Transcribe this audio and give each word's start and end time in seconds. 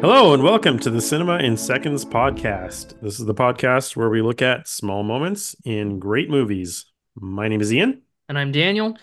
Hello, 0.00 0.32
and 0.32 0.44
welcome 0.44 0.78
to 0.78 0.90
the 0.90 1.00
Cinema 1.00 1.38
in 1.38 1.56
Seconds 1.56 2.04
podcast. 2.04 3.00
This 3.00 3.18
is 3.18 3.26
the 3.26 3.34
podcast 3.34 3.96
where 3.96 4.08
we 4.08 4.22
look 4.22 4.40
at 4.40 4.68
small 4.68 5.02
moments 5.02 5.56
in 5.64 5.98
great 5.98 6.30
movies. 6.30 6.86
My 7.16 7.48
name 7.48 7.60
is 7.60 7.72
Ian. 7.72 8.02
And 8.28 8.38
I'm 8.38 8.52
Daniel. 8.52 8.96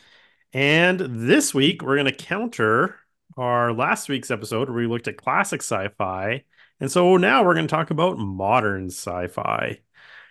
And 0.54 1.02
this 1.02 1.54
week, 1.54 1.82
we're 1.82 1.98
going 1.98 2.06
to 2.06 2.14
counter 2.14 2.96
our 3.36 3.74
last 3.74 4.08
week's 4.08 4.32
episode 4.32 4.70
where 4.70 4.78
we 4.78 4.88
looked 4.88 5.10
at 5.10 5.18
classic 5.18 5.62
sci 5.62 5.90
fi. 5.98 6.46
And 6.80 6.90
so 6.90 7.18
now 7.18 7.44
we're 7.44 7.56
going 7.56 7.68
to 7.68 7.76
talk 7.76 7.92
about 7.92 8.18
modern 8.18 8.86
sci 8.86 9.28
fi. 9.28 9.80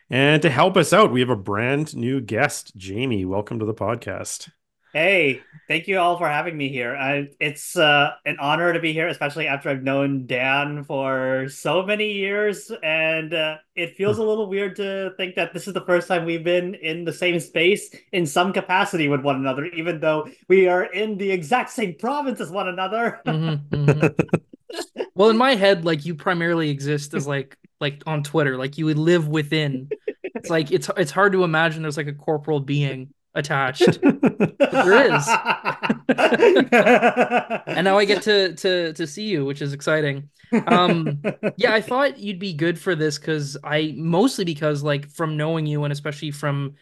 And 0.09 0.41
to 0.41 0.49
help 0.49 0.79
us 0.79 0.95
out, 0.95 1.13
we 1.13 1.21
have 1.21 1.29
a 1.29 1.37
brand 1.37 1.95
new 1.95 2.23
guest, 2.23 2.73
Jaime. 2.83 3.27
Welcome 3.27 3.59
to 3.59 3.67
the 3.67 3.75
podcast. 3.75 4.49
Hey, 4.95 5.41
thank 5.67 5.89
you 5.89 5.99
all 5.99 6.17
for 6.19 6.29
having 6.29 6.57
me 6.57 6.69
here. 6.69 6.95
I, 6.95 7.27
it's 7.41 7.77
uh, 7.77 8.13
an 8.25 8.37
honor 8.39 8.73
to 8.73 8.79
be 8.79 8.93
here, 8.93 9.09
especially 9.09 9.49
after 9.49 9.69
I've 9.69 9.83
known 9.83 10.29
Dan 10.29 10.85
for 10.85 11.49
so 11.49 11.83
many 11.83 12.13
years. 12.13 12.71
And 12.81 13.35
uh, 13.35 13.57
it 13.75 13.97
feels 13.97 14.19
a 14.19 14.23
little 14.23 14.49
weird 14.49 14.77
to 14.77 15.13
think 15.17 15.35
that 15.35 15.53
this 15.53 15.67
is 15.67 15.75
the 15.75 15.81
first 15.81 16.07
time 16.07 16.25
we've 16.25 16.45
been 16.45 16.77
in 16.77 17.05
the 17.05 17.13
same 17.13 17.41
space 17.41 17.93
in 18.13 18.25
some 18.25 18.53
capacity 18.53 19.09
with 19.09 19.23
one 19.23 19.35
another, 19.35 19.65
even 19.65 19.99
though 19.99 20.29
we 20.47 20.69
are 20.69 20.85
in 20.85 21.19
the 21.19 21.29
exact 21.29 21.71
same 21.71 21.97
province 21.99 22.41
as 22.41 22.53
one 22.53 22.69
another. 22.69 23.21
Mm-hmm, 23.27 23.75
mm-hmm. 23.75 25.01
well, 25.17 25.29
in 25.29 25.37
my 25.37 25.57
head, 25.57 25.85
like 25.85 26.07
you 26.07 26.15
primarily 26.15 26.71
exist 26.71 27.15
as 27.15 27.27
like 27.27 27.59
like 27.81 28.01
on 28.07 28.23
Twitter, 28.23 28.57
like 28.57 28.79
you 28.79 28.85
would 28.85 28.99
live 28.99 29.27
within. 29.27 29.89
It's 30.37 30.51
like 30.51 30.71
it's 30.71 30.89
it's 30.97 31.11
hard 31.11 31.33
to 31.33 31.43
imagine 31.43 31.83
there's 31.83 31.97
like 31.97 32.07
a 32.07 32.13
corporal 32.13 32.61
being 32.61 33.13
attached. 33.35 34.01
there 34.01 35.15
is. 35.15 35.29
and 37.67 37.85
now 37.85 37.99
I 37.99 38.05
get 38.05 38.23
to 38.23 38.55
to 38.55 38.93
to 38.93 39.07
see 39.07 39.25
you, 39.25 39.45
which 39.45 39.63
is 39.63 39.73
exciting. 39.73 40.29
Um 40.67 41.23
yeah, 41.57 41.75
I 41.75 41.81
thought 41.81 42.19
you'd 42.19 42.39
be 42.39 42.55
good 42.55 42.79
for 42.79 42.95
this 42.95 43.19
cuz 43.19 43.57
I 43.65 43.95
mostly 43.97 44.45
because 44.45 44.83
like 44.83 45.11
from 45.11 45.37
knowing 45.37 45.67
you 45.67 45.85
and 45.85 45.93
especially 45.93 46.31
from 46.31 46.75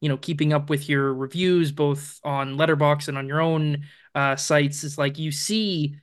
you 0.00 0.08
know 0.08 0.16
keeping 0.16 0.52
up 0.52 0.70
with 0.70 0.88
your 0.88 1.14
reviews 1.14 1.72
both 1.72 2.20
on 2.24 2.56
Letterboxd 2.56 3.08
and 3.08 3.18
on 3.18 3.28
your 3.28 3.40
own 3.40 3.84
uh 4.14 4.36
sites 4.36 4.84
is 4.84 4.98
like 4.98 5.18
you 5.18 5.30
see 5.30 5.96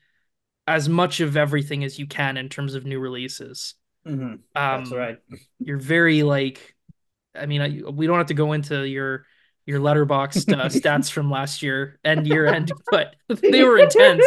as 0.67 0.87
much 0.87 1.19
of 1.19 1.35
everything 1.35 1.83
as 1.83 1.97
you 1.97 2.05
can 2.05 2.37
in 2.37 2.47
terms 2.47 2.75
of 2.75 2.85
new 2.85 2.99
releases. 2.99 3.73
Mm-hmm. 4.07 4.23
Um, 4.23 4.39
That's 4.53 4.91
right. 4.91 5.17
You're 5.59 5.77
very 5.77 6.23
like 6.23 6.75
I 7.35 7.45
mean, 7.45 7.61
I, 7.61 7.89
we 7.89 8.07
don't 8.07 8.17
have 8.17 8.27
to 8.27 8.33
go 8.33 8.53
into 8.53 8.87
your 8.87 9.25
your 9.65 9.79
Letterboxd 9.79 10.53
uh, 10.53 10.65
stats 10.69 11.11
from 11.11 11.29
last 11.29 11.61
year 11.61 11.99
end 12.03 12.27
year 12.27 12.47
end, 12.47 12.71
but 12.91 13.15
they 13.27 13.63
were 13.63 13.77
intense. 13.77 14.23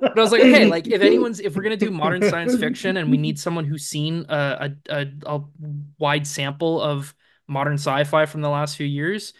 But 0.00 0.18
I 0.18 0.20
was 0.20 0.32
like, 0.32 0.42
okay, 0.42 0.66
like 0.66 0.86
if 0.88 1.02
anyone's 1.02 1.40
if 1.40 1.56
we're 1.56 1.62
gonna 1.62 1.76
do 1.76 1.90
modern 1.90 2.22
science 2.28 2.56
fiction 2.56 2.96
and 2.96 3.10
we 3.10 3.16
need 3.16 3.38
someone 3.38 3.64
who's 3.64 3.84
seen 3.84 4.26
a 4.28 4.70
a, 4.88 5.02
a, 5.02 5.06
a 5.26 5.40
wide 5.98 6.26
sample 6.26 6.80
of 6.80 7.14
modern 7.46 7.74
sci-fi 7.74 8.26
from 8.26 8.40
the 8.42 8.48
last 8.48 8.76
few 8.76 8.86
years, 8.86 9.34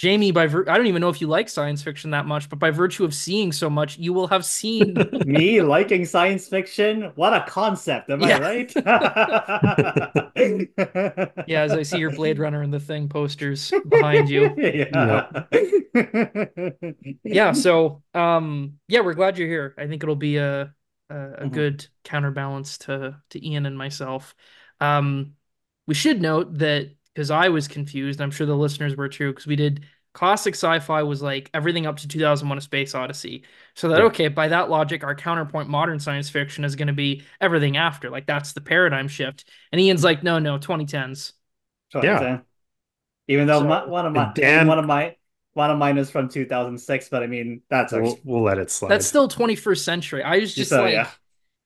Jaime, 0.00 0.32
by 0.32 0.48
vir- 0.48 0.68
I 0.68 0.76
don't 0.76 0.88
even 0.88 1.00
know 1.00 1.10
if 1.10 1.20
you 1.20 1.28
like 1.28 1.48
science 1.48 1.80
fiction 1.80 2.10
that 2.10 2.26
much, 2.26 2.48
but 2.48 2.58
by 2.58 2.72
virtue 2.72 3.04
of 3.04 3.14
seeing 3.14 3.52
so 3.52 3.70
much, 3.70 3.98
you 3.98 4.12
will 4.12 4.26
have 4.26 4.44
seen 4.44 4.96
me 5.24 5.62
liking 5.62 6.04
science 6.04 6.48
fiction. 6.48 7.12
What 7.14 7.32
a 7.32 7.44
concept, 7.48 8.10
am 8.10 8.20
yeah. 8.20 8.38
I 8.38 8.40
right? 8.40 8.74
yeah, 11.46 11.62
as 11.62 11.70
I 11.72 11.82
see 11.82 11.98
your 11.98 12.10
Blade 12.10 12.40
Runner 12.40 12.62
and 12.62 12.74
the 12.74 12.80
Thing 12.80 13.08
posters 13.08 13.72
behind 13.88 14.28
you. 14.28 14.50
Yeah. 14.60 15.44
yeah. 17.24 17.52
So, 17.52 18.02
um, 18.14 18.74
yeah, 18.88 19.00
we're 19.00 19.14
glad 19.14 19.38
you're 19.38 19.48
here. 19.48 19.74
I 19.78 19.86
think 19.86 20.02
it'll 20.02 20.16
be 20.16 20.36
a 20.36 20.74
a, 21.10 21.14
a 21.14 21.16
mm-hmm. 21.16 21.48
good 21.48 21.86
counterbalance 22.04 22.78
to 22.78 23.20
to 23.30 23.46
Ian 23.46 23.66
and 23.66 23.76
myself. 23.76 24.34
Um, 24.80 25.34
we 25.86 25.94
should 25.94 26.22
note 26.22 26.58
that 26.58 26.94
because 27.14 27.30
I 27.30 27.48
was 27.48 27.68
confused. 27.68 28.20
I'm 28.20 28.30
sure 28.30 28.46
the 28.46 28.56
listeners 28.56 28.96
were 28.96 29.08
too 29.08 29.30
because 29.30 29.46
we 29.46 29.56
did 29.56 29.84
classic 30.12 30.54
sci-fi 30.54 31.02
was 31.02 31.22
like 31.22 31.50
everything 31.54 31.86
up 31.86 31.96
to 31.98 32.08
2001: 32.08 32.58
A 32.58 32.60
Space 32.60 32.94
Odyssey. 32.94 33.44
So 33.74 33.88
that 33.88 33.98
yeah. 33.98 34.04
okay, 34.06 34.28
by 34.28 34.48
that 34.48 34.70
logic, 34.70 35.04
our 35.04 35.14
counterpoint 35.14 35.68
modern 35.68 35.98
science 36.00 36.28
fiction 36.28 36.64
is 36.64 36.76
going 36.76 36.88
to 36.88 36.94
be 36.94 37.22
everything 37.40 37.76
after. 37.76 38.10
Like 38.10 38.26
that's 38.26 38.52
the 38.52 38.60
paradigm 38.60 39.08
shift. 39.08 39.48
And 39.72 39.80
Ian's 39.80 40.04
like, 40.04 40.22
no, 40.22 40.38
no, 40.38 40.58
2010s. 40.58 41.32
Yeah. 41.94 42.40
Even 43.28 43.46
though 43.46 43.60
so, 43.60 43.66
my, 43.66 43.86
one 43.86 44.06
of 44.06 44.12
my 44.12 44.32
Dan, 44.34 44.66
one 44.66 44.78
of 44.78 44.86
my 44.86 45.16
one 45.52 45.70
of 45.70 45.78
mine 45.78 45.98
is 45.98 46.10
from 46.10 46.28
2006, 46.28 47.08
but 47.08 47.22
I 47.22 47.26
mean 47.26 47.62
that's 47.68 47.92
we'll, 47.92 48.18
we'll 48.24 48.42
let 48.42 48.58
it 48.58 48.70
slide. 48.70 48.90
That's 48.90 49.06
still 49.06 49.28
21st 49.28 49.78
century. 49.78 50.22
I 50.22 50.38
was 50.38 50.54
just 50.54 50.70
so, 50.70 50.82
like. 50.82 50.94
Yeah. 50.94 51.10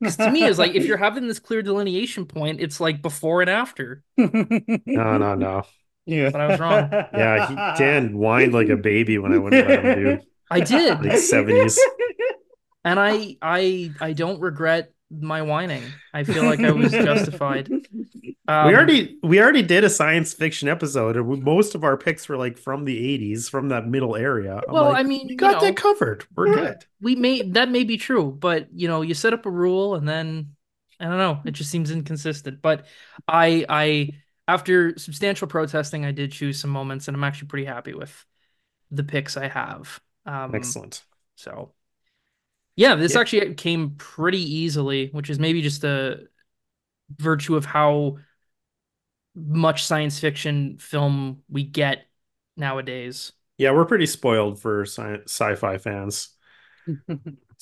Because 0.04 0.19
to 0.19 0.31
me, 0.31 0.44
it's 0.44 0.59
like 0.59 0.75
if 0.75 0.84
you're 0.84 0.98
having 0.98 1.26
this 1.26 1.38
clear 1.38 1.62
delineation 1.62 2.26
point, 2.26 2.60
it's 2.60 2.78
like 2.78 3.00
before 3.00 3.41
and 3.41 3.48
after. 3.48 4.03
No, 4.19 5.16
no, 5.16 5.34
no. 5.34 5.62
Yeah, 6.04 6.28
but 6.28 6.41
I 6.42 6.47
was 6.47 6.60
wrong. 6.60 6.91
Yeah, 6.92 7.48
he, 7.48 7.54
Dan 7.82 8.12
whined 8.12 8.53
like 8.53 8.69
a 8.69 8.76
baby 8.76 9.16
when 9.16 9.32
I 9.32 9.38
went 9.38 9.54
to 9.54 9.65
let 9.65 9.84
him 9.84 10.04
do. 10.04 10.19
I 10.50 10.60
did 10.60 11.03
like 11.03 11.19
seventies, 11.19 11.81
and 12.84 13.00
I, 13.00 13.37
I, 13.41 13.92
I 13.98 14.12
don't 14.12 14.41
regret 14.41 14.92
my 15.20 15.42
whining. 15.42 15.82
I 16.12 16.25
feel 16.25 16.44
like 16.44 16.60
I 16.60 16.70
was 16.72 16.92
justified. 16.92 17.70
Um, 18.47 18.69
we 18.69 18.75
already 18.75 19.19
we 19.22 19.41
already 19.41 19.62
did 19.62 19.84
a 19.84 19.91
science 19.91 20.34
fiction 20.34 20.69
episode, 20.69 21.16
and 21.16 21.42
most 21.42 21.75
of 21.75 21.84
our 21.84 21.97
picks 21.97 22.28
were 22.28 22.36
like 22.36 22.58
from 22.58 22.84
the 22.84 23.19
'80s, 23.19 23.48
from 23.48 23.69
that 23.69 23.86
middle 23.86 24.16
area. 24.16 24.60
I'm 24.66 24.72
well, 24.72 24.84
like, 24.91 24.98
I 24.98 25.03
mean, 25.03 25.28
we 25.28 25.36
got 25.36 25.62
know, 25.62 25.69
that 25.69 25.76
covered. 25.76 26.26
We're 26.36 26.54
good. 26.54 26.84
We 27.00 27.16
may 27.16 27.42
that 27.42 27.70
may 27.70 27.84
be 27.84 27.97
true, 27.97 28.36
but 28.38 28.69
you 28.74 28.88
know, 28.88 29.03
you 29.03 29.14
set 29.14 29.32
up 29.32 29.47
a 29.47 29.50
rule, 29.50 29.94
and 29.94 30.08
then 30.08 30.54
I 31.00 31.06
don't 31.06 31.19
know, 31.19 31.41
it 31.44 31.53
just 31.53 31.70
seems 31.70 31.91
inconsistent. 31.91 32.62
But 32.62 32.86
I, 33.26 33.64
I 33.69 34.10
after 34.47 34.97
substantial 34.98 35.48
protesting, 35.48 36.04
I 36.04 36.12
did 36.12 36.32
choose 36.32 36.60
some 36.60 36.70
moments, 36.70 37.08
and 37.08 37.16
I'm 37.16 37.24
actually 37.24 37.48
pretty 37.48 37.66
happy 37.66 37.94
with 37.94 38.24
the 38.91 39.04
picks 39.04 39.36
I 39.36 39.48
have. 39.48 40.00
Um, 40.26 40.54
Excellent. 40.54 41.03
So 41.36 41.72
yeah, 42.76 42.94
this 42.94 43.14
yeah. 43.14 43.20
actually 43.20 43.54
came 43.54 43.90
pretty 43.96 44.40
easily, 44.56 45.08
which 45.12 45.30
is 45.30 45.38
maybe 45.38 45.62
just 45.62 45.84
a 45.84 46.20
virtue 47.18 47.56
of 47.56 47.64
how 47.64 48.18
much 49.34 49.84
science 49.84 50.18
fiction 50.18 50.78
film 50.78 51.42
we 51.48 51.64
get 51.64 52.06
nowadays. 52.56 53.32
Yeah, 53.58 53.70
we're 53.72 53.84
pretty 53.84 54.06
spoiled 54.06 54.60
for 54.60 54.82
sci- 54.82 55.22
sci-fi 55.26 55.78
fans, 55.78 56.30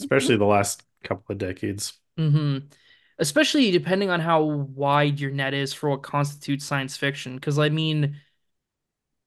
especially 0.00 0.36
the 0.36 0.44
last 0.44 0.82
couple 1.04 1.32
of 1.32 1.38
decades. 1.38 1.92
Mm-hmm. 2.18 2.66
Especially 3.18 3.70
depending 3.70 4.10
on 4.10 4.20
how 4.20 4.42
wide 4.42 5.20
your 5.20 5.30
net 5.30 5.54
is 5.54 5.72
for 5.72 5.90
what 5.90 6.02
constitutes 6.02 6.64
science 6.64 6.96
fiction. 6.96 7.34
Because 7.34 7.58
I 7.58 7.68
mean, 7.68 8.16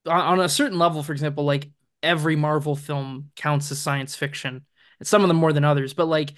on 0.07 0.40
a 0.40 0.50
certain 0.50 0.79
level, 0.79 1.03
for 1.03 1.12
example, 1.12 1.46
like 1.46 1.69
every 2.02 2.35
Marvel 2.35 2.75
film 2.75 3.31
counts 3.35 3.72
as 3.72 3.79
science 3.79 4.16
fiction 4.16 4.66
some 5.04 5.22
of 5.24 5.28
them 5.28 5.38
more 5.38 5.54
than 5.54 5.64
others, 5.66 5.94
but 5.94 6.06
like 6.08 6.34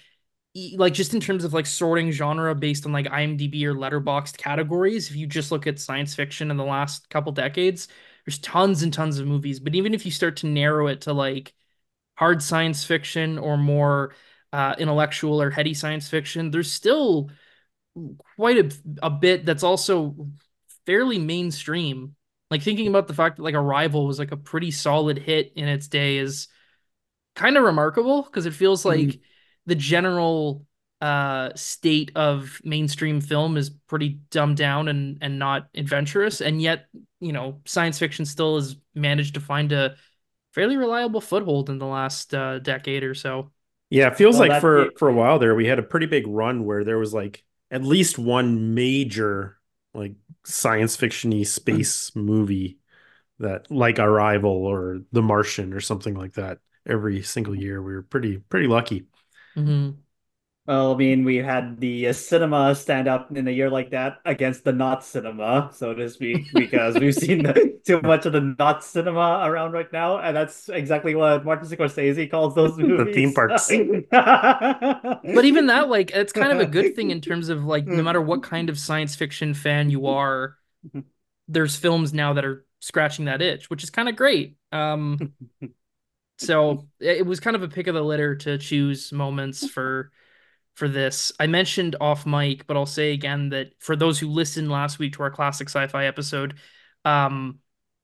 like 0.75 0.93
just 0.93 1.13
in 1.13 1.19
terms 1.19 1.43
of 1.43 1.53
like 1.53 1.65
sorting 1.65 2.11
genre 2.11 2.55
based 2.55 2.85
on 2.85 2.91
like 2.91 3.05
IMDb 3.07 3.63
or 3.63 3.75
Letterboxd 3.75 4.37
categories, 4.37 5.09
if 5.09 5.15
you 5.15 5.27
just 5.27 5.51
look 5.51 5.67
at 5.67 5.79
science 5.79 6.15
fiction 6.15 6.49
in 6.49 6.57
the 6.57 6.65
last 6.65 7.09
couple 7.09 7.31
decades, 7.31 7.87
there's 8.25 8.39
tons 8.39 8.81
and 8.83 8.91
tons 8.91 9.19
of 9.19 9.27
movies. 9.27 9.59
But 9.59 9.75
even 9.75 9.93
if 9.93 10.05
you 10.05 10.11
start 10.11 10.37
to 10.37 10.47
narrow 10.47 10.87
it 10.87 11.01
to 11.01 11.13
like 11.13 11.53
hard 12.15 12.41
science 12.41 12.83
fiction 12.83 13.37
or 13.37 13.57
more 13.57 14.15
uh, 14.51 14.75
intellectual 14.79 15.41
or 15.41 15.51
heady 15.51 15.73
science 15.73 16.09
fiction, 16.09 16.49
there's 16.49 16.71
still 16.71 17.29
quite 18.35 18.57
a, 18.57 18.77
a 19.03 19.09
bit 19.09 19.45
that's 19.45 19.63
also 19.63 20.27
fairly 20.85 21.19
mainstream. 21.19 22.15
Like 22.49 22.63
thinking 22.63 22.87
about 22.87 23.07
the 23.07 23.13
fact 23.13 23.37
that 23.37 23.43
like 23.43 23.55
Arrival 23.55 24.07
was 24.07 24.19
like 24.19 24.31
a 24.31 24.37
pretty 24.37 24.71
solid 24.71 25.17
hit 25.17 25.53
in 25.55 25.67
its 25.67 25.87
day 25.87 26.17
is 26.17 26.47
kind 27.37 27.55
of 27.55 27.63
remarkable 27.63 28.23
because 28.23 28.47
it 28.47 28.53
feels 28.53 28.83
like 28.83 28.99
mm. 28.99 29.19
the 29.67 29.75
general 29.75 30.65
uh 30.99 31.51
state 31.53 32.11
of 32.15 32.59
mainstream 32.63 33.21
film 33.21 33.55
is 33.55 33.69
pretty 33.69 34.19
dumbed 34.31 34.57
down 34.57 34.87
and 34.87 35.19
and 35.21 35.37
not 35.37 35.67
adventurous. 35.75 36.41
And 36.41 36.59
yet 36.61 36.87
you 37.19 37.31
know 37.31 37.61
science 37.65 37.99
fiction 37.99 38.25
still 38.25 38.55
has 38.55 38.75
managed 38.95 39.35
to 39.35 39.39
find 39.39 39.71
a 39.71 39.95
fairly 40.53 40.75
reliable 40.75 41.21
foothold 41.21 41.69
in 41.69 41.77
the 41.77 41.85
last 41.85 42.33
uh, 42.33 42.57
decade 42.59 43.03
or 43.03 43.13
so. 43.13 43.51
Yeah 43.91 44.07
it 44.07 44.17
feels 44.17 44.39
well, 44.39 44.49
like 44.49 44.61
for 44.61 44.89
for 44.97 45.07
a 45.07 45.13
while 45.13 45.37
there 45.37 45.53
we 45.53 45.67
had 45.67 45.79
a 45.79 45.83
pretty 45.83 46.07
big 46.07 46.25
run 46.27 46.65
where 46.65 46.83
there 46.83 46.97
was 46.97 47.13
like 47.13 47.43
at 47.69 47.83
least 47.83 48.17
one 48.17 48.73
major 48.73 49.59
like 49.93 50.15
science 50.45 50.97
fictiony 50.97 51.45
space 51.45 52.15
movie 52.15 52.79
that 53.39 53.69
like 53.69 53.99
arrival 53.99 54.65
or 54.65 55.01
the 55.11 55.21
martian 55.21 55.73
or 55.73 55.79
something 55.79 56.15
like 56.15 56.33
that 56.33 56.57
every 56.87 57.21
single 57.21 57.55
year. 57.55 57.81
We 57.81 57.93
were 57.93 58.03
pretty 58.03 58.37
pretty 58.37 58.67
lucky. 58.67 59.05
Mm-hmm. 59.55 59.91
Well, 60.67 60.91
I 60.93 60.97
mean, 60.97 61.23
we 61.23 61.37
had 61.37 61.79
the 61.79 62.09
uh, 62.09 62.13
cinema 62.13 62.75
stand 62.75 63.07
up 63.07 63.31
in 63.31 63.47
a 63.47 63.51
year 63.51 63.69
like 63.69 63.91
that 63.91 64.17
against 64.25 64.65
the 64.65 64.73
not 64.73 65.01
cinema, 65.01 65.69
so 65.73 65.93
to 65.93 66.09
speak, 66.09 66.45
because 66.53 66.99
we've 66.99 67.15
seen 67.15 67.43
the, 67.43 67.79
too 67.85 68.01
much 68.01 68.25
of 68.25 68.33
the 68.33 68.41
not 68.59 68.83
cinema 68.83 69.43
around 69.45 69.71
right 69.71 69.91
now, 69.93 70.17
and 70.17 70.35
that's 70.35 70.67
exactly 70.67 71.15
what 71.15 71.45
Martin 71.45 71.69
Scorsese 71.69 72.29
calls 72.29 72.53
those 72.53 72.77
movies. 72.77 72.97
the 73.05 73.13
theme 73.13 73.33
parks. 73.33 73.69
but 74.11 75.45
even 75.45 75.67
that, 75.67 75.87
like, 75.87 76.11
it's 76.11 76.33
kind 76.33 76.51
of 76.51 76.59
a 76.59 76.65
good 76.65 76.97
thing 76.97 77.11
in 77.11 77.21
terms 77.21 77.47
of 77.47 77.63
like, 77.63 77.87
no 77.87 78.03
matter 78.03 78.21
what 78.21 78.43
kind 78.43 78.69
of 78.69 78.77
science 78.77 79.15
fiction 79.15 79.53
fan 79.53 79.89
you 79.89 80.07
are, 80.07 80.57
there's 81.47 81.77
films 81.77 82.13
now 82.13 82.33
that 82.33 82.43
are 82.43 82.65
scratching 82.81 83.23
that 83.25 83.41
itch, 83.41 83.69
which 83.69 83.83
is 83.83 83.89
kind 83.89 84.09
of 84.09 84.17
great. 84.17 84.57
Um, 84.73 85.31
so 86.37 86.87
it 86.99 87.25
was 87.25 87.39
kind 87.39 87.55
of 87.55 87.63
a 87.63 87.67
pick 87.67 87.87
of 87.87 87.95
the 87.95 88.01
litter 88.01 88.35
to 88.35 88.57
choose 88.57 89.11
moments 89.11 89.67
for 89.67 90.11
for 90.75 90.87
this. 90.87 91.31
I 91.39 91.47
mentioned 91.47 91.95
off 91.99 92.25
mic, 92.25 92.67
but 92.67 92.77
I'll 92.77 92.85
say 92.85 93.11
again 93.13 93.49
that 93.49 93.71
for 93.79 93.95
those 93.95 94.19
who 94.19 94.27
listened 94.27 94.69
last 94.69 94.99
week 94.99 95.13
to 95.13 95.23
our 95.23 95.31
classic 95.31 95.69
sci-fi 95.69 96.05
episode, 96.05 96.55
um, 97.03 97.59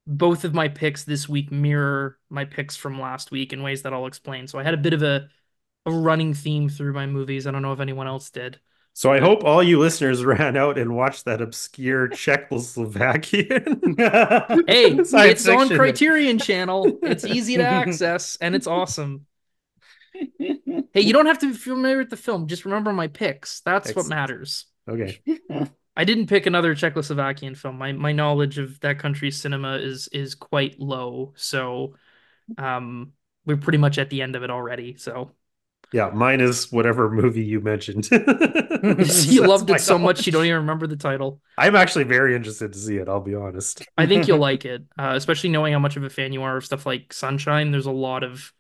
both 0.07 0.43
of 0.43 0.53
my 0.53 0.67
picks 0.67 1.03
this 1.03 1.29
week 1.29 1.51
mirror 1.51 2.17
my 2.29 2.45
picks 2.45 2.75
from 2.75 2.99
last 2.99 3.31
week 3.31 3.53
in 3.53 3.61
ways 3.61 3.83
that 3.83 3.93
I'll 3.93 4.07
explain. 4.07 4.47
So 4.47 4.59
I 4.59 4.63
had 4.63 4.73
a 4.73 4.77
bit 4.77 4.93
of 4.93 5.03
a 5.03 5.29
a 5.85 5.91
running 5.91 6.33
theme 6.33 6.69
through 6.69 6.93
my 6.93 7.05
movies. 7.05 7.45
I 7.45 7.51
don't 7.51 7.61
know 7.61 7.73
if 7.73 7.79
anyone 7.79 8.07
else 8.07 8.29
did. 8.29 8.59
So 8.95 9.11
I 9.11 9.19
hope 9.19 9.43
all 9.43 9.61
you 9.63 9.79
listeners 9.79 10.23
ran 10.25 10.55
out 10.55 10.77
and 10.77 10.95
watched 10.95 11.25
that 11.25 11.41
obscure 11.41 12.07
Czechoslovakian. 12.09 13.97
hey, 14.69 14.91
it's 15.29 15.47
on 15.47 15.69
Criterion 15.69 16.37
Channel. 16.37 16.99
It's 17.01 17.25
easy 17.25 17.57
to 17.57 17.63
access 17.63 18.37
and 18.37 18.53
it's 18.55 18.67
awesome. 18.67 19.25
hey, 20.39 21.01
you 21.01 21.11
don't 21.11 21.25
have 21.25 21.39
to 21.39 21.51
be 21.51 21.57
familiar 21.57 21.97
with 21.97 22.11
the 22.11 22.17
film. 22.17 22.47
Just 22.47 22.65
remember 22.65 22.93
my 22.93 23.07
picks. 23.07 23.61
That's 23.61 23.89
Excellent. 23.89 24.09
what 24.09 24.15
matters. 24.15 24.65
Okay. 24.87 25.21
I 25.95 26.03
didn't 26.03 26.27
pick 26.27 26.45
another 26.45 26.75
Czechoslovakian 26.75 27.57
film. 27.57 27.77
My 27.77 27.93
my 27.93 28.11
knowledge 28.11 28.59
of 28.59 28.79
that 28.81 28.99
country's 28.99 29.37
cinema 29.37 29.77
is 29.77 30.07
is 30.09 30.35
quite 30.35 30.79
low. 30.79 31.33
So 31.35 31.95
um 32.57 33.13
we're 33.45 33.57
pretty 33.57 33.77
much 33.79 33.97
at 33.97 34.09
the 34.09 34.21
end 34.21 34.35
of 34.35 34.43
it 34.43 34.51
already. 34.51 34.97
So 34.97 35.31
yeah, 35.93 36.09
mine 36.09 36.41
is 36.41 36.71
whatever 36.71 37.09
movie 37.09 37.43
you 37.43 37.61
mentioned. 37.61 38.09
you 38.11 39.45
loved 39.45 39.69
it 39.69 39.79
so 39.79 39.99
much 39.99 40.25
you 40.25 40.31
don't 40.31 40.45
even 40.45 40.57
remember 40.57 40.87
the 40.87 40.95
title. 40.95 41.39
I'm 41.55 41.75
actually 41.75 42.05
very 42.05 42.35
interested 42.35 42.73
to 42.73 42.79
see 42.79 42.97
it. 42.97 43.07
I'll 43.07 43.21
be 43.21 43.35
honest. 43.35 43.83
I 43.95 44.07
think 44.07 44.27
you'll 44.27 44.37
like 44.39 44.65
it, 44.65 44.83
uh, 44.97 45.13
especially 45.15 45.51
knowing 45.51 45.71
how 45.71 45.79
much 45.79 45.95
of 45.95 46.03
a 46.03 46.09
fan 46.09 46.33
you 46.33 46.41
are 46.41 46.57
of 46.57 46.65
stuff 46.65 46.87
like 46.87 47.13
Sunshine. 47.13 47.71
There's 47.71 47.85
a 47.85 47.91
lot 47.91 48.23
of 48.23 48.51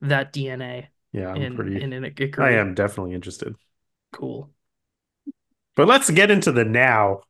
that 0.00 0.32
DNA. 0.32 0.88
Yeah, 1.12 1.30
I'm 1.30 1.40
in, 1.40 1.56
pretty. 1.56 1.80
In, 1.80 1.92
in 1.92 2.14
I 2.38 2.52
am 2.52 2.74
definitely 2.74 3.14
interested. 3.14 3.54
Cool. 4.12 4.50
But 5.76 5.86
let's 5.86 6.10
get 6.10 6.30
into 6.32 6.50
the 6.50 6.64
now. 6.64 7.20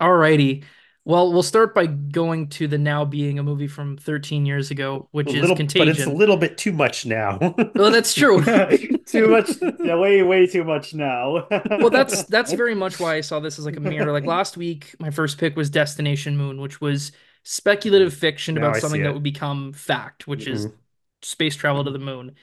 Alrighty. 0.00 0.62
Well, 1.06 1.32
we'll 1.32 1.44
start 1.44 1.72
by 1.72 1.86
going 1.86 2.48
to 2.48 2.66
the 2.66 2.78
now 2.78 3.04
being 3.04 3.38
a 3.38 3.42
movie 3.44 3.68
from 3.68 3.96
13 3.96 4.44
years 4.44 4.72
ago, 4.72 5.08
which 5.12 5.28
little, 5.28 5.52
is 5.52 5.56
Contagion. 5.56 5.86
But 5.86 5.98
it's 5.98 6.04
a 6.04 6.10
little 6.10 6.36
bit 6.36 6.58
too 6.58 6.72
much 6.72 7.06
now. 7.06 7.38
well, 7.76 7.92
that's 7.92 8.12
true. 8.12 8.42
too 9.06 9.28
much, 9.28 9.50
yeah, 9.78 9.94
way, 9.94 10.24
way 10.24 10.48
too 10.48 10.64
much 10.64 10.94
now. 10.94 11.46
well, 11.70 11.90
that's 11.90 12.24
that's 12.24 12.52
very 12.52 12.74
much 12.74 12.98
why 12.98 13.14
I 13.14 13.20
saw 13.20 13.38
this 13.38 13.56
as 13.56 13.64
like 13.64 13.76
a 13.76 13.80
mirror. 13.80 14.10
Like 14.10 14.26
last 14.26 14.56
week, 14.56 14.96
my 14.98 15.10
first 15.10 15.38
pick 15.38 15.54
was 15.54 15.70
Destination 15.70 16.36
Moon, 16.36 16.60
which 16.60 16.80
was 16.80 17.12
speculative 17.44 18.12
fiction 18.12 18.58
about 18.58 18.78
something 18.78 19.04
that 19.04 19.14
would 19.14 19.22
become 19.22 19.72
fact, 19.74 20.26
which 20.26 20.46
mm-hmm. 20.46 20.54
is 20.54 20.68
space 21.22 21.54
travel 21.54 21.84
to 21.84 21.92
the 21.92 22.00
moon. 22.00 22.34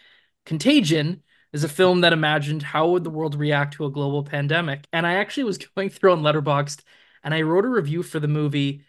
Contagion 0.45 1.21
is 1.51 1.65
a 1.65 1.69
film 1.69 1.99
that 1.99 2.13
imagined 2.13 2.63
how 2.63 2.91
would 2.91 3.03
the 3.03 3.09
world 3.09 3.35
react 3.35 3.73
to 3.73 3.85
a 3.85 3.91
global 3.91 4.23
pandemic. 4.23 4.87
And 4.93 5.05
I 5.05 5.15
actually 5.15 5.43
was 5.43 5.57
going 5.57 5.89
through 5.89 6.13
on 6.13 6.21
Letterboxd 6.21 6.81
and 7.23 7.33
I 7.33 7.41
wrote 7.41 7.65
a 7.65 7.69
review 7.69 8.03
for 8.03 8.19
the 8.19 8.27
movie 8.27 8.83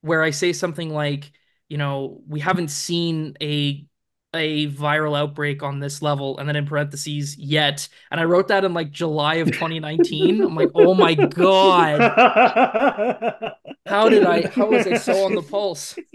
where 0.00 0.22
I 0.22 0.30
say 0.30 0.52
something 0.52 0.92
like, 0.92 1.32
you 1.68 1.78
know, 1.78 2.22
we 2.28 2.40
haven't 2.40 2.68
seen 2.68 3.36
a 3.42 3.86
a 4.34 4.66
viral 4.66 5.16
outbreak 5.16 5.62
on 5.62 5.78
this 5.78 6.02
level 6.02 6.38
and 6.38 6.48
then 6.48 6.56
in 6.56 6.66
parentheses 6.66 7.36
yet. 7.38 7.88
And 8.10 8.20
i 8.20 8.24
wrote 8.24 8.48
that 8.48 8.64
in 8.64 8.74
like 8.74 8.90
july 8.90 9.36
of 9.36 9.52
2019 9.52 10.42
i'm 10.42 10.56
like 10.56 10.70
oh 10.74 10.94
my 10.94 11.14
god. 11.14 12.00
How 13.86 14.08
did 14.08 14.24
i 14.24 14.42
how 14.48 14.66
was 14.66 14.86
i 14.86 14.96
so 14.96 15.24
on 15.24 15.34
the 15.34 15.42
pulse? 15.42 15.96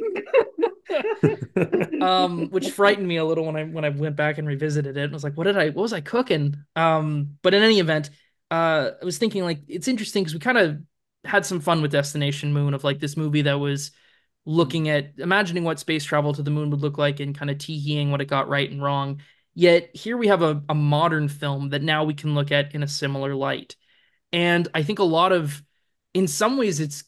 Um 2.01 2.49
which 2.49 2.71
frightened 2.71 3.07
me 3.07 3.17
a 3.17 3.25
little 3.25 3.45
when 3.45 3.55
i 3.55 3.63
when 3.63 3.85
i 3.85 3.89
went 3.89 4.15
back 4.15 4.37
and 4.37 4.47
revisited 4.47 4.97
it 4.97 5.03
and 5.03 5.13
was 5.13 5.23
like 5.23 5.37
what 5.37 5.43
did 5.43 5.57
i 5.57 5.67
what 5.67 5.83
was 5.83 5.93
i 5.93 6.01
cooking? 6.01 6.55
Um 6.75 7.37
but 7.41 7.53
in 7.53 7.61
any 7.61 7.79
event 7.79 8.09
uh 8.49 8.91
i 9.01 9.05
was 9.05 9.17
thinking 9.17 9.43
like 9.43 9.59
it's 9.67 9.87
interesting 9.87 10.23
because 10.23 10.33
we 10.33 10.39
kind 10.39 10.57
of 10.57 10.79
had 11.25 11.45
some 11.45 11.59
fun 11.59 11.81
with 11.81 11.91
destination 11.91 12.53
moon 12.53 12.73
of 12.73 12.83
like 12.83 12.99
this 12.99 13.17
movie 13.17 13.43
that 13.43 13.59
was 13.59 13.91
looking 14.45 14.89
at 14.89 15.13
imagining 15.17 15.63
what 15.63 15.79
space 15.79 16.03
travel 16.03 16.33
to 16.33 16.41
the 16.41 16.51
moon 16.51 16.69
would 16.69 16.81
look 16.81 16.97
like 16.97 17.19
and 17.19 17.37
kind 17.37 17.51
of 17.51 17.57
teeing 17.57 18.09
what 18.11 18.21
it 18.21 18.25
got 18.25 18.49
right 18.49 18.69
and 18.69 18.81
wrong. 18.81 19.21
Yet 19.53 19.95
here 19.95 20.17
we 20.17 20.27
have 20.27 20.41
a, 20.41 20.63
a 20.69 20.75
modern 20.75 21.27
film 21.27 21.69
that 21.69 21.83
now 21.83 22.03
we 22.03 22.13
can 22.13 22.33
look 22.35 22.51
at 22.51 22.73
in 22.73 22.83
a 22.83 22.87
similar 22.87 23.35
light. 23.35 23.75
And 24.31 24.67
I 24.73 24.83
think 24.83 24.99
a 24.99 25.03
lot 25.03 25.31
of, 25.31 25.61
in 26.13 26.27
some 26.27 26.57
ways, 26.57 26.79
it's 26.79 27.03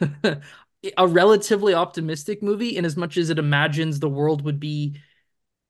a 0.96 1.06
relatively 1.06 1.74
optimistic 1.74 2.42
movie 2.42 2.76
in 2.76 2.84
as 2.84 2.96
much 2.96 3.16
as 3.16 3.30
it 3.30 3.38
imagines 3.38 4.00
the 4.00 4.08
world 4.08 4.42
would 4.42 4.58
be 4.58 4.98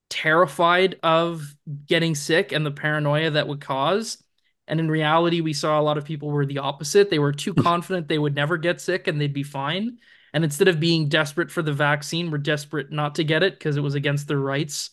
terrified 0.09 0.99
of 1.03 1.55
getting 1.87 2.15
sick 2.15 2.53
and 2.53 2.65
the 2.65 2.71
paranoia 2.71 3.31
that 3.31 3.49
would 3.49 3.61
cause. 3.61 4.23
And 4.72 4.80
in 4.80 4.90
reality, 4.90 5.42
we 5.42 5.52
saw 5.52 5.78
a 5.78 5.82
lot 5.82 5.98
of 5.98 6.06
people 6.06 6.30
were 6.30 6.46
the 6.46 6.56
opposite. 6.56 7.10
They 7.10 7.19
were 7.19 7.34
too 7.34 7.52
confident 7.69 8.08
they 8.08 8.19
would 8.19 8.34
never 8.34 8.56
get 8.56 8.80
sick 8.80 9.06
and 9.06 9.20
they'd 9.20 9.30
be 9.30 9.42
fine. 9.42 9.98
And 10.32 10.44
instead 10.44 10.66
of 10.66 10.80
being 10.80 11.10
desperate 11.10 11.50
for 11.50 11.60
the 11.60 11.74
vaccine, 11.74 12.30
we're 12.30 12.38
desperate 12.38 12.90
not 12.90 13.16
to 13.16 13.24
get 13.24 13.42
it 13.42 13.58
because 13.58 13.76
it 13.76 13.82
was 13.82 13.94
against 13.94 14.28
their 14.28 14.38
rights, 14.38 14.88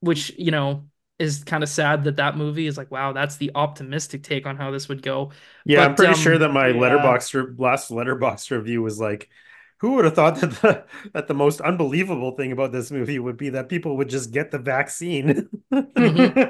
which, 0.00 0.36
you 0.36 0.50
know, 0.50 0.88
is 1.20 1.44
kind 1.44 1.62
of 1.62 1.68
sad 1.68 2.02
that 2.02 2.16
that 2.16 2.36
movie 2.36 2.66
is 2.66 2.76
like, 2.76 2.90
wow, 2.90 3.12
that's 3.12 3.36
the 3.36 3.52
optimistic 3.54 4.24
take 4.24 4.46
on 4.46 4.56
how 4.56 4.72
this 4.72 4.88
would 4.88 5.00
go. 5.00 5.30
Yeah, 5.64 5.76
but, 5.76 5.88
I'm 5.90 5.94
pretty 5.94 6.14
um, 6.14 6.18
sure 6.18 6.38
that 6.38 6.48
my 6.48 6.66
yeah. 6.66 6.74
Letterboxd 6.74 7.60
last 7.60 7.88
Letterboxd 7.92 8.50
review 8.50 8.82
was 8.82 8.98
like, 8.98 9.28
who 9.82 9.94
would 9.94 10.04
have 10.04 10.14
thought 10.14 10.36
that 10.40 10.50
the 10.62 10.84
that 11.12 11.26
the 11.26 11.34
most 11.34 11.60
unbelievable 11.60 12.36
thing 12.36 12.52
about 12.52 12.70
this 12.72 12.90
movie 12.90 13.18
would 13.18 13.36
be 13.36 13.50
that 13.50 13.68
people 13.68 13.96
would 13.96 14.08
just 14.08 14.30
get 14.30 14.50
the 14.52 14.58
vaccine? 14.58 15.48
mm-hmm. 15.72 16.42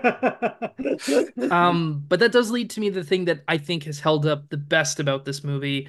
um, 1.53 2.05
but 2.07 2.21
that 2.21 2.31
does 2.31 2.51
lead 2.51 2.69
to 2.71 2.81
me 2.81 2.91
the 2.91 3.03
thing 3.03 3.25
that 3.25 3.43
I 3.49 3.57
think 3.57 3.85
has 3.85 3.99
held 3.99 4.27
up 4.27 4.51
the 4.51 4.59
best 4.59 5.01
about 5.01 5.25
this 5.25 5.43
movie, 5.43 5.89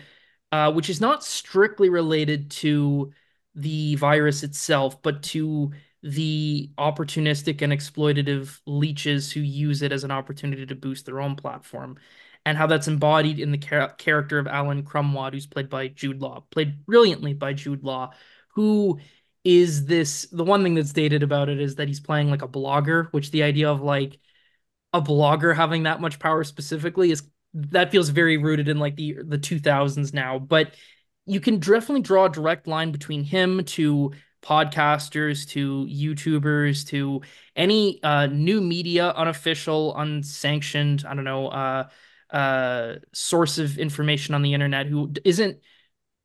uh, 0.53 0.71
which 0.71 0.89
is 0.89 1.01
not 1.01 1.23
strictly 1.23 1.89
related 1.89 2.49
to 2.51 3.11
the 3.55 3.95
virus 3.95 4.43
itself, 4.43 5.01
but 5.01 5.21
to 5.23 5.71
the 6.01 6.71
opportunistic 6.77 7.61
and 7.61 7.73
exploitative 7.73 8.59
leeches 8.65 9.31
who 9.33 9.41
use 9.41 9.81
it 9.81 9.91
as 9.91 10.05
an 10.05 10.11
opportunity 10.11 10.65
to 10.65 10.75
boost 10.75 11.05
their 11.05 11.19
own 11.19 11.35
platform, 11.35 11.97
and 12.45 12.57
how 12.57 12.67
that's 12.67 12.87
embodied 12.87 13.39
in 13.39 13.51
the 13.51 13.57
char- 13.57 13.93
character 13.93 14.39
of 14.39 14.47
Alan 14.47 14.83
Krumwiede, 14.83 15.33
who's 15.33 15.47
played 15.47 15.69
by 15.69 15.87
Jude 15.87 16.21
Law, 16.21 16.45
played 16.51 16.85
brilliantly 16.85 17.33
by 17.33 17.53
Jude 17.53 17.83
Law, 17.83 18.11
who 18.49 18.99
is 19.43 19.85
this 19.85 20.27
the 20.31 20.43
one 20.43 20.63
thing 20.63 20.75
that's 20.75 20.89
stated 20.89 21.23
about 21.23 21.49
it 21.49 21.59
is 21.59 21.75
that 21.75 21.87
he's 21.87 21.99
playing 21.99 22.29
like 22.29 22.41
a 22.41 22.47
blogger, 22.47 23.07
which 23.11 23.31
the 23.31 23.43
idea 23.43 23.69
of 23.69 23.81
like 23.81 24.19
a 24.93 25.01
blogger 25.01 25.55
having 25.55 25.83
that 25.83 26.01
much 26.01 26.19
power 26.19 26.43
specifically 26.43 27.11
is 27.11 27.23
that 27.53 27.91
feels 27.91 28.09
very 28.09 28.37
rooted 28.37 28.67
in 28.67 28.79
like 28.79 28.95
the 28.95 29.17
the 29.23 29.37
2000s 29.37 30.13
now. 30.13 30.39
But 30.39 30.75
you 31.25 31.39
can 31.39 31.59
definitely 31.59 32.01
draw 32.01 32.25
a 32.25 32.29
direct 32.29 32.67
line 32.67 32.91
between 32.91 33.23
him 33.23 33.63
to 33.63 34.11
podcasters 34.41 35.47
to 35.47 35.87
youtubers 35.89 36.85
to 36.87 37.21
any 37.55 38.01
uh, 38.03 38.27
new 38.27 38.59
media 38.59 39.09
unofficial 39.11 39.95
unsanctioned 39.95 41.05
i 41.07 41.15
don't 41.15 41.23
know 41.23 41.47
uh, 41.47 41.87
uh, 42.33 42.95
source 43.13 43.57
of 43.57 43.77
information 43.77 44.35
on 44.35 44.41
the 44.41 44.53
internet 44.53 44.87
who 44.87 45.13
isn't 45.23 45.59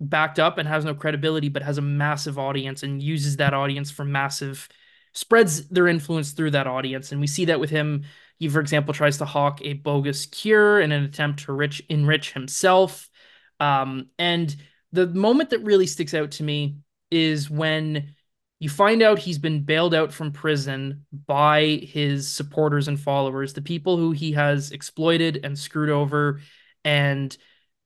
backed 0.01 0.39
up 0.39 0.59
and 0.59 0.69
has 0.69 0.85
no 0.85 0.95
credibility 0.95 1.49
but 1.49 1.63
has 1.63 1.79
a 1.79 1.83
massive 1.83 2.39
audience 2.39 2.83
and 2.83 3.03
uses 3.03 3.37
that 3.37 3.55
audience 3.55 3.91
for 3.91 4.05
massive 4.05 4.69
spreads 5.13 5.69
their 5.69 5.89
influence 5.89 6.33
through 6.33 6.53
that 6.53 6.67
audience 6.67 7.13
and 7.13 7.21
we 7.21 7.27
see 7.27 7.47
that 7.47 7.61
with 7.61 7.71
him 7.71 8.05
he, 8.39 8.49
for 8.49 8.61
example, 8.61 8.95
tries 8.95 9.19
to 9.19 9.25
hawk 9.25 9.61
a 9.63 9.73
bogus 9.75 10.27
cure 10.27 10.81
in 10.81 10.93
an 10.93 11.05
attempt 11.05 11.45
to 11.45 11.53
rich, 11.53 11.83
enrich 11.89 12.33
himself. 12.33 13.11
Um, 13.59 14.11
and 14.19 14.55
the 14.93 15.09
moment 15.09 15.51
that 15.51 15.65
really 15.65 15.87
sticks 15.87 16.15
out 16.15 16.33
to 16.33 16.45
me 16.45 16.77
is 17.11 17.51
when 17.51 18.15
you 18.61 18.69
find 18.69 19.03
out 19.03 19.19
he's 19.19 19.39
been 19.39 19.63
bailed 19.63 19.95
out 19.95 20.13
from 20.13 20.33
prison 20.33 21.07
by 21.27 21.81
his 21.83 22.31
supporters 22.31 22.89
and 22.89 22.99
followers, 22.99 23.53
the 23.53 23.63
people 23.63 23.97
who 23.97 24.11
he 24.11 24.33
has 24.33 24.73
exploited 24.73 25.41
and 25.45 25.57
screwed 25.57 25.91
over 25.91 26.41
and 26.85 27.37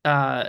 uh, 0.04 0.48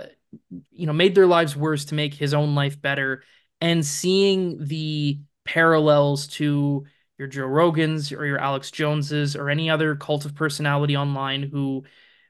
you 0.72 0.86
know 0.86 0.92
made 0.92 1.14
their 1.14 1.26
lives 1.26 1.54
worse 1.54 1.86
to 1.86 1.94
make 1.94 2.14
his 2.14 2.32
own 2.32 2.54
life 2.54 2.80
better. 2.80 3.22
And 3.60 3.84
seeing 3.84 4.64
the 4.64 5.20
parallels 5.44 6.26
to 6.28 6.86
your 7.18 7.28
Joe 7.28 7.46
Rogans 7.46 8.16
or 8.16 8.24
your 8.24 8.38
Alex 8.38 8.70
Joneses 8.70 9.36
or 9.36 9.50
any 9.50 9.70
other 9.70 9.94
cult 9.94 10.24
of 10.24 10.34
personality 10.34 10.96
online 10.96 11.42
who 11.42 11.84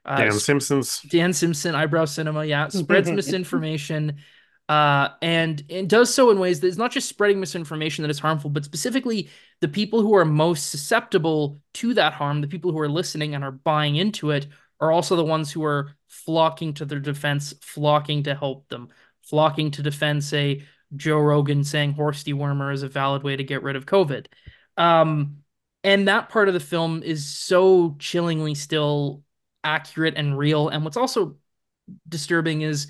uh, 0.05 0.17
Dan 0.17 0.33
Simpson's. 0.33 1.01
Dan 1.01 1.33
Simpson 1.33 1.75
eyebrow 1.75 2.05
cinema, 2.05 2.45
yeah, 2.45 2.69
spreads 2.69 3.11
misinformation 3.13 4.17
uh, 4.69 5.09
and 5.21 5.63
it 5.69 5.89
does 5.89 6.13
so 6.13 6.31
in 6.31 6.39
ways 6.39 6.61
that 6.61 6.69
it's 6.69 6.79
not 6.79 6.91
just 6.91 7.09
spreading 7.09 7.39
misinformation 7.39 8.03
that 8.03 8.11
is 8.11 8.19
harmful, 8.19 8.51
but 8.51 8.65
specifically 8.65 9.29
the 9.61 9.69
people 9.69 10.01
who 10.01 10.15
are 10.15 10.25
most 10.25 10.71
susceptible 10.71 11.61
to 11.75 11.95
that 11.95 12.15
harm, 12.15 12.41
the 12.41 12.49
people 12.49 12.73
who 12.73 12.79
are 12.79 12.89
listening 12.89 13.35
and 13.35 13.45
are 13.45 13.53
buying 13.53 13.97
into 13.97 14.31
it, 14.31 14.47
are 14.81 14.91
also 14.91 15.17
the 15.17 15.25
ones 15.25 15.53
who 15.53 15.65
are 15.65 15.95
flocking 16.09 16.75
to 16.75 16.85
their 16.85 16.99
defense, 16.99 17.55
flocking 17.61 18.23
to 18.23 18.35
help 18.35 18.69
them, 18.69 18.89
flocking 19.23 19.71
to 19.71 19.83
defend, 19.83 20.25
say, 20.25 20.65
Joe 20.97 21.19
Rogan 21.19 21.65
saying 21.65 21.93
horse 21.93 22.23
dewormer 22.23 22.73
is 22.73 22.83
a 22.83 22.89
valid 22.89 23.23
way 23.23 23.37
to 23.37 23.45
get 23.45 23.63
rid 23.63 23.77
of 23.77 23.87
COVID. 23.87 24.27
Um, 24.77 25.39
and 25.83 26.09
that 26.09 26.29
part 26.29 26.49
of 26.49 26.55
the 26.55 26.61
film 26.61 27.03
is 27.03 27.27
so 27.27 27.97
chillingly 27.99 28.55
still 28.55 29.23
accurate 29.63 30.15
and 30.17 30.39
real. 30.39 30.69
And 30.69 30.85
what's 30.85 30.97
also 30.97 31.37
disturbing 32.09 32.63
is 32.63 32.89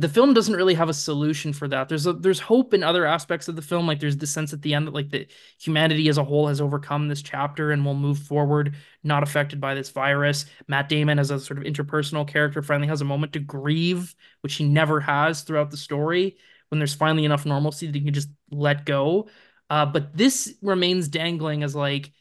the 0.00 0.08
film 0.08 0.32
doesn't 0.32 0.56
really 0.56 0.72
have 0.74 0.88
a 0.88 0.94
solution 0.94 1.52
for 1.52 1.68
that. 1.68 1.88
There's 1.88 2.06
a 2.06 2.14
there's 2.14 2.40
hope 2.40 2.72
in 2.72 2.82
other 2.82 3.04
aspects 3.04 3.48
of 3.48 3.56
the 3.56 3.62
film. 3.62 3.86
Like 3.86 4.00
there's 4.00 4.16
the 4.16 4.26
sense 4.26 4.52
at 4.54 4.62
the 4.62 4.72
end 4.72 4.86
that 4.86 4.94
like 4.94 5.10
the 5.10 5.26
humanity 5.60 6.08
as 6.08 6.16
a 6.16 6.24
whole 6.24 6.48
has 6.48 6.60
overcome 6.60 7.08
this 7.08 7.20
chapter 7.20 7.70
and 7.70 7.84
will 7.84 7.94
move 7.94 8.18
forward, 8.18 8.76
not 9.04 9.22
affected 9.22 9.60
by 9.60 9.74
this 9.74 9.90
virus. 9.90 10.46
Matt 10.68 10.88
Damon 10.88 11.18
as 11.18 11.30
a 11.30 11.38
sort 11.38 11.58
of 11.58 11.64
interpersonal 11.64 12.26
character 12.26 12.62
finally 12.62 12.88
has 12.88 13.02
a 13.02 13.04
moment 13.04 13.34
to 13.34 13.40
grieve, 13.40 14.14
which 14.40 14.54
he 14.54 14.64
never 14.64 15.00
has 15.00 15.42
throughout 15.42 15.70
the 15.70 15.76
story. 15.76 16.38
When 16.70 16.78
there's 16.78 16.94
finally 16.94 17.24
enough 17.24 17.44
normalcy 17.44 17.86
that 17.86 17.94
he 17.94 18.04
can 18.04 18.14
just 18.14 18.30
let 18.50 18.86
go. 18.86 19.28
Uh, 19.68 19.86
but 19.86 20.16
this 20.16 20.54
remains 20.62 21.08
dangling 21.08 21.62
as 21.62 21.76
like 21.76 22.12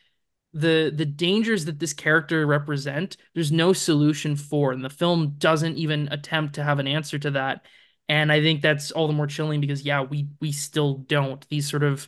the 0.54 0.92
the 0.96 1.06
dangers 1.06 1.66
that 1.66 1.80
this 1.80 1.94
character 1.94 2.46
represent 2.46 3.18
there's 3.36 3.52
no 3.52 3.72
solution 3.72 4.36
for 4.36 4.72
and 4.72 4.84
the 4.84 4.90
film 4.90 5.36
doesn't 5.38 5.78
even 5.78 6.08
attempt 6.12 6.56
to 6.56 6.64
have 6.64 6.80
an 6.80 6.88
answer 6.88 7.20
to 7.20 7.32
that. 7.32 7.66
And 8.08 8.32
i 8.32 8.42
think 8.42 8.62
that's 8.62 8.92
all 8.92 9.08
the 9.08 9.14
more 9.14 9.28
chilling 9.28 9.62
because 9.62 9.84
yeah 9.84 10.02
we 10.02 10.28
we 10.42 10.52
still 10.52 10.96
don't. 10.96 11.48
These 11.50 11.70
sort 11.70 11.84
of 11.84 12.08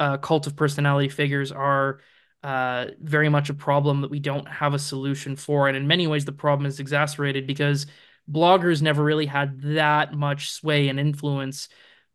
uh, 0.00 0.18
cult 0.18 0.46
of 0.46 0.56
personality 0.56 1.08
figures 1.08 1.52
are 1.52 2.00
uh, 2.42 2.86
very 3.00 3.28
much 3.28 3.50
a 3.50 3.54
problem 3.54 4.00
that 4.00 4.10
we 4.10 4.18
don't 4.18 4.48
have 4.48 4.74
a 4.74 4.78
solution 4.78 5.36
for. 5.36 5.68
And 5.68 5.76
in 5.76 5.86
many 5.86 6.06
ways 6.08 6.24
the 6.24 6.32
problem 6.32 6.66
is 6.66 6.80
exacerbated 6.80 7.46
because 7.46 7.86
bloggers 8.30 8.82
never 8.82 9.04
really 9.04 9.26
had 9.26 9.60
that 9.62 10.12
much 10.12 10.50
sway 10.50 10.88
and 10.88 10.98
influence. 10.98 11.68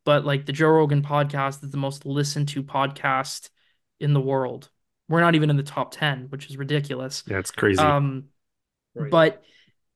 But 0.03 0.25
like 0.25 0.45
the 0.45 0.53
joe 0.53 0.69
rogan 0.69 1.01
podcast 1.01 1.63
is 1.63 1.71
the 1.71 1.77
most 1.77 2.05
listened 2.05 2.49
to 2.49 2.63
podcast 2.63 3.49
in 3.99 4.13
the 4.13 4.21
world 4.21 4.69
we're 5.09 5.21
not 5.21 5.35
even 5.35 5.49
in 5.49 5.57
the 5.57 5.63
top 5.63 5.91
10, 5.91 6.27
which 6.29 6.49
is 6.49 6.57
ridiculous. 6.57 7.23
Yeah, 7.27 7.39
it's 7.39 7.51
crazy. 7.51 7.79
Um, 7.79 8.25
right. 8.93 9.09
But, 9.09 9.43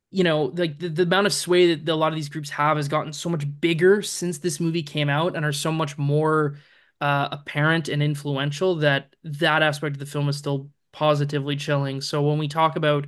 you 0.10 0.24
know, 0.24 0.46
like 0.46 0.80
the, 0.80 0.90
the 0.90 1.04
amount 1.04 1.28
of 1.28 1.34
sway 1.34 1.76
that 1.76 1.92
a 1.92 1.96
lot 1.96 2.12
of 2.12 2.16
these 2.16 2.30
groups 2.30 2.50
have 2.52 2.78
has 2.78 2.88
gotten 2.88 3.14
so 3.14 3.30
much 3.30 3.46
bigger 3.60 4.02
since 4.02 4.38
this 4.38 4.60
movie 4.60 4.84
came 4.84 5.10
out 5.10 5.36
and 5.36 5.46
are 5.46 5.54
so 5.54 5.72
much 5.72 5.98
more 5.98 6.58
uh, 7.02 7.30
apparent 7.32 7.90
and 7.90 8.02
influential 8.02 8.76
that 8.76 9.16
that 9.24 9.64
aspect 9.64 9.96
of 9.96 10.00
the 10.00 10.06
film 10.06 10.30
is 10.30 10.38
still 10.38 10.70
positively 10.92 11.56
chilling. 11.56 12.00
So 12.02 12.22
when 12.22 12.38
we 12.38 12.48
talk 12.48 12.76
about, 12.76 13.08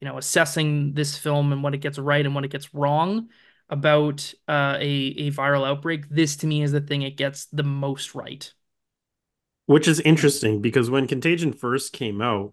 you 0.00 0.08
know, 0.08 0.18
assessing 0.18 0.94
this 0.94 1.16
film 1.16 1.52
and 1.52 1.62
what 1.62 1.74
it 1.74 1.78
gets 1.78 1.98
right 1.98 2.24
and 2.24 2.34
what 2.34 2.44
it 2.44 2.50
gets 2.50 2.74
wrong 2.74 3.28
about 3.68 4.32
uh, 4.48 4.76
a, 4.78 5.14
a 5.18 5.30
viral 5.30 5.66
outbreak, 5.66 6.08
this 6.08 6.36
to 6.36 6.46
me 6.46 6.62
is 6.62 6.72
the 6.72 6.80
thing 6.80 7.02
it 7.02 7.16
gets 7.16 7.46
the 7.46 7.62
most 7.62 8.14
right. 8.14 8.52
Which 9.72 9.88
is 9.88 10.00
interesting 10.00 10.60
because 10.60 10.90
when 10.90 11.06
Contagion 11.06 11.54
first 11.54 11.94
came 11.94 12.20
out, 12.20 12.52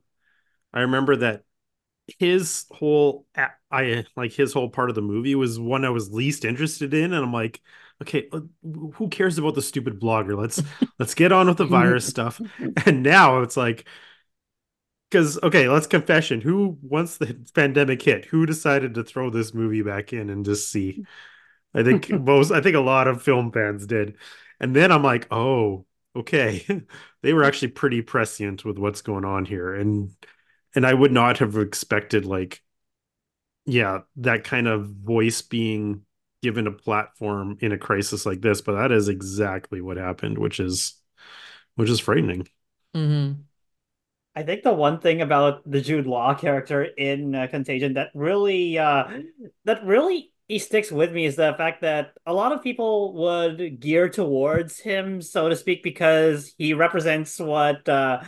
I 0.73 0.81
remember 0.81 1.17
that 1.17 1.43
his 2.17 2.65
whole 2.71 3.25
I 3.69 4.05
like 4.15 4.31
his 4.31 4.53
whole 4.53 4.69
part 4.69 4.89
of 4.89 4.95
the 4.95 5.01
movie 5.01 5.35
was 5.35 5.59
one 5.59 5.83
I 5.83 5.89
was 5.89 6.11
least 6.11 6.45
interested 6.45 6.93
in, 6.93 7.11
and 7.11 7.23
I'm 7.23 7.33
like, 7.33 7.61
okay, 8.01 8.29
uh, 8.31 8.39
who 8.93 9.09
cares 9.09 9.37
about 9.37 9.55
the 9.55 9.61
stupid 9.61 9.99
blogger? 9.99 10.37
Let's 10.39 10.63
let's 10.99 11.13
get 11.13 11.33
on 11.33 11.47
with 11.47 11.57
the 11.57 11.65
virus 11.65 12.07
stuff. 12.07 12.39
And 12.85 13.03
now 13.03 13.41
it's 13.41 13.57
like, 13.57 13.85
because 15.09 15.37
okay, 15.43 15.67
let's 15.67 15.87
confession. 15.87 16.41
Who 16.41 16.77
once 16.81 17.17
the 17.17 17.37
pandemic 17.53 18.01
hit, 18.01 18.25
who 18.25 18.45
decided 18.45 18.93
to 18.93 19.03
throw 19.03 19.29
this 19.29 19.53
movie 19.53 19.81
back 19.81 20.13
in 20.13 20.29
and 20.29 20.45
just 20.45 20.71
see? 20.71 21.03
I 21.73 21.83
think 21.83 22.09
most, 22.11 22.51
I 22.51 22.61
think 22.61 22.75
a 22.75 22.79
lot 22.81 23.07
of 23.07 23.21
film 23.21 23.51
fans 23.51 23.85
did, 23.85 24.15
and 24.59 24.75
then 24.75 24.91
I'm 24.91 25.03
like, 25.03 25.27
oh, 25.31 25.85
okay, 26.19 26.65
they 27.21 27.33
were 27.33 27.43
actually 27.43 27.69
pretty 27.69 28.01
prescient 28.01 28.65
with 28.65 28.77
what's 28.77 29.01
going 29.01 29.25
on 29.25 29.45
here, 29.45 29.73
and 29.73 30.11
and 30.75 30.85
I 30.85 30.93
would 30.93 31.11
not 31.11 31.39
have 31.39 31.57
expected 31.57 32.25
like, 32.25 32.61
yeah, 33.65 33.99
that 34.17 34.43
kind 34.43 34.67
of 34.67 34.89
voice 34.89 35.41
being 35.41 36.05
given 36.41 36.67
a 36.67 36.71
platform 36.71 37.57
in 37.59 37.71
a 37.71 37.77
crisis 37.77 38.25
like 38.25 38.41
this, 38.41 38.61
but 38.61 38.75
that 38.75 38.91
is 38.91 39.09
exactly 39.09 39.81
what 39.81 39.97
happened, 39.97 40.37
which 40.37 40.59
is 40.59 40.95
which 41.75 41.89
is 41.89 41.99
frightening. 41.99 42.47
Mm-hmm. 42.95 43.41
I 44.35 44.43
think 44.43 44.63
the 44.63 44.73
one 44.73 44.99
thing 44.99 45.21
about 45.21 45.69
the 45.69 45.81
Jude 45.81 46.07
Law 46.07 46.33
character 46.33 46.83
in 46.83 47.35
uh, 47.35 47.47
Contagion 47.47 47.95
that 47.95 48.09
really 48.13 48.77
uh, 48.77 49.05
that 49.65 49.83
really 49.83 50.31
he 50.49 50.57
sticks 50.57 50.91
with 50.91 51.13
me 51.13 51.25
is 51.25 51.35
the 51.35 51.53
fact 51.57 51.81
that 51.81 52.13
a 52.25 52.33
lot 52.33 52.51
of 52.51 52.63
people 52.63 53.13
would 53.13 53.79
gear 53.79 54.09
towards 54.09 54.79
him, 54.79 55.21
so 55.21 55.47
to 55.47 55.55
speak, 55.55 55.83
because 55.83 56.53
he 56.57 56.73
represents 56.73 57.39
what 57.39 57.87
uh, 57.87 58.23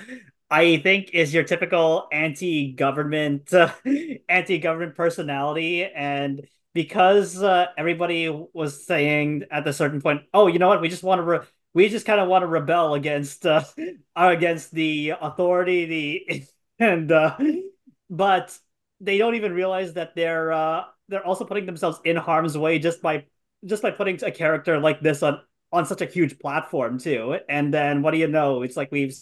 I 0.50 0.78
think 0.78 1.10
is 1.14 1.34
your 1.34 1.44
typical 1.44 2.08
anti-government, 2.12 3.52
anti-government 4.30 4.96
personality, 4.96 5.84
and 5.84 6.46
because 6.76 7.42
uh, 7.42 7.66
everybody 7.76 8.30
was 8.54 8.86
saying 8.86 9.46
at 9.50 9.68
a 9.68 9.74
certain 9.74 10.00
point, 10.00 10.22
"Oh, 10.32 10.46
you 10.46 10.60
know 10.60 10.68
what? 10.68 10.80
We 10.80 10.90
just 10.90 11.04
want 11.04 11.20
to 11.20 11.24
re- 11.24 11.48
we 11.74 11.90
just 11.90 12.06
kind 12.06 12.20
of 12.20 12.28
want 12.28 12.44
to 12.44 12.48
rebel 12.48 12.94
against 12.94 13.48
uh, 13.48 13.64
against 14.16 14.72
the 14.72 15.14
authority, 15.20 15.86
the 16.28 16.46
and 16.80 17.12
uh, 17.12 17.36
but 18.12 18.56
they 19.00 19.18
don't 19.18 19.34
even 19.36 19.54
realize 19.54 19.94
that 19.94 20.14
they're 20.16 20.52
uh, 20.52 20.84
they're 21.12 21.26
also 21.26 21.46
putting 21.46 21.66
themselves 21.66 22.00
in 22.04 22.16
harm's 22.16 22.58
way 22.58 22.80
just 22.80 23.02
by 23.02 23.26
just 23.66 23.84
by 23.84 23.92
putting 23.92 24.24
a 24.24 24.32
character 24.32 24.80
like 24.80 25.02
this 25.02 25.22
on 25.22 25.42
on 25.72 25.86
such 25.86 26.02
a 26.02 26.06
huge 26.06 26.40
platform 26.40 26.98
too. 26.98 27.38
And 27.48 27.74
then 27.74 28.02
what 28.02 28.12
do 28.12 28.18
you 28.18 28.28
know? 28.28 28.64
It's 28.64 28.76
like 28.76 28.92
we've 28.92 29.16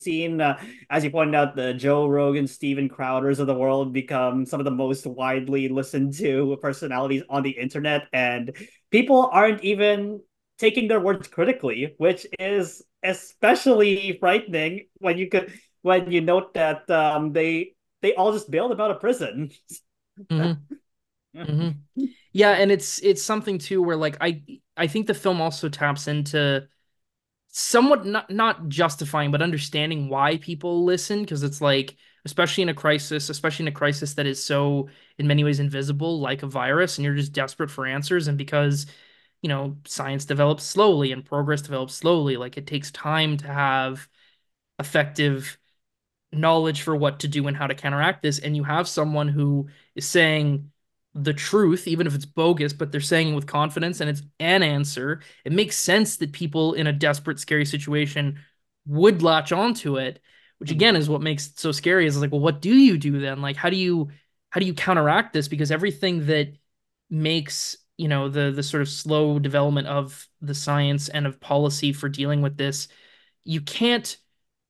seen, 0.00 0.40
uh, 0.40 0.60
as 0.90 1.02
you 1.02 1.10
pointed 1.10 1.34
out, 1.34 1.56
the 1.56 1.74
Joe 1.74 2.06
Rogan, 2.06 2.46
Steven 2.46 2.88
Crowders 2.88 3.38
of 3.38 3.46
the 3.46 3.54
world 3.54 3.92
become 3.92 4.46
some 4.46 4.60
of 4.60 4.64
the 4.64 4.70
most 4.70 5.06
widely 5.06 5.68
listened 5.68 6.14
to 6.18 6.58
personalities 6.60 7.22
on 7.28 7.42
the 7.42 7.50
internet, 7.50 8.02
and 8.12 8.54
people 8.90 9.28
aren't 9.32 9.64
even 9.64 10.20
taking 10.58 10.88
their 10.88 11.00
words 11.00 11.28
critically, 11.28 11.94
which 11.98 12.26
is 12.38 12.82
especially 13.02 14.16
frightening 14.20 14.86
when 14.98 15.18
you 15.18 15.28
could 15.28 15.52
when 15.82 16.10
you 16.10 16.20
note 16.20 16.54
that 16.54 16.88
um, 16.90 17.32
they 17.32 17.72
they 18.02 18.14
all 18.14 18.32
just 18.32 18.50
bailed 18.50 18.72
him 18.72 18.80
out 18.80 18.90
of 18.90 19.00
prison. 19.00 19.50
Mm-hmm. 20.30 20.74
Mm-hmm. 21.36 22.04
Yeah, 22.32 22.52
and 22.52 22.70
it's 22.70 22.98
it's 23.00 23.22
something 23.22 23.58
too 23.58 23.82
where 23.82 23.96
like 23.96 24.16
I 24.20 24.42
I 24.76 24.86
think 24.86 25.06
the 25.06 25.14
film 25.14 25.40
also 25.40 25.68
taps 25.68 26.08
into 26.08 26.68
somewhat 27.48 28.06
not 28.06 28.30
not 28.30 28.68
justifying 28.68 29.30
but 29.30 29.42
understanding 29.42 30.08
why 30.08 30.38
people 30.38 30.84
listen 30.84 31.22
because 31.22 31.42
it's 31.42 31.60
like 31.60 31.96
especially 32.26 32.62
in 32.62 32.68
a 32.70 32.74
crisis 32.74 33.30
especially 33.30 33.64
in 33.64 33.68
a 33.68 33.72
crisis 33.72 34.14
that 34.14 34.26
is 34.26 34.44
so 34.44 34.88
in 35.18 35.26
many 35.26 35.44
ways 35.44 35.60
invisible 35.60 36.20
like 36.20 36.42
a 36.42 36.46
virus 36.48 36.98
and 36.98 37.04
you're 37.04 37.14
just 37.16 37.32
desperate 37.32 37.70
for 37.70 37.86
answers 37.86 38.28
and 38.28 38.38
because 38.38 38.86
you 39.42 39.48
know 39.48 39.76
science 39.86 40.24
develops 40.26 40.64
slowly 40.64 41.12
and 41.12 41.24
progress 41.24 41.62
develops 41.62 41.94
slowly 41.94 42.36
like 42.36 42.56
it 42.58 42.66
takes 42.66 42.90
time 42.92 43.36
to 43.38 43.46
have 43.48 44.08
effective 44.78 45.58
knowledge 46.32 46.82
for 46.82 46.94
what 46.96 47.20
to 47.20 47.28
do 47.28 47.46
and 47.46 47.56
how 47.56 47.66
to 47.66 47.74
counteract 47.74 48.22
this 48.22 48.38
and 48.38 48.56
you 48.56 48.64
have 48.64 48.88
someone 48.88 49.28
who 49.28 49.68
is 49.94 50.06
saying 50.06 50.70
the 51.16 51.32
truth, 51.32 51.88
even 51.88 52.06
if 52.06 52.14
it's 52.14 52.26
bogus, 52.26 52.74
but 52.74 52.92
they're 52.92 53.00
saying 53.00 53.28
it 53.28 53.34
with 53.34 53.46
confidence 53.46 54.00
and 54.00 54.10
it's 54.10 54.22
an 54.38 54.62
answer. 54.62 55.20
It 55.44 55.52
makes 55.52 55.76
sense 55.76 56.18
that 56.18 56.32
people 56.32 56.74
in 56.74 56.86
a 56.86 56.92
desperate, 56.92 57.40
scary 57.40 57.64
situation 57.64 58.38
would 58.86 59.22
latch 59.22 59.50
onto 59.50 59.96
it, 59.96 60.20
which 60.58 60.68
mm-hmm. 60.68 60.76
again 60.76 60.96
is 60.96 61.08
what 61.08 61.22
makes 61.22 61.48
it 61.48 61.58
so 61.58 61.72
scary. 61.72 62.06
Is 62.06 62.20
like, 62.20 62.32
well, 62.32 62.40
what 62.40 62.60
do 62.60 62.74
you 62.74 62.98
do 62.98 63.18
then? 63.18 63.40
Like, 63.40 63.56
how 63.56 63.70
do 63.70 63.76
you 63.76 64.10
how 64.50 64.60
do 64.60 64.66
you 64.66 64.74
counteract 64.74 65.32
this? 65.32 65.48
Because 65.48 65.70
everything 65.70 66.26
that 66.26 66.52
makes 67.08 67.78
you 67.96 68.08
know 68.08 68.28
the 68.28 68.50
the 68.50 68.62
sort 68.62 68.82
of 68.82 68.88
slow 68.88 69.38
development 69.38 69.88
of 69.88 70.28
the 70.42 70.54
science 70.54 71.08
and 71.08 71.26
of 71.26 71.40
policy 71.40 71.94
for 71.94 72.10
dealing 72.10 72.42
with 72.42 72.58
this, 72.58 72.88
you 73.44 73.62
can't 73.62 74.18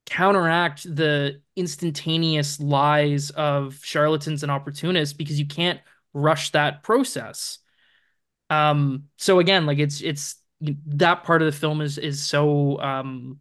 counteract 0.07 0.85
the 0.85 1.41
instantaneous 1.57 2.61
lies 2.61 3.31
of 3.31 3.81
charlatans 3.83 4.45
and 4.45 4.53
opportunists 4.53 5.13
because 5.13 5.41
you 5.41 5.47
can't 5.47 5.81
rush 6.17 6.53
that 6.53 6.83
process. 6.83 7.59
Um, 8.51 9.05
so 9.17 9.39
again, 9.41 9.67
like 9.67 9.79
it's 9.79 10.01
it's 10.03 10.37
that 10.61 11.25
part 11.25 11.43
of 11.43 11.47
the 11.47 11.59
film 11.59 11.81
is 11.81 11.99
is 11.99 12.23
so 12.23 12.81
um 12.81 13.41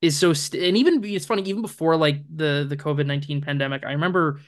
is 0.00 0.18
so 0.18 0.32
st- 0.32 0.62
and 0.64 0.76
even 0.76 1.02
it's 1.04 1.26
funny 1.26 1.42
even 1.42 1.62
before 1.62 1.96
like 1.96 2.22
the 2.34 2.66
the 2.68 2.76
COVID-19 2.76 3.40
pandemic 3.40 3.84
I 3.84 3.92
remember 3.92 4.40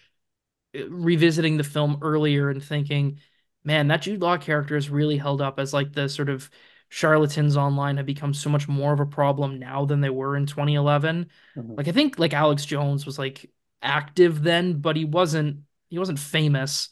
uh, 0.79 0.89
revisiting 0.91 1.57
the 1.57 1.65
film 1.65 1.99
earlier 2.03 2.51
and 2.51 2.63
thinking 2.63 3.21
man 3.65 3.89
that 3.89 4.03
Jude 4.03 4.23
Law 4.23 4.37
character 4.39 4.77
is 4.77 4.91
really 4.91 5.17
held 5.17 5.43
up 5.43 5.59
as 5.59 5.73
like 5.75 5.93
the 5.93 6.09
sort 6.09 6.29
of 6.29 6.51
charlatans 6.91 7.57
online 7.57 7.97
have 7.97 8.07
become 8.07 8.35
so 8.35 8.51
much 8.51 8.69
more 8.69 8.93
of 8.93 9.01
a 9.01 9.07
problem 9.07 9.59
now 9.59 9.85
than 9.85 10.01
they 10.01 10.11
were 10.11 10.37
in 10.37 10.47
2011 10.47 11.31
Mhm. 11.57 11.77
like 11.77 11.89
I 11.89 11.93
think 11.93 12.19
like 12.19 12.35
Alex 12.35 12.65
Jones 12.65 13.07
was 13.07 13.19
like 13.19 13.51
active 13.83 14.43
then 14.43 14.81
but 14.81 14.97
he 14.97 15.05
wasn't 15.05 15.61
he 15.91 15.99
wasn't 15.99 16.19
famous 16.19 16.89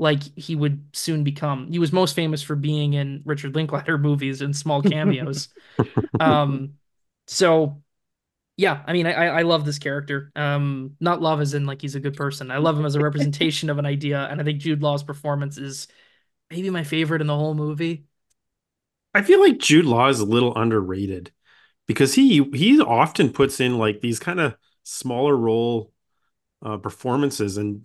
like 0.00 0.22
he 0.36 0.56
would 0.56 0.84
soon 0.94 1.24
become 1.24 1.68
he 1.70 1.78
was 1.78 1.92
most 1.92 2.16
famous 2.16 2.42
for 2.42 2.56
being 2.56 2.94
in 2.94 3.22
Richard 3.24 3.54
Linklater 3.54 3.98
movies 4.10 4.42
and 4.42 4.56
small 4.56 4.82
cameos 4.82 5.48
um 6.20 6.74
so 7.26 7.82
yeah, 8.56 8.82
I 8.86 8.92
mean, 8.92 9.06
I 9.06 9.12
I 9.12 9.42
love 9.42 9.64
this 9.64 9.78
character. 9.78 10.30
Um, 10.36 10.94
not 11.00 11.22
love 11.22 11.40
as 11.40 11.54
in 11.54 11.64
like 11.64 11.80
he's 11.80 11.94
a 11.94 12.00
good 12.00 12.14
person. 12.14 12.50
I 12.50 12.58
love 12.58 12.78
him 12.78 12.84
as 12.84 12.94
a 12.94 13.00
representation 13.00 13.70
of 13.70 13.78
an 13.78 13.86
idea, 13.86 14.28
and 14.30 14.38
I 14.38 14.44
think 14.44 14.60
Jude 14.60 14.82
Law's 14.82 15.02
performance 15.02 15.56
is 15.56 15.88
maybe 16.50 16.68
my 16.68 16.84
favorite 16.84 17.22
in 17.22 17.26
the 17.26 17.36
whole 17.36 17.54
movie. 17.54 18.04
I 19.14 19.22
feel 19.22 19.40
like 19.40 19.58
Jude 19.58 19.86
Law 19.86 20.08
is 20.08 20.20
a 20.20 20.26
little 20.26 20.54
underrated 20.56 21.32
because 21.86 22.14
he 22.14 22.44
he 22.52 22.80
often 22.80 23.32
puts 23.32 23.60
in 23.60 23.78
like 23.78 24.02
these 24.02 24.18
kind 24.18 24.40
of 24.40 24.56
smaller 24.82 25.36
role 25.36 25.92
uh, 26.62 26.76
performances 26.76 27.56
and 27.56 27.82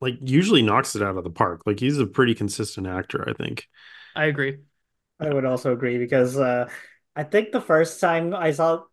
like 0.00 0.16
usually 0.22 0.62
knocks 0.62 0.96
it 0.96 1.02
out 1.02 1.16
of 1.16 1.24
the 1.24 1.30
park. 1.30 1.62
Like 1.66 1.80
he's 1.80 1.98
a 1.98 2.06
pretty 2.06 2.34
consistent 2.34 2.86
actor, 2.86 3.28
I 3.28 3.32
think. 3.32 3.66
I 4.14 4.26
agree. 4.26 4.58
I 5.20 5.30
would 5.32 5.44
also 5.44 5.72
agree 5.72 5.98
because 5.98 6.36
uh, 6.36 6.68
I 7.14 7.24
think 7.24 7.52
the 7.52 7.60
first 7.60 8.00
time 8.00 8.34
I 8.34 8.52
saw 8.52 8.84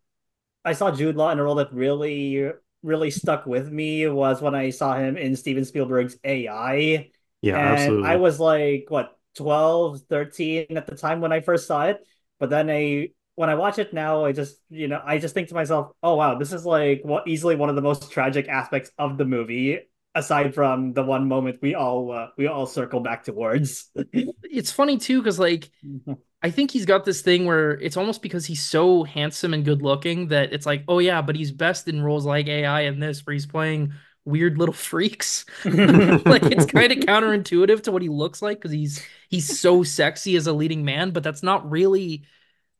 I 0.64 0.74
saw 0.74 0.90
Jude 0.92 1.16
Law 1.16 1.30
in 1.30 1.38
a 1.38 1.44
role 1.44 1.56
that 1.56 1.72
really 1.74 2.50
really 2.82 3.10
stuck 3.10 3.46
with 3.46 3.70
me 3.70 4.08
was 4.08 4.42
when 4.42 4.54
I 4.54 4.70
saw 4.70 4.96
him 4.96 5.16
in 5.16 5.36
Steven 5.36 5.64
Spielberg's 5.64 6.18
AI. 6.24 7.10
Yeah, 7.42 7.58
And 7.58 8.00
I 8.02 8.16
was 8.16 8.40
like, 8.40 8.86
what, 8.88 9.18
12, 9.36 10.02
13 10.10 10.76
at 10.78 10.86
the 10.86 10.96
time 10.96 11.20
when 11.20 11.32
I 11.32 11.40
first 11.40 11.66
saw 11.66 11.86
it. 11.86 12.06
But 12.40 12.50
then 12.50 12.70
I 12.70 13.10
when 13.36 13.50
I 13.50 13.56
watch 13.56 13.78
it 13.78 13.94
now, 13.94 14.24
I 14.24 14.32
just, 14.32 14.58
you 14.70 14.88
know, 14.88 15.02
I 15.04 15.18
just 15.18 15.34
think 15.34 15.48
to 15.50 15.54
myself, 15.54 15.92
oh 16.02 16.16
wow, 16.16 16.36
this 16.38 16.52
is 16.52 16.66
like 16.66 17.02
what 17.04 17.28
easily 17.28 17.56
one 17.56 17.70
of 17.70 17.76
the 17.76 17.82
most 17.82 18.10
tragic 18.12 18.48
aspects 18.48 18.90
of 18.98 19.18
the 19.18 19.24
movie, 19.26 19.80
aside 20.14 20.54
from 20.54 20.92
the 20.92 21.02
one 21.02 21.28
moment 21.28 21.58
we 21.60 21.74
all 21.74 22.12
uh, 22.12 22.28
we 22.36 22.46
all 22.46 22.66
circle 22.66 23.00
back 23.00 23.24
towards. 23.24 23.90
It's 24.12 24.70
funny 24.70 24.98
too 24.98 25.20
because 25.20 25.38
like 25.38 25.70
I 26.42 26.50
think 26.50 26.70
he's 26.70 26.84
got 26.84 27.06
this 27.06 27.22
thing 27.22 27.46
where 27.46 27.72
it's 27.72 27.96
almost 27.96 28.20
because 28.20 28.44
he's 28.44 28.62
so 28.62 29.02
handsome 29.02 29.54
and 29.54 29.64
good 29.64 29.80
looking 29.80 30.28
that 30.28 30.52
it's 30.52 30.66
like, 30.66 30.84
oh 30.88 30.98
yeah, 30.98 31.22
but 31.22 31.36
he's 31.36 31.50
best 31.50 31.88
in 31.88 32.02
roles 32.02 32.26
like 32.26 32.48
AI 32.48 32.82
and 32.82 33.02
this 33.02 33.24
where 33.26 33.32
he's 33.32 33.46
playing 33.46 33.94
weird 34.26 34.58
little 34.58 34.74
freaks. 34.74 35.46
like 35.64 36.42
it's 36.44 36.66
kind 36.66 36.92
of 36.92 36.98
counterintuitive 36.98 37.82
to 37.84 37.92
what 37.92 38.02
he 38.02 38.10
looks 38.10 38.42
like 38.42 38.58
because 38.58 38.72
he's 38.72 39.04
he's 39.30 39.58
so 39.58 39.82
sexy 39.82 40.36
as 40.36 40.46
a 40.46 40.52
leading 40.52 40.84
man, 40.84 41.12
but 41.12 41.22
that's 41.22 41.42
not 41.42 41.70
really 41.70 42.24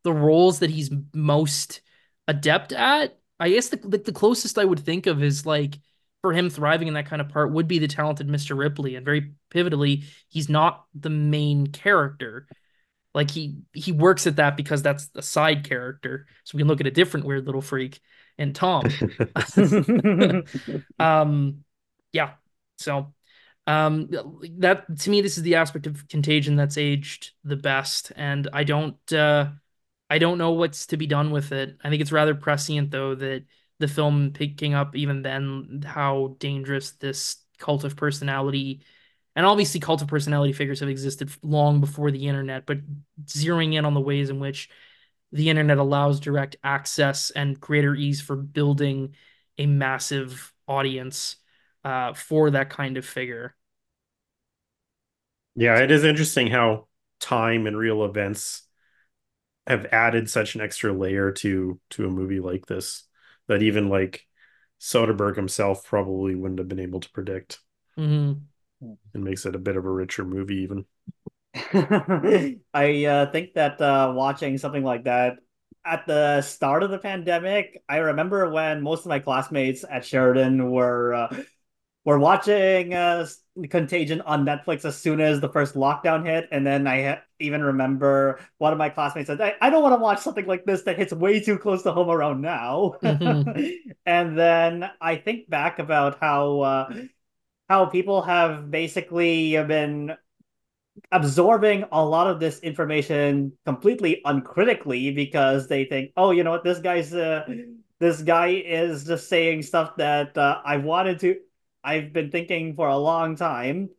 the 0.03 0.13
roles 0.13 0.59
that 0.59 0.69
he's 0.69 0.91
most 1.13 1.81
adept 2.27 2.71
at. 2.71 3.17
I 3.39 3.49
guess 3.49 3.69
the 3.69 3.77
the, 3.77 3.97
the 3.97 4.13
closest 4.13 4.59
I 4.59 4.65
would 4.65 4.79
think 4.79 5.07
of 5.07 5.23
is 5.23 5.45
like 5.45 5.79
for 6.25 6.33
him 6.33 6.49
thriving 6.49 6.87
in 6.87 6.95
that 6.95 7.05
kind 7.05 7.21
of 7.21 7.29
part 7.29 7.51
would 7.51 7.67
be 7.67 7.77
the 7.77 7.87
talented 7.87 8.27
Mr. 8.27 8.57
Ripley, 8.57 8.95
and 8.95 9.05
very 9.05 9.33
pivotally, 9.51 10.05
he's 10.27 10.49
not 10.49 10.83
the 10.95 11.11
main 11.11 11.67
character. 11.67 12.47
Like 13.13 13.29
he 13.29 13.59
he 13.73 13.91
works 13.91 14.25
at 14.25 14.37
that 14.37 14.57
because 14.57 14.81
that's 14.81 15.09
the 15.09 15.21
side 15.21 15.69
character. 15.69 16.25
So 16.43 16.55
we 16.55 16.61
can 16.61 16.67
look 16.67 16.81
at 16.81 16.87
a 16.87 16.91
different 16.91 17.27
weird 17.27 17.45
little 17.45 17.61
freak 17.61 17.99
and 18.39 18.55
Tom. 18.55 18.85
um, 20.99 21.63
yeah. 22.11 22.31
So 22.77 23.13
um 23.67 24.09
that 24.57 24.85
to 24.97 25.09
me 25.11 25.21
this 25.21 25.37
is 25.37 25.43
the 25.43 25.55
aspect 25.55 25.85
of 25.85 26.07
contagion 26.07 26.55
that's 26.55 26.77
aged 26.77 27.31
the 27.43 27.55
best 27.55 28.11
and 28.15 28.47
i 28.53 28.63
don't 28.63 29.11
uh 29.11 29.47
i 30.07 30.19
don't 30.19 30.37
know 30.37 30.51
what's 30.51 30.85
to 30.85 30.97
be 30.97 31.07
done 31.07 31.31
with 31.31 31.51
it 31.51 31.75
i 31.83 31.89
think 31.89 31.99
it's 31.99 32.11
rather 32.11 32.35
prescient 32.35 32.91
though 32.91 33.15
that 33.15 33.43
the 33.79 33.87
film 33.87 34.31
picking 34.33 34.73
up 34.73 34.95
even 34.95 35.21
then 35.21 35.83
how 35.85 36.35
dangerous 36.39 36.91
this 36.91 37.37
cult 37.57 37.83
of 37.83 37.95
personality 37.95 38.81
and 39.35 39.45
obviously 39.45 39.79
cult 39.79 40.01
of 40.01 40.07
personality 40.07 40.53
figures 40.53 40.79
have 40.79 40.89
existed 40.89 41.29
long 41.41 41.79
before 41.81 42.11
the 42.11 42.27
internet 42.27 42.65
but 42.65 42.79
zeroing 43.25 43.73
in 43.75 43.85
on 43.85 43.93
the 43.93 44.01
ways 44.01 44.29
in 44.29 44.39
which 44.39 44.69
the 45.31 45.49
internet 45.49 45.77
allows 45.77 46.19
direct 46.19 46.55
access 46.63 47.31
and 47.31 47.59
greater 47.59 47.95
ease 47.95 48.21
for 48.21 48.35
building 48.35 49.15
a 49.57 49.65
massive 49.65 50.53
audience 50.67 51.37
uh, 51.83 52.13
for 52.13 52.51
that 52.51 52.69
kind 52.69 52.97
of 52.97 53.05
figure. 53.05 53.55
Yeah, 55.55 55.79
it 55.79 55.91
is 55.91 56.03
interesting 56.03 56.47
how 56.47 56.87
time 57.19 57.65
and 57.67 57.77
real 57.77 58.03
events 58.03 58.63
have 59.67 59.85
added 59.87 60.29
such 60.29 60.55
an 60.55 60.61
extra 60.61 60.93
layer 60.93 61.31
to 61.31 61.79
to 61.91 62.05
a 62.05 62.11
movie 62.11 62.39
like 62.39 62.65
this 62.67 63.04
that 63.47 63.61
even 63.61 63.89
like 63.89 64.25
Soderbergh 64.79 65.35
himself 65.35 65.85
probably 65.85 66.35
wouldn't 66.35 66.59
have 66.59 66.67
been 66.67 66.79
able 66.79 66.99
to 66.99 67.11
predict 67.11 67.59
Mhm. 67.97 68.47
and 69.13 69.23
makes 69.23 69.45
it 69.45 69.55
a 69.55 69.59
bit 69.59 69.77
of 69.77 69.85
a 69.85 69.89
richer 69.91 70.25
movie 70.25 70.57
even. 70.57 70.85
I 72.73 73.05
uh, 73.05 73.31
think 73.31 73.53
that 73.53 73.79
uh, 73.81 74.11
watching 74.15 74.57
something 74.57 74.83
like 74.83 75.05
that 75.05 75.37
at 75.85 76.05
the 76.07 76.41
start 76.41 76.83
of 76.83 76.89
the 76.89 76.97
pandemic, 76.97 77.81
I 77.87 77.97
remember 77.97 78.49
when 78.49 78.81
most 78.81 79.01
of 79.01 79.07
my 79.07 79.19
classmates 79.19 79.85
at 79.89 80.05
Sheridan 80.05 80.71
were 80.71 81.13
uh, 81.13 81.35
were 82.05 82.19
watching 82.19 82.93
uh, 82.93 83.27
Contagion 83.69 84.21
on 84.21 84.45
Netflix 84.45 84.83
as 84.83 84.97
soon 84.97 85.21
as 85.21 85.39
the 85.39 85.49
first 85.49 85.75
lockdown 85.75 86.25
hit, 86.25 86.47
and 86.51 86.65
then 86.67 86.87
I 86.87 87.03
ha 87.03 87.21
even 87.39 87.63
remember 87.63 88.39
one 88.57 88.73
of 88.73 88.79
my 88.79 88.89
classmates 88.89 89.27
said, 89.27 89.39
I, 89.41 89.55
"I 89.61 89.69
don't 89.69 89.83
want 89.83 89.93
to 89.95 90.01
watch 90.01 90.19
something 90.19 90.45
like 90.45 90.65
this 90.65 90.83
that 90.83 90.97
hits 90.97 91.13
way 91.13 91.39
too 91.39 91.57
close 91.57 91.83
to 91.83 91.91
home 91.93 92.09
around 92.09 92.41
now." 92.41 92.95
Mhm. 93.03 93.47
And 94.05 94.37
then 94.37 94.89
I 95.01 95.15
think 95.17 95.49
back 95.49 95.79
about 95.79 96.19
how 96.19 96.59
uh, 96.61 96.89
how 97.69 97.85
people 97.87 98.21
have 98.23 98.71
basically 98.71 99.51
been 99.65 100.15
absorbing 101.11 101.85
a 101.91 102.03
lot 102.03 102.27
of 102.27 102.39
this 102.39 102.59
information 102.59 103.53
completely 103.65 104.21
uncritically 104.25 105.11
because 105.11 105.67
they 105.67 105.85
think, 105.85 106.11
oh, 106.17 106.31
you 106.31 106.43
know 106.43 106.51
what, 106.51 106.63
this 106.63 106.79
guy's 106.79 107.13
uh, 107.13 107.43
this 107.99 108.21
guy 108.21 108.47
is 108.49 109.05
just 109.05 109.29
saying 109.29 109.61
stuff 109.63 109.95
that 109.97 110.37
uh, 110.37 110.61
I 110.65 110.77
wanted 110.77 111.19
to, 111.21 111.37
I've 111.85 112.13
been 112.13 112.31
thinking 112.31 112.75
for 112.75 112.87
a 112.89 112.97
long 112.97 113.35
time 113.37 113.91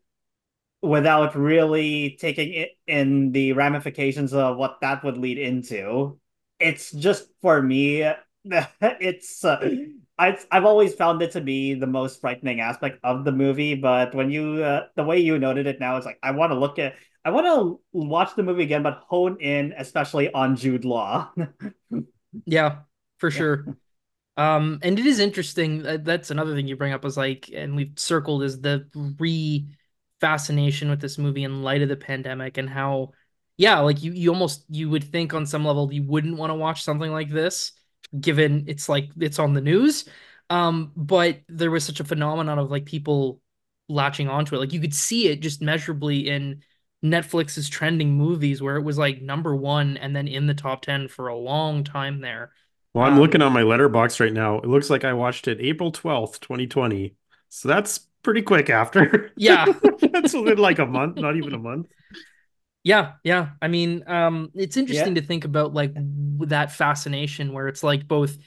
without 0.83 1.35
really 1.37 2.16
taking 2.20 2.53
it 2.55 2.70
in 2.87 3.33
the 3.33 3.53
ramifications 3.53 4.33
of 4.35 4.57
what 4.57 4.81
that 4.83 5.05
would 5.05 5.18
lead 5.18 5.38
into. 5.38 6.18
It's 6.61 6.92
just 6.92 7.29
for 7.42 7.61
me, 7.62 8.03
it's 8.81 9.44
uh, 9.44 9.70
I, 10.18 10.38
I've 10.51 10.64
always 10.64 10.94
found 10.94 11.20
it 11.22 11.33
to 11.33 11.40
be 11.40 11.75
the 11.75 11.87
most 11.87 12.20
frightening 12.20 12.61
aspect 12.61 13.01
of 13.05 13.25
the 13.25 13.33
movie, 13.33 13.75
but 13.75 14.14
when 14.14 14.31
you 14.31 14.62
uh, 14.64 14.87
the 14.96 15.05
way 15.05 15.18
you 15.20 15.38
noted 15.38 15.66
it 15.66 15.81
now, 15.81 15.96
it's 15.96 16.07
like 16.07 16.18
I 16.22 16.31
want 16.33 16.53
to 16.53 16.59
look 16.59 16.79
at 16.79 16.94
I 17.25 17.31
want 17.31 17.46
to 17.46 17.81
watch 17.92 18.35
the 18.37 18.42
movie 18.42 18.62
again, 18.62 18.83
but 18.83 19.03
hone 19.09 19.38
in 19.40 19.75
especially 19.77 20.33
on 20.33 20.57
Jude 20.57 20.85
Law. 20.85 21.33
Yeah, 22.44 22.81
for 23.18 23.31
Yeah. 23.31 23.46
sure. 23.64 23.70
Um, 24.37 24.79
and 24.83 24.99
it 24.99 25.07
is 25.07 25.18
interesting. 25.18 25.85
uh, 25.87 25.99
That's 26.01 26.31
another 26.31 26.55
thing 26.55 26.66
you 26.68 26.77
bring 26.77 26.92
up 26.92 27.05
is 27.05 27.16
like, 27.16 27.51
and 27.55 27.75
we've 27.75 27.92
circled 27.99 28.42
is 28.42 28.61
the 28.61 28.87
re 29.18 29.66
fascination 30.20 30.88
with 30.90 31.01
this 31.01 31.18
movie 31.18 31.44
in 31.44 31.62
light 31.62 31.83
of 31.83 31.88
the 31.88 31.96
pandemic 31.96 32.57
and 32.59 32.68
how, 32.68 33.12
yeah, 33.57 33.79
like 33.81 34.03
you 34.03 34.12
you 34.12 34.31
almost 34.31 34.64
you 34.68 34.90
would 34.90 35.05
think 35.05 35.33
on 35.35 35.46
some 35.46 35.64
level 35.64 35.92
you 35.92 36.03
wouldn't 36.03 36.37
want 36.37 36.51
to 36.51 36.55
watch 36.55 36.83
something 36.83 37.11
like 37.11 37.31
this, 37.31 37.72
given 38.20 38.64
it's 38.68 38.88
like 38.88 39.09
it's 39.18 39.38
on 39.38 39.55
the 39.55 39.61
news. 39.61 40.07
Um, 40.51 40.92
but 40.96 41.40
there 41.49 41.70
was 41.70 41.85
such 41.85 42.01
a 42.01 42.05
phenomenon 42.05 42.59
of 42.59 42.70
like 42.70 42.85
people 42.85 43.40
latching 43.88 44.29
onto 44.29 44.55
it. 44.55 44.59
Like 44.59 44.72
you 44.72 44.81
could 44.81 44.94
see 44.94 45.29
it 45.29 45.40
just 45.40 45.62
measurably 45.62 46.29
in 46.29 46.62
Netflix's 47.05 47.68
trending 47.68 48.12
movies 48.14 48.62
where 48.62 48.77
it 48.77 48.83
was 48.83 48.99
like 48.99 49.22
number 49.22 49.55
one 49.57 49.96
and 49.96 50.14
then 50.14 50.29
in 50.29 50.46
the 50.46 50.55
top 50.55 50.83
10 50.83 51.09
for 51.09 51.29
a 51.29 51.37
long 51.37 51.85
time 51.85 52.20
there. 52.20 52.53
Well, 52.96 53.04
I'm 53.04 53.12
Um, 53.12 53.20
looking 53.20 53.42
on 53.42 53.52
my 53.52 53.61
Letterboxd 53.61 54.20
right 54.20 54.32
now. 54.32 54.56
It 54.56 54.64
looks 54.64 54.88
like 54.88 55.04
I 55.04 55.12
watched 55.12 55.48
it 55.48 55.61
April 55.61 55.92
12th, 55.92 56.40
2020. 56.40 57.14
So 57.50 57.68
that's 57.68 57.98
pretty 58.22 58.40
quick 58.40 58.70
after. 58.70 59.32
Yeah. 59.37 59.66
That's 60.00 60.32
within 60.32 60.56
like 60.56 60.78
a 60.78 60.87
month, 60.87 61.16
not 61.16 61.37
even 61.37 61.52
a 61.52 61.59
month. 61.59 61.88
Yeah, 62.85 63.12
yeah. 63.22 63.50
I 63.61 63.68
mean, 63.68 64.02
um, 64.09 64.50
it's 64.54 64.78
interesting 64.78 65.16
to 65.16 65.20
think 65.20 65.44
about 65.44 65.74
like 65.74 65.92
that 65.94 66.72
fascination 66.72 67.52
where 67.52 67.68
it's 67.68 67.82
like 67.82 68.09
both 68.09 68.38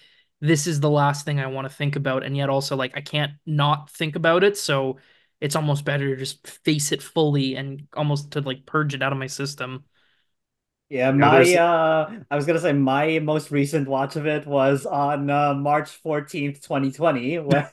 this 0.41 0.65
is 0.65 0.79
the 0.79 0.89
last 0.89 1.25
thing 1.25 1.39
I 1.39 1.45
want 1.47 1.69
to 1.69 1.73
think 1.73 1.95
about, 1.95 2.23
and 2.23 2.35
yet 2.35 2.49
also 2.49 2.75
like 2.75 2.93
I 2.97 3.01
can't 3.01 3.33
not 3.45 3.91
think 3.91 4.15
about 4.15 4.43
it. 4.43 4.57
So 4.57 4.97
it's 5.39 5.55
almost 5.55 5.85
better 5.85 6.09
to 6.09 6.15
just 6.15 6.47
face 6.47 6.91
it 6.91 7.03
fully 7.03 7.55
and 7.55 7.87
almost 7.93 8.31
to 8.31 8.41
like 8.41 8.65
purge 8.65 8.95
it 8.95 9.03
out 9.03 9.11
of 9.13 9.19
my 9.19 9.27
system. 9.27 9.83
Yeah, 10.89 11.07
Yeah, 11.07 11.11
my 11.11 11.35
there's 11.35 11.55
uh 11.55 12.11
I 12.29 12.35
was 12.35 12.45
gonna 12.45 12.59
say 12.59 12.73
my 12.73 13.19
most 13.19 13.51
recent 13.51 13.87
watch 13.87 14.15
of 14.15 14.25
it 14.25 14.47
was 14.47 14.85
on 14.85 15.29
uh, 15.29 15.53
March 15.53 16.01
14th, 16.03 16.61
2020 16.61 17.39
when 17.39 17.67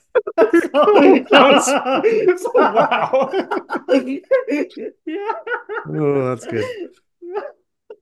Wow. 2.54 3.30
Yeah. 5.06 5.32
oh, 5.88 6.28
that's 6.28 6.46
good. 6.46 6.64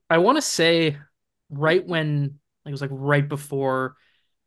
I 0.09 0.17
want 0.17 0.37
to 0.37 0.41
say 0.41 0.97
right 1.49 1.85
when 1.85 2.39
like, 2.65 2.69
it 2.69 2.71
was 2.71 2.81
like 2.81 2.89
right 2.91 3.27
before 3.27 3.95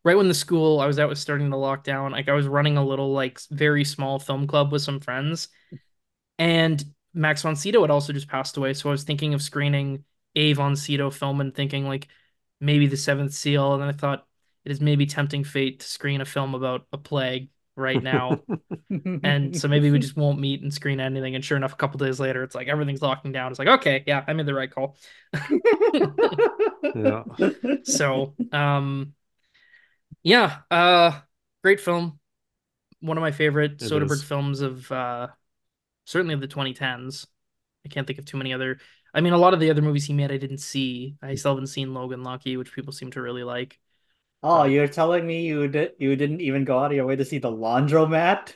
right 0.03 0.17
when 0.17 0.27
the 0.27 0.33
school 0.33 0.79
I 0.79 0.87
was 0.87 0.99
at 0.99 1.09
was 1.09 1.19
starting 1.19 1.49
to 1.49 1.57
lock 1.57 1.83
down, 1.83 2.11
like 2.11 2.29
I 2.29 2.33
was 2.33 2.47
running 2.47 2.77
a 2.77 2.85
little 2.85 3.11
like 3.11 3.39
very 3.49 3.83
small 3.83 4.19
film 4.19 4.47
club 4.47 4.71
with 4.71 4.81
some 4.81 4.99
friends, 4.99 5.49
and 6.37 6.83
Max 7.13 7.41
von 7.41 7.55
Sydow 7.55 7.81
had 7.81 7.91
also 7.91 8.13
just 8.13 8.27
passed 8.27 8.57
away. 8.57 8.73
So 8.73 8.89
I 8.89 8.91
was 8.91 9.03
thinking 9.03 9.33
of 9.33 9.41
screening 9.41 10.03
a 10.39 10.75
Sydow 10.75 11.09
film 11.09 11.41
and 11.41 11.53
thinking 11.53 11.85
like 11.87 12.07
maybe 12.59 12.87
The 12.87 12.97
Seventh 12.97 13.33
Seal, 13.33 13.73
and 13.73 13.81
then 13.81 13.89
I 13.89 13.93
thought 13.93 14.25
it 14.65 14.71
is 14.71 14.81
maybe 14.81 15.05
tempting 15.05 15.43
fate 15.43 15.81
to 15.81 15.87
screen 15.87 16.21
a 16.21 16.25
film 16.25 16.55
about 16.55 16.85
a 16.91 16.97
plague 16.97 17.49
right 17.75 18.01
now. 18.01 18.43
And 19.23 19.55
so 19.55 19.67
maybe 19.67 19.91
we 19.91 19.99
just 19.99 20.15
won't 20.15 20.39
meet 20.39 20.61
and 20.61 20.73
screen 20.73 20.99
anything. 21.01 21.35
And 21.35 21.43
sure 21.43 21.57
enough, 21.57 21.73
a 21.73 21.75
couple 21.77 21.97
days 21.97 22.19
later, 22.19 22.43
it's 22.43 22.55
like 22.55 22.67
everything's 22.69 23.01
locking 23.01 23.31
down. 23.33 23.51
It's 23.51 23.59
like, 23.59 23.67
okay, 23.67 24.03
yeah, 24.07 24.23
I 24.27 24.33
made 24.33 24.45
the 24.45 24.53
right 24.53 24.71
call. 24.71 24.97
Yeah. 26.93 27.23
So, 27.83 28.35
um, 28.51 29.13
yeah, 30.23 30.59
uh, 30.71 31.19
great 31.63 31.79
film. 31.79 32.19
One 33.01 33.17
of 33.17 33.21
my 33.21 33.31
favorite 33.31 33.79
It 33.79 33.85
Soderbergh 33.85 34.11
is. 34.11 34.23
films 34.23 34.61
of 34.61 34.91
uh, 34.91 35.27
certainly 36.05 36.33
of 36.33 36.41
the 36.41 36.47
2010s. 36.47 37.27
I 37.85 37.89
can't 37.89 38.07
think 38.07 38.19
of 38.19 38.25
too 38.25 38.37
many 38.37 38.53
other. 38.53 38.79
I 39.13 39.21
mean, 39.21 39.33
a 39.33 39.37
lot 39.37 39.53
of 39.53 39.59
the 39.59 39.69
other 39.71 39.81
movies 39.81 40.05
he 40.05 40.13
made 40.13 40.31
I 40.31 40.37
didn't 40.37 40.59
see. 40.59 41.17
I 41.21 41.35
still 41.35 41.51
haven't 41.51 41.67
seen 41.67 41.93
Logan 41.93 42.23
Lucky, 42.23 42.57
which 42.57 42.73
people 42.73 42.93
seem 42.93 43.11
to 43.11 43.21
really 43.21 43.43
like. 43.43 43.79
Oh, 44.41 44.63
you're 44.63 44.87
telling 44.87 45.27
me 45.27 45.45
you 45.45 45.67
did 45.67 45.93
you 45.99 46.15
didn't 46.15 46.39
even 46.41 46.63
go 46.63 46.79
out 46.79 46.91
of 46.91 46.95
your 46.95 47.05
way 47.05 47.15
to 47.17 47.25
see 47.25 47.39
the 47.39 47.51
laundromat? 47.51 48.53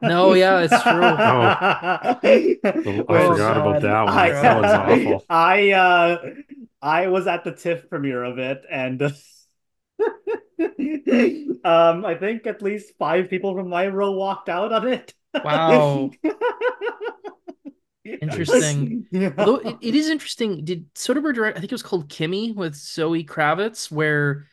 No, 0.00 0.32
yeah, 0.34 0.60
it's 0.60 0.82
true. 0.82 1.18
Oh. 1.28 1.56
I 3.08 3.20
Oh, 3.20 3.26
forgot 3.26 3.56
about 3.56 3.80
that 3.82 4.02
one. 4.04 4.14
I, 4.14 4.30
That 4.30 4.54
one's 4.54 4.74
awful. 4.74 5.26
I 5.28 5.72
uh 5.72 6.18
I 6.80 7.08
was 7.08 7.26
at 7.26 7.44
the 7.44 7.52
TIFF 7.52 7.88
premiere 7.90 8.24
of 8.24 8.38
it 8.38 8.64
and 8.70 9.02
um 11.64 12.04
I 12.04 12.16
think 12.18 12.46
at 12.46 12.62
least 12.62 12.94
five 12.98 13.28
people 13.30 13.54
from 13.54 13.68
my 13.68 13.86
row 13.88 14.12
walked 14.12 14.48
out 14.48 14.72
on 14.72 14.88
it. 14.88 15.14
Wow. 15.42 16.10
Interesting. 18.20 19.06
Yeah. 19.10 19.30
Although 19.36 19.56
it, 19.56 19.78
it 19.80 19.94
is 19.94 20.08
interesting, 20.08 20.64
did 20.64 20.92
Soderbergh 20.94 21.34
direct? 21.34 21.56
I 21.56 21.60
think 21.60 21.72
it 21.72 21.74
was 21.74 21.82
called 21.82 22.08
Kimi 22.08 22.52
with 22.52 22.74
Zoe 22.74 23.24
Kravitz, 23.24 23.90
where 23.90 24.46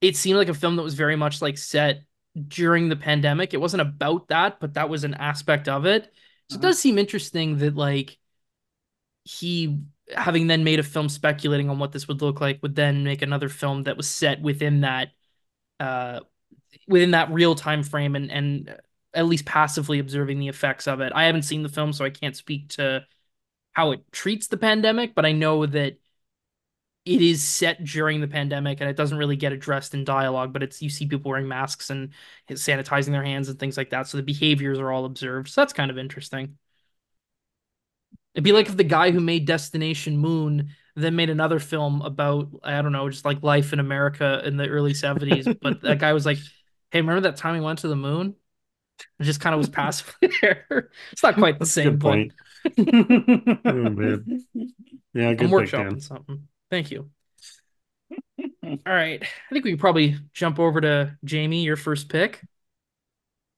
it 0.00 0.16
seemed 0.16 0.38
like 0.38 0.48
a 0.48 0.54
film 0.54 0.76
that 0.76 0.82
was 0.82 0.94
very 0.94 1.16
much 1.16 1.42
like 1.42 1.58
set 1.58 2.04
during 2.48 2.88
the 2.88 2.96
pandemic. 2.96 3.54
It 3.54 3.60
wasn't 3.60 3.82
about 3.82 4.28
that, 4.28 4.60
but 4.60 4.74
that 4.74 4.88
was 4.90 5.04
an 5.04 5.14
aspect 5.14 5.68
of 5.68 5.86
it. 5.86 6.12
So 6.48 6.56
it 6.56 6.60
Uh-huh. 6.60 6.62
does 6.62 6.78
seem 6.80 6.98
interesting 6.98 7.58
that 7.58 7.76
like 7.76 8.18
he 9.24 9.78
having 10.14 10.46
then 10.46 10.64
made 10.64 10.78
a 10.80 10.82
film 10.82 11.08
speculating 11.08 11.70
on 11.70 11.78
what 11.78 11.92
this 11.92 12.08
would 12.08 12.20
look 12.22 12.40
like 12.40 12.60
would 12.62 12.74
then 12.74 13.04
make 13.04 13.22
another 13.22 13.48
film 13.48 13.84
that 13.84 13.96
was 13.96 14.08
set 14.08 14.40
within 14.42 14.80
that 14.82 15.10
uh 15.80 16.20
within 16.88 17.12
that 17.12 17.30
real 17.32 17.54
time 17.54 17.82
frame 17.82 18.16
and 18.16 18.30
and 18.32 18.76
at 19.14 19.26
least 19.26 19.44
passively 19.44 19.98
observing 19.98 20.38
the 20.38 20.48
effects 20.48 20.88
of 20.88 21.00
it. 21.00 21.12
I 21.14 21.24
haven't 21.24 21.42
seen 21.42 21.62
the 21.62 21.68
film 21.68 21.92
so 21.92 22.04
I 22.04 22.10
can't 22.10 22.36
speak 22.36 22.70
to 22.70 23.04
how 23.72 23.92
it 23.92 24.00
treats 24.12 24.48
the 24.48 24.56
pandemic, 24.56 25.14
but 25.14 25.26
I 25.26 25.32
know 25.32 25.66
that 25.66 25.98
it 27.04 27.20
is 27.20 27.42
set 27.42 27.82
during 27.82 28.20
the 28.20 28.28
pandemic 28.28 28.80
and 28.80 28.88
it 28.88 28.96
doesn't 28.96 29.18
really 29.18 29.36
get 29.36 29.52
addressed 29.52 29.92
in 29.92 30.04
dialogue, 30.04 30.52
but 30.52 30.62
it's 30.62 30.80
you 30.80 30.88
see 30.88 31.06
people 31.06 31.30
wearing 31.30 31.48
masks 31.48 31.90
and 31.90 32.10
sanitizing 32.48 33.10
their 33.10 33.24
hands 33.24 33.48
and 33.48 33.58
things 33.58 33.76
like 33.76 33.90
that. 33.90 34.06
So 34.06 34.18
the 34.18 34.22
behaviors 34.22 34.78
are 34.78 34.90
all 34.92 35.04
observed. 35.04 35.48
So 35.48 35.60
that's 35.60 35.72
kind 35.72 35.90
of 35.90 35.98
interesting. 35.98 36.58
It'd 38.34 38.44
be 38.44 38.52
like 38.52 38.68
if 38.68 38.76
the 38.76 38.84
guy 38.84 39.10
who 39.10 39.20
made 39.20 39.46
Destination 39.46 40.16
Moon 40.16 40.70
then 40.94 41.16
made 41.16 41.30
another 41.30 41.58
film 41.58 42.02
about, 42.02 42.48
I 42.62 42.82
don't 42.82 42.92
know, 42.92 43.08
just 43.08 43.24
like 43.24 43.42
life 43.42 43.72
in 43.72 43.80
America 43.80 44.42
in 44.44 44.56
the 44.56 44.68
early 44.68 44.92
70s. 44.92 45.58
But 45.60 45.80
that 45.82 45.98
guy 45.98 46.12
was 46.12 46.26
like, 46.26 46.38
hey, 46.90 47.00
remember 47.00 47.22
that 47.22 47.36
time 47.36 47.54
we 47.54 47.60
went 47.60 47.80
to 47.80 47.88
the 47.88 47.96
moon? 47.96 48.36
It 49.18 49.24
just 49.24 49.40
kind 49.40 49.54
of 49.54 49.58
was 49.58 49.68
passively 49.68 50.30
there. 50.42 50.90
It's 51.12 51.22
not 51.22 51.36
quite 51.36 51.58
the 51.58 51.64
That's 51.64 51.72
same, 51.72 51.84
good 51.92 52.00
point. 52.00 52.32
Oh, 53.64 53.90
man. 53.90 54.28
Yeah, 55.14 55.34
I'm 55.36 55.36
good 55.36 55.56
pick, 55.56 55.74
Dan. 55.74 56.00
something. 56.00 56.48
Thank 56.70 56.90
you. 56.90 57.10
All 58.64 58.78
right. 58.86 59.22
I 59.22 59.26
think 59.52 59.64
we 59.64 59.72
can 59.72 59.78
probably 59.78 60.16
jump 60.32 60.58
over 60.58 60.80
to 60.80 61.16
Jaime, 61.28 61.62
your 61.64 61.76
first 61.76 62.08
pick. 62.08 62.40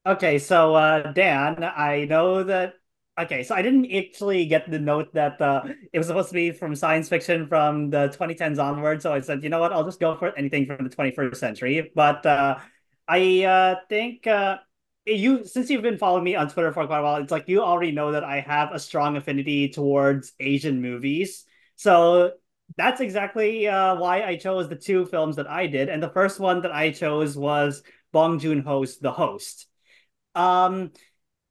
Okay, 0.06 0.38
so 0.38 0.74
uh 0.74 1.12
Dan, 1.12 1.64
I 1.64 2.04
know 2.04 2.44
that 2.44 2.74
okay, 3.18 3.42
so 3.42 3.54
I 3.54 3.62
didn't 3.62 3.90
actually 3.90 4.44
get 4.46 4.70
the 4.70 4.78
note 4.78 5.14
that 5.14 5.40
uh 5.40 5.64
it 5.92 5.98
was 5.98 6.06
supposed 6.08 6.28
to 6.28 6.34
be 6.34 6.50
from 6.52 6.74
science 6.76 7.08
fiction 7.08 7.46
from 7.46 7.88
the 7.90 8.08
2010s 8.10 8.58
onward, 8.58 9.00
so 9.00 9.12
I 9.14 9.20
said, 9.20 9.42
you 9.42 9.48
know 9.48 9.60
what, 9.60 9.72
I'll 9.72 9.84
just 9.84 10.00
go 10.00 10.14
for 10.16 10.36
anything 10.36 10.66
from 10.66 10.84
the 10.84 10.90
21st 10.94 11.36
century. 11.40 11.90
But 11.94 12.24
uh 12.26 12.58
I 13.08 13.44
uh 13.44 13.76
think 13.88 14.26
uh 14.26 14.58
you 15.06 15.44
since 15.44 15.70
you've 15.70 15.82
been 15.82 15.98
following 15.98 16.24
me 16.24 16.36
on 16.36 16.48
Twitter 16.48 16.72
for 16.72 16.86
quite 16.86 17.00
a 17.00 17.02
while, 17.02 17.16
it's 17.16 17.32
like 17.32 17.48
you 17.48 17.62
already 17.62 17.92
know 17.92 18.12
that 18.12 18.24
I 18.24 18.40
have 18.40 18.72
a 18.72 18.78
strong 18.78 19.16
affinity 19.16 19.68
towards 19.68 20.32
Asian 20.40 20.80
movies. 20.80 21.44
So 21.76 22.32
that's 22.76 23.00
exactly 23.00 23.68
uh 23.68 23.96
why 23.96 24.22
I 24.22 24.36
chose 24.36 24.68
the 24.68 24.76
two 24.76 25.06
films 25.06 25.36
that 25.36 25.50
I 25.50 25.66
did. 25.66 25.88
And 25.88 26.02
the 26.02 26.10
first 26.10 26.40
one 26.40 26.62
that 26.62 26.72
I 26.72 26.90
chose 26.90 27.36
was 27.36 27.82
Bong 28.12 28.38
Joon-ho's 28.38 28.98
The 28.98 29.12
Host. 29.12 29.66
Um, 30.34 30.92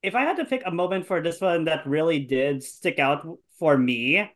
if 0.02 0.16
I 0.16 0.22
had 0.22 0.38
to 0.38 0.46
pick 0.46 0.64
a 0.66 0.72
moment 0.72 1.08
for 1.08 1.22
this 1.22 1.40
one 1.40 1.66
that 1.66 1.88
really 1.88 2.20
did 2.20 2.64
stick 2.64 3.00
out 3.00 3.26
for 3.60 3.78
me, 3.78 4.30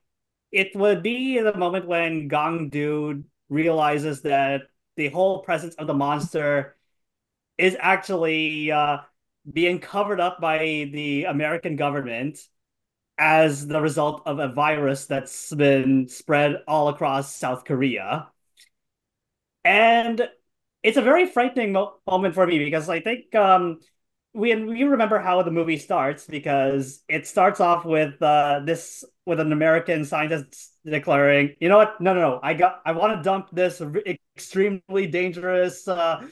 it 0.51 0.75
would 0.75 1.03
be 1.03 1.39
the 1.39 1.57
moment 1.57 1.87
when 1.87 2.27
Gang-du 2.29 3.23
realizes 3.49 4.21
that 4.21 4.61
the 4.95 5.09
whole 5.09 5.43
presence 5.43 5.75
of 5.75 5.87
the 5.87 5.93
monster 5.93 6.76
is 7.57 7.75
actually 7.79 8.71
uh, 8.71 8.99
being 9.51 9.79
covered 9.79 10.19
up 10.19 10.39
by 10.39 10.89
the 10.91 11.25
American 11.25 11.75
government 11.75 12.39
as 13.17 13.67
the 13.67 13.81
result 13.81 14.21
of 14.25 14.39
a 14.39 14.47
virus 14.47 15.07
that's 15.07 15.53
been 15.53 16.07
spread 16.07 16.61
all 16.67 16.89
across 16.89 17.35
South 17.35 17.65
Korea. 17.65 18.27
And 19.63 20.27
it's 20.83 20.97
a 20.97 21.01
very 21.01 21.25
frightening 21.25 21.71
mo 21.73 21.95
moment 22.07 22.35
for 22.35 22.45
me 22.45 22.59
because 22.59 22.89
I 22.89 22.99
think 22.99 23.33
um, 23.35 23.79
we 24.33 24.55
we 24.55 24.83
remember 24.83 25.19
how 25.19 25.41
the 25.41 25.51
movie 25.51 25.77
starts 25.77 26.27
because 26.27 27.03
it 27.09 27.27
starts 27.27 27.59
off 27.59 27.85
with 27.85 28.21
uh, 28.21 28.61
this 28.63 29.03
with 29.25 29.39
an 29.39 29.51
American 29.51 30.05
scientist 30.05 30.73
declaring, 30.85 31.55
you 31.59 31.69
know 31.69 31.77
what? 31.77 31.99
No, 31.99 32.13
no, 32.13 32.21
no. 32.21 32.39
I 32.43 32.53
got 32.53 32.81
I 32.85 32.91
want 32.91 33.17
to 33.17 33.23
dump 33.23 33.49
this 33.51 33.81
extremely 34.37 35.07
dangerous 35.07 35.87
uh, 35.87 36.25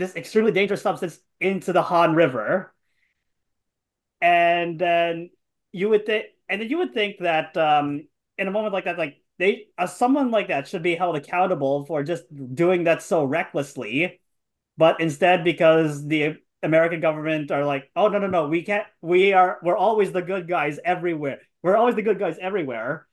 this 0.00 0.16
extremely 0.16 0.52
dangerous 0.52 0.82
substance 0.82 1.18
into 1.40 1.72
the 1.72 1.82
Han 1.82 2.14
River. 2.14 2.74
And 4.20 4.78
then 4.78 5.30
you 5.72 5.88
would 5.90 6.06
think 6.06 6.26
and 6.48 6.60
then 6.60 6.68
you 6.68 6.78
would 6.78 6.92
think 6.92 7.18
that 7.20 7.56
um, 7.56 8.06
in 8.36 8.48
a 8.48 8.50
moment 8.50 8.74
like 8.74 8.84
that, 8.84 8.98
like 8.98 9.22
they 9.38 9.68
uh, 9.78 9.86
someone 9.86 10.30
like 10.30 10.48
that 10.48 10.68
should 10.68 10.82
be 10.82 10.94
held 10.96 11.16
accountable 11.16 11.86
for 11.86 12.02
just 12.02 12.24
doing 12.54 12.84
that 12.84 13.02
so 13.02 13.24
recklessly. 13.24 14.20
But 14.76 15.00
instead, 15.00 15.44
because 15.44 16.06
the 16.06 16.36
American 16.62 17.00
government 17.00 17.50
are 17.50 17.64
like, 17.64 17.90
oh 17.96 18.08
no 18.08 18.18
no 18.18 18.26
no, 18.26 18.48
we 18.48 18.62
can't. 18.62 18.86
We 19.00 19.32
are 19.32 19.58
we're 19.62 19.76
always 19.76 20.12
the 20.12 20.22
good 20.22 20.48
guys 20.48 20.78
everywhere. 20.84 21.40
We're 21.62 21.76
always 21.76 21.94
the 21.94 22.02
good 22.02 22.18
guys 22.18 22.36
everywhere. 22.40 23.06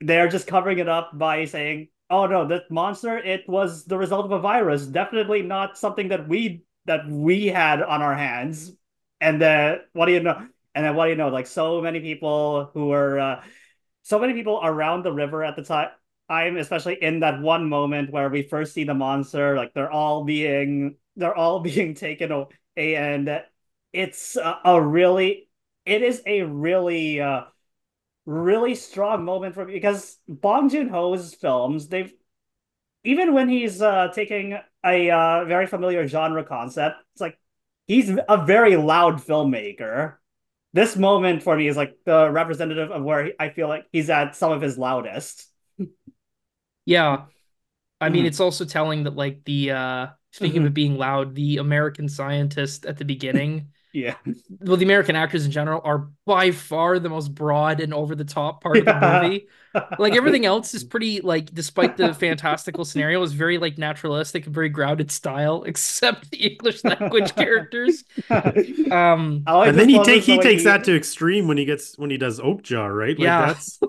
They're 0.00 0.28
just 0.28 0.46
covering 0.46 0.78
it 0.78 0.88
up 0.88 1.10
by 1.16 1.46
saying, 1.46 1.88
oh 2.10 2.26
no, 2.26 2.46
that 2.48 2.70
monster 2.70 3.18
it 3.18 3.48
was 3.48 3.84
the 3.84 3.98
result 3.98 4.26
of 4.26 4.32
a 4.32 4.38
virus. 4.38 4.86
Definitely 4.86 5.42
not 5.42 5.78
something 5.78 6.08
that 6.08 6.28
we 6.28 6.62
that 6.86 7.08
we 7.08 7.46
had 7.46 7.82
on 7.82 8.02
our 8.02 8.14
hands. 8.14 8.72
And 9.20 9.40
then 9.40 9.80
what 9.92 10.06
do 10.06 10.12
you 10.12 10.20
know? 10.20 10.46
And 10.74 10.84
then 10.84 10.94
what 10.94 11.06
do 11.06 11.10
you 11.10 11.16
know? 11.16 11.28
Like 11.28 11.46
so 11.46 11.80
many 11.80 12.00
people 12.00 12.70
who 12.74 12.88
were, 12.88 13.18
uh, 13.18 13.42
so 14.02 14.18
many 14.18 14.34
people 14.34 14.60
around 14.62 15.04
the 15.04 15.12
river 15.12 15.42
at 15.42 15.56
the 15.56 15.62
time 15.62 15.88
I'm 16.28 16.56
especially 16.56 17.00
in 17.02 17.20
that 17.20 17.40
one 17.40 17.68
moment 17.68 18.10
where 18.10 18.28
we 18.28 18.42
first 18.42 18.74
see 18.74 18.84
the 18.84 18.94
monster, 18.94 19.56
like 19.56 19.74
they're 19.74 19.90
all 19.90 20.24
being 20.24 20.96
they're 21.16 21.34
all 21.34 21.60
being 21.70 21.94
taken 21.94 22.32
away, 22.32 22.96
and 22.96 23.42
it's 23.92 24.36
a, 24.36 24.60
a 24.64 24.80
really 24.80 25.48
it 25.84 26.02
is 26.02 26.22
a 26.26 26.42
really 26.42 27.20
uh 27.20 27.44
really 28.26 28.74
strong 28.74 29.24
moment 29.24 29.54
for 29.54 29.64
me 29.64 29.74
because 29.74 30.18
Bong 30.28 30.68
Joon-ho's 30.68 31.34
films, 31.34 31.88
they've 31.88 32.12
even 33.04 33.34
when 33.34 33.48
he's 33.48 33.82
uh 33.82 34.08
taking 34.14 34.58
a 34.84 35.10
uh 35.10 35.44
very 35.46 35.66
familiar 35.66 36.06
genre 36.08 36.44
concept, 36.44 36.96
it's 37.14 37.20
like 37.20 37.38
he's 37.86 38.10
a 38.28 38.44
very 38.46 38.76
loud 38.76 39.16
filmmaker. 39.16 40.16
This 40.74 40.96
moment 40.96 41.42
for 41.42 41.56
me 41.56 41.68
is 41.68 41.76
like 41.76 41.96
the 42.04 42.30
representative 42.30 42.90
of 42.92 43.02
where 43.04 43.32
I 43.40 43.50
feel 43.50 43.68
like 43.68 43.86
he's 43.92 44.10
at 44.10 44.36
some 44.36 44.52
of 44.52 44.62
his 44.62 44.78
loudest. 44.78 45.48
Yeah. 46.84 47.26
I 48.00 48.10
mean, 48.10 48.24
Mhm. 48.24 48.26
it's 48.26 48.40
also 48.40 48.64
telling 48.64 49.04
that 49.04 49.16
like 49.16 49.44
the 49.44 49.72
uh 49.72 50.08
speaking 50.32 50.60
of 50.60 50.66
Mhm. 50.66 50.68
it 50.68 50.74
being 50.74 50.96
loud, 50.98 51.34
the 51.34 51.58
American 51.58 52.08
scientist 52.08 52.86
at 52.86 52.98
the 52.98 53.04
beginning, 53.06 53.72
Yeah. 53.96 54.14
well, 54.60 54.76
the 54.76 54.84
American 54.84 55.16
actors 55.16 55.46
in 55.46 55.50
general 55.52 55.80
are 55.82 56.10
by 56.26 56.50
far 56.50 56.98
the 56.98 57.08
most 57.08 57.34
broad 57.34 57.80
and 57.80 57.94
over 57.94 58.14
the 58.14 58.26
top 58.26 58.62
part 58.62 58.76
of 58.76 58.84
the 58.84 59.22
movie. 59.22 59.46
Like 59.98 60.14
everything 60.14 60.44
else 60.52 60.74
is 60.74 60.84
pretty 60.84 61.22
like 61.22 61.54
despite 61.54 61.96
the 61.96 62.12
fantastical 62.12 62.84
scenario 62.84 63.22
is 63.22 63.32
very 63.32 63.56
like 63.56 63.78
naturalistic 63.78 64.44
and 64.44 64.54
very 64.54 64.68
grounded 64.68 65.10
style, 65.10 65.62
except 65.66 66.30
the 66.30 66.36
English 66.36 66.84
language 66.84 67.34
characters. 67.36 68.04
Um 68.90 69.42
I 69.46 69.54
like 69.54 69.68
and 69.70 69.78
then 69.78 69.88
he 69.88 69.96
one 69.96 70.04
take 70.04 70.24
he 70.24 70.38
takes 70.40 70.62
he- 70.62 70.66
that 70.68 70.84
to 70.84 70.94
extreme 70.94 71.48
when 71.48 71.56
he 71.56 71.64
gets 71.64 71.96
when 71.96 72.10
he 72.10 72.18
does 72.18 72.38
Okja, 72.38 72.94
right? 72.94 73.18
Like 73.18 73.24
Yeah. 73.24 73.46
that's 73.46 73.80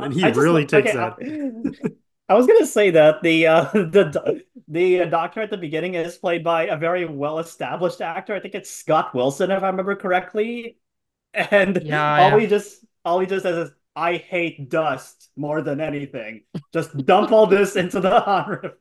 and 0.00 0.12
he 0.12 0.24
I 0.24 0.30
really 0.30 0.62
look- 0.62 0.70
takes 0.70 0.90
okay, 0.90 0.96
that. 0.98 1.92
I, 2.30 2.34
was 2.34 2.46
gonna 2.46 2.66
say 2.66 2.90
that 2.92 3.22
the 3.22 3.46
uh, 3.46 3.64
the 3.72 4.44
the 4.68 5.06
doctor 5.06 5.40
at 5.40 5.50
the 5.50 5.56
beginning 5.56 5.94
is 5.94 6.16
played 6.16 6.44
by 6.44 6.64
a 6.66 6.76
very 6.76 7.04
well 7.04 7.38
established 7.38 8.00
actor. 8.00 8.34
I 8.34 8.40
think 8.40 8.54
it's 8.54 8.70
Scott 8.70 9.14
Wilson, 9.14 9.50
if 9.50 9.62
I 9.62 9.66
remember 9.66 9.96
correctly. 9.96 10.78
And 11.34 11.82
Yeah, 11.82 12.16
all 12.16 12.30
yeah. 12.30 12.38
he 12.38 12.46
just 12.46 12.84
all 13.04 13.20
he 13.20 13.26
just 13.26 13.42
says 13.44 13.68
is, 13.68 13.74
"I 13.96 14.16
hate 14.16 14.68
dust 14.70 15.30
more 15.36 15.62
than 15.62 15.80
anything. 15.80 16.44
Just 16.72 16.96
dump 17.06 17.32
all 17.32 17.46
this 17.46 17.76
into 17.76 18.00
the 18.00 18.20
Han 18.20 18.50
River." 18.50 18.78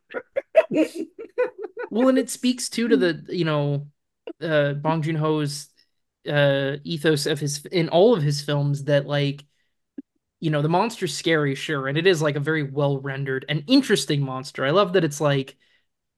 well, 1.91 2.09
and 2.09 2.17
it 2.17 2.29
speaks 2.29 2.69
too 2.69 2.87
to 2.87 2.97
the 2.97 3.25
you 3.29 3.45
know 3.45 3.87
uh 4.41 4.73
Bong 4.73 5.01
Joon-ho's 5.01 5.69
uh 6.27 6.77
ethos 6.83 7.25
of 7.25 7.39
his 7.39 7.65
in 7.67 7.89
all 7.89 8.13
of 8.15 8.23
his 8.23 8.41
films 8.41 8.85
that 8.85 9.07
like 9.07 9.43
you 10.39 10.49
know 10.49 10.61
the 10.61 10.69
monster's 10.69 11.15
scary 11.15 11.55
sure 11.55 11.87
and 11.87 11.97
it 11.97 12.07
is 12.07 12.21
like 12.21 12.35
a 12.35 12.39
very 12.39 12.63
well 12.63 12.99
rendered 12.99 13.45
and 13.49 13.63
interesting 13.67 14.21
monster. 14.21 14.65
I 14.65 14.71
love 14.71 14.93
that 14.93 15.03
it's 15.03 15.21
like 15.21 15.57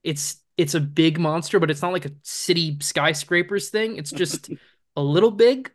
it's 0.02 0.36
it's 0.56 0.74
a 0.74 0.80
big 0.80 1.18
monster 1.18 1.58
but 1.58 1.70
it's 1.70 1.82
not 1.82 1.92
like 1.92 2.06
a 2.06 2.12
city 2.22 2.78
skyscrapers 2.80 3.70
thing. 3.70 3.96
It's 3.96 4.10
just 4.10 4.50
a 4.96 5.02
little 5.02 5.30
big 5.30 5.70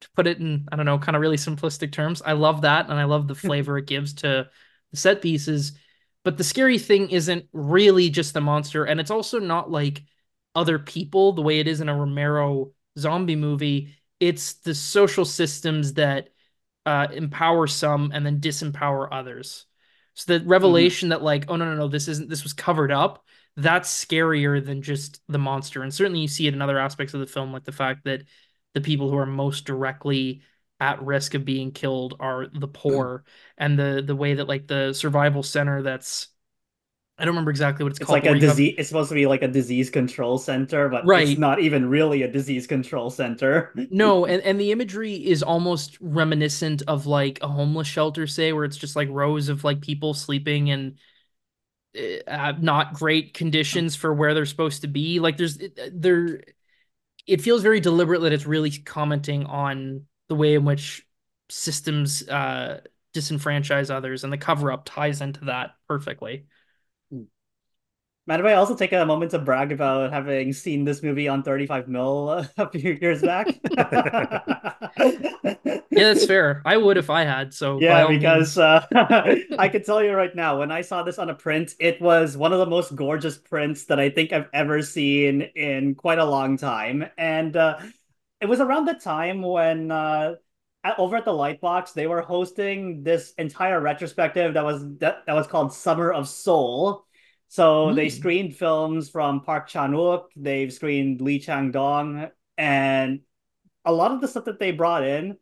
to 0.00 0.08
put 0.14 0.28
it 0.28 0.38
in 0.38 0.68
i 0.70 0.76
don't 0.76 0.86
know 0.86 0.98
kind 0.98 1.16
of 1.16 1.22
really 1.22 1.36
simplistic 1.36 1.92
terms. 1.92 2.22
I 2.24 2.32
love 2.32 2.62
that 2.62 2.88
and 2.88 2.98
i 2.98 3.04
love 3.04 3.28
the 3.28 3.34
flavor 3.46 3.78
it 3.78 3.86
gives 3.86 4.14
to 4.14 4.48
the 4.90 4.96
set 4.96 5.22
pieces 5.22 5.72
but 6.24 6.36
the 6.36 6.44
scary 6.44 6.78
thing 6.78 7.10
isn't 7.10 7.46
really 7.52 8.10
just 8.10 8.34
the 8.34 8.40
monster 8.40 8.84
and 8.84 9.00
it's 9.00 9.10
also 9.10 9.38
not 9.38 9.70
like 9.70 10.02
other 10.54 10.78
people 10.78 11.32
the 11.32 11.42
way 11.42 11.58
it 11.60 11.68
is 11.68 11.80
in 11.80 11.88
a 11.88 11.96
romero 11.96 12.72
zombie 12.98 13.36
movie. 13.36 13.94
It's 14.20 14.54
the 14.54 14.74
social 14.74 15.24
systems 15.24 15.94
that 15.94 16.30
uh, 16.88 17.06
empower 17.12 17.66
some 17.66 18.12
and 18.14 18.24
then 18.24 18.40
disempower 18.40 19.08
others. 19.12 19.66
So 20.14 20.38
the 20.38 20.44
revelation 20.46 21.10
that 21.10 21.22
like, 21.22 21.44
oh 21.48 21.56
no 21.56 21.66
no 21.66 21.74
no, 21.74 21.88
this 21.88 22.08
isn't 22.08 22.30
this 22.30 22.42
was 22.42 22.54
covered 22.54 22.90
up. 22.90 23.24
That's 23.56 24.04
scarier 24.04 24.64
than 24.64 24.80
just 24.80 25.20
the 25.28 25.38
monster. 25.38 25.82
And 25.82 25.92
certainly 25.92 26.20
you 26.20 26.28
see 26.28 26.46
it 26.46 26.54
in 26.54 26.62
other 26.62 26.78
aspects 26.78 27.12
of 27.12 27.20
the 27.20 27.26
film, 27.26 27.52
like 27.52 27.64
the 27.64 27.72
fact 27.72 28.04
that 28.04 28.22
the 28.72 28.80
people 28.80 29.10
who 29.10 29.18
are 29.18 29.26
most 29.26 29.66
directly 29.66 30.40
at 30.80 31.02
risk 31.02 31.34
of 31.34 31.44
being 31.44 31.72
killed 31.72 32.14
are 32.20 32.46
the 32.46 32.68
poor, 32.68 33.24
and 33.58 33.78
the 33.78 34.02
the 34.04 34.16
way 34.16 34.34
that 34.34 34.48
like 34.48 34.66
the 34.66 34.94
survival 34.94 35.42
center 35.42 35.82
that's 35.82 36.28
I 37.18 37.24
don't 37.24 37.32
remember 37.32 37.50
exactly 37.50 37.82
what 37.82 37.90
it's, 37.90 37.98
It's 38.00 38.06
called. 38.06 38.16
like 38.18 38.24
a 38.24 38.28
you 38.28 38.46
have- 38.46 38.56
disease. 38.56 38.74
It's 38.78 38.88
supposed 38.88 39.08
to 39.08 39.14
be 39.16 39.26
like 39.26 39.42
a 39.42 39.48
disease 39.48 39.90
control 39.90 40.38
center, 40.38 40.88
but 40.88 41.04
Right. 41.04 41.28
it's 41.28 41.38
not 41.38 41.60
even 41.60 41.88
really 41.88 42.22
a 42.22 42.28
disease 42.30 42.66
control 42.66 43.10
center. 43.10 43.72
No, 43.90 44.24
and, 44.24 44.42
and 44.42 44.60
the 44.60 44.70
imagery 44.70 45.14
is 45.14 45.42
almost 45.42 45.98
reminiscent 46.00 46.82
of 46.86 47.06
like 47.06 47.40
a 47.42 47.48
homeless 47.48 47.88
shelter, 47.88 48.26
say, 48.28 48.52
where 48.52 48.64
it's 48.64 48.76
just 48.76 48.94
like 48.94 49.08
rows 49.10 49.48
of 49.48 49.64
like 49.64 49.80
people 49.80 50.14
sleeping 50.14 50.68
in 50.68 50.96
uh, 52.28 52.52
not 52.60 52.92
great 52.94 53.34
conditions 53.34 53.96
for 53.96 54.12
where 54.14 54.34
they're 54.34 54.46
supposed 54.46 54.82
to 54.82 54.88
be. 54.88 55.18
Like 55.18 55.36
there's 55.36 55.58
there, 55.92 56.42
it 57.26 57.40
feels 57.40 57.62
very 57.62 57.80
deliberate 57.80 58.20
that 58.20 58.32
it's 58.32 58.46
really 58.46 58.70
commenting 58.70 59.44
on 59.46 60.02
the 60.28 60.34
way 60.36 60.54
in 60.54 60.64
which 60.64 61.04
systems 61.48 62.28
uh 62.28 62.80
disenfranchise 63.14 63.90
others, 63.90 64.22
and 64.22 64.32
the 64.32 64.38
cover 64.38 64.70
up 64.70 64.82
ties 64.84 65.20
into 65.22 65.46
that 65.46 65.70
perfectly. 65.88 66.44
Matt, 68.28 68.44
I 68.44 68.52
also 68.52 68.76
take 68.76 68.92
a 68.92 69.06
moment 69.06 69.30
to 69.30 69.38
brag 69.38 69.72
about 69.72 70.12
having 70.12 70.52
seen 70.52 70.84
this 70.84 71.02
movie 71.02 71.28
on 71.28 71.42
35 71.42 71.88
mil 71.88 72.28
a 72.58 72.70
few 72.70 72.98
years 73.00 73.22
back. 73.22 73.48
Yeah, 75.90 76.12
that's 76.12 76.26
fair. 76.26 76.62
I 76.64 76.76
would 76.76 76.96
if 76.96 77.10
I 77.10 77.24
had. 77.24 77.52
So 77.52 77.80
Yeah, 77.80 78.06
because 78.06 78.56
uh, 78.56 78.84
I 79.58 79.68
can 79.68 79.82
tell 79.82 80.04
you 80.04 80.12
right 80.12 80.32
now, 80.32 80.60
when 80.60 80.70
I 80.70 80.82
saw 80.82 81.02
this 81.02 81.18
on 81.18 81.28
a 81.28 81.34
print, 81.34 81.74
it 81.80 82.00
was 82.00 82.36
one 82.36 82.52
of 82.52 82.60
the 82.60 82.66
most 82.66 82.94
gorgeous 82.94 83.36
prints 83.36 83.86
that 83.86 83.98
I 83.98 84.10
think 84.10 84.32
I've 84.32 84.48
ever 84.52 84.80
seen 84.82 85.42
in 85.42 85.96
quite 85.96 86.18
a 86.18 86.24
long 86.24 86.56
time. 86.56 87.04
And 87.18 87.56
uh, 87.56 87.80
it 88.40 88.46
was 88.46 88.60
around 88.60 88.84
the 88.84 88.94
time 88.94 89.42
when 89.42 89.90
uh, 89.90 90.34
over 90.98 91.16
at 91.16 91.24
the 91.24 91.32
Lightbox, 91.32 91.94
they 91.94 92.06
were 92.06 92.22
hosting 92.22 93.02
this 93.02 93.32
entire 93.38 93.80
retrospective 93.80 94.54
that 94.54 94.64
was 94.64 94.84
that, 94.98 95.26
that 95.26 95.34
was 95.34 95.48
called 95.48 95.72
Summer 95.72 96.12
of 96.12 96.28
Soul. 96.28 97.06
So 97.48 97.92
they 97.92 98.08
Hmm. 98.08 98.16
screened 98.16 98.56
films 98.56 99.08
from 99.10 99.40
Park 99.42 99.68
Chan-wook, 99.68 100.26
they've 100.36 100.72
screened 100.72 101.20
Lee 101.20 101.38
Chang-dong, 101.40 102.28
and 102.58 103.20
a 103.84 103.92
lot 103.92 104.12
of 104.12 104.20
the 104.20 104.28
stuff 104.28 104.46
that 104.46 104.58
they 104.58 104.72
brought 104.72 105.04
in 105.04 105.38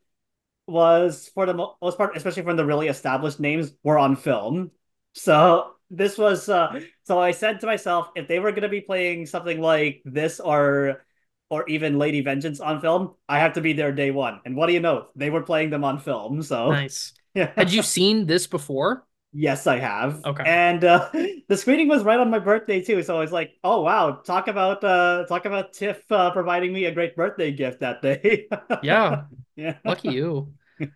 was 0.66 1.30
for 1.34 1.46
the 1.46 1.54
most 1.54 1.96
part, 1.98 2.16
especially 2.16 2.42
from 2.42 2.56
the 2.56 2.64
really 2.66 2.88
established 2.88 3.40
names, 3.40 3.72
were 3.82 3.98
on 3.98 4.16
film. 4.16 4.70
So 5.14 5.74
this 5.90 6.18
was 6.18 6.48
uh 6.48 6.74
so 7.04 7.18
I 7.18 7.30
said 7.32 7.60
to 7.60 7.66
myself, 7.66 8.10
if 8.16 8.28
they 8.28 8.38
were 8.40 8.52
gonna 8.52 8.68
be 8.68 8.80
playing 8.80 9.26
something 9.26 9.60
like 9.60 10.02
this 10.04 10.40
or 10.40 11.04
or 11.48 11.68
even 11.68 11.98
Lady 11.98 12.20
Vengeance 12.22 12.60
on 12.60 12.80
film, 12.80 13.14
I 13.28 13.38
have 13.38 13.54
to 13.54 13.60
be 13.60 13.72
there 13.72 13.92
day 13.92 14.10
one. 14.10 14.40
And 14.44 14.56
what 14.56 14.66
do 14.66 14.72
you 14.72 14.80
know? 14.80 15.08
They 15.14 15.30
were 15.30 15.42
playing 15.42 15.70
them 15.70 15.84
on 15.84 16.00
film. 16.00 16.42
So 16.42 16.72
nice. 16.72 17.14
yeah. 17.34 17.52
Had 17.56 17.72
you 17.72 17.82
seen 17.82 18.26
this 18.26 18.46
before? 18.46 19.05
Yes, 19.38 19.66
I 19.66 19.78
have. 19.78 20.24
Okay. 20.24 20.42
And 20.46 20.82
uh, 20.82 21.10
the 21.48 21.56
screening 21.56 21.88
was 21.88 22.02
right 22.04 22.18
on 22.18 22.30
my 22.30 22.38
birthday 22.38 22.80
too, 22.80 23.02
so 23.02 23.16
I 23.16 23.20
was 23.20 23.32
like, 23.32 23.52
"Oh 23.62 23.82
wow, 23.82 24.12
talk 24.12 24.48
about 24.48 24.82
uh, 24.82 25.26
talk 25.28 25.44
about 25.44 25.74
Tiff 25.74 26.10
uh, 26.10 26.30
providing 26.30 26.72
me 26.72 26.86
a 26.86 26.92
great 26.92 27.14
birthday 27.16 27.52
gift 27.52 27.80
that 27.80 28.00
day." 28.02 28.48
Yeah, 28.82 29.24
yeah. 29.56 29.76
lucky 29.84 30.08
you. 30.08 30.52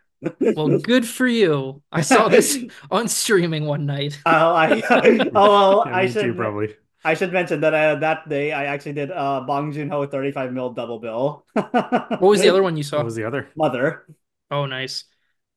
Well, 0.55 0.79
good 0.79 1.07
for 1.07 1.27
you. 1.27 1.83
I 1.91 2.03
saw 2.03 2.29
this 2.29 2.59
on 2.91 3.09
streaming 3.09 3.65
one 3.65 3.87
night. 3.87 4.19
Oh, 4.27 4.55
I 4.55 4.83
oh 4.91 5.31
well, 5.33 5.85
Yeah, 5.87 5.97
I 5.97 6.03
me 6.07 6.13
too, 6.13 6.21
should 6.21 6.37
probably. 6.37 6.77
I 7.05 7.15
should 7.15 7.33
mention 7.33 7.61
that 7.63 7.73
uh, 7.73 7.95
that 8.01 8.29
day 8.29 8.53
I 8.53 8.67
actually 8.67 8.93
did 8.93 9.11
uh 9.11 9.41
Bong 9.41 9.73
Joon-ho 9.73 10.05
35 10.07 10.53
mil 10.53 10.71
double 10.73 10.99
bill. 10.99 11.47
What 11.55 12.21
was 12.21 12.43
the 12.43 12.51
other 12.51 12.63
one 12.63 12.77
you 12.77 12.83
saw? 12.83 12.99
What 12.99 13.07
was 13.07 13.15
the 13.17 13.25
other? 13.25 13.49
Mother? 13.57 14.07
Oh, 14.51 14.67
nice. 14.67 15.05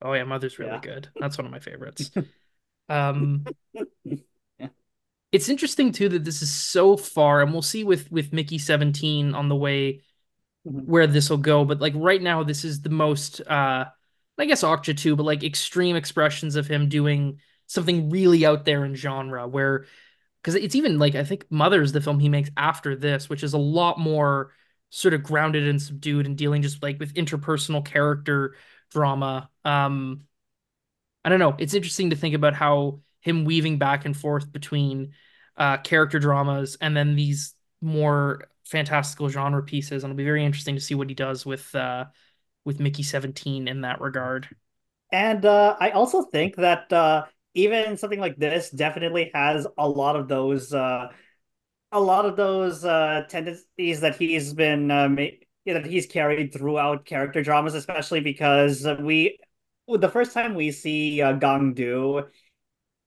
Oh 0.01 0.13
yeah, 0.13 0.23
Mother's 0.23 0.59
really 0.59 0.71
Yeah. 0.71 0.79
good. 0.79 1.09
That's 1.19 1.37
one 1.37 1.45
of 1.45 1.51
my 1.51 1.59
favorites. 1.59 2.11
Um, 2.89 3.49
Yeah. 4.59 4.69
it's 5.31 5.49
interesting 5.49 5.91
too 5.91 6.09
that 6.09 6.23
this 6.23 6.41
is 6.41 6.51
so 6.51 6.95
far, 6.97 7.41
and 7.41 7.51
we'll 7.51 7.61
see 7.61 7.83
with 7.83 8.11
with 8.11 8.33
Mickey 8.33 8.57
17 8.57 9.33
on 9.33 9.49
the 9.49 9.55
way 9.55 10.01
Mhm. 10.67 10.85
where 10.85 11.07
this 11.07 11.29
will 11.29 11.37
go. 11.37 11.65
But 11.65 11.81
like 11.81 11.93
right 11.95 12.21
now, 12.21 12.43
this 12.43 12.65
is 12.65 12.81
the 12.81 12.89
most 12.89 13.41
uh 13.41 13.85
I 14.39 14.45
guess 14.45 14.63
Okja 14.63 14.97
too, 14.97 15.15
but 15.15 15.23
like 15.25 15.43
extreme 15.43 15.95
expressions 15.95 16.55
of 16.57 16.67
him 16.67 16.89
doing 16.89 17.39
something 17.67 18.09
really 18.11 18.45
out 18.45 18.65
there 18.65 18.85
in 18.85 18.95
genre 18.95 19.47
where 19.47 19.85
because 20.41 20.55
it's 20.55 20.75
even 20.75 20.99
like 20.99 21.15
I 21.15 21.23
think 21.23 21.45
Mother's 21.51 21.91
the 21.93 22.01
film 22.01 22.19
he 22.19 22.29
makes 22.29 22.49
after 22.57 22.95
this, 22.95 23.29
which 23.29 23.43
is 23.43 23.53
a 23.53 23.57
lot 23.59 23.99
more 23.99 24.53
sort 24.91 25.13
of 25.13 25.23
grounded 25.23 25.67
and 25.67 25.81
subdued 25.81 26.25
and 26.27 26.37
dealing 26.37 26.61
just 26.61 26.83
like 26.83 26.99
with 26.99 27.13
interpersonal 27.15 27.85
character 27.85 28.55
drama. 28.91 29.49
Um 29.65 30.25
I 31.25 31.29
don't 31.29 31.39
know. 31.39 31.55
It's 31.57 31.73
interesting 31.73 32.09
to 32.09 32.15
think 32.15 32.35
about 32.35 32.53
how 32.53 32.99
him 33.21 33.45
weaving 33.45 33.77
back 33.77 34.05
and 34.05 34.15
forth 34.15 34.51
between 34.51 35.13
uh 35.55 35.77
character 35.77 36.17
dramas 36.19 36.77
and 36.81 36.97
then 36.97 37.15
these 37.15 37.53
more 37.81 38.45
fantastical 38.65 39.29
genre 39.29 39.63
pieces. 39.63 40.03
And 40.03 40.11
it'll 40.11 40.17
be 40.17 40.23
very 40.23 40.43
interesting 40.45 40.75
to 40.75 40.81
see 40.81 40.95
what 40.95 41.09
he 41.09 41.15
does 41.15 41.45
with 41.45 41.73
uh 41.75 42.05
with 42.65 42.79
Mickey 42.79 43.03
17 43.03 43.67
in 43.67 43.81
that 43.81 44.01
regard. 44.01 44.47
And 45.11 45.45
uh, 45.45 45.75
I 45.79 45.91
also 45.91 46.23
think 46.23 46.55
that 46.55 46.91
uh, 46.91 47.25
even 47.53 47.97
something 47.97 48.19
like 48.19 48.37
this 48.37 48.69
definitely 48.71 49.31
has 49.33 49.67
a 49.77 49.87
lot 49.87 50.15
of 50.15 50.27
those 50.27 50.73
uh, 50.73 51.09
a 51.91 51.99
lot 51.99 52.25
of 52.25 52.35
those 52.35 52.85
uh, 52.85 53.23
tendencies 53.29 54.01
that 54.01 54.15
he's 54.17 54.53
been 54.53 54.91
uh, 54.91 55.09
ma- 55.09 55.27
that 55.65 55.85
he's 55.85 56.07
carried 56.07 56.53
throughout 56.53 57.05
character 57.05 57.43
dramas, 57.43 57.75
especially 57.75 58.19
because 58.21 58.87
we 59.01 59.37
the 59.87 60.09
first 60.09 60.33
time 60.33 60.55
we 60.55 60.71
see 60.71 61.21
uh, 61.21 61.33
Gang-du, 61.33 62.25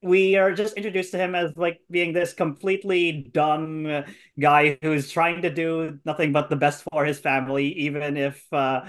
we 0.03 0.37
are 0.37 0.53
just 0.53 0.77
introduced 0.77 1.11
to 1.13 1.19
him 1.19 1.35
as 1.35 1.57
like 1.57 1.81
being 1.91 2.13
this 2.13 2.33
completely 2.33 3.29
dumb 3.33 4.05
guy 4.39 4.79
who's 4.83 5.11
trying 5.11 5.43
to 5.43 5.51
do 5.51 5.99
nothing 6.05 6.33
but 6.33 6.51
the 6.51 6.57
best 6.57 6.85
for 6.93 7.05
his 7.05 7.19
family, 7.19 7.73
even 7.73 8.17
if 8.17 8.45
uh, 8.53 8.85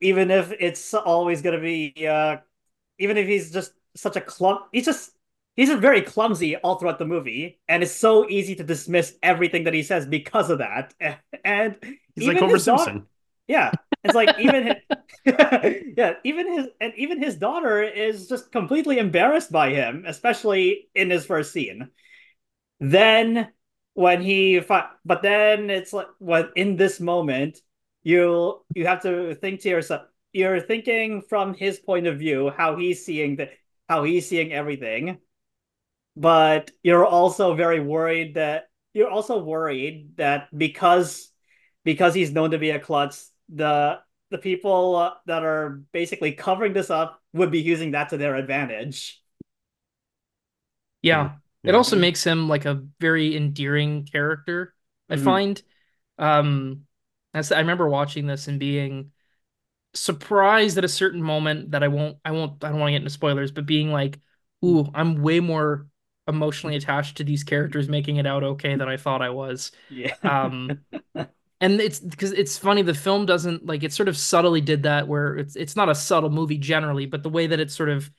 even 0.00 0.30
if 0.30 0.52
it's 0.58 0.94
always 0.94 1.42
going 1.42 1.56
to 1.56 1.62
be 1.62 2.06
uh, 2.06 2.38
even 2.98 3.16
if 3.16 3.26
he's 3.26 3.50
just 3.50 3.72
such 3.96 4.16
a 4.16 4.20
clump, 4.20 4.66
he's 4.72 4.84
just 4.84 5.12
he's 5.56 5.68
just 5.68 5.80
very 5.80 6.02
clumsy 6.02 6.56
all 6.56 6.76
throughout 6.76 6.98
the 6.98 7.06
movie, 7.06 7.60
and 7.68 7.82
it's 7.82 7.92
so 7.92 8.28
easy 8.28 8.54
to 8.56 8.64
dismiss 8.64 9.14
everything 9.22 9.64
that 9.64 9.74
he 9.74 9.82
says 9.82 10.06
because 10.06 10.50
of 10.50 10.58
that. 10.58 10.94
And 11.44 11.76
he's 12.14 12.26
like 12.26 12.38
Homer 12.38 12.58
Simpson. 12.58 13.06
Yeah, 13.48 13.72
it's 14.04 14.14
like 14.14 14.38
even 14.38 14.76
yeah, 15.26 16.14
even 16.24 16.52
his 16.52 16.68
and 16.80 16.92
even 16.96 17.22
his 17.22 17.36
daughter 17.36 17.82
is 17.82 18.28
just 18.28 18.50
completely 18.52 18.98
embarrassed 18.98 19.52
by 19.52 19.70
him, 19.70 20.04
especially 20.06 20.88
in 20.94 21.10
his 21.10 21.26
first 21.26 21.52
scene. 21.52 21.90
Then 22.80 23.52
when 23.94 24.22
he 24.22 24.60
but 24.60 25.22
then 25.22 25.70
it's 25.70 25.92
like 25.92 26.08
what 26.18 26.52
in 26.56 26.76
this 26.76 27.00
moment 27.00 27.58
you 28.02 28.60
you 28.74 28.86
have 28.86 29.02
to 29.02 29.34
think 29.34 29.60
to 29.60 29.68
yourself 29.68 30.02
you're 30.32 30.60
thinking 30.60 31.22
from 31.22 31.54
his 31.54 31.78
point 31.78 32.06
of 32.06 32.18
view 32.18 32.50
how 32.50 32.76
he's 32.76 33.04
seeing 33.04 33.36
the 33.36 33.50
how 33.88 34.04
he's 34.04 34.28
seeing 34.28 34.52
everything 34.52 35.18
but 36.16 36.70
you're 36.82 37.06
also 37.06 37.54
very 37.54 37.80
worried 37.80 38.34
that 38.34 38.68
you're 38.92 39.10
also 39.10 39.42
worried 39.42 40.16
that 40.16 40.48
because 40.56 41.30
because 41.84 42.14
he's 42.14 42.32
known 42.32 42.50
to 42.52 42.58
be 42.58 42.70
a 42.70 42.80
klutz 42.80 43.30
the 43.48 43.98
the 44.30 44.38
people 44.38 44.96
uh, 44.96 45.12
that 45.26 45.44
are 45.44 45.82
basically 45.92 46.32
covering 46.32 46.72
this 46.72 46.90
up 46.90 47.20
would 47.32 47.50
be 47.50 47.60
using 47.60 47.92
that 47.92 48.10
to 48.10 48.16
their 48.16 48.36
advantage 48.36 49.22
yeah 51.02 51.32
it 51.62 51.74
also 51.74 51.96
makes 51.96 52.24
him 52.24 52.48
like 52.48 52.64
a 52.64 52.82
very 53.00 53.36
endearing 53.36 54.04
character 54.04 54.74
i 55.08 55.14
mm-hmm. 55.14 55.24
find 55.24 55.62
um 56.18 56.82
as 57.34 57.52
i 57.52 57.58
remember 57.58 57.88
watching 57.88 58.26
this 58.26 58.48
and 58.48 58.58
being 58.58 59.10
surprised 59.92 60.78
at 60.78 60.84
a 60.84 60.88
certain 60.88 61.22
moment 61.22 61.72
that 61.72 61.82
i 61.82 61.88
won't 61.88 62.16
i 62.24 62.30
won't 62.30 62.62
i 62.64 62.68
don't 62.68 62.78
want 62.78 62.88
to 62.88 62.92
get 62.92 62.98
into 63.02 63.10
spoilers 63.10 63.50
but 63.50 63.66
being 63.66 63.90
like 63.90 64.18
ooh 64.64 64.88
i'm 64.94 65.22
way 65.22 65.40
more 65.40 65.86
emotionally 66.30 66.76
attached 66.76 67.18
to 67.18 67.24
these 67.24 67.44
characters 67.44 67.88
making 67.88 68.16
it 68.16 68.26
out 68.26 68.42
okay 68.42 68.74
than 68.76 68.88
I 68.88 68.96
thought 68.96 69.20
I 69.20 69.30
was. 69.30 69.72
Yeah. 69.90 70.14
Um 70.22 70.80
and 71.60 71.80
it's 71.80 72.00
because 72.00 72.32
it's 72.32 72.56
funny 72.56 72.82
the 72.82 72.94
film 72.94 73.26
doesn't 73.26 73.66
like 73.66 73.82
it 73.82 73.92
sort 73.92 74.08
of 74.08 74.16
subtly 74.16 74.60
did 74.60 74.84
that 74.84 75.06
where 75.06 75.36
it's 75.36 75.56
it's 75.56 75.76
not 75.76 75.88
a 75.88 75.94
subtle 75.94 76.30
movie 76.30 76.58
generally, 76.58 77.06
but 77.06 77.22
the 77.22 77.28
way 77.28 77.46
that 77.46 77.60
it 77.60 77.70
sort 77.70 77.88
of 77.88 78.10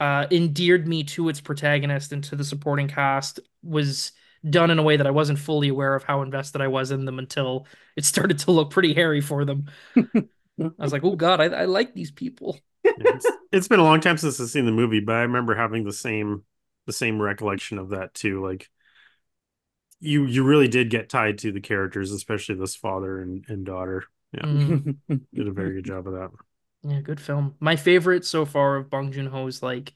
uh 0.00 0.26
endeared 0.30 0.86
me 0.88 1.04
to 1.04 1.28
its 1.28 1.40
protagonist 1.40 2.12
and 2.12 2.24
to 2.24 2.36
the 2.36 2.44
supporting 2.44 2.88
cast 2.88 3.40
was 3.62 4.12
done 4.48 4.70
in 4.70 4.78
a 4.78 4.82
way 4.82 4.96
that 4.96 5.06
I 5.06 5.10
wasn't 5.10 5.38
fully 5.38 5.68
aware 5.68 5.94
of 5.94 6.04
how 6.04 6.22
invested 6.22 6.62
I 6.62 6.68
was 6.68 6.90
in 6.90 7.04
them 7.04 7.18
until 7.18 7.66
it 7.96 8.04
started 8.06 8.38
to 8.40 8.50
look 8.52 8.70
pretty 8.70 8.94
hairy 8.94 9.20
for 9.20 9.44
them. 9.44 9.66
I 9.96 10.72
was 10.78 10.92
like, 10.92 11.04
oh 11.04 11.16
god, 11.16 11.40
I, 11.40 11.46
I 11.46 11.64
like 11.64 11.94
these 11.94 12.10
people. 12.10 12.58
it's, 12.84 13.26
it's 13.52 13.68
been 13.68 13.80
a 13.80 13.84
long 13.84 14.00
time 14.00 14.18
since 14.18 14.40
I've 14.40 14.48
seen 14.48 14.66
the 14.66 14.72
movie, 14.72 15.00
but 15.00 15.16
I 15.16 15.22
remember 15.22 15.54
having 15.54 15.84
the 15.84 15.92
same 15.92 16.44
the 16.86 16.92
same 16.92 17.20
recollection 17.20 17.78
of 17.78 17.90
that 17.90 18.14
too. 18.14 18.44
Like 18.44 18.68
you 20.00 20.24
you 20.24 20.42
really 20.42 20.68
did 20.68 20.90
get 20.90 21.08
tied 21.08 21.38
to 21.38 21.52
the 21.52 21.60
characters, 21.60 22.10
especially 22.10 22.54
this 22.54 22.74
father 22.74 23.20
and, 23.20 23.44
and 23.48 23.64
daughter. 23.64 24.04
Yeah. 24.32 24.42
Mm. 24.42 24.96
did 25.34 25.48
a 25.48 25.52
very 25.52 25.74
good 25.74 25.84
job 25.84 26.06
of 26.06 26.14
that. 26.14 26.30
Yeah, 26.82 27.00
good 27.00 27.20
film. 27.20 27.54
My 27.60 27.76
favorite 27.76 28.24
so 28.24 28.44
far 28.44 28.76
of 28.76 28.88
Bong 28.88 29.12
Joon 29.12 29.26
Ho's 29.26 29.62
like 29.62 29.92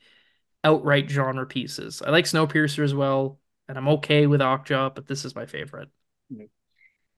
outright 0.63 1.09
genre 1.09 1.47
pieces. 1.47 2.03
I 2.05 2.11
like 2.11 2.27
Snowpiercer 2.27 2.85
as 2.85 2.95
well, 2.95 3.39
and 3.69 3.79
I'm 3.79 3.89
okay 3.89 4.27
with 4.27 4.41
Okja, 4.41 4.95
but 4.95 5.07
this 5.07 5.25
is 5.25 5.35
my 5.35 5.47
favorite. 5.47 5.89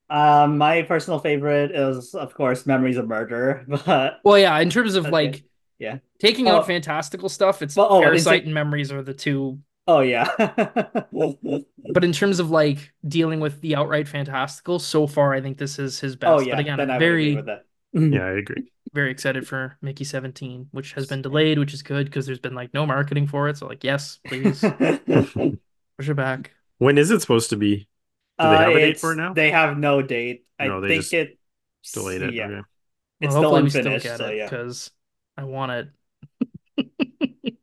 Um, 0.09 0.59
my 0.59 0.83
personal 0.83 1.18
favorite 1.18 1.72
is, 1.72 2.14
of 2.14 2.33
course, 2.35 2.64
Memories 2.64 2.96
of 2.96 3.09
Murder. 3.09 3.64
But 3.87 4.20
well, 4.25 4.38
yeah, 4.38 4.57
in 4.61 4.70
terms 4.70 4.94
of 4.94 5.07
okay. 5.07 5.12
like, 5.12 5.44
yeah, 5.81 5.99
taking 6.20 6.49
out 6.49 6.66
fantastical 6.66 7.29
stuff, 7.29 7.62
it's 7.62 7.77
oh, 7.77 8.01
Parasite 8.01 8.44
and 8.44 8.55
Memories 8.55 8.92
are 8.92 9.03
the 9.03 9.14
two 9.14 9.59
Oh 9.88 10.01
yeah. 10.01 10.29
but 11.92 12.05
in 12.05 12.12
terms 12.12 12.40
of 12.40 12.51
like 12.51 12.92
dealing 13.07 13.40
with 13.40 13.61
the 13.61 13.77
outright 13.77 14.09
fantastical, 14.09 14.79
so 14.79 15.07
far 15.07 15.33
I 15.33 15.40
think 15.40 15.59
this 15.59 15.79
is 15.79 16.01
his 16.01 16.14
oh, 16.14 16.16
best. 16.16 16.31
Oh, 16.31 16.40
yeah. 16.40 16.55
But 16.55 16.61
again, 16.61 16.81
I'm 16.81 16.99
very 16.99 17.42
yeah, 17.92 18.27
I 18.27 18.33
agree. 18.33 18.70
Very 18.92 19.11
excited 19.11 19.46
for 19.46 19.77
Mickey 19.81 20.05
17, 20.05 20.68
which 20.72 20.92
has 20.92 21.07
been 21.07 21.22
delayed, 21.22 21.59
which 21.59 21.72
is 21.72 21.83
good 21.83 22.07
because 22.07 22.27
there's 22.27 22.38
been 22.38 22.55
like 22.55 22.75
no 22.75 22.87
marketing 22.87 23.27
for 23.27 23.49
it. 23.49 23.57
So 23.57 23.66
like, 23.66 23.85
yes, 23.85 24.18
please 24.27 24.61
push 25.07 26.09
it 26.09 26.14
back. 26.14 26.53
When 26.79 26.99
is 26.99 27.11
it 27.11 27.20
supposed 27.20 27.51
to 27.51 27.57
be? 27.57 27.88
Do 28.38 28.51
they 28.51 28.57
have 28.57 28.68
uh, 28.68 28.77
a 28.77 28.81
date 28.81 29.01
for 29.01 29.12
it 29.12 29.16
now? 29.16 29.33
They 29.33 29.51
have 29.51 29.79
no 29.79 30.03
date. 30.03 30.44
No, 30.61 30.85
I 30.85 30.88
think 30.88 31.12
it 31.12 31.38
delayed 31.92 32.22
it. 32.22 32.35
Yeah. 32.35 32.46
Okay. 32.46 32.61
It's 33.20 33.33
well, 33.33 33.42
still 33.42 33.57
unfinished, 33.57 33.94
we 33.94 33.99
still 34.01 34.11
get 34.11 34.18
so, 34.18 34.27
it 34.27 34.51
because 34.51 34.90
I 35.38 35.44
want 35.44 35.90
it. 36.77 36.87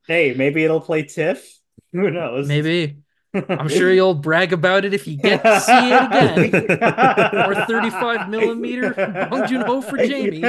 hey, 0.07 0.33
maybe 0.33 0.63
it'll 0.63 0.81
play 0.81 1.03
TIFF. 1.03 1.59
Who 1.93 2.11
knows? 2.11 2.47
Maybe. 2.47 2.97
I'm 3.49 3.69
sure 3.69 3.91
you'll 3.91 4.13
brag 4.13 4.53
about 4.53 4.85
it 4.85 4.93
if 4.93 5.07
you 5.07 5.17
get 5.17 5.43
to 5.43 5.59
see 5.59 5.91
it 5.91 6.51
again. 6.51 7.49
or 7.49 7.65
35 7.65 8.29
millimeter 8.29 8.93
Bong 9.29 9.47
Joon 9.47 9.61
Ho 9.61 9.81
for 9.81 9.97
Jaime. 9.97 10.41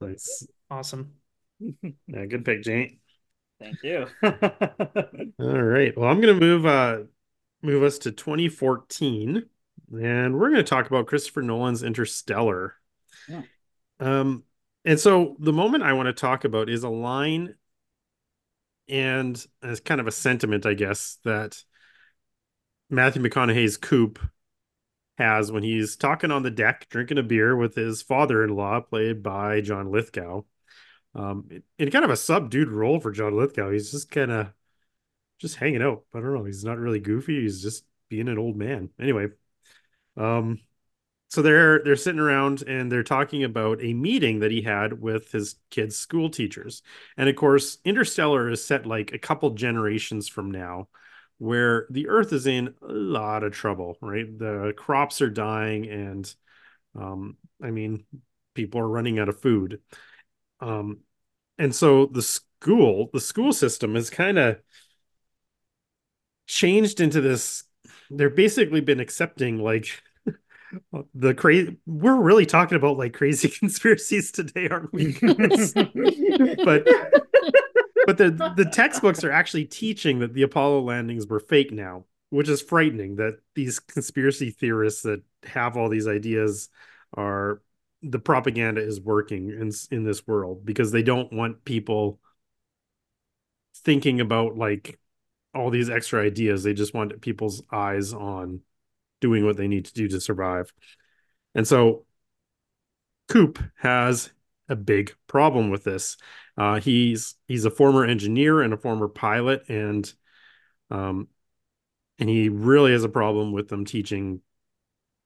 nice. 0.00 0.46
Awesome. 0.70 1.14
Yeah, 2.08 2.26
good 2.26 2.44
pick, 2.44 2.62
Jane. 2.62 3.00
Thank 3.58 3.82
you. 3.82 4.06
All 4.22 5.62
right. 5.62 5.96
Well, 5.96 6.08
I'm 6.08 6.20
gonna 6.20 6.34
move 6.34 6.64
uh 6.64 6.98
move 7.62 7.82
us 7.82 7.98
to 7.98 8.12
2014, 8.12 9.44
and 10.00 10.38
we're 10.38 10.50
gonna 10.50 10.62
talk 10.62 10.86
about 10.86 11.06
Christopher 11.06 11.42
Nolan's 11.42 11.82
Interstellar. 11.82 12.76
Yeah. 13.28 13.42
Um, 13.98 14.44
and 14.84 14.98
so 14.98 15.36
the 15.38 15.52
moment 15.52 15.82
I 15.82 15.92
want 15.92 16.06
to 16.06 16.12
talk 16.12 16.44
about 16.44 16.68
is 16.68 16.82
a 16.82 16.88
line 16.88 17.54
and 18.88 19.44
as 19.62 19.80
kind 19.80 20.00
of 20.00 20.06
a 20.06 20.12
sentiment, 20.12 20.66
I 20.66 20.74
guess, 20.74 21.18
that 21.24 21.62
Matthew 22.90 23.22
McConaughey's 23.22 23.76
coop 23.76 24.18
has 25.16 25.52
when 25.52 25.62
he's 25.62 25.96
talking 25.96 26.30
on 26.30 26.42
the 26.42 26.50
deck, 26.50 26.88
drinking 26.88 27.18
a 27.18 27.22
beer 27.22 27.54
with 27.54 27.74
his 27.74 28.02
father-in-law, 28.02 28.80
played 28.80 29.22
by 29.22 29.60
John 29.60 29.92
Lithgow. 29.92 30.42
Um, 31.14 31.48
in 31.78 31.90
kind 31.90 32.04
of 32.04 32.10
a 32.10 32.16
subdued 32.16 32.68
role 32.68 33.00
for 33.00 33.10
John 33.10 33.36
Lithgow. 33.36 33.70
He's 33.70 33.90
just 33.90 34.10
kind 34.10 34.30
of 34.30 34.52
just 35.38 35.56
hanging 35.56 35.82
out. 35.82 36.04
I 36.14 36.20
don't 36.20 36.34
know. 36.34 36.44
He's 36.44 36.64
not 36.64 36.78
really 36.78 37.00
goofy. 37.00 37.42
He's 37.42 37.62
just 37.62 37.84
being 38.08 38.28
an 38.28 38.38
old 38.38 38.56
man. 38.56 38.90
Anyway, 39.00 39.28
um, 40.16 40.60
so 41.30 41.42
they're 41.42 41.82
they're 41.84 41.96
sitting 41.96 42.20
around 42.20 42.62
and 42.62 42.90
they're 42.90 43.04
talking 43.04 43.44
about 43.44 43.82
a 43.82 43.94
meeting 43.94 44.40
that 44.40 44.50
he 44.50 44.62
had 44.62 45.00
with 45.00 45.30
his 45.30 45.56
kids' 45.70 45.96
school 45.96 46.28
teachers. 46.28 46.82
And 47.16 47.28
of 47.28 47.36
course, 47.36 47.78
Interstellar 47.84 48.50
is 48.50 48.64
set 48.66 48.84
like 48.84 49.12
a 49.12 49.18
couple 49.18 49.50
generations 49.50 50.28
from 50.28 50.50
now 50.50 50.88
where 51.38 51.86
the 51.90 52.08
earth 52.08 52.32
is 52.32 52.46
in 52.46 52.74
a 52.82 52.92
lot 52.92 53.44
of 53.44 53.52
trouble, 53.52 53.96
right? 54.02 54.26
The 54.38 54.74
crops 54.76 55.22
are 55.22 55.30
dying 55.30 55.88
and 55.88 56.34
um 56.98 57.36
I 57.62 57.70
mean, 57.70 58.04
people 58.54 58.80
are 58.80 58.88
running 58.88 59.18
out 59.18 59.28
of 59.28 59.40
food. 59.40 59.80
Um 60.60 61.00
and 61.58 61.74
so 61.74 62.06
the 62.06 62.22
school, 62.22 63.10
the 63.12 63.20
school 63.20 63.52
system 63.52 63.94
has 63.94 64.10
kind 64.10 64.38
of 64.38 64.60
changed 66.46 67.00
into 67.00 67.20
this 67.20 67.64
they're 68.10 68.30
basically 68.30 68.80
been 68.80 69.00
accepting 69.00 69.58
like 69.58 70.02
the 71.14 71.34
crazy 71.34 71.76
we're 71.86 72.20
really 72.20 72.46
talking 72.46 72.76
about 72.76 72.96
like 72.96 73.12
crazy 73.12 73.48
conspiracies 73.58 74.30
today 74.30 74.68
aren't 74.68 74.92
we 74.92 75.12
but 75.20 76.86
but 78.06 78.18
the 78.18 78.52
the 78.56 78.68
textbooks 78.72 79.24
are 79.24 79.32
actually 79.32 79.64
teaching 79.64 80.20
that 80.20 80.34
the 80.34 80.42
apollo 80.42 80.80
landings 80.80 81.26
were 81.26 81.40
fake 81.40 81.72
now 81.72 82.04
which 82.30 82.48
is 82.48 82.62
frightening 82.62 83.16
that 83.16 83.38
these 83.54 83.80
conspiracy 83.80 84.50
theorists 84.50 85.02
that 85.02 85.22
have 85.44 85.76
all 85.76 85.88
these 85.88 86.06
ideas 86.06 86.68
are 87.14 87.60
the 88.02 88.18
propaganda 88.18 88.80
is 88.80 89.00
working 89.00 89.50
in 89.50 89.70
in 89.90 90.04
this 90.04 90.26
world 90.26 90.64
because 90.64 90.92
they 90.92 91.02
don't 91.02 91.32
want 91.32 91.64
people 91.64 92.20
thinking 93.74 94.20
about 94.20 94.56
like 94.56 94.98
all 95.54 95.70
these 95.70 95.90
extra 95.90 96.22
ideas. 96.22 96.62
They 96.62 96.74
just 96.74 96.94
want 96.94 97.20
people's 97.20 97.62
eyes 97.70 98.12
on 98.12 98.60
doing 99.20 99.44
what 99.44 99.56
they 99.56 99.68
need 99.68 99.86
to 99.86 99.94
do 99.94 100.08
to 100.08 100.20
survive. 100.20 100.72
And 101.54 101.66
so 101.66 102.06
Coop 103.28 103.62
has 103.78 104.30
a 104.68 104.76
big 104.76 105.14
problem 105.26 105.70
with 105.70 105.84
this. 105.84 106.16
Uh, 106.56 106.80
he's 106.80 107.34
he's 107.46 107.64
a 107.64 107.70
former 107.70 108.04
engineer 108.04 108.60
and 108.62 108.72
a 108.72 108.78
former 108.78 109.08
pilot, 109.08 109.68
and 109.68 110.12
um, 110.90 111.28
and 112.18 112.28
he 112.28 112.48
really 112.48 112.92
has 112.92 113.04
a 113.04 113.08
problem 113.08 113.52
with 113.52 113.68
them 113.68 113.84
teaching 113.84 114.40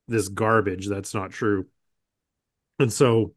this 0.09 0.29
garbage 0.29 0.87
that's 0.87 1.15
not 1.15 1.31
true. 1.31 1.67
And 2.79 2.93
so 2.93 3.35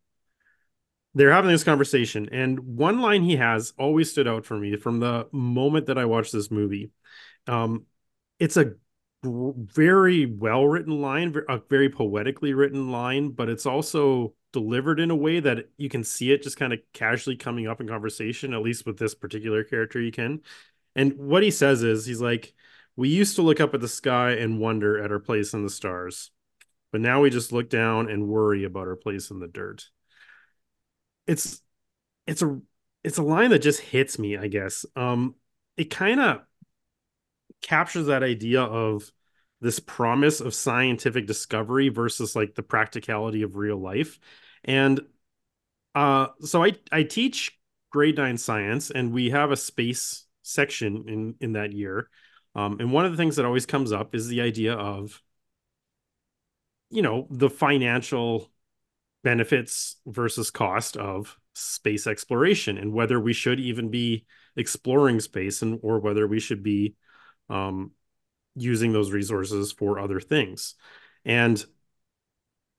they're 1.13 1.31
having 1.31 1.51
this 1.51 1.63
conversation, 1.63 2.29
and 2.31 2.59
one 2.59 2.99
line 2.99 3.23
he 3.23 3.37
has 3.37 3.73
always 3.77 4.11
stood 4.11 4.27
out 4.27 4.45
for 4.45 4.57
me 4.57 4.75
from 4.75 4.99
the 4.99 5.27
moment 5.31 5.87
that 5.87 5.97
I 5.97 6.05
watched 6.05 6.31
this 6.31 6.51
movie. 6.51 6.91
Um, 7.47 7.85
it's 8.39 8.57
a 8.57 8.73
very 9.23 10.25
well 10.25 10.65
written 10.65 11.01
line, 11.01 11.35
a 11.49 11.59
very 11.69 11.89
poetically 11.89 12.53
written 12.53 12.91
line, 12.91 13.29
but 13.29 13.49
it's 13.49 13.65
also 13.65 14.33
delivered 14.53 14.99
in 14.99 15.11
a 15.11 15.15
way 15.15 15.39
that 15.39 15.69
you 15.77 15.89
can 15.89 16.03
see 16.03 16.31
it 16.31 16.43
just 16.43 16.57
kind 16.57 16.73
of 16.73 16.79
casually 16.93 17.35
coming 17.35 17.67
up 17.67 17.81
in 17.81 17.87
conversation, 17.87 18.53
at 18.53 18.61
least 18.61 18.85
with 18.85 18.97
this 18.97 19.15
particular 19.15 19.63
character, 19.63 19.99
you 19.99 20.11
can. 20.11 20.41
And 20.95 21.13
what 21.17 21.43
he 21.43 21.51
says 21.51 21.83
is, 21.83 22.05
he's 22.05 22.21
like, 22.21 22.53
We 22.95 23.09
used 23.09 23.35
to 23.35 23.41
look 23.41 23.59
up 23.59 23.73
at 23.73 23.81
the 23.81 23.87
sky 23.87 24.31
and 24.31 24.59
wonder 24.59 25.03
at 25.03 25.11
our 25.11 25.19
place 25.19 25.53
in 25.53 25.63
the 25.63 25.69
stars, 25.69 26.31
but 26.91 27.01
now 27.01 27.21
we 27.21 27.29
just 27.29 27.51
look 27.51 27.69
down 27.69 28.09
and 28.09 28.27
worry 28.27 28.63
about 28.63 28.87
our 28.87 28.95
place 28.95 29.31
in 29.31 29.39
the 29.39 29.47
dirt. 29.47 29.89
It's, 31.25 31.61
it's 32.25 32.41
a, 32.41 32.59
it's 33.03 33.17
a 33.17 33.23
line 33.23 33.49
that 33.51 33.59
just 33.59 33.81
hits 33.81 34.17
me, 34.17 34.37
I 34.37 34.47
guess. 34.47 34.85
Um, 34.95 35.35
it 35.75 35.85
kind 35.85 36.19
of 36.19 36.41
captures 37.61 38.07
that 38.07 38.23
idea 38.23 38.61
of 38.61 39.11
this 39.59 39.79
promise 39.79 40.39
of 40.39 40.53
scientific 40.53 41.25
discovery 41.25 41.89
versus 41.89 42.35
like 42.35 42.53
the 42.55 42.63
practicality 42.63 43.41
of 43.41 43.55
real 43.55 43.77
life. 43.77 44.19
And 44.63 45.01
uh, 45.95 46.27
so 46.41 46.63
I 46.63 46.73
I 46.91 47.03
teach 47.03 47.57
grade 47.89 48.17
nine 48.17 48.37
science, 48.37 48.91
and 48.91 49.11
we 49.11 49.31
have 49.31 49.51
a 49.51 49.57
space 49.57 50.25
section 50.43 51.05
in 51.07 51.35
in 51.39 51.53
that 51.53 51.73
year. 51.73 52.09
Um, 52.53 52.79
and 52.79 52.91
one 52.91 53.05
of 53.05 53.11
the 53.11 53.17
things 53.17 53.35
that 53.35 53.45
always 53.45 53.65
comes 53.65 53.91
up 53.91 54.15
is 54.15 54.27
the 54.27 54.41
idea 54.41 54.73
of, 54.73 55.21
you 56.89 57.01
know, 57.01 57.27
the 57.29 57.49
financial 57.49 58.51
benefits 59.23 59.97
versus 60.05 60.51
cost 60.51 60.97
of 60.97 61.37
space 61.53 62.05
exploration, 62.07 62.77
and 62.77 62.93
whether 62.93 63.19
we 63.19 63.33
should 63.33 63.59
even 63.59 63.89
be 63.89 64.25
exploring 64.55 65.19
space, 65.19 65.61
and 65.61 65.79
or 65.81 65.99
whether 65.99 66.27
we 66.27 66.39
should 66.39 66.61
be 66.61 66.95
um, 67.49 67.91
using 68.55 68.91
those 68.93 69.11
resources 69.11 69.71
for 69.71 69.99
other 69.99 70.19
things. 70.19 70.75
And 71.25 71.63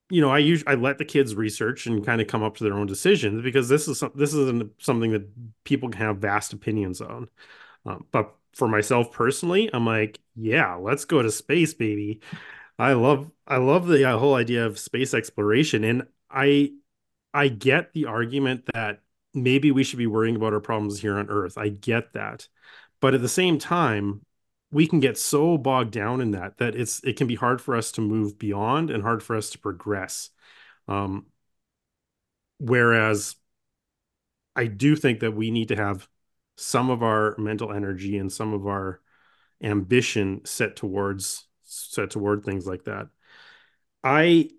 you 0.09 0.21
know, 0.21 0.29
I 0.29 0.39
usually 0.39 0.71
I 0.71 0.75
let 0.75 0.97
the 0.97 1.05
kids 1.05 1.35
research 1.35 1.85
and 1.85 2.03
kind 2.05 2.19
of 2.19 2.27
come 2.27 2.41
up 2.41 2.57
to 2.57 2.63
their 2.63 2.73
own 2.73 2.87
decisions 2.87 3.43
because 3.43 3.69
this 3.69 3.87
is 3.87 4.03
this 4.15 4.33
is 4.33 4.63
something 4.79 5.11
that 5.11 5.29
people 5.63 5.89
can 5.89 6.01
have 6.01 6.17
vast 6.17 6.53
opinions 6.53 6.99
on. 6.99 7.29
Um, 7.85 8.05
but 8.11 8.35
for 8.53 8.67
myself 8.67 9.11
personally, 9.11 9.69
I'm 9.71 9.85
like, 9.85 10.19
yeah, 10.35 10.75
let's 10.75 11.05
go 11.05 11.21
to 11.21 11.31
space, 11.31 11.73
baby. 11.73 12.21
I 12.79 12.93
love 12.93 13.31
I 13.47 13.57
love 13.57 13.87
the 13.87 14.05
uh, 14.05 14.17
whole 14.17 14.35
idea 14.35 14.65
of 14.65 14.79
space 14.79 15.13
exploration, 15.13 15.83
and 15.83 16.07
I 16.29 16.73
I 17.33 17.49
get 17.49 17.93
the 17.93 18.05
argument 18.05 18.65
that 18.73 19.01
maybe 19.33 19.71
we 19.71 19.83
should 19.83 19.99
be 19.99 20.07
worrying 20.07 20.35
about 20.35 20.53
our 20.53 20.59
problems 20.59 20.99
here 20.99 21.17
on 21.17 21.29
Earth. 21.29 21.57
I 21.57 21.69
get 21.69 22.13
that, 22.13 22.47
but 22.99 23.13
at 23.13 23.21
the 23.21 23.29
same 23.29 23.59
time, 23.59 24.21
we 24.71 24.87
can 24.87 24.99
get 24.99 25.17
so 25.17 25.57
bogged 25.57 25.91
down 25.91 26.21
in 26.21 26.31
that 26.31 26.57
that 26.57 26.75
it's 26.75 27.03
it 27.03 27.17
can 27.17 27.27
be 27.27 27.35
hard 27.35 27.61
for 27.61 27.75
us 27.75 27.91
to 27.93 28.01
move 28.01 28.37
beyond 28.37 28.89
and 28.91 29.03
hard 29.03 29.23
for 29.23 29.35
us 29.35 29.49
to 29.51 29.59
progress. 29.59 30.29
Um, 30.87 31.27
whereas 32.59 33.35
i 34.55 34.65
do 34.65 34.95
think 34.95 35.21
that 35.21 35.31
we 35.31 35.51
need 35.51 35.69
to 35.69 35.75
have 35.75 36.07
some 36.57 36.89
of 36.89 37.01
our 37.01 37.35
mental 37.37 37.71
energy 37.71 38.17
and 38.17 38.31
some 38.31 38.53
of 38.53 38.67
our 38.67 38.99
ambition 39.63 40.41
set 40.45 40.75
towards 40.75 41.47
set 41.63 42.09
toward 42.09 42.43
things 42.43 42.65
like 42.65 42.83
that. 42.85 43.07
I 44.03 44.49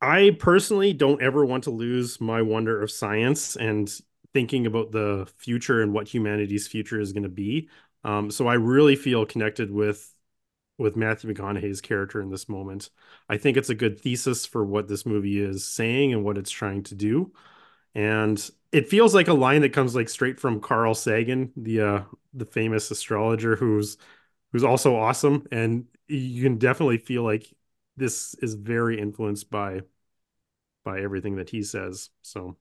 i 0.00 0.36
personally 0.38 0.92
don't 0.92 1.22
ever 1.22 1.44
want 1.44 1.64
to 1.64 1.70
lose 1.70 2.20
my 2.20 2.42
wonder 2.42 2.82
of 2.82 2.90
science 2.90 3.56
and 3.56 3.90
thinking 4.32 4.66
about 4.66 4.92
the 4.92 5.28
future 5.38 5.82
and 5.82 5.92
what 5.92 6.08
humanity's 6.08 6.68
future 6.68 7.00
is 7.00 7.12
going 7.12 7.22
to 7.22 7.28
be 7.28 7.68
um, 8.04 8.30
so 8.30 8.46
I 8.46 8.54
really 8.54 8.96
feel 8.96 9.26
connected 9.26 9.70
with 9.70 10.10
with 10.78 10.96
Matthew 10.96 11.32
McConaughey's 11.32 11.80
character 11.80 12.20
in 12.20 12.30
this 12.30 12.48
moment. 12.48 12.90
I 13.28 13.38
think 13.38 13.56
it's 13.56 13.70
a 13.70 13.74
good 13.76 14.00
thesis 14.00 14.46
for 14.46 14.64
what 14.64 14.88
this 14.88 15.06
movie 15.06 15.40
is 15.40 15.64
saying 15.66 16.12
and 16.12 16.24
what 16.24 16.38
it's 16.38 16.50
trying 16.50 16.82
to 16.84 16.94
do. 16.96 17.32
And 17.94 18.50
it 18.72 18.88
feels 18.88 19.14
like 19.14 19.28
a 19.28 19.34
line 19.34 19.62
that 19.62 19.72
comes 19.72 19.94
like 19.94 20.08
straight 20.08 20.40
from 20.40 20.60
Carl 20.60 20.94
Sagan, 20.94 21.52
the 21.56 21.80
uh 21.82 22.02
the 22.34 22.46
famous 22.46 22.90
astrologer 22.90 23.56
who's 23.56 23.96
who's 24.52 24.64
also 24.64 24.96
awesome 24.96 25.46
and 25.52 25.86
you 26.08 26.42
can 26.42 26.58
definitely 26.58 26.98
feel 26.98 27.22
like 27.24 27.52
this 27.96 28.34
is 28.36 28.54
very 28.54 29.00
influenced 29.00 29.50
by 29.50 29.82
by 30.84 31.00
everything 31.00 31.36
that 31.36 31.50
he 31.50 31.62
says. 31.62 32.10
So 32.22 32.56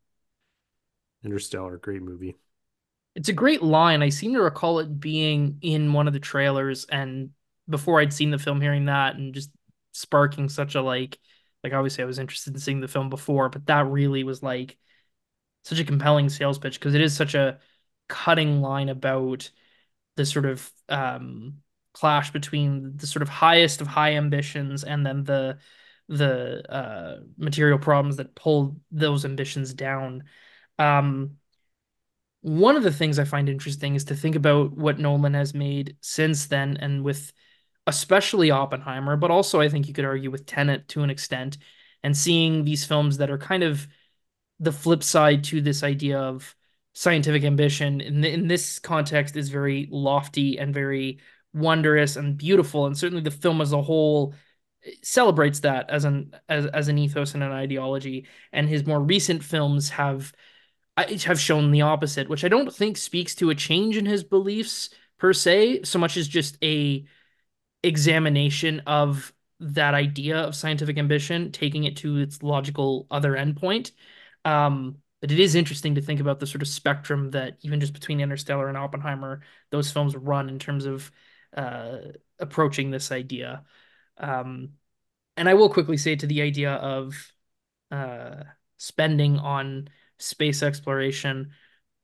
Interstellar, 1.24 1.78
great 1.80 2.04
movie. 2.04 2.38
It's 3.16 3.30
a 3.30 3.34
great 3.34 3.62
line. 3.62 4.02
I 4.02 4.10
seem 4.10 4.34
to 4.34 4.42
recall 4.42 4.80
it 4.80 5.00
being 5.00 5.58
in 5.62 5.94
one 5.94 6.08
of 6.08 6.14
the 6.14 6.20
trailers 6.20 6.86
and 6.86 7.30
before 7.70 8.00
I'd 8.00 8.14
seen 8.14 8.32
the 8.32 8.40
film 8.40 8.60
hearing 8.60 8.86
that 8.86 9.16
and 9.16 9.34
just 9.34 9.52
sparking 9.94 10.50
such 10.50 10.76
a 10.76 10.82
like 10.82 11.20
like 11.64 11.74
obviously 11.74 12.04
I 12.04 12.08
was 12.08 12.20
interested 12.20 12.54
in 12.54 12.60
seeing 12.60 12.82
the 12.82 12.88
film 12.88 13.10
before, 13.10 13.48
but 13.50 13.66
that 13.68 13.86
really 13.88 14.24
was 14.24 14.44
like 14.44 14.78
such 15.64 15.80
a 15.80 15.86
compelling 15.86 16.30
sales 16.30 16.60
pitch 16.60 16.80
because 16.80 16.96
it 16.96 17.02
is 17.02 17.16
such 17.16 17.36
a 17.36 17.60
cutting 18.10 18.62
line 18.62 18.90
about 18.90 19.50
the 20.18 20.26
sort 20.26 20.46
of 20.46 20.72
um 20.90 21.56
clash 21.94 22.32
between 22.32 22.98
the 22.98 23.08
sort 23.08 23.24
of 23.24 23.30
highest 23.30 23.82
of 23.82 23.88
high 23.88 24.14
ambitions 24.16 24.84
and 24.84 25.06
then 25.06 25.24
the 25.24 25.58
the 26.10 26.64
uh 26.72 27.22
material 27.38 27.80
problems 27.80 28.18
that 28.18 28.36
pull 28.36 28.78
those 28.92 29.26
ambitions 29.26 29.74
down. 29.74 30.24
Um 30.80 31.38
one 32.44 32.76
of 32.76 32.84
the 32.84 32.92
things 32.92 33.18
I 33.18 33.24
find 33.24 33.48
interesting 33.48 33.96
is 33.96 34.04
to 34.06 34.16
think 34.16 34.36
about 34.36 34.74
what 34.78 35.00
Nolan 35.00 35.34
has 35.34 35.54
made 35.54 35.96
since 36.02 36.48
then, 36.48 36.78
and 36.78 37.02
with 37.02 37.32
especially 37.88 38.52
Oppenheimer, 38.52 39.16
but 39.16 39.32
also 39.32 39.62
I 39.62 39.70
think 39.70 39.88
you 39.88 39.94
could 39.94 40.06
argue 40.06 40.30
with 40.30 40.46
Tenet 40.46 40.90
to 40.90 41.04
an 41.04 41.10
extent, 41.10 41.58
and 42.04 42.16
seeing 42.16 42.66
these 42.66 42.84
films 42.84 43.18
that 43.18 43.32
are 43.32 43.38
kind 43.38 43.64
of 43.64 43.88
the 44.60 44.74
flip 44.74 45.04
side 45.04 45.46
to 45.46 45.62
this 45.62 45.84
idea 45.84 46.20
of 46.20 46.54
scientific 46.94 47.44
ambition 47.46 48.02
in, 48.02 48.22
the, 48.22 48.32
in 48.32 48.48
this 48.48 48.78
context 48.78 49.36
is 49.36 49.50
very 49.50 49.88
lofty 49.90 50.60
and 50.60 50.74
very 50.74 51.20
wondrous 51.54 52.18
and 52.18 52.38
beautiful, 52.38 52.88
and 52.88 52.98
certainly 52.98 53.24
the 53.24 53.32
film 53.32 53.62
as 53.62 53.72
a 53.72 53.82
whole 53.82 54.34
eh, 54.86 54.92
celebrates 55.02 55.62
that 55.62 55.90
as 55.90 56.04
an 56.04 56.36
as, 56.50 56.66
as 56.66 56.90
an 56.90 56.98
ethos 56.98 57.36
and 57.36 57.44
an 57.44 57.54
ideology. 57.54 58.28
And 58.52 58.68
his 58.68 58.86
more 58.86 59.02
recent 59.02 59.46
films 59.46 59.92
have 59.92 60.34
have 60.98 61.40
shown 61.40 61.72
the 61.72 61.82
opposite, 61.82 62.30
which 62.30 62.44
I 62.44 62.50
don't 62.50 62.74
think 62.74 62.98
speaks 62.98 63.36
to 63.36 63.50
a 63.50 63.56
change 63.56 63.98
in 63.98 64.06
his 64.06 64.24
beliefs 64.24 64.90
per 65.18 65.34
se, 65.34 65.84
so 65.84 66.00
much 66.00 66.18
as 66.18 66.28
just 66.28 66.58
a 66.64 67.06
examination 67.82 68.82
of 68.82 69.34
that 69.60 69.94
idea 69.94 70.38
of 70.38 70.56
scientific 70.56 70.98
ambition, 70.98 71.52
taking 71.52 71.86
it 71.86 71.98
to 71.98 72.18
its 72.18 72.44
logical 72.44 73.08
other 73.10 73.34
endpoint. 73.34 73.92
Um, 74.46 74.98
but 75.22 75.32
it 75.32 75.40
is 75.40 75.56
interesting 75.56 75.96
to 75.96 76.02
think 76.02 76.20
about 76.20 76.40
the 76.40 76.48
sort 76.48 76.62
of 76.62 76.68
spectrum 76.68 77.32
that 77.32 77.58
even 77.62 77.80
just 77.80 77.94
between 77.94 78.20
Interstellar 78.20 78.68
and 78.68 78.78
Oppenheimer, 78.78 79.42
those 79.72 79.90
films 79.90 80.16
run 80.16 80.50
in 80.50 80.60
terms 80.60 80.86
of 80.86 81.10
uh, 81.56 81.98
approaching 82.40 82.92
this 82.92 83.12
idea. 83.12 83.64
Um, 84.18 84.74
and 85.38 85.48
I 85.48 85.54
will 85.54 85.70
quickly 85.70 85.98
say 85.98 86.16
to 86.16 86.28
the 86.28 86.42
idea 86.42 86.74
of 86.74 87.32
uh, 87.90 88.44
spending 88.78 89.40
on 89.40 89.90
space 90.24 90.64
exploration. 90.64 91.52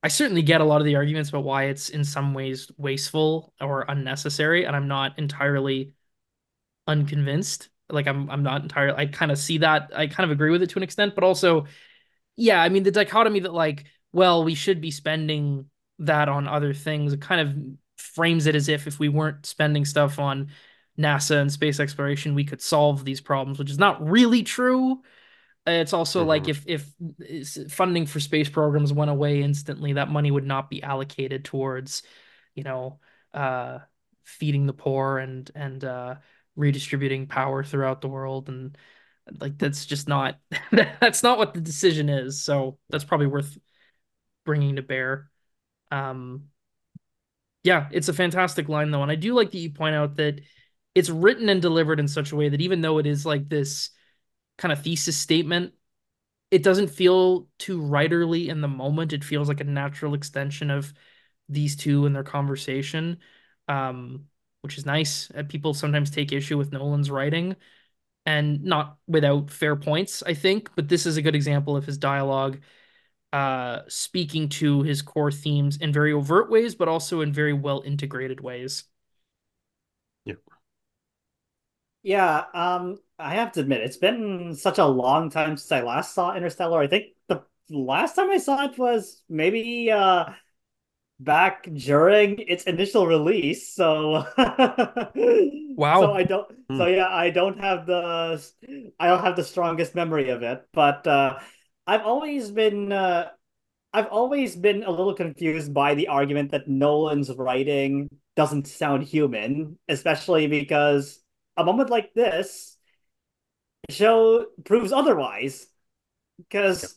I 0.03 0.07
certainly 0.07 0.41
get 0.43 0.61
a 0.61 0.65
lot 0.65 0.81
of 0.81 0.85
the 0.85 0.95
arguments 0.95 1.29
about 1.29 1.43
why 1.43 1.65
it's 1.65 1.89
in 1.89 2.03
some 2.03 2.33
ways 2.33 2.71
wasteful 2.77 3.53
or 3.59 3.85
unnecessary, 3.87 4.65
and 4.65 4.75
I'm 4.75 4.87
not 4.87 5.17
entirely 5.19 5.93
unconvinced. 6.87 7.69
Like 7.89 8.07
I'm 8.07 8.29
I'm 8.29 8.43
not 8.43 8.61
entirely 8.61 8.97
I 8.97 9.05
kind 9.07 9.31
of 9.31 9.37
see 9.37 9.59
that. 9.59 9.91
I 9.95 10.07
kind 10.07 10.25
of 10.25 10.31
agree 10.31 10.51
with 10.51 10.61
it 10.61 10.69
to 10.71 10.79
an 10.79 10.83
extent, 10.83 11.15
but 11.15 11.23
also 11.23 11.65
yeah, 12.35 12.61
I 12.61 12.69
mean 12.69 12.83
the 12.83 12.91
dichotomy 12.91 13.41
that 13.41 13.53
like, 13.53 13.85
well, 14.13 14.43
we 14.43 14.55
should 14.55 14.81
be 14.81 14.91
spending 14.91 15.69
that 15.99 16.29
on 16.29 16.47
other 16.47 16.73
things, 16.73 17.13
it 17.13 17.21
kind 17.21 17.41
of 17.41 18.01
frames 18.03 18.47
it 18.47 18.55
as 18.55 18.69
if 18.69 18.87
if 18.87 18.99
we 18.99 19.09
weren't 19.09 19.45
spending 19.45 19.85
stuff 19.85 20.19
on 20.19 20.49
NASA 20.97 21.41
and 21.41 21.51
space 21.51 21.79
exploration, 21.79 22.35
we 22.35 22.43
could 22.45 22.61
solve 22.61 23.05
these 23.05 23.21
problems, 23.21 23.59
which 23.59 23.71
is 23.71 23.79
not 23.79 24.05
really 24.07 24.43
true. 24.43 25.01
It's 25.67 25.93
also 25.93 26.21
mm-hmm. 26.21 26.29
like 26.29 26.47
if 26.47 26.65
if 26.67 27.71
funding 27.71 28.05
for 28.05 28.19
space 28.19 28.49
programs 28.49 28.93
went 28.93 29.11
away 29.11 29.41
instantly, 29.41 29.93
that 29.93 30.09
money 30.09 30.31
would 30.31 30.45
not 30.45 30.69
be 30.69 30.81
allocated 30.81 31.45
towards, 31.45 32.03
you 32.55 32.63
know, 32.63 32.99
uh, 33.33 33.79
feeding 34.23 34.65
the 34.65 34.73
poor 34.73 35.17
and 35.19 35.49
and 35.55 35.83
uh, 35.83 36.15
redistributing 36.55 37.27
power 37.27 37.63
throughout 37.63 38.01
the 38.01 38.07
world, 38.07 38.49
and 38.49 38.77
like 39.39 39.57
that's 39.57 39.85
just 39.85 40.07
not 40.07 40.39
that's 40.71 41.23
not 41.23 41.37
what 41.37 41.53
the 41.53 41.61
decision 41.61 42.09
is. 42.09 42.41
So 42.43 42.77
that's 42.89 43.03
probably 43.03 43.27
worth 43.27 43.57
bringing 44.45 44.77
to 44.77 44.81
bear. 44.81 45.29
Um, 45.91 46.45
yeah, 47.63 47.89
it's 47.91 48.09
a 48.09 48.13
fantastic 48.13 48.69
line 48.69 48.91
though, 48.91 49.03
and 49.03 49.11
I 49.11 49.15
do 49.15 49.33
like 49.33 49.51
that 49.51 49.57
you 49.57 49.71
point 49.71 49.95
out 49.95 50.15
that 50.15 50.41
it's 50.95 51.09
written 51.09 51.49
and 51.49 51.61
delivered 51.61 51.99
in 51.99 52.07
such 52.07 52.31
a 52.31 52.35
way 52.35 52.49
that 52.49 52.61
even 52.61 52.81
though 52.81 52.97
it 52.97 53.05
is 53.05 53.25
like 53.25 53.47
this 53.47 53.91
kind 54.59 54.73
of 54.73 54.83
thesis 54.83 55.17
statement. 55.17 55.73
It 56.51 56.63
doesn't 56.63 56.89
feel 56.89 57.47
too 57.59 57.79
writerly 57.81 58.49
in 58.49 58.61
the 58.61 58.69
moment. 58.69 59.13
It 59.13 59.23
feels 59.23 59.49
like 59.49 59.61
a 59.61 59.65
natural 59.65 60.15
extension 60.15 60.71
of 60.71 60.93
these 61.49 61.75
two 61.75 62.05
and 62.05 62.15
their 62.15 62.23
conversation, 62.23 63.19
um, 63.67 64.27
which 64.61 64.77
is 64.77 64.85
nice. 64.85 65.31
Uh, 65.31 65.43
people 65.49 65.73
sometimes 65.73 66.11
take 66.11 66.31
issue 66.33 66.57
with 66.57 66.71
Nolan's 66.73 67.11
writing, 67.11 67.55
and 68.25 68.63
not 68.63 68.97
without 69.07 69.51
fair 69.51 69.75
points, 69.75 70.23
I 70.23 70.35
think. 70.35 70.71
But 70.75 70.89
this 70.89 71.05
is 71.07 71.17
a 71.17 71.23
good 71.23 71.35
example 71.35 71.77
of 71.77 71.85
his 71.85 71.97
dialogue 71.97 72.59
uh, 73.33 73.81
speaking 73.87 74.49
to 74.49 74.83
his 74.83 75.01
core 75.03 75.31
themes 75.31 75.77
in 75.77 75.93
very 75.93 76.13
overt 76.13 76.49
ways, 76.51 76.75
but 76.75 76.87
also 76.87 77.21
in 77.21 77.33
very 77.33 77.53
well 77.53 77.81
integrated 77.85 78.41
ways. 78.41 78.85
Yeah. 80.25 80.35
Yeah, 82.01 82.45
um, 82.53 82.99
I 83.19 83.35
have 83.35 83.51
to 83.53 83.59
admit, 83.61 83.81
it's 83.81 83.97
been 83.97 84.55
such 84.55 84.77
a 84.77 84.85
long 84.85 85.29
time 85.29 85.57
since 85.57 85.71
I 85.71 85.81
last 85.81 86.13
saw 86.15 86.35
Interstellar. 86.35 86.79
I 86.81 86.87
think 86.87 87.07
the 87.27 87.43
last 87.69 88.15
time 88.15 88.29
I 88.29 88.37
saw 88.37 88.63
it 88.65 88.77
was 88.77 89.21
maybe 89.29 89.91
uh 89.91 90.25
back 91.19 91.63
during 91.73 92.39
its 92.39 92.65
initial 92.65 93.07
release. 93.07 93.73
So 93.73 94.25
wow. 95.75 96.01
So 96.01 96.13
I 96.13 96.23
don't 96.23 96.47
Hmm. 96.69 96.77
so 96.77 96.87
yeah, 96.87 97.07
I 97.09 97.29
don't 97.31 97.59
have 97.59 97.85
the 97.85 98.41
I 98.99 99.07
don't 99.07 99.23
have 99.23 99.35
the 99.35 99.43
strongest 99.43 99.95
memory 99.95 100.29
of 100.29 100.43
it, 100.43 100.67
but 100.73 101.05
uh 101.07 101.39
I've 101.87 102.03
always 102.03 102.51
been 102.51 102.91
uh 102.91 103.29
I've 103.93 104.07
always 104.07 104.55
been 104.55 104.83
a 104.83 104.91
little 104.91 105.15
confused 105.15 105.73
by 105.73 105.95
the 105.95 106.07
argument 106.09 106.51
that 106.51 106.67
Nolan's 106.67 107.31
writing 107.31 108.09
doesn't 108.35 108.67
sound 108.67 109.03
human, 109.03 109.79
especially 109.89 110.47
because 110.47 111.19
a 111.57 111.63
moment 111.65 111.89
like 111.89 112.13
this 112.13 112.68
show 113.91 114.45
proves 114.65 114.91
otherwise. 114.91 115.67
Because 116.37 116.95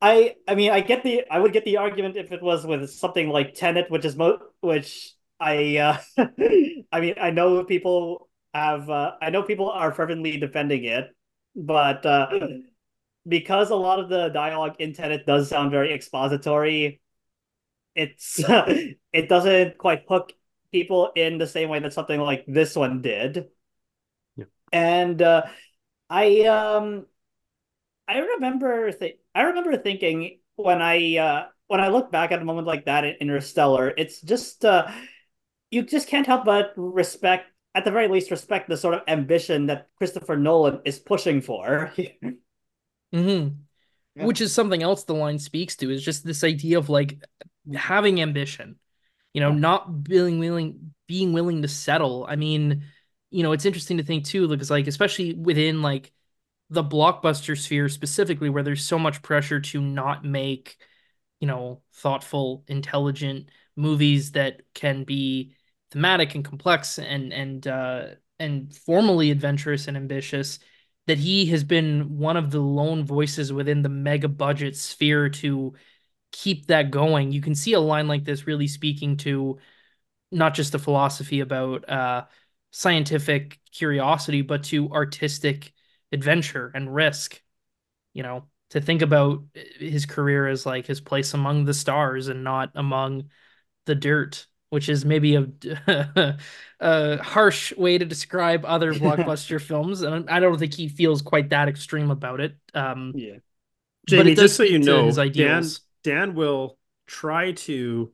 I 0.00 0.36
I 0.46 0.54
mean 0.54 0.70
I 0.70 0.80
get 0.80 1.02
the 1.02 1.24
I 1.30 1.38
would 1.38 1.52
get 1.52 1.64
the 1.64 1.78
argument 1.78 2.16
if 2.16 2.32
it 2.32 2.42
was 2.42 2.66
with 2.66 2.90
something 2.90 3.28
like 3.28 3.54
Tenet, 3.54 3.90
which 3.90 4.04
is 4.04 4.16
mo 4.16 4.38
which 4.60 5.12
I 5.40 5.76
uh 5.78 5.98
I 6.92 7.00
mean 7.00 7.14
I 7.20 7.30
know 7.30 7.64
people 7.64 8.28
have 8.52 8.88
uh, 8.90 9.12
I 9.20 9.30
know 9.30 9.42
people 9.42 9.70
are 9.70 9.92
fervently 9.92 10.36
defending 10.38 10.84
it, 10.84 11.08
but 11.54 12.04
uh 12.04 12.28
because 13.26 13.70
a 13.70 13.76
lot 13.76 13.98
of 13.98 14.08
the 14.08 14.28
dialogue 14.28 14.76
in 14.78 14.92
Tenet 14.92 15.26
does 15.26 15.48
sound 15.48 15.70
very 15.70 15.92
expository, 15.92 17.00
it's 17.94 18.40
it 19.12 19.28
doesn't 19.28 19.78
quite 19.78 20.04
hook 20.08 20.32
people 20.72 21.10
in 21.16 21.38
the 21.38 21.46
same 21.46 21.68
way 21.68 21.78
that 21.78 21.92
something 21.92 22.20
like 22.20 22.44
this 22.46 22.76
one 22.76 23.00
did. 23.00 23.46
Yeah. 24.36 24.44
And 24.72 25.22
uh 25.22 25.44
I 26.10 26.42
um 26.42 27.06
I 28.08 28.18
remember 28.18 28.92
th 28.92 29.18
I 29.34 29.42
remember 29.50 29.76
thinking 29.76 30.38
when 30.56 30.80
I 30.82 31.16
uh 31.18 31.46
when 31.66 31.80
I 31.80 31.88
look 31.88 32.10
back 32.12 32.30
at 32.32 32.40
a 32.40 32.44
moment 32.44 32.66
like 32.66 32.84
that 32.86 33.04
in 33.04 33.14
Interstellar, 33.20 33.92
it's 33.96 34.20
just 34.20 34.64
uh 34.64 34.90
you 35.70 35.82
just 35.84 36.08
can't 36.08 36.26
help 36.26 36.44
but 36.46 36.72
respect 36.76 37.50
at 37.74 37.84
the 37.84 37.90
very 37.92 38.08
least 38.08 38.30
respect 38.30 38.68
the 38.68 38.76
sort 38.76 38.94
of 38.94 39.02
ambition 39.08 39.66
that 39.66 39.88
Christopher 39.98 40.36
Nolan 40.36 40.80
is 40.86 40.98
pushing 41.00 41.42
for. 41.42 41.92
hmm 43.12 43.48
Yeah. 44.14 44.26
Which 44.26 44.40
is 44.40 44.52
something 44.52 44.82
else 44.82 45.04
the 45.04 45.14
line 45.14 45.38
speaks 45.38 45.76
to 45.78 45.90
is 45.90 46.04
just 46.04 46.24
this 46.24 46.44
idea 46.44 46.78
of 46.78 46.88
like 46.90 47.22
having 47.74 48.20
ambition, 48.22 48.76
you 49.34 49.40
know, 49.40 49.50
Yeah. 49.50 49.58
not 49.58 50.04
being 50.04 50.38
willing 50.40 50.94
being 51.08 51.32
willing 51.34 51.62
to 51.62 51.68
settle. 51.68 52.26
I 52.28 52.36
mean, 52.36 52.84
you 53.36 53.42
know, 53.42 53.52
it's 53.52 53.66
interesting 53.66 53.98
to 53.98 54.02
think 54.02 54.24
too, 54.24 54.48
because 54.48 54.70
like 54.70 54.86
especially 54.86 55.34
within 55.34 55.82
like 55.82 56.10
the 56.70 56.82
blockbuster 56.82 57.56
sphere 57.56 57.86
specifically, 57.90 58.48
where 58.48 58.62
there's 58.62 58.82
so 58.82 58.98
much 58.98 59.20
pressure 59.20 59.60
to 59.60 59.80
not 59.82 60.24
make, 60.24 60.78
you 61.38 61.46
know, 61.46 61.82
thoughtful, 61.92 62.64
intelligent 62.66 63.50
movies 63.76 64.32
that 64.32 64.62
can 64.72 65.04
be 65.04 65.54
thematic 65.90 66.34
and 66.34 66.46
complex 66.46 66.98
and 66.98 67.30
and 67.30 67.66
uh 67.66 68.06
and 68.38 68.74
formally 68.74 69.30
adventurous 69.30 69.86
and 69.86 69.98
ambitious 69.98 70.58
that 71.06 71.18
he 71.18 71.44
has 71.46 71.62
been 71.62 72.16
one 72.18 72.38
of 72.38 72.50
the 72.50 72.58
lone 72.60 73.04
voices 73.04 73.52
within 73.52 73.82
the 73.82 73.90
mega 73.90 74.28
budget 74.28 74.76
sphere 74.76 75.28
to 75.28 75.74
keep 76.32 76.68
that 76.68 76.90
going. 76.90 77.32
You 77.32 77.42
can 77.42 77.54
see 77.54 77.74
a 77.74 77.80
line 77.80 78.08
like 78.08 78.24
this 78.24 78.46
really 78.46 78.66
speaking 78.66 79.18
to 79.18 79.58
not 80.32 80.54
just 80.54 80.72
the 80.72 80.78
philosophy 80.78 81.40
about 81.40 81.88
uh, 81.88 82.24
scientific 82.76 83.58
curiosity, 83.72 84.42
but 84.42 84.64
to 84.64 84.90
artistic 84.92 85.72
adventure 86.12 86.70
and 86.74 86.94
risk. 86.94 87.40
You 88.14 88.22
know, 88.22 88.44
to 88.70 88.80
think 88.80 89.02
about 89.02 89.44
his 89.54 90.06
career 90.06 90.48
as 90.48 90.66
like 90.66 90.86
his 90.86 91.00
place 91.00 91.34
among 91.34 91.64
the 91.64 91.74
stars 91.74 92.28
and 92.28 92.44
not 92.44 92.70
among 92.74 93.30
the 93.86 93.94
dirt, 93.94 94.46
which 94.70 94.88
is 94.88 95.04
maybe 95.04 95.36
a, 95.36 96.38
a 96.80 97.22
harsh 97.22 97.74
way 97.76 97.98
to 97.98 98.04
describe 98.04 98.64
other 98.64 98.94
blockbuster 98.96 99.60
films. 99.60 100.02
And 100.02 100.30
I 100.30 100.40
don't 100.40 100.58
think 100.58 100.74
he 100.74 100.88
feels 100.88 101.22
quite 101.22 101.50
that 101.50 101.68
extreme 101.68 102.10
about 102.10 102.40
it. 102.40 102.56
Um, 102.74 103.16
Yeah. 103.16 103.38
but 104.08 104.26
Jaime, 104.26 104.34
it 104.34 104.36
just 104.36 104.56
so 104.56 104.62
you 104.62 104.78
know, 104.78 105.06
his 105.10 105.18
Dan. 105.32 105.76
Dan 106.02 106.34
will 106.34 106.78
try 107.06 107.52
to 107.52 108.12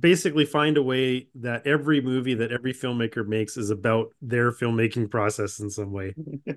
basically 0.00 0.44
find 0.44 0.76
a 0.76 0.82
way 0.82 1.28
that 1.34 1.66
every 1.66 2.00
movie 2.00 2.34
that 2.34 2.52
every 2.52 2.72
filmmaker 2.72 3.26
makes 3.26 3.56
is 3.56 3.70
about 3.70 4.12
their 4.20 4.50
filmmaking 4.50 5.10
process 5.10 5.60
in 5.60 5.70
some 5.70 5.92
way. 5.92 6.14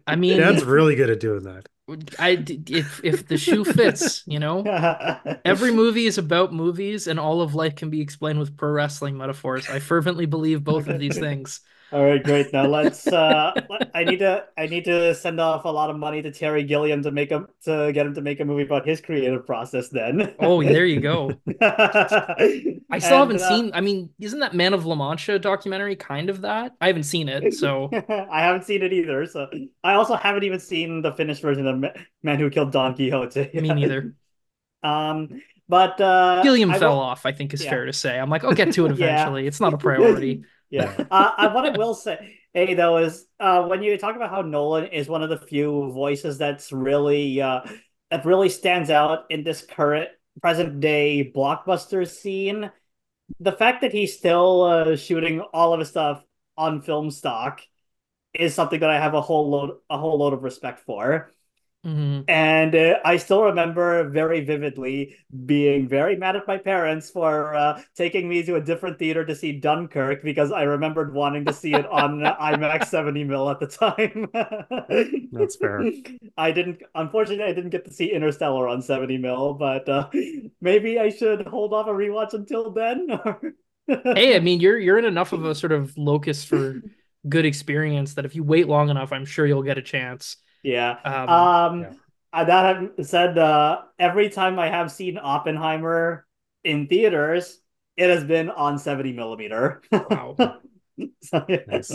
I 0.07 0.15
mean, 0.15 0.38
that's 0.38 0.63
really 0.63 0.95
good 0.95 1.09
at 1.09 1.19
doing 1.19 1.43
that. 1.43 1.67
I 2.17 2.43
if 2.47 3.01
if 3.03 3.27
the 3.27 3.38
shoe 3.38 3.63
fits, 3.63 4.23
you 4.25 4.39
know. 4.39 4.63
Every 5.45 5.71
movie 5.71 6.07
is 6.07 6.17
about 6.17 6.51
movies, 6.51 7.05
and 7.05 7.19
all 7.19 7.41
of 7.41 7.53
life 7.53 7.75
can 7.75 7.91
be 7.91 8.01
explained 8.01 8.39
with 8.39 8.57
pro 8.57 8.71
wrestling 8.71 9.17
metaphors. 9.17 9.69
I 9.69 9.79
fervently 9.79 10.25
believe 10.25 10.63
both 10.63 10.88
of 10.88 10.97
these 10.97 11.19
things. 11.19 11.61
All 11.91 12.03
right, 12.03 12.21
great. 12.21 12.51
Now 12.51 12.65
let's. 12.65 13.07
Uh, 13.07 13.53
I 13.93 14.03
need 14.03 14.19
to. 14.19 14.45
I 14.57 14.65
need 14.65 14.86
to 14.86 15.13
send 15.15 15.39
off 15.39 15.65
a 15.65 15.69
lot 15.69 15.89
of 15.89 15.97
money 15.97 16.21
to 16.21 16.31
Terry 16.31 16.63
Gilliam 16.63 17.01
to 17.03 17.11
make 17.11 17.29
him 17.29 17.47
to 17.63 17.91
get 17.93 18.05
him 18.05 18.13
to 18.15 18.21
make 18.21 18.39
a 18.39 18.45
movie 18.45 18.63
about 18.63 18.86
his 18.88 18.99
creative 18.99 19.45
process. 19.45 19.89
Then. 19.89 20.33
Oh, 20.39 20.61
there 20.63 20.86
you 20.86 20.99
go. 20.99 21.31
I 21.61 22.99
still 22.99 23.19
haven't 23.19 23.39
seen. 23.39 23.71
I 23.73 23.81
mean, 23.81 24.09
isn't 24.19 24.39
that 24.39 24.53
Man 24.53 24.73
of 24.73 24.86
La 24.86 24.95
Mancha 24.95 25.39
documentary 25.39 25.95
kind 25.95 26.29
of 26.29 26.41
that? 26.41 26.73
I 26.81 26.88
haven't 26.88 27.03
seen 27.03 27.29
it, 27.29 27.53
so 27.53 27.89
I 28.09 28.41
haven't 28.41 28.65
seen 28.65 28.81
it 28.81 28.91
either. 28.91 29.25
So 29.27 29.47
I 29.83 29.93
also 29.93 30.15
haven't 30.15 30.43
even 30.43 30.59
seen 30.59 31.01
the 31.01 31.13
finished 31.13 31.41
version 31.41 31.67
of 31.67 31.93
Man 32.23 32.39
Who 32.39 32.49
Killed 32.49 32.71
Don 32.71 32.95
Quixote. 32.95 33.51
me 33.53 33.69
neither. 33.69 34.15
Um, 34.83 35.41
but 35.67 35.99
uh, 35.99 36.43
Gilliam 36.43 36.69
I 36.69 36.77
fell 36.77 36.99
off. 36.99 37.25
I 37.25 37.31
think 37.31 37.55
is 37.55 37.63
yeah. 37.63 37.71
fair 37.71 37.86
to 37.88 37.93
say. 37.93 38.19
I'm 38.19 38.29
like, 38.29 38.43
I'll 38.43 38.53
get 38.53 38.73
to 38.73 38.86
it 38.86 38.95
Yeah. 38.97 39.05
eventually. 39.23 39.47
It's 39.47 39.59
not 39.59 39.73
a 39.73 39.79
priority. 39.79 40.43
Yeah. 40.76 41.05
Uh, 41.11 41.51
what 41.51 41.65
I 41.65 41.78
will 41.78 41.93
say, 41.93 42.38
hey, 42.53 42.73
though, 42.73 42.97
is 42.97 43.26
uh, 43.39 43.63
when 43.65 43.82
you 43.82 43.97
talk 43.97 44.15
about 44.15 44.30
how 44.30 44.41
Nolan 44.41 44.88
is 44.88 45.07
one 45.07 45.23
of 45.23 45.30
the 45.30 45.38
few 45.38 45.91
voices 45.91 46.38
that's 46.38 46.71
really 46.71 47.41
uh, 47.41 47.61
that 48.11 48.26
really 48.26 48.49
stands 48.49 48.89
out 48.89 49.26
in 49.30 49.43
this 49.43 49.61
current 49.65 50.09
present 50.41 50.82
day 50.82 51.32
blockbuster 51.34 52.05
scene, 52.07 52.69
the 53.39 53.53
fact 53.53 53.82
that 53.82 53.93
he's 53.93 54.17
still 54.17 54.63
uh, 54.63 54.95
shooting 54.97 55.39
all 55.53 55.73
of 55.73 55.80
his 55.80 55.89
stuff 55.89 56.21
on 56.57 56.82
film 56.82 57.09
stock 57.09 57.61
is 58.34 58.53
something 58.53 58.82
that 58.82 58.89
I 58.89 58.99
have 58.99 59.13
a 59.13 59.21
whole 59.21 59.49
load 59.49 59.78
a 59.89 59.97
whole 59.97 60.19
load 60.19 60.34
of 60.34 60.43
respect 60.43 60.82
for. 60.82 61.32
Mhm. 61.86 62.25
And 62.27 62.73
uh, 62.73 62.97
I 63.05 63.17
still 63.17 63.43
remember 63.43 64.09
very 64.09 64.43
vividly 64.43 65.15
being 65.45 65.88
very 65.88 66.15
mad 66.15 66.36
at 66.36 66.47
my 66.47 66.57
parents 66.57 67.11
for 67.11 67.53
uh, 67.53 67.79
taking 67.95 68.27
me 68.27 68.41
to 68.43 68.55
a 68.55 68.61
different 68.61 68.97
theater 68.97 69.23
to 69.23 69.36
see 69.36 69.59
Dunkirk 69.59 70.23
because 70.23 70.51
I 70.51 70.63
remembered 70.63 71.13
wanting 71.13 71.45
to 71.45 71.53
see 71.53 71.73
it 71.75 71.86
on 71.86 72.19
IMAX 72.41 72.88
70 72.88 73.23
mil 73.23 73.47
at 73.51 73.59
the 73.59 73.67
time. 73.67 74.29
That's 75.31 75.57
fair. 75.57 75.91
I 76.36 76.51
didn't, 76.51 76.81
unfortunately, 76.95 77.45
I 77.45 77.53
didn't 77.53 77.69
get 77.69 77.86
to 77.86 77.93
see 77.93 78.11
Interstellar 78.11 78.67
on 78.67 78.81
70 78.81 79.19
mil, 79.19 79.53
but 79.53 79.88
uh, 79.88 80.09
maybe 80.59 80.97
I 80.97 81.09
should 81.09 81.45
hold 81.45 81.71
off 81.73 81.88
a 81.88 81.91
rewatch 81.91 82.33
until 82.33 82.71
then. 82.71 83.07
Hey, 83.88 84.36
I 84.36 84.39
mean, 84.39 84.59
you're 84.61 84.79
you're 84.79 84.97
in 84.97 85.05
enough 85.05 85.31
of 85.31 85.45
a 85.45 85.53
sort 85.53 85.71
of 85.71 85.95
locus 85.95 86.43
for 86.43 86.81
good 87.29 87.45
experience 87.45 88.15
that 88.15 88.25
if 88.25 88.36
you 88.36 88.43
wait 88.43 88.67
long 88.67 88.89
enough, 88.89 89.11
I'm 89.11 89.25
sure 89.25 89.45
you'll 89.45 89.61
get 89.61 89.77
a 89.77 89.81
chance. 89.83 90.38
Yeah. 90.66 90.97
Um, 91.03 91.30
Um, 91.30 91.82
yeah. 91.82 91.93
uh, 92.34 92.43
that 92.45 93.05
said, 93.05 93.38
uh, 93.38 93.84
every 93.99 94.30
time 94.30 94.59
I 94.59 94.70
have 94.70 94.91
seen 94.91 95.18
Oppenheimer 95.18 96.26
in 96.63 96.88
theaters, 96.88 97.59
it 97.95 98.09
has 98.09 98.24
been 98.24 98.49
on 98.49 98.78
70 98.78 99.13
millimeter. 99.13 99.82
Wow. 99.91 100.36
So, 101.22 101.43
yeah. 101.49 101.57
Nice. 101.68 101.91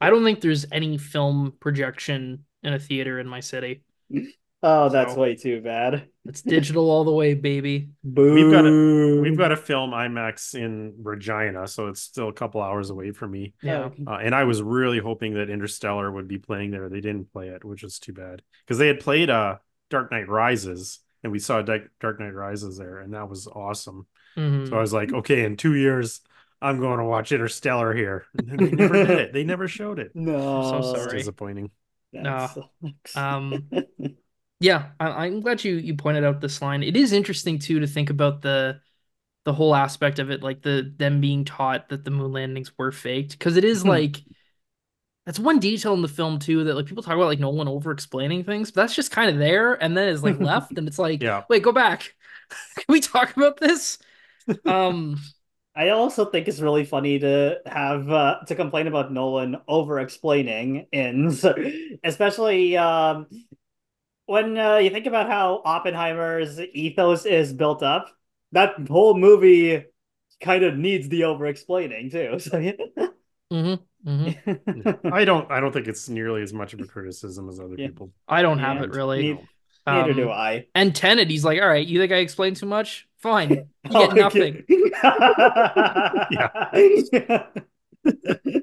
I 0.00 0.10
don't 0.10 0.22
think 0.22 0.40
there's 0.42 0.64
any 0.70 0.96
film 0.96 1.54
projection 1.58 2.44
in 2.62 2.72
a 2.72 2.78
theater 2.78 3.18
in 3.18 3.26
my 3.26 3.40
city. 3.40 3.82
Oh, 4.64 4.88
that's 4.88 5.14
So- 5.14 5.20
way 5.20 5.34
too 5.34 5.60
bad. 5.60 6.08
It's 6.24 6.40
digital 6.40 6.88
all 6.88 7.02
the 7.02 7.10
way, 7.12 7.34
baby. 7.34 7.88
Boom. 8.04 8.34
We've 8.34 8.50
got 8.52 8.64
a 8.64 9.20
we've 9.20 9.36
got 9.36 9.50
a 9.50 9.56
film 9.56 9.90
IMAX 9.90 10.54
in 10.54 10.94
Regina, 11.02 11.66
so 11.66 11.88
it's 11.88 12.00
still 12.00 12.28
a 12.28 12.32
couple 12.32 12.62
hours 12.62 12.90
away 12.90 13.10
from 13.10 13.32
me. 13.32 13.54
Yeah. 13.60 13.88
Uh, 14.06 14.18
and 14.22 14.32
I 14.32 14.44
was 14.44 14.62
really 14.62 15.00
hoping 15.00 15.34
that 15.34 15.50
Interstellar 15.50 16.12
would 16.12 16.28
be 16.28 16.38
playing 16.38 16.70
there. 16.70 16.88
They 16.88 17.00
didn't 17.00 17.32
play 17.32 17.48
it, 17.48 17.64
which 17.64 17.82
is 17.82 17.98
too 17.98 18.12
bad 18.12 18.40
because 18.64 18.78
they 18.78 18.86
had 18.86 19.00
played 19.00 19.30
uh 19.30 19.56
Dark 19.90 20.12
Knight 20.12 20.28
Rises, 20.28 21.00
and 21.24 21.32
we 21.32 21.40
saw 21.40 21.60
Dark 21.60 21.90
Dark 22.00 22.20
Knight 22.20 22.34
Rises 22.34 22.78
there, 22.78 22.98
and 22.98 23.14
that 23.14 23.28
was 23.28 23.48
awesome. 23.48 24.06
Mhm. 24.36 24.68
So 24.68 24.76
I 24.76 24.80
was 24.80 24.92
like, 24.92 25.12
okay, 25.12 25.44
in 25.44 25.56
two 25.56 25.74
years, 25.74 26.20
I'm 26.60 26.78
going 26.78 26.98
to 27.00 27.04
watch 27.04 27.32
Interstellar 27.32 27.92
here. 27.92 28.26
And 28.38 28.60
they 28.60 28.70
never 28.70 28.94
did 28.94 29.10
it. 29.18 29.32
They 29.32 29.42
never 29.42 29.66
showed 29.66 29.98
it. 29.98 30.12
No. 30.14 30.62
so 30.62 30.78
It's 30.78 31.02
sorry. 31.02 31.18
disappointing. 31.18 31.70
That 32.12 32.22
No. 32.22 32.46
sucks. 32.46 33.16
Um, 33.16 33.68
Yeah, 34.62 34.90
I, 35.00 35.26
I'm 35.26 35.40
glad 35.40 35.64
you 35.64 35.74
you 35.76 35.96
pointed 35.96 36.24
out 36.24 36.40
this 36.40 36.62
line. 36.62 36.82
It 36.82 36.96
is 36.96 37.12
interesting 37.12 37.58
too 37.58 37.80
to 37.80 37.86
think 37.86 38.10
about 38.10 38.42
the 38.42 38.80
the 39.44 39.54
whole 39.54 39.74
aspect 39.74 40.18
of 40.20 40.30
it, 40.30 40.42
like 40.42 40.62
the 40.62 40.92
them 40.98 41.20
being 41.20 41.44
taught 41.44 41.88
that 41.90 42.04
the 42.04 42.10
moon 42.12 42.32
landings 42.32 42.72
were 42.78 42.92
faked, 42.92 43.32
because 43.32 43.56
it 43.56 43.64
is 43.64 43.84
like 43.84 44.24
that's 45.26 45.38
one 45.38 45.60
detail 45.60 45.94
in 45.94 46.02
the 46.02 46.08
film 46.08 46.38
too 46.38 46.64
that 46.64 46.74
like 46.74 46.86
people 46.86 47.02
talk 47.02 47.14
about 47.14 47.26
like 47.26 47.38
Nolan 47.38 47.68
over 47.68 47.92
explaining 47.92 48.42
things, 48.44 48.70
but 48.70 48.82
that's 48.82 48.94
just 48.94 49.12
kind 49.12 49.30
of 49.30 49.38
there 49.38 49.74
and 49.82 49.96
then 49.96 50.08
it's 50.08 50.22
like 50.22 50.36
left 50.40 50.76
and 50.78 50.88
it's 50.88 50.98
like, 50.98 51.22
Yeah. 51.22 51.44
wait, 51.48 51.62
go 51.62 51.72
back. 51.72 52.14
Can 52.76 52.84
we 52.88 53.00
talk 53.00 53.36
about 53.36 53.58
this? 53.58 53.98
Um, 54.66 55.20
I 55.76 55.88
also 55.90 56.26
think 56.26 56.48
it's 56.48 56.60
really 56.60 56.84
funny 56.84 57.18
to 57.20 57.60
have 57.66 58.10
uh, 58.10 58.40
to 58.46 58.54
complain 58.54 58.86
about 58.86 59.12
Nolan 59.12 59.56
over 59.68 60.00
explaining 60.00 60.86
in 60.92 61.32
especially 62.04 62.76
um 62.76 63.26
when 64.32 64.56
uh, 64.56 64.76
you 64.78 64.88
think 64.88 65.04
about 65.06 65.28
how 65.28 65.60
Oppenheimer's 65.62 66.58
ethos 66.58 67.26
is 67.26 67.52
built 67.52 67.82
up, 67.82 68.08
that 68.52 68.70
whole 68.88 69.14
movie 69.14 69.84
kind 70.40 70.64
of 70.64 70.74
needs 70.78 71.06
the 71.10 71.24
over 71.24 71.44
explaining 71.46 72.08
too. 72.10 72.38
So 72.40 72.58
mhm, 73.52 73.78
mhm. 74.06 75.12
I 75.12 75.26
don't 75.26 75.50
I 75.52 75.60
don't 75.60 75.70
think 75.70 75.86
it's 75.86 76.08
nearly 76.08 76.40
as 76.40 76.54
much 76.54 76.72
of 76.72 76.80
a 76.80 76.86
criticism 76.86 77.50
as 77.50 77.60
other 77.60 77.74
Yeah. 77.76 77.88
people. 77.88 78.10
I 78.26 78.40
don't 78.40 78.58
have 78.58 78.78
Yeah, 78.78 78.84
it 78.84 78.90
really. 78.94 79.22
neither- 79.34 79.48
Neither 79.84 80.10
Um, 80.12 80.16
do 80.16 80.30
I. 80.30 80.66
And 80.76 80.94
Tenet, 80.94 81.28
he's 81.28 81.44
like, 81.44 81.60
all 81.60 81.66
right, 81.68 81.84
you 81.84 81.98
think 81.98 82.12
I 82.12 82.18
explained 82.18 82.54
too 82.56 82.66
much? 82.66 83.08
Fine, 83.18 83.50
you 83.50 83.66
Oh, 83.90 84.06
get 84.08 84.16
nothing. 84.16 84.64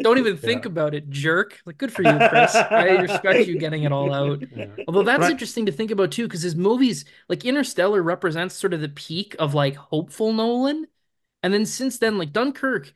Don't 0.00 0.18
even 0.18 0.36
think 0.38 0.64
Yeah. 0.64 0.68
about 0.68 0.94
it, 0.94 1.10
jerk. 1.10 1.60
Like, 1.66 1.78
good 1.78 1.92
for 1.92 2.02
you, 2.02 2.20
Chris. 2.28 2.64
I 2.74 2.90
respect 2.96 3.46
you 3.46 3.56
getting 3.56 3.84
it 3.84 3.92
all 3.92 4.12
out. 4.12 4.42
Yeah. 4.56 4.66
Although 4.86 5.02
that's 5.02 5.20
Right. 5.20 5.30
interesting 5.30 5.66
to 5.66 5.72
think 5.72 5.90
about 5.90 6.12
too, 6.12 6.24
because 6.26 6.42
his 6.42 6.56
movies, 6.56 7.04
like 7.28 7.44
Interstellar, 7.44 8.02
represents 8.02 8.54
sort 8.54 8.74
of 8.74 8.80
the 8.80 8.88
peak 8.88 9.36
of 9.38 9.54
like 9.54 9.76
hopeful 9.76 10.32
Nolan, 10.32 10.86
and 11.42 11.52
then 11.54 11.66
since 11.66 11.98
then, 11.98 12.18
like 12.18 12.32
Dunkirk, 12.32 12.92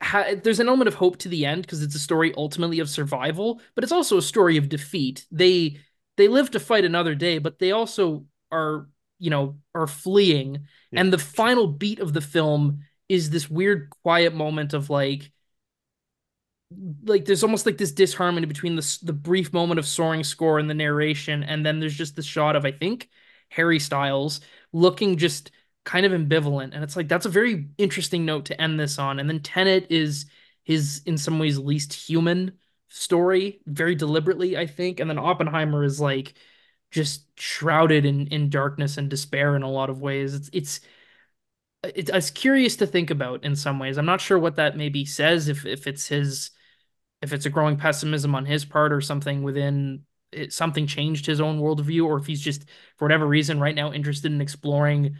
ha- 0.00 0.34
there's 0.42 0.60
an 0.60 0.68
element 0.68 0.88
of 0.88 0.94
hope 0.94 1.18
to 1.18 1.28
the 1.28 1.46
end 1.46 1.62
because 1.62 1.82
it's 1.82 1.94
a 1.94 1.98
story 1.98 2.32
ultimately 2.36 2.80
of 2.80 2.88
survival, 2.90 3.60
but 3.74 3.84
it's 3.84 3.92
also 3.92 4.18
a 4.18 4.22
story 4.22 4.56
of 4.56 4.68
defeat. 4.68 5.26
They 5.30 5.80
they 6.16 6.28
live 6.28 6.50
to 6.52 6.60
fight 6.60 6.84
another 6.84 7.14
day, 7.14 7.38
but 7.38 7.58
they 7.58 7.72
also 7.72 8.26
are, 8.50 8.88
you 9.18 9.30
know, 9.30 9.58
are 9.74 9.86
fleeing, 9.86 10.66
Yeah. 10.90 11.00
and 11.00 11.12
the 11.12 11.18
final 11.18 11.66
beat 11.66 12.00
of 12.00 12.12
the 12.12 12.20
film 12.22 12.80
is 13.08 13.30
this 13.30 13.48
weird 13.50 13.90
quiet 14.02 14.34
moment 14.34 14.72
of 14.74 14.90
like 14.90 15.30
like 17.04 17.24
there's 17.24 17.42
almost 17.44 17.66
like 17.66 17.78
this 17.78 17.92
disharmony 17.92 18.46
between 18.46 18.76
the 18.76 18.98
the 19.02 19.12
brief 19.12 19.52
moment 19.52 19.78
of 19.78 19.86
soaring 19.86 20.24
score 20.24 20.58
and 20.58 20.68
the 20.68 20.74
narration, 20.74 21.42
and 21.42 21.64
then 21.64 21.80
there's 21.80 21.96
just 21.96 22.16
the 22.16 22.22
shot 22.22 22.56
of 22.56 22.64
I 22.64 22.72
think 22.72 23.08
Harry 23.50 23.78
Styles 23.78 24.40
looking 24.72 25.16
just 25.16 25.52
kind 25.84 26.04
of 26.04 26.12
ambivalent, 26.12 26.74
and 26.74 26.82
it's 26.82 26.96
like 26.96 27.08
that's 27.08 27.26
a 27.26 27.30
very 27.30 27.68
interesting 27.78 28.24
note 28.24 28.46
to 28.46 28.60
end 28.60 28.80
this 28.80 28.98
on. 28.98 29.18
And 29.20 29.28
then 29.28 29.40
Tenet 29.40 29.86
is 29.90 30.26
his 30.64 31.02
in 31.06 31.16
some 31.18 31.38
ways 31.38 31.58
least 31.58 31.92
human 31.92 32.52
story, 32.88 33.60
very 33.66 33.94
deliberately 33.94 34.56
I 34.56 34.66
think, 34.66 35.00
and 35.00 35.08
then 35.08 35.18
Oppenheimer 35.18 35.84
is 35.84 36.00
like 36.00 36.34
just 36.90 37.26
shrouded 37.38 38.04
in 38.04 38.26
in 38.28 38.50
darkness 38.50 38.96
and 38.98 39.08
despair 39.10 39.54
in 39.56 39.62
a 39.62 39.70
lot 39.70 39.90
of 39.90 40.00
ways. 40.00 40.34
It's 40.34 40.50
it's 40.52 40.80
it's, 41.84 42.10
it's 42.10 42.30
curious 42.30 42.76
to 42.76 42.86
think 42.86 43.10
about 43.10 43.44
in 43.44 43.56
some 43.56 43.78
ways. 43.78 43.98
I'm 43.98 44.06
not 44.06 44.20
sure 44.20 44.38
what 44.38 44.56
that 44.56 44.76
maybe 44.76 45.04
says 45.04 45.48
if 45.48 45.64
if 45.66 45.86
it's 45.86 46.08
his 46.08 46.50
if 47.22 47.32
it's 47.32 47.46
a 47.46 47.50
growing 47.50 47.76
pessimism 47.76 48.34
on 48.34 48.44
his 48.44 48.64
part 48.64 48.92
or 48.92 49.00
something 49.00 49.42
within 49.42 50.02
it, 50.32 50.52
something 50.52 50.86
changed 50.86 51.26
his 51.26 51.40
own 51.40 51.60
worldview 51.60 52.04
or 52.04 52.18
if 52.18 52.26
he's 52.26 52.40
just 52.40 52.66
for 52.96 53.04
whatever 53.04 53.26
reason 53.26 53.60
right 53.60 53.74
now 53.74 53.92
interested 53.92 54.32
in 54.32 54.40
exploring 54.40 55.16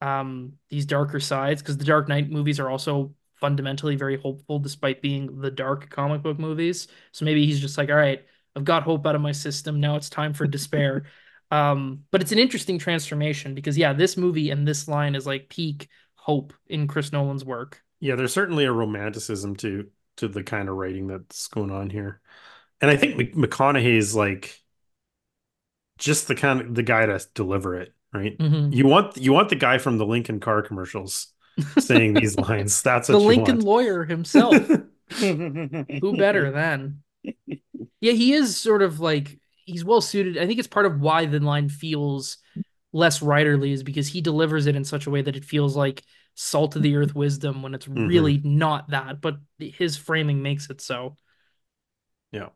um 0.00 0.52
these 0.70 0.86
darker 0.86 1.20
sides 1.20 1.62
because 1.62 1.76
the 1.76 1.84
Dark 1.84 2.08
Knight 2.08 2.30
movies 2.30 2.58
are 2.58 2.70
also 2.70 3.14
fundamentally 3.40 3.96
very 3.96 4.20
hopeful 4.20 4.58
despite 4.58 5.02
being 5.02 5.40
the 5.40 5.50
dark 5.50 5.88
comic 5.90 6.22
book 6.22 6.38
movies. 6.38 6.88
So 7.12 7.24
maybe 7.24 7.46
he's 7.46 7.60
just 7.60 7.78
like, 7.78 7.88
all 7.88 7.96
right, 7.96 8.22
I've 8.54 8.64
got 8.64 8.82
hope 8.82 9.06
out 9.06 9.14
of 9.14 9.22
my 9.22 9.32
system. 9.32 9.80
Now 9.80 9.96
it's 9.96 10.10
time 10.10 10.34
for 10.34 10.46
despair. 10.46 11.04
Um, 11.52 12.04
but 12.12 12.20
it's 12.20 12.30
an 12.30 12.38
interesting 12.38 12.78
transformation 12.78 13.56
because 13.56 13.76
yeah, 13.76 13.92
this 13.92 14.16
movie 14.16 14.50
and 14.50 14.68
this 14.68 14.86
line 14.86 15.16
is 15.16 15.26
like 15.26 15.48
peak 15.48 15.88
hope 16.14 16.52
in 16.68 16.86
Chris 16.86 17.10
Nolan's 17.10 17.44
work. 17.44 17.82
Yeah, 17.98 18.14
there's 18.14 18.32
certainly 18.32 18.66
a 18.66 18.72
romanticism 18.72 19.56
to 19.56 19.88
to 20.20 20.28
the 20.28 20.42
kind 20.44 20.68
of 20.68 20.76
writing 20.76 21.06
that's 21.08 21.48
going 21.48 21.70
on 21.70 21.90
here. 21.90 22.20
And 22.80 22.90
I 22.90 22.96
think 22.96 23.16
Mc- 23.16 23.34
McConaughey's 23.36 24.14
like 24.14 24.60
just 25.98 26.28
the 26.28 26.34
kind 26.34 26.60
of 26.60 26.74
the 26.74 26.82
guy 26.82 27.06
to 27.06 27.20
deliver 27.34 27.76
it, 27.76 27.94
right? 28.12 28.38
Mhm. 28.38 28.74
You 28.74 28.86
want 28.86 29.16
you 29.16 29.32
want 29.32 29.48
the 29.48 29.56
guy 29.56 29.78
from 29.78 29.98
the 29.98 30.06
Lincoln 30.06 30.40
car 30.40 30.62
commercials 30.62 31.28
saying 31.78 32.14
these 32.14 32.38
lines. 32.38 32.82
That's 32.82 33.08
The 33.08 33.18
Lincoln 33.18 33.56
want. 33.56 33.66
lawyer 33.66 34.04
himself. 34.04 34.56
Who 35.20 36.14
better 36.16 36.50
than? 36.50 37.02
Yeah, 38.00 38.12
he 38.12 38.32
is 38.32 38.56
sort 38.56 38.82
of 38.82 39.00
like 39.00 39.38
he's 39.64 39.84
well 39.84 40.00
suited. 40.00 40.38
I 40.38 40.46
think 40.46 40.58
it's 40.58 40.68
part 40.68 40.86
of 40.86 41.00
why 41.00 41.26
the 41.26 41.40
line 41.40 41.68
feels 41.68 42.38
less 42.92 43.20
writerly 43.20 43.72
is 43.72 43.82
because 43.82 44.08
he 44.08 44.20
delivers 44.20 44.66
it 44.66 44.76
in 44.76 44.84
such 44.84 45.06
a 45.06 45.10
way 45.10 45.22
that 45.22 45.36
it 45.36 45.44
feels 45.44 45.76
like 45.76 46.02
salt 46.34 46.76
of 46.76 46.82
the 46.82 46.96
earth 46.96 47.14
wisdom 47.14 47.62
when 47.62 47.74
it's 47.74 47.88
really 47.88 48.38
not 48.44 48.90
that, 48.90 49.20
but 49.20 49.38
his 49.58 49.96
framing 49.96 50.42
makes 50.42 50.70
it 50.70 50.80
so. 50.80 51.16
Yeah. 52.32 52.50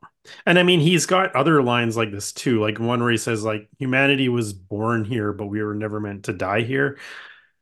And 0.46 0.58
I 0.58 0.62
mean, 0.62 0.80
he's 0.80 1.06
got 1.06 1.34
other 1.34 1.62
lines 1.62 1.96
like 1.96 2.12
this 2.12 2.32
too, 2.32 2.60
like 2.60 2.78
one 2.78 3.00
where 3.02 3.10
he 3.10 3.16
says 3.16 3.42
like 3.44 3.68
humanity 3.78 4.28
was 4.28 4.52
born 4.52 5.04
here, 5.04 5.32
but 5.32 5.46
we 5.46 5.62
were 5.62 5.74
never 5.74 5.98
meant 6.00 6.24
to 6.24 6.32
die 6.32 6.62
here, 6.62 6.98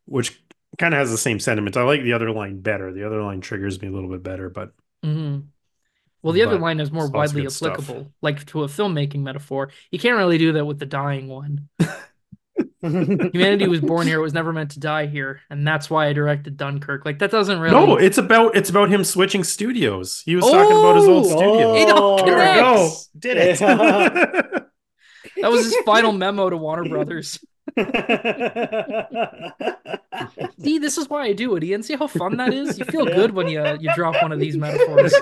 which 0.06 0.42
kind 0.78 0.94
of 0.94 0.98
has 1.00 1.10
the 1.10 1.18
same 1.18 1.40
sentiment. 1.40 1.76
I 1.76 1.84
like 1.84 2.02
the 2.02 2.14
other 2.14 2.30
line 2.32 2.60
better. 2.62 2.92
The 2.92 3.06
other 3.06 3.22
line 3.22 3.40
triggers 3.40 3.80
me 3.82 3.88
a 3.88 3.92
little 3.92 4.10
bit 4.10 4.22
better, 4.22 4.50
but 4.50 4.72
hmm 5.02 5.40
Well, 6.22 6.34
the 6.34 6.42
other 6.44 6.58
But 6.58 6.60
line 6.60 6.80
is 6.80 6.92
more 6.92 7.06
it's 7.06 7.12
lots 7.12 7.32
of 7.32 7.36
widely 7.36 7.46
good 7.46 7.50
stuff. 7.50 7.96
applicable, 7.96 8.12
like 8.22 8.46
to 8.48 8.64
a 8.64 8.68
filmmaking 8.68 9.20
metaphor. 9.22 9.70
You 9.92 9.98
can't 10.00 10.18
really 10.18 10.38
do 10.38 10.52
that 10.54 10.66
with 10.66 10.78
the 10.80 10.86
dying 10.86 11.28
one. 11.28 11.68
Humanity 12.82 13.66
was 13.68 13.80
born 13.80 14.06
here; 14.06 14.18
it 14.18 14.22
was 14.22 14.34
never 14.34 14.52
meant 14.52 14.72
to 14.72 14.80
die 14.80 15.06
here, 15.06 15.40
and 15.50 15.66
that's 15.66 15.88
why 15.88 16.08
I 16.08 16.12
directed 16.12 16.56
Dunkirk. 16.56 17.04
Like 17.04 17.18
that 17.20 17.30
doesn't 17.30 17.60
really. 17.60 17.74
no, 17.74 17.96
it's 17.96 18.18
about 18.18 18.56
it's 18.56 18.68
about 18.70 18.88
him 18.90 19.04
switching 19.04 19.44
studios. 19.44 20.22
He 20.26 20.36
was 20.36 20.44
talking 20.44 20.76
about 20.76 20.96
his 20.96 21.06
old 21.06 21.26
Oh! 21.26 21.28
studio. 21.30 21.74
It 21.76 21.88
all 21.90 22.20
Oh, 22.20 22.24
There 22.26 22.36
we 22.36 22.42
go. 22.60 22.74
connects. 22.74 23.06
Did 23.18 23.36
it. 23.38 23.60
Yeah. 23.60 24.58
That 25.40 25.50
was 25.50 25.64
his 25.64 25.76
final 25.86 26.12
memo 26.12 26.50
to 26.50 26.56
Warner 26.56 26.88
Brothers. 26.88 27.38
See, 30.58 30.78
this 30.78 30.98
is 30.98 31.08
why 31.08 31.22
I 31.24 31.32
do 31.32 31.56
it, 31.56 31.64
Ian. 31.64 31.82
See 31.82 31.94
how 31.94 32.06
fun 32.06 32.36
that 32.36 32.52
is? 32.52 32.78
You 32.78 32.84
feel 32.84 33.08
Yeah. 33.08 33.14
good 33.16 33.32
when 33.32 33.48
you 33.48 33.64
you 33.80 33.90
drop 33.94 34.20
one 34.22 34.30
of 34.32 34.38
these 34.40 34.56
metaphors. 34.56 35.14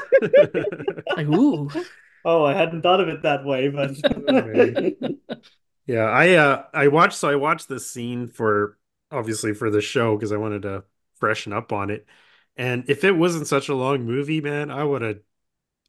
Like, 1.17 1.27
ooh. 1.29 1.71
Oh, 2.25 2.45
I 2.45 2.53
hadn't 2.55 2.83
thought 2.83 3.01
of 3.01 3.09
it 3.09 3.23
that 3.23 3.45
way, 3.45 3.69
but 3.69 3.93
Yeah, 5.91 6.05
I 6.05 6.35
uh 6.35 6.65
I 6.73 6.87
watched 6.89 7.15
so 7.19 7.29
I 7.29 7.35
watched 7.35 7.69
this 7.69 7.91
scene 7.91 8.29
for 8.29 8.79
obviously 9.11 9.55
for 9.55 9.71
the 9.71 9.81
show 9.81 10.17
because 10.17 10.31
I 10.31 10.37
wanted 10.37 10.63
to 10.63 10.85
freshen 11.17 11.53
up 11.53 11.73
on 11.73 11.91
it. 11.91 12.07
And 12.57 12.89
if 12.89 13.03
it 13.03 13.11
wasn't 13.13 13.49
such 13.49 13.69
a 13.69 13.75
long 13.75 14.05
movie, 14.05 14.41
man, 14.41 14.71
I 14.71 14.85
would 14.85 15.03
have 15.03 15.19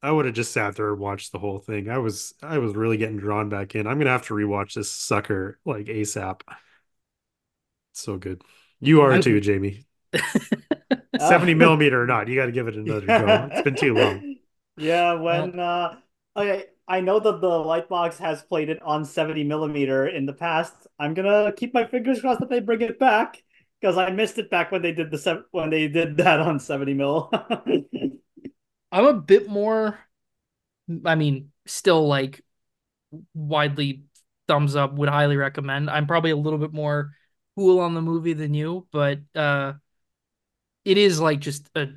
I 0.02 0.12
would 0.12 0.26
have 0.26 0.36
just 0.36 0.54
sat 0.54 0.76
there 0.76 0.92
and 0.94 1.00
watched 1.00 1.32
the 1.32 1.40
whole 1.40 1.60
thing. 1.60 1.90
I 1.90 2.00
was 2.00 2.34
I 2.42 2.58
was 2.58 2.76
really 2.76 2.98
getting 2.98 3.18
drawn 3.18 3.50
back 3.50 3.76
in. 3.76 3.88
I'm 3.88 4.00
gonna 4.00 4.10
have 4.12 4.28
to 4.28 4.34
rewatch 4.34 4.74
this 4.74 4.92
sucker 4.92 5.60
like 5.66 5.86
ASAP. 5.86 6.42
So 7.94 8.18
good. 8.18 8.42
You 8.80 9.02
are 9.02 9.14
I- 9.14 9.22
too, 9.22 9.40
Jaime. 9.44 9.86
Uh, 10.14 10.20
70 11.20 11.54
millimeter 11.54 12.02
or 12.04 12.08
not, 12.08 12.28
you 12.28 12.36
gotta 12.36 12.52
give 12.52 12.68
it 12.68 12.76
another 12.76 13.06
go. 13.06 13.50
It's 13.52 13.62
been 13.62 13.76
too 13.76 13.94
long. 13.94 14.38
Yeah, 14.78 15.14
when 15.16 15.60
uh 15.60 16.00
I 16.36 16.66
I 16.92 17.00
know 17.02 17.20
that 17.20 17.40
the 17.42 17.48
Lightbox 17.48 18.18
has 18.18 18.42
played 18.44 18.70
it 18.70 18.82
on 18.82 19.06
70 19.06 19.44
millimeter 19.46 20.08
in 20.08 20.26
the 20.26 20.34
past. 20.34 20.76
I'm 21.00 21.14
gonna 21.14 21.54
keep 21.56 21.74
my 21.74 21.86
fingers 21.86 22.22
crossed 22.22 22.42
that 22.42 22.50
they 22.50 22.60
bring 22.60 22.82
it 22.82 23.00
back 23.00 23.42
because 23.80 23.98
I 23.98 24.10
missed 24.12 24.38
it 24.38 24.50
back 24.50 24.72
when 24.72 24.82
they 24.82 24.92
did 24.92 25.10
the 25.10 25.18
sev- 25.18 25.46
when 25.52 25.70
they 25.70 25.88
did 25.88 26.18
that 26.24 26.40
on 26.42 26.60
70 26.60 26.94
mil. 26.94 27.32
I'm 28.92 29.06
a 29.06 29.14
bit 29.14 29.48
more 29.48 29.98
I 31.06 31.16
mean, 31.16 31.52
still 31.66 32.08
like 32.08 32.42
widely 33.34 34.04
thumbs 34.48 34.76
up, 34.76 34.94
would 34.94 35.10
highly 35.10 35.38
recommend. 35.38 35.90
I'm 35.90 36.08
probably 36.08 36.32
a 36.32 36.36
little 36.36 36.60
bit 36.60 36.74
more 36.74 37.12
cool 37.56 37.80
on 37.80 37.94
the 37.94 38.02
movie 38.02 38.34
than 38.34 38.54
you, 38.54 38.88
but 38.92 39.20
uh 39.36 39.74
it 40.86 40.98
is 40.98 41.20
like 41.20 41.40
just 41.40 41.70
a 41.76 41.88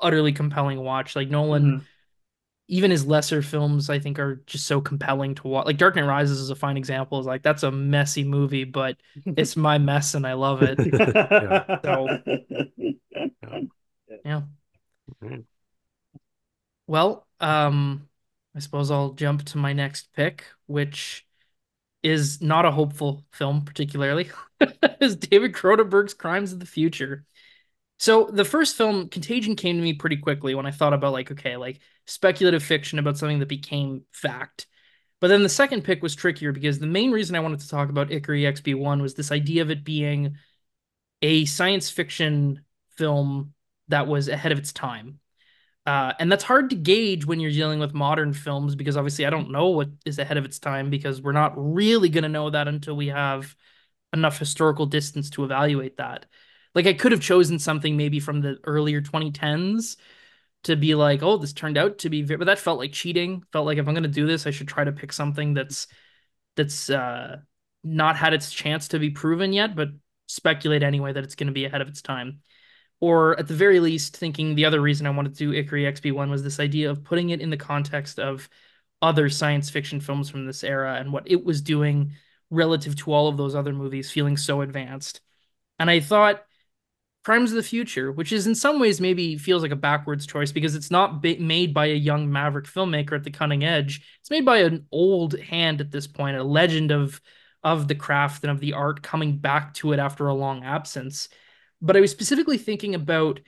utterly 0.00 0.32
compelling 0.32 0.80
watch. 0.80 1.16
Like 1.16 1.28
Nolan 1.30 1.78
Mhm. 1.78 1.87
Even 2.68 2.90
his 2.90 3.06
lesser 3.06 3.42
films 3.42 3.88
I 3.90 3.98
think 3.98 4.18
are 4.18 4.42
just 4.46 4.66
so 4.66 4.80
compelling 4.80 5.34
to 5.36 5.48
watch. 5.48 5.66
Like 5.66 5.78
Dark 5.78 5.96
Knight 5.96 6.04
Rises 6.04 6.38
is 6.40 6.50
a 6.50 6.54
fine 6.54 6.76
example. 6.76 7.18
Is 7.18 7.26
like 7.26 7.42
that's 7.42 7.62
a 7.62 7.70
messy 7.70 8.24
movie, 8.24 8.64
but 8.64 8.96
it's 9.26 9.56
my 9.56 9.78
mess 9.78 10.14
and 10.14 10.26
I 10.26 10.34
love 10.34 10.62
it. 10.62 10.78
Yeah. 14.24 14.42
Right. 15.20 15.44
Well, 16.86 17.26
um 17.40 18.08
I 18.54 18.60
suppose 18.60 18.90
I'll 18.90 19.12
jump 19.12 19.44
to 19.46 19.58
my 19.58 19.72
next 19.72 20.12
pick, 20.14 20.44
which 20.66 21.26
is 22.02 22.42
not 22.42 22.66
a 22.66 22.72
hopeful 22.72 23.24
film, 23.32 23.64
particularly, 23.64 24.30
is 25.00 25.16
David 25.16 25.54
Cronenberg's 25.54 26.14
Crimes 26.14 26.52
of 26.52 26.60
the 26.60 26.66
Future. 26.66 27.26
So 27.98 28.26
the 28.32 28.44
first 28.44 28.76
film, 28.76 29.08
Contagion, 29.08 29.56
came 29.56 29.76
to 29.76 29.82
me 29.82 29.92
pretty 29.92 30.16
quickly 30.16 30.54
when 30.54 30.66
I 30.66 30.70
thought 30.70 30.92
about 30.92 31.12
like, 31.12 31.30
okay, 31.32 31.56
like 31.56 31.80
speculative 32.06 32.62
fiction 32.62 32.98
about 32.98 33.18
something 33.18 33.40
that 33.40 33.48
became 33.48 34.02
fact. 34.12 34.66
But 35.20 35.28
then 35.28 35.42
the 35.42 35.48
second 35.48 35.82
pick 35.82 36.00
was 36.02 36.14
trickier 36.14 36.52
because 36.52 36.78
the 36.78 36.86
main 36.86 37.10
reason 37.10 37.34
I 37.34 37.40
wanted 37.40 37.60
to 37.60 37.68
talk 37.68 37.88
about 37.88 38.12
Icarus 38.12 38.44
XB1 38.44 39.02
was 39.02 39.14
this 39.14 39.32
idea 39.32 39.62
of 39.62 39.70
it 39.70 39.84
being 39.84 40.36
a 41.22 41.44
science 41.44 41.90
fiction 41.90 42.64
film 42.96 43.52
that 43.88 44.06
was 44.06 44.28
ahead 44.28 44.52
of 44.52 44.58
its 44.58 44.72
time. 44.72 45.18
Uh, 45.86 46.12
and 46.20 46.30
that's 46.30 46.44
hard 46.44 46.70
to 46.70 46.76
gauge 46.76 47.24
when 47.24 47.40
you're 47.40 47.50
dealing 47.50 47.80
with 47.80 47.94
modern 47.94 48.32
films 48.32 48.74
because 48.74 48.96
obviously 48.96 49.24
I 49.26 49.30
don't 49.30 49.50
know 49.50 49.70
what 49.70 49.88
is 50.04 50.18
ahead 50.18 50.36
of 50.36 50.44
its 50.44 50.58
time 50.58 50.90
because 50.90 51.22
we're 51.22 51.32
not 51.32 51.54
really 51.56 52.10
going 52.10 52.24
to 52.24 52.28
know 52.28 52.50
that 52.50 52.68
until 52.68 52.94
we 52.94 53.08
have 53.08 53.56
enough 54.12 54.38
historical 54.38 54.86
distance 54.86 55.30
to 55.30 55.44
evaluate 55.44 55.96
that. 55.96 56.26
Like 56.74 56.86
I 56.86 56.92
could 56.92 57.12
have 57.12 57.20
chosen 57.20 57.58
something 57.58 57.96
maybe 57.96 58.20
from 58.20 58.40
the 58.40 58.58
earlier 58.64 59.00
2010s 59.00 59.96
to 60.64 60.76
be 60.76 60.94
like, 60.94 61.22
oh, 61.22 61.36
this 61.36 61.52
turned 61.52 61.78
out 61.78 61.98
to 61.98 62.10
be, 62.10 62.22
but 62.22 62.46
that 62.46 62.58
felt 62.58 62.78
like 62.78 62.92
cheating. 62.92 63.42
Felt 63.52 63.66
like 63.66 63.78
if 63.78 63.86
I'm 63.86 63.94
going 63.94 64.02
to 64.02 64.08
do 64.08 64.26
this, 64.26 64.46
I 64.46 64.50
should 64.50 64.68
try 64.68 64.84
to 64.84 64.92
pick 64.92 65.12
something 65.12 65.54
that's 65.54 65.86
that's 66.56 66.90
uh, 66.90 67.36
not 67.84 68.16
had 68.16 68.34
its 68.34 68.52
chance 68.52 68.88
to 68.88 68.98
be 68.98 69.10
proven 69.10 69.52
yet, 69.52 69.76
but 69.76 69.88
speculate 70.26 70.82
anyway 70.82 71.12
that 71.12 71.24
it's 71.24 71.36
going 71.36 71.46
to 71.46 71.52
be 71.52 71.64
ahead 71.64 71.80
of 71.80 71.88
its 71.88 72.02
time. 72.02 72.40
Or 73.00 73.38
at 73.38 73.46
the 73.46 73.54
very 73.54 73.78
least, 73.78 74.16
thinking 74.16 74.54
the 74.54 74.64
other 74.64 74.80
reason 74.80 75.06
I 75.06 75.10
wanted 75.10 75.34
to 75.34 75.38
do 75.38 75.52
Icarus 75.52 76.00
XB1 76.00 76.30
was 76.30 76.42
this 76.42 76.58
idea 76.58 76.90
of 76.90 77.04
putting 77.04 77.30
it 77.30 77.40
in 77.40 77.50
the 77.50 77.56
context 77.56 78.18
of 78.18 78.48
other 79.00 79.28
science 79.28 79.70
fiction 79.70 80.00
films 80.00 80.28
from 80.28 80.46
this 80.46 80.64
era 80.64 80.96
and 80.96 81.12
what 81.12 81.30
it 81.30 81.44
was 81.44 81.62
doing 81.62 82.12
relative 82.50 82.96
to 82.96 83.12
all 83.12 83.28
of 83.28 83.36
those 83.36 83.54
other 83.54 83.72
movies, 83.72 84.10
feeling 84.10 84.36
so 84.36 84.62
advanced. 84.62 85.20
And 85.78 85.88
I 85.88 86.00
thought 86.00 86.44
Crimes 87.28 87.50
of 87.50 87.56
the 87.56 87.62
Future, 87.62 88.10
which 88.10 88.32
is 88.32 88.46
in 88.46 88.54
some 88.54 88.80
ways 88.80 89.02
maybe 89.02 89.36
feels 89.36 89.60
like 89.60 89.70
a 89.70 89.76
backwards 89.76 90.26
choice 90.26 90.50
because 90.50 90.74
it's 90.74 90.90
not 90.90 91.22
made 91.22 91.74
by 91.74 91.84
a 91.84 91.94
young 91.94 92.32
maverick 92.32 92.64
filmmaker 92.64 93.12
at 93.12 93.22
the 93.22 93.30
cutting 93.30 93.64
edge. 93.64 94.00
It's 94.20 94.30
made 94.30 94.46
by 94.46 94.60
an 94.60 94.86
old 94.90 95.38
hand 95.38 95.82
at 95.82 95.90
this 95.90 96.06
point, 96.06 96.38
a 96.38 96.42
legend 96.42 96.90
of 96.90 97.20
of 97.62 97.86
the 97.86 97.94
craft 97.94 98.44
and 98.44 98.50
of 98.50 98.60
the 98.60 98.72
art 98.72 99.02
coming 99.02 99.36
back 99.36 99.74
to 99.74 99.92
it 99.92 99.98
after 99.98 100.26
a 100.26 100.32
long 100.32 100.64
absence. 100.64 101.28
But 101.82 101.98
I 101.98 102.00
was 102.00 102.10
specifically 102.10 102.56
thinking 102.56 102.94
about 102.94 103.40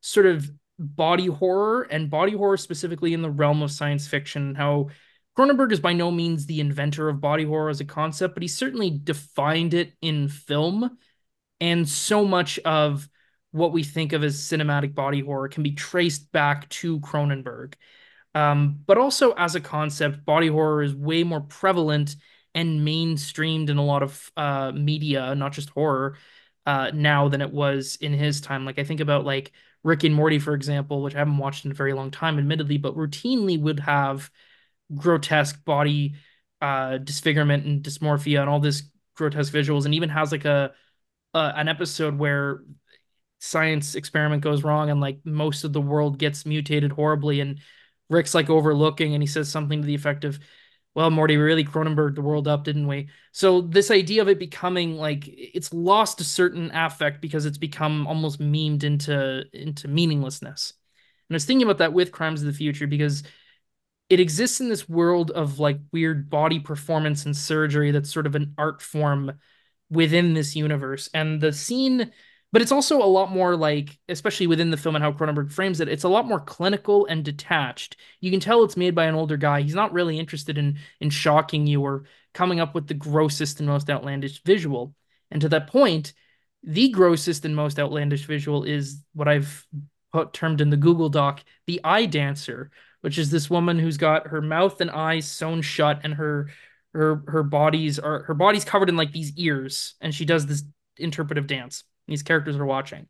sort 0.00 0.24
of 0.24 0.50
body 0.78 1.26
horror 1.26 1.82
and 1.82 2.08
body 2.08 2.32
horror 2.32 2.56
specifically 2.56 3.12
in 3.12 3.20
the 3.20 3.28
realm 3.28 3.60
of 3.60 3.70
science 3.70 4.08
fiction, 4.08 4.54
how 4.54 4.88
Cronenberg 5.36 5.72
is 5.72 5.80
by 5.80 5.92
no 5.92 6.10
means 6.10 6.46
the 6.46 6.60
inventor 6.60 7.10
of 7.10 7.20
body 7.20 7.44
horror 7.44 7.68
as 7.68 7.80
a 7.80 7.84
concept, 7.84 8.32
but 8.32 8.42
he 8.42 8.48
certainly 8.48 8.88
defined 8.88 9.74
it 9.74 9.92
in 10.00 10.28
film. 10.28 10.96
And 11.60 11.86
so 11.86 12.24
much 12.24 12.58
of 12.60 13.06
what 13.56 13.72
we 13.72 13.82
think 13.82 14.12
of 14.12 14.22
as 14.22 14.36
cinematic 14.36 14.94
body 14.94 15.20
horror 15.20 15.48
can 15.48 15.62
be 15.62 15.72
traced 15.72 16.30
back 16.32 16.68
to 16.68 17.00
Cronenberg. 17.00 17.74
Um, 18.34 18.80
but 18.86 18.98
also 18.98 19.32
as 19.32 19.54
a 19.54 19.60
concept, 19.60 20.24
body 20.24 20.48
horror 20.48 20.82
is 20.82 20.94
way 20.94 21.24
more 21.24 21.40
prevalent 21.40 22.16
and 22.54 22.86
mainstreamed 22.86 23.70
in 23.70 23.78
a 23.78 23.84
lot 23.84 24.02
of 24.02 24.30
uh, 24.36 24.72
media, 24.72 25.34
not 25.34 25.52
just 25.52 25.70
horror, 25.70 26.16
uh, 26.66 26.90
now 26.92 27.28
than 27.28 27.40
it 27.40 27.52
was 27.52 27.96
in 27.96 28.12
his 28.12 28.40
time. 28.40 28.64
Like 28.64 28.78
I 28.78 28.84
think 28.84 29.00
about 29.00 29.24
like 29.24 29.52
Rick 29.82 30.04
and 30.04 30.14
Morty, 30.14 30.38
for 30.38 30.52
example, 30.52 31.02
which 31.02 31.14
I 31.14 31.18
haven't 31.18 31.38
watched 31.38 31.64
in 31.64 31.70
a 31.70 31.74
very 31.74 31.92
long 31.92 32.10
time, 32.10 32.38
admittedly, 32.38 32.76
but 32.76 32.96
routinely 32.96 33.58
would 33.60 33.80
have 33.80 34.30
grotesque 34.94 35.64
body 35.64 36.16
uh, 36.60 36.98
disfigurement 36.98 37.64
and 37.64 37.82
dysmorphia 37.82 38.40
and 38.40 38.50
all 38.50 38.60
this 38.60 38.82
grotesque 39.14 39.52
visuals, 39.52 39.84
and 39.84 39.94
even 39.94 40.08
has 40.08 40.32
like 40.32 40.44
a, 40.44 40.72
a 41.34 41.52
an 41.56 41.68
episode 41.68 42.18
where 42.18 42.62
science 43.46 43.94
experiment 43.94 44.42
goes 44.42 44.64
wrong 44.64 44.90
and 44.90 45.00
like 45.00 45.18
most 45.24 45.64
of 45.64 45.72
the 45.72 45.80
world 45.80 46.18
gets 46.18 46.44
mutated 46.44 46.92
horribly 46.92 47.40
and 47.40 47.60
Rick's 48.10 48.34
like 48.34 48.50
overlooking 48.50 49.14
and 49.14 49.22
he 49.22 49.26
says 49.26 49.48
something 49.48 49.80
to 49.80 49.86
the 49.86 49.94
effect 49.94 50.24
of 50.24 50.38
well 50.94 51.10
Morty 51.10 51.36
we 51.36 51.42
really 51.42 51.64
Cronenberg 51.64 52.14
the 52.14 52.22
world 52.22 52.48
up 52.48 52.64
didn't 52.64 52.86
we? 52.86 53.08
So 53.32 53.60
this 53.60 53.90
idea 53.90 54.22
of 54.22 54.28
it 54.28 54.38
becoming 54.38 54.96
like 54.96 55.24
it's 55.26 55.72
lost 55.72 56.20
a 56.20 56.24
certain 56.24 56.70
affect 56.74 57.20
because 57.20 57.46
it's 57.46 57.58
become 57.58 58.06
almost 58.06 58.40
memed 58.40 58.82
into 58.84 59.44
into 59.52 59.88
meaninglessness. 59.88 60.72
And 61.28 61.34
I 61.34 61.36
was 61.36 61.44
thinking 61.44 61.66
about 61.66 61.78
that 61.78 61.92
with 61.92 62.12
Crimes 62.12 62.40
of 62.40 62.46
the 62.46 62.52
Future 62.52 62.86
because 62.86 63.22
it 64.08 64.20
exists 64.20 64.60
in 64.60 64.68
this 64.68 64.88
world 64.88 65.30
of 65.32 65.58
like 65.58 65.78
weird 65.92 66.30
body 66.30 66.60
performance 66.60 67.26
and 67.26 67.36
surgery 67.36 67.90
that's 67.90 68.12
sort 68.12 68.26
of 68.26 68.36
an 68.36 68.54
art 68.56 68.80
form 68.80 69.32
within 69.90 70.34
this 70.34 70.54
universe. 70.54 71.08
And 71.12 71.40
the 71.40 71.52
scene 71.52 72.12
but 72.52 72.62
it's 72.62 72.72
also 72.72 73.02
a 73.02 73.04
lot 73.04 73.30
more 73.30 73.56
like, 73.56 73.98
especially 74.08 74.46
within 74.46 74.70
the 74.70 74.76
film 74.76 74.94
and 74.94 75.04
how 75.04 75.12
Cronenberg 75.12 75.52
frames 75.52 75.80
it, 75.80 75.88
it's 75.88 76.04
a 76.04 76.08
lot 76.08 76.26
more 76.26 76.40
clinical 76.40 77.06
and 77.06 77.24
detached. 77.24 77.96
You 78.20 78.30
can 78.30 78.40
tell 78.40 78.64
it's 78.64 78.76
made 78.76 78.94
by 78.94 79.06
an 79.06 79.14
older 79.14 79.36
guy. 79.36 79.62
He's 79.62 79.74
not 79.74 79.92
really 79.92 80.18
interested 80.18 80.56
in 80.56 80.78
in 81.00 81.10
shocking 81.10 81.66
you 81.66 81.82
or 81.82 82.04
coming 82.34 82.60
up 82.60 82.74
with 82.74 82.86
the 82.86 82.94
grossest 82.94 83.60
and 83.60 83.68
most 83.68 83.90
outlandish 83.90 84.42
visual. 84.42 84.94
And 85.30 85.40
to 85.40 85.48
that 85.50 85.66
point, 85.66 86.12
the 86.62 86.88
grossest 86.90 87.44
and 87.44 87.56
most 87.56 87.78
outlandish 87.78 88.26
visual 88.26 88.64
is 88.64 89.02
what 89.12 89.28
I've 89.28 89.66
put 90.12 90.32
termed 90.32 90.60
in 90.60 90.70
the 90.70 90.76
Google 90.76 91.08
Doc, 91.08 91.42
the 91.66 91.80
eye 91.82 92.06
dancer, 92.06 92.70
which 93.00 93.18
is 93.18 93.30
this 93.30 93.50
woman 93.50 93.78
who's 93.78 93.96
got 93.96 94.28
her 94.28 94.40
mouth 94.40 94.80
and 94.80 94.90
eyes 94.90 95.26
sewn 95.26 95.62
shut 95.62 96.00
and 96.04 96.14
her 96.14 96.50
her 96.94 97.22
her 97.28 97.42
bodies 97.42 97.98
are 97.98 98.22
her 98.22 98.34
body's 98.34 98.64
covered 98.64 98.88
in 98.88 98.96
like 98.96 99.12
these 99.12 99.32
ears 99.36 99.94
and 100.00 100.14
she 100.14 100.24
does 100.24 100.46
this 100.46 100.64
interpretive 100.96 101.46
dance 101.46 101.84
these 102.08 102.22
characters 102.22 102.56
are 102.56 102.66
watching. 102.66 103.08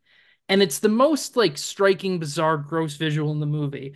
And 0.49 0.61
it's 0.61 0.79
the 0.79 0.89
most 0.89 1.35
like 1.35 1.57
striking, 1.57 2.19
bizarre, 2.19 2.57
gross 2.57 2.95
visual 2.95 3.31
in 3.31 3.39
the 3.39 3.45
movie. 3.45 3.95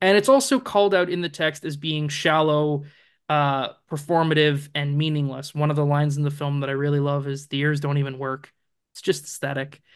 And 0.00 0.16
it's 0.16 0.28
also 0.28 0.58
called 0.58 0.94
out 0.94 1.10
in 1.10 1.20
the 1.20 1.28
text 1.28 1.64
as 1.64 1.76
being 1.76 2.08
shallow, 2.08 2.84
uh, 3.28 3.68
performative, 3.90 4.68
and 4.74 4.96
meaningless. 4.96 5.54
One 5.54 5.70
of 5.70 5.76
the 5.76 5.84
lines 5.84 6.16
in 6.16 6.22
the 6.22 6.30
film 6.30 6.60
that 6.60 6.70
I 6.70 6.74
really 6.74 7.00
love 7.00 7.28
is 7.28 7.46
the 7.46 7.58
ears 7.58 7.80
don't 7.80 7.98
even 7.98 8.18
work. 8.18 8.52
It's 8.92 9.02
just 9.02 9.24
aesthetic. 9.24 9.80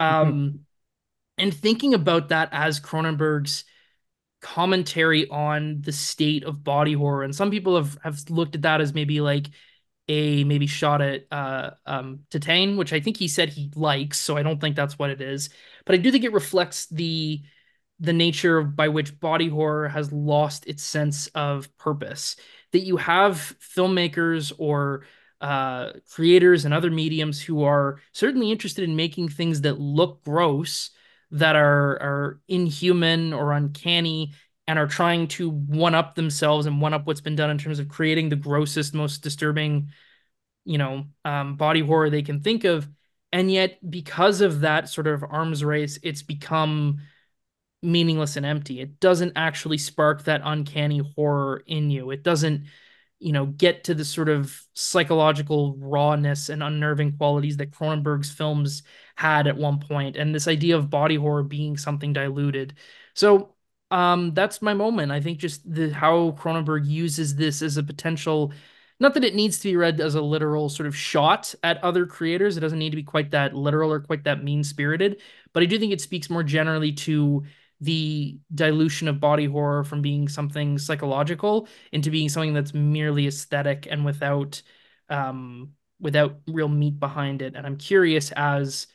Um, 0.00 0.60
and 1.36 1.52
thinking 1.52 1.92
about 1.92 2.30
that 2.30 2.48
as 2.52 2.80
Cronenberg's 2.80 3.64
commentary 4.40 5.28
on 5.28 5.82
the 5.82 5.92
state 5.92 6.44
of 6.44 6.64
body 6.64 6.94
horror, 6.94 7.22
and 7.22 7.34
some 7.34 7.50
people 7.50 7.76
have 7.76 7.98
have 8.02 8.18
looked 8.30 8.54
at 8.54 8.62
that 8.62 8.80
as 8.80 8.94
maybe 8.94 9.20
like 9.20 9.50
a 10.10 10.42
maybe 10.42 10.66
shot 10.66 11.00
at 11.00 11.26
uh, 11.30 11.70
um, 11.86 12.20
Titane, 12.30 12.76
which 12.76 12.92
I 12.92 12.98
think 12.98 13.16
he 13.16 13.28
said 13.28 13.48
he 13.48 13.70
likes, 13.76 14.18
so 14.18 14.36
I 14.36 14.42
don't 14.42 14.60
think 14.60 14.74
that's 14.74 14.98
what 14.98 15.10
it 15.10 15.20
is. 15.20 15.50
But 15.86 15.94
I 15.94 15.98
do 15.98 16.10
think 16.10 16.24
it 16.24 16.32
reflects 16.32 16.86
the 16.86 17.42
the 18.00 18.12
nature 18.12 18.62
by 18.62 18.88
which 18.88 19.20
body 19.20 19.48
horror 19.48 19.86
has 19.88 20.10
lost 20.10 20.66
its 20.66 20.82
sense 20.82 21.28
of 21.28 21.68
purpose. 21.78 22.34
That 22.72 22.80
you 22.80 22.96
have 22.96 23.54
filmmakers 23.60 24.52
or 24.58 25.04
uh, 25.40 25.92
creators 26.10 26.64
and 26.64 26.74
other 26.74 26.90
mediums 26.90 27.40
who 27.40 27.62
are 27.62 28.00
certainly 28.12 28.50
interested 28.50 28.82
in 28.82 28.96
making 28.96 29.28
things 29.28 29.60
that 29.60 29.78
look 29.78 30.24
gross, 30.24 30.90
that 31.30 31.54
are 31.54 31.92
are 32.02 32.40
inhuman 32.48 33.32
or 33.32 33.52
uncanny, 33.52 34.32
and 34.70 34.78
are 34.78 34.86
trying 34.86 35.26
to 35.26 35.50
one 35.50 35.96
up 35.96 36.14
themselves 36.14 36.66
and 36.66 36.80
one 36.80 36.94
up 36.94 37.04
what's 37.04 37.20
been 37.20 37.34
done 37.34 37.50
in 37.50 37.58
terms 37.58 37.80
of 37.80 37.88
creating 37.88 38.28
the 38.28 38.36
grossest, 38.36 38.94
most 38.94 39.20
disturbing, 39.20 39.90
you 40.64 40.78
know, 40.78 41.06
um, 41.24 41.56
body 41.56 41.80
horror 41.80 42.08
they 42.08 42.22
can 42.22 42.40
think 42.40 42.62
of. 42.62 42.88
And 43.32 43.50
yet, 43.50 43.78
because 43.90 44.40
of 44.40 44.60
that 44.60 44.88
sort 44.88 45.08
of 45.08 45.24
arms 45.24 45.64
race, 45.64 45.98
it's 46.04 46.22
become 46.22 47.00
meaningless 47.82 48.36
and 48.36 48.46
empty. 48.46 48.80
It 48.80 49.00
doesn't 49.00 49.32
actually 49.34 49.78
spark 49.78 50.22
that 50.24 50.42
uncanny 50.44 50.98
horror 51.16 51.64
in 51.66 51.90
you. 51.90 52.12
It 52.12 52.22
doesn't, 52.22 52.66
you 53.18 53.32
know, 53.32 53.46
get 53.46 53.82
to 53.84 53.94
the 53.94 54.04
sort 54.04 54.28
of 54.28 54.56
psychological 54.74 55.74
rawness 55.80 56.48
and 56.48 56.62
unnerving 56.62 57.16
qualities 57.16 57.56
that 57.56 57.72
Cronenberg's 57.72 58.30
films 58.30 58.84
had 59.16 59.48
at 59.48 59.56
one 59.56 59.80
point, 59.80 60.14
and 60.14 60.32
this 60.32 60.46
idea 60.46 60.76
of 60.76 60.90
body 60.90 61.16
horror 61.16 61.42
being 61.42 61.76
something 61.76 62.12
diluted. 62.12 62.74
So 63.14 63.56
um, 63.90 64.34
that's 64.34 64.62
my 64.62 64.74
moment. 64.74 65.12
I 65.12 65.20
think 65.20 65.38
just 65.38 65.72
the 65.72 65.90
how 65.90 66.32
Cronenberg 66.32 66.86
uses 66.86 67.34
this 67.36 67.62
as 67.62 67.76
a 67.76 67.82
potential, 67.82 68.52
not 69.00 69.14
that 69.14 69.24
it 69.24 69.34
needs 69.34 69.58
to 69.58 69.68
be 69.68 69.76
read 69.76 70.00
as 70.00 70.14
a 70.14 70.20
literal 70.20 70.68
sort 70.68 70.86
of 70.86 70.96
shot 70.96 71.54
at 71.62 71.82
other 71.82 72.06
creators. 72.06 72.56
It 72.56 72.60
doesn't 72.60 72.78
need 72.78 72.90
to 72.90 72.96
be 72.96 73.02
quite 73.02 73.30
that 73.32 73.54
literal 73.54 73.92
or 73.92 74.00
quite 74.00 74.24
that 74.24 74.44
mean 74.44 74.62
spirited, 74.62 75.20
but 75.52 75.62
I 75.62 75.66
do 75.66 75.78
think 75.78 75.92
it 75.92 76.00
speaks 76.00 76.30
more 76.30 76.42
generally 76.42 76.92
to 76.92 77.44
the 77.80 78.38
dilution 78.54 79.08
of 79.08 79.20
body 79.20 79.46
horror 79.46 79.84
from 79.84 80.02
being 80.02 80.28
something 80.28 80.76
psychological 80.78 81.66
into 81.92 82.10
being 82.10 82.28
something 82.28 82.52
that's 82.52 82.74
merely 82.74 83.26
aesthetic 83.26 83.88
and 83.90 84.04
without 84.04 84.60
um 85.08 85.72
without 85.98 86.40
real 86.46 86.68
meat 86.68 86.98
behind 87.00 87.42
it. 87.42 87.54
And 87.56 87.66
I'm 87.66 87.76
curious 87.76 88.32
as 88.32 88.86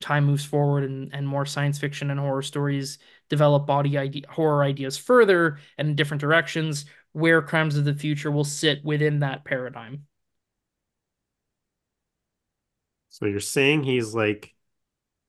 time 0.00 0.24
moves 0.24 0.44
forward 0.44 0.84
and, 0.84 1.12
and 1.14 1.26
more 1.26 1.46
science 1.46 1.78
fiction 1.78 2.10
and 2.10 2.18
horror 2.18 2.42
stories 2.42 2.98
develop 3.30 3.66
body 3.66 3.96
idea, 3.98 4.24
horror 4.28 4.64
ideas 4.64 4.98
further 4.98 5.58
and 5.78 5.88
in 5.90 5.96
different 5.96 6.20
directions, 6.20 6.84
where 7.12 7.42
Crimes 7.42 7.76
of 7.78 7.86
the 7.86 7.94
Future 7.94 8.30
will 8.30 8.44
sit 8.44 8.84
within 8.84 9.20
that 9.20 9.44
paradigm. 9.46 10.06
So 13.10 13.26
you're 13.26 13.40
saying 13.40 13.82
he's 13.84 14.14
like 14.14 14.54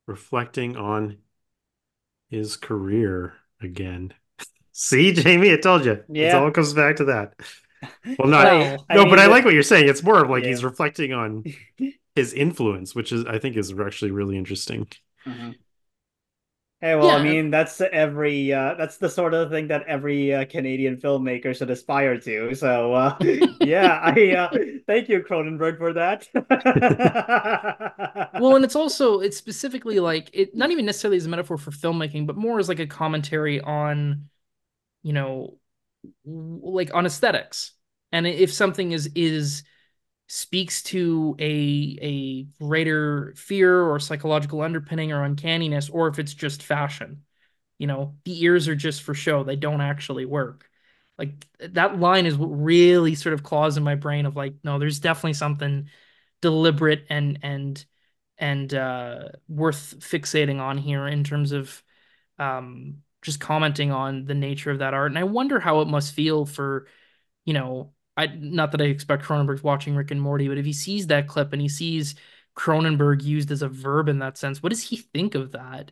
reflecting 0.07 0.77
on 0.77 1.19
his 2.29 2.55
career 2.57 3.33
again. 3.61 4.13
See, 4.71 5.13
Jaime, 5.13 5.53
I 5.53 5.57
told 5.57 5.85
you. 5.85 6.03
Yeah. 6.07 6.37
It 6.37 6.43
all 6.43 6.51
comes 6.51 6.73
back 6.73 6.97
to 6.97 7.05
that. 7.05 7.35
Well, 8.19 8.29
not 8.29 8.45
Well, 8.45 8.85
I 8.89 8.97
no, 8.97 9.05
mean, 9.05 9.09
but 9.09 9.19
I 9.19 9.25
like 9.27 9.43
what 9.45 9.53
you're 9.55 9.63
saying. 9.63 9.89
It's 9.89 10.03
more 10.03 10.23
of 10.23 10.29
like 10.29 10.43
Yeah. 10.43 10.49
he's 10.49 10.63
reflecting 10.63 11.13
on 11.13 11.45
his 12.15 12.33
influence, 12.33 12.95
which 12.95 13.11
is 13.11 13.25
I 13.25 13.39
think 13.39 13.57
is 13.57 13.73
actually 13.79 14.11
really 14.11 14.37
interesting. 14.37 14.87
Mhm. 15.25 15.55
Hey, 16.81 16.95
well, 16.95 17.11
I 17.11 17.19
mean, 17.19 17.51
that's 17.51 17.79
every 17.79 18.51
uh 18.51 18.73
that's 18.73 18.97
the 18.97 19.09
sort 19.09 19.35
of 19.35 19.51
thing 19.51 19.67
that 19.67 19.83
every 19.87 20.33
uh, 20.33 20.45
Canadian 20.45 20.97
filmmaker 20.97 21.55
should 21.55 21.69
aspire 21.69 22.17
to. 22.21 22.55
So, 22.55 22.95
uh 22.95 23.15
yeah, 23.61 23.99
I 24.03 24.31
uh 24.35 24.49
thank 24.87 25.07
you 25.07 25.21
Cronenberg 25.21 25.77
for 25.77 25.93
that. 25.93 26.27
well, 28.37 28.55
and 28.55 28.65
it's 28.65 28.75
also 28.75 29.19
it's 29.19 29.37
specifically 29.37 29.99
like 29.99 30.31
it 30.33 30.55
not 30.55 30.71
even 30.71 30.85
necessarily 30.85 31.17
as 31.17 31.27
a 31.27 31.29
metaphor 31.29 31.59
for 31.59 31.69
filmmaking, 31.69 32.25
but 32.25 32.35
more 32.35 32.57
as 32.59 32.67
like 32.67 32.79
a 32.79 32.87
commentary 32.87 33.61
on, 33.61 34.27
you 35.03 35.13
know, 35.13 35.59
like 36.25 36.93
on 36.93 37.05
aesthetics. 37.05 37.73
And 38.11 38.27
if 38.27 38.51
something 38.53 38.91
is 38.91 39.09
is 39.15 39.63
speaks 40.33 40.81
to 40.81 41.35
a 41.39 41.97
a 42.01 42.43
greater 42.63 43.33
fear 43.35 43.83
or 43.83 43.99
psychological 43.99 44.61
underpinning 44.61 45.11
or 45.11 45.23
uncanniness, 45.25 45.89
or 45.89 46.07
if 46.07 46.19
it's 46.19 46.33
just 46.33 46.63
fashion. 46.63 47.23
You 47.77 47.87
know, 47.87 48.15
the 48.23 48.41
ears 48.41 48.69
are 48.69 48.75
just 48.75 49.01
for 49.01 49.13
show; 49.13 49.43
they 49.43 49.57
don't 49.57 49.81
actually 49.81 50.23
work. 50.25 50.69
Like 51.17 51.45
that 51.59 51.99
line 51.99 52.25
is 52.25 52.37
what 52.37 52.47
really 52.47 53.15
sort 53.15 53.33
of 53.33 53.43
claws 53.43 53.75
in 53.75 53.83
my 53.83 53.95
brain 53.95 54.25
of 54.25 54.37
like, 54.37 54.53
no, 54.63 54.79
there's 54.79 55.01
definitely 55.01 55.33
something 55.33 55.89
deliberate 56.41 57.05
and 57.09 57.39
and 57.43 57.83
and 58.37 58.73
uh, 58.73 59.29
worth 59.49 59.95
fixating 59.99 60.61
on 60.61 60.77
here 60.77 61.07
in 61.07 61.25
terms 61.25 61.51
of 61.51 61.83
um, 62.39 62.99
just 63.21 63.41
commenting 63.41 63.91
on 63.91 64.23
the 64.25 64.33
nature 64.33 64.71
of 64.71 64.79
that 64.79 64.93
art. 64.93 65.11
And 65.11 65.19
I 65.19 65.25
wonder 65.25 65.59
how 65.59 65.81
it 65.81 65.89
must 65.89 66.13
feel 66.13 66.45
for, 66.45 66.87
you 67.43 67.53
know, 67.53 67.91
I 68.17 68.27
not 68.27 68.71
that 68.71 68.81
I 68.81 68.85
expect 68.85 69.23
Cronenberg's 69.23 69.63
watching 69.63 69.95
Rick 69.95 70.11
and 70.11 70.21
Morty, 70.21 70.47
but 70.47 70.57
if 70.57 70.65
he 70.65 70.73
sees 70.73 71.07
that 71.07 71.27
clip 71.27 71.53
and 71.53 71.61
he 71.61 71.69
sees 71.69 72.15
Cronenberg 72.55 73.23
used 73.23 73.51
as 73.51 73.61
a 73.61 73.69
verb 73.69 74.09
in 74.09 74.19
that 74.19 74.37
sense, 74.37 74.61
what 74.61 74.69
does 74.69 74.83
he 74.83 74.97
think 74.97 75.35
of 75.35 75.53
that? 75.53 75.91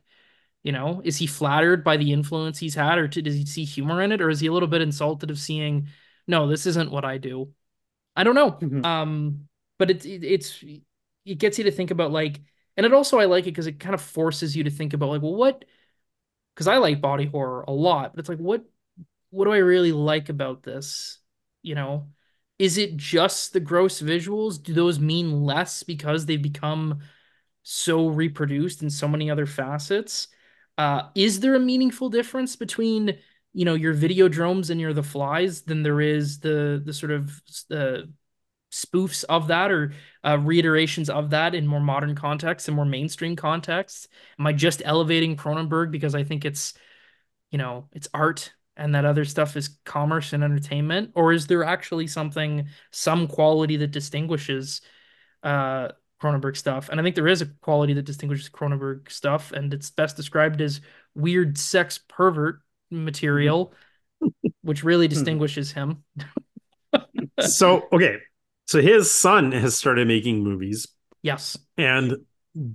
You 0.64 0.74
know, 0.74 1.02
is 1.06 1.18
he 1.18 1.28
flattered 1.28 1.84
by 1.84 1.98
the 1.98 2.12
influence 2.14 2.60
he's 2.60 2.76
had, 2.76 2.98
or 3.00 3.08
does 3.08 3.36
he 3.36 3.46
see 3.46 3.66
humor 3.66 4.02
in 4.02 4.12
it, 4.12 4.22
or 4.22 4.30
is 4.30 4.40
he 4.42 4.48
a 4.48 4.54
little 4.54 4.68
bit 4.70 4.82
insulted 4.82 5.32
of 5.32 5.40
seeing, 5.40 5.88
no, 6.28 6.48
this 6.48 6.66
isn't 6.66 6.92
what 6.92 7.06
I 7.06 7.18
do? 7.18 7.54
I 8.16 8.24
don't 8.24 8.36
know. 8.36 8.52
Mhm. 8.62 8.86
Um, 8.86 9.48
but 9.78 9.92
it's 9.92 10.06
it, 10.06 10.24
it's 10.24 10.64
it 11.26 11.38
gets 11.38 11.58
you 11.58 11.66
to 11.66 11.72
think 11.72 11.92
about 11.92 12.12
like, 12.12 12.42
and 12.78 12.86
it 12.86 12.94
also 12.94 13.20
I 13.20 13.26
like 13.26 13.44
it 13.46 13.52
because 13.52 13.68
it 13.68 13.80
kind 13.80 13.96
of 13.96 14.02
forces 14.02 14.56
you 14.56 14.66
to 14.66 14.70
think 14.72 14.94
about 14.94 15.10
like, 15.10 15.22
well, 15.22 15.36
what? 15.36 15.66
Because 16.56 16.68
I 16.68 16.78
like 16.78 17.02
body 17.02 17.26
horror 17.26 17.64
a 17.68 17.72
lot, 17.72 18.14
but 18.14 18.20
it's 18.22 18.30
like, 18.30 18.40
what 18.40 18.66
what 19.32 19.46
do 19.46 19.54
I 19.54 19.60
really 19.60 19.94
like 19.94 20.30
about 20.30 20.64
this? 20.64 21.19
You 21.62 21.76
know, 21.76 22.08
is 22.58 22.78
it 22.78 22.98
just 22.98 23.54
the 23.54 23.60
gross 23.60 24.02
visuals? 24.02 24.62
Do 24.62 24.74
those 24.74 25.00
mean 25.00 25.44
less 25.44 25.84
because 25.84 26.26
they've 26.26 26.42
become 26.42 27.00
so 27.64 28.08
reproduced 28.08 28.82
in 28.84 28.90
so 28.90 29.08
many 29.08 29.30
other 29.30 29.46
facets? 29.46 30.28
Uh, 30.78 31.04
is 31.16 31.40
there 31.40 31.56
a 31.56 31.60
meaningful 31.60 32.10
difference 32.10 32.56
between 32.56 33.18
you 33.54 33.66
know 33.66 33.74
your 33.74 33.94
videodromes 33.96 34.70
and 34.70 34.80
your 34.80 34.94
the 34.94 35.04
flies 35.04 35.64
than 35.64 35.84
there 35.84 36.02
is 36.02 36.40
the 36.40 36.82
the 36.86 36.94
sort 36.94 37.12
of 37.12 37.42
uh, 37.72 38.00
spoofs 38.72 39.24
of 39.26 39.48
that 39.48 39.72
or 39.72 39.94
uh, 40.24 40.38
reiterations 40.40 41.10
of 41.10 41.32
that 41.32 41.56
in 41.56 41.66
more 41.66 41.80
modern 41.80 42.16
contexts 42.16 42.68
and 42.68 42.76
more 42.76 42.86
mainstream 42.86 43.36
contexts? 43.36 44.08
Am 44.38 44.48
I 44.48 44.54
just 44.54 44.82
elevating 44.86 45.36
Cronenberg 45.36 45.92
because 45.92 46.16
I 46.16 46.24
think 46.24 46.46
it's 46.46 46.74
you 47.52 47.58
know 47.58 47.90
it's 47.94 48.08
art 48.14 48.54
and 48.80 48.96
that 48.96 49.06
other 49.06 49.26
stuff 49.26 49.56
is 49.58 49.78
commerce 49.86 50.34
and 50.34 50.44
entertainment, 50.44 51.12
or 51.16 51.34
is 51.34 51.48
there 51.48 51.64
actually 51.64 52.08
something 52.08 52.68
some 52.92 53.28
quality 53.28 53.78
that 53.78 53.92
distinguishes 53.92 54.82
uh, 55.44 55.90
Cronenberg 56.22 56.58
stuff? 56.58 56.90
And 56.90 57.00
I 57.00 57.04
think 57.04 57.16
there 57.16 57.28
is 57.28 57.42
a 57.42 57.48
quality 57.62 57.94
that 57.94 58.06
distinguishes 58.06 58.50
Cronenberg 58.50 59.12
stuff, 59.12 59.52
and 59.52 59.74
it's 59.74 59.92
best 59.92 60.16
described 60.18 60.62
as 60.62 60.82
weird 61.16 61.58
sex 61.58 62.00
pervert 62.08 62.62
material, 62.90 63.74
which 64.64 64.84
really 64.84 65.08
distinguishes 65.08 65.72
him. 65.72 66.04
So 67.40 67.88
okay, 67.92 68.18
so 68.66 68.82
his 68.82 69.12
son 69.12 69.52
has 69.52 69.76
started 69.76 70.08
making 70.08 70.44
movies, 70.44 70.88
Yes. 71.22 71.58
and 71.78 72.18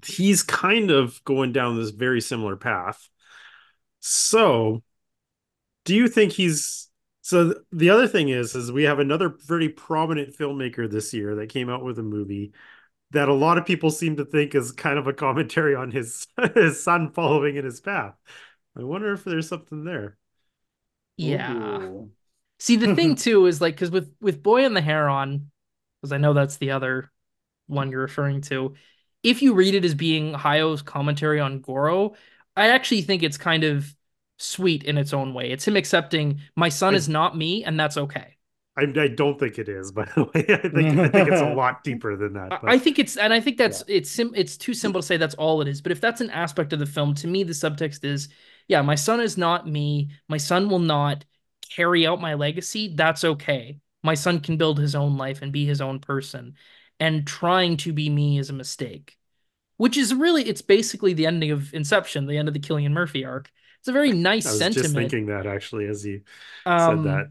he's 0.04 0.42
kind 0.42 0.90
of 0.90 1.22
going 1.24 1.52
down 1.52 1.76
this 1.76 1.90
very 1.90 2.20
similar 2.20 2.56
path. 2.56 3.08
So, 4.00 4.82
do 5.84 5.94
you 5.94 6.08
think 6.08 6.32
he's 6.32 6.88
so 7.22 7.54
the 7.72 7.90
other 7.90 8.06
thing 8.06 8.28
is 8.28 8.54
is 8.54 8.72
we 8.72 8.84
have 8.84 8.98
another 8.98 9.34
very 9.46 9.68
prominent 9.68 10.36
filmmaker 10.36 10.90
this 10.90 11.14
year 11.14 11.36
that 11.36 11.48
came 11.48 11.70
out 11.70 11.84
with 11.84 11.98
a 11.98 12.02
movie 12.02 12.52
that 13.12 13.28
a 13.28 13.34
lot 13.34 13.58
of 13.58 13.66
people 13.66 13.90
seem 13.90 14.16
to 14.16 14.24
think 14.24 14.54
is 14.54 14.72
kind 14.72 14.98
of 14.98 15.06
a 15.06 15.12
commentary 15.12 15.74
on 15.74 15.90
his 15.90 16.26
his 16.54 16.82
son 16.82 17.10
following 17.12 17.56
in 17.56 17.64
his 17.64 17.80
path. 17.80 18.14
I 18.76 18.82
wonder 18.84 19.12
if 19.12 19.24
there's 19.24 19.48
something 19.48 19.84
there. 19.84 20.18
Yeah. 21.16 21.52
Ooh. 21.52 22.10
See, 22.58 22.76
the 22.76 22.94
thing 22.94 23.14
too 23.16 23.46
is 23.46 23.60
like 23.60 23.74
because 23.74 23.90
with 23.90 24.14
with 24.20 24.42
Boy 24.42 24.64
and 24.64 24.76
the 24.76 24.80
Heron, 24.80 25.50
because 26.00 26.12
I 26.12 26.18
know 26.18 26.32
that's 26.32 26.56
the 26.56 26.72
other 26.72 27.10
one 27.66 27.90
you're 27.90 28.00
referring 28.00 28.40
to. 28.42 28.74
If 29.22 29.42
you 29.42 29.54
read 29.54 29.74
it 29.74 29.84
as 29.84 29.94
being 29.94 30.34
Hayao's 30.34 30.82
commentary 30.82 31.40
on 31.40 31.60
Goro, 31.60 32.14
I 32.56 32.68
actually 32.68 33.02
think 33.02 33.22
it's 33.22 33.38
kind 33.38 33.64
of 33.64 33.94
sweet 34.38 34.84
in 34.84 34.98
its 34.98 35.12
own 35.12 35.34
way. 35.34 35.50
It's 35.50 35.66
him 35.66 35.76
accepting 35.76 36.40
my 36.56 36.68
son 36.68 36.94
I- 36.94 36.96
is 36.96 37.08
not 37.08 37.36
me, 37.36 37.64
and 37.64 37.78
that's 37.78 37.96
okay. 37.96 38.36
I, 38.76 38.82
I 38.82 39.08
don't 39.08 39.38
think 39.38 39.58
it 39.60 39.68
is, 39.68 39.92
by 39.92 40.04
the 40.04 40.24
way. 40.24 40.46
I 40.48 40.68
think 40.68 40.98
I 40.98 41.08
think 41.08 41.28
it's 41.28 41.40
a 41.40 41.54
lot 41.54 41.84
deeper 41.84 42.16
than 42.16 42.32
that. 42.34 42.52
I- 42.52 42.58
but- 42.60 42.70
I 42.70 42.78
think 42.78 42.98
it's, 42.98 43.16
and 43.16 43.32
I 43.32 43.40
think 43.40 43.56
that's 43.56 43.84
it's 43.86 44.10
sim, 44.10 44.32
it's 44.34 44.56
too 44.56 44.74
simple 44.74 45.00
to 45.00 45.06
say 45.06 45.16
that's 45.16 45.36
all 45.36 45.60
it 45.60 45.68
is. 45.68 45.80
But 45.80 45.92
if 45.92 46.00
that's 46.00 46.20
an 46.20 46.30
aspect 46.30 46.72
of 46.72 46.78
the 46.78 46.86
film, 46.86 47.14
to 47.16 47.26
me, 47.28 47.44
the 47.44 47.52
subtext 47.52 48.04
is, 48.04 48.28
yeah, 48.66 48.82
my 48.82 48.94
son 48.96 49.20
is 49.20 49.36
not 49.38 49.68
me. 49.68 50.10
My 50.28 50.38
son 50.38 50.68
will 50.68 50.78
not 50.80 51.24
carry 51.70 52.06
out 52.06 52.20
my 52.20 52.34
legacy. 52.34 52.94
That's 52.94 53.24
okay. 53.24 53.78
My 54.02 54.14
son 54.14 54.40
can 54.40 54.56
build 54.56 54.78
his 54.78 54.94
own 54.94 55.16
life 55.16 55.40
and 55.42 55.52
be 55.52 55.64
his 55.66 55.80
own 55.80 55.98
person. 56.00 56.54
And 57.00 57.26
trying 57.26 57.76
to 57.78 57.92
be 57.92 58.08
me 58.10 58.38
is 58.38 58.50
a 58.50 58.54
mistake. 58.54 59.16
Which 59.76 59.96
is 59.96 60.14
really, 60.14 60.44
it's 60.44 60.62
basically 60.62 61.14
the 61.14 61.26
ending 61.26 61.50
of 61.50 61.74
Inception, 61.74 62.26
the 62.26 62.38
end 62.38 62.48
of 62.48 62.54
the 62.54 62.60
Cillian 62.60 62.92
Murphy 62.92 63.24
arc. 63.24 63.50
It's 63.84 63.88
a 63.88 63.92
very 63.92 64.12
nice 64.12 64.50
sentiment. 64.50 64.50
I 64.50 64.54
was 64.54 64.58
sentiment. 64.58 64.74
just 64.74 64.94
thinking 64.94 65.26
that 65.26 65.46
actually 65.46 65.86
as 65.86 66.04
you 66.04 66.22
Um, 66.66 66.76
said 66.76 67.02
that. 67.04 67.28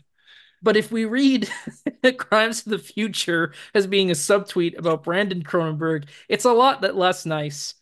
But 0.62 0.78
if 0.78 0.92
we 0.92 1.06
read 1.06 1.50
Crimes 2.18 2.62
of 2.66 2.72
the 2.72 2.80
Future 2.80 3.54
as 3.76 3.88
being 3.88 4.10
a 4.12 4.14
subtweet 4.16 4.78
about 4.78 5.04
Brandon 5.04 5.44
Cronenberg, 5.44 6.10
it's 6.30 6.46
a 6.46 6.54
lot 6.54 6.82
that 6.82 6.96
less 6.98 7.26
nice. 7.26 7.76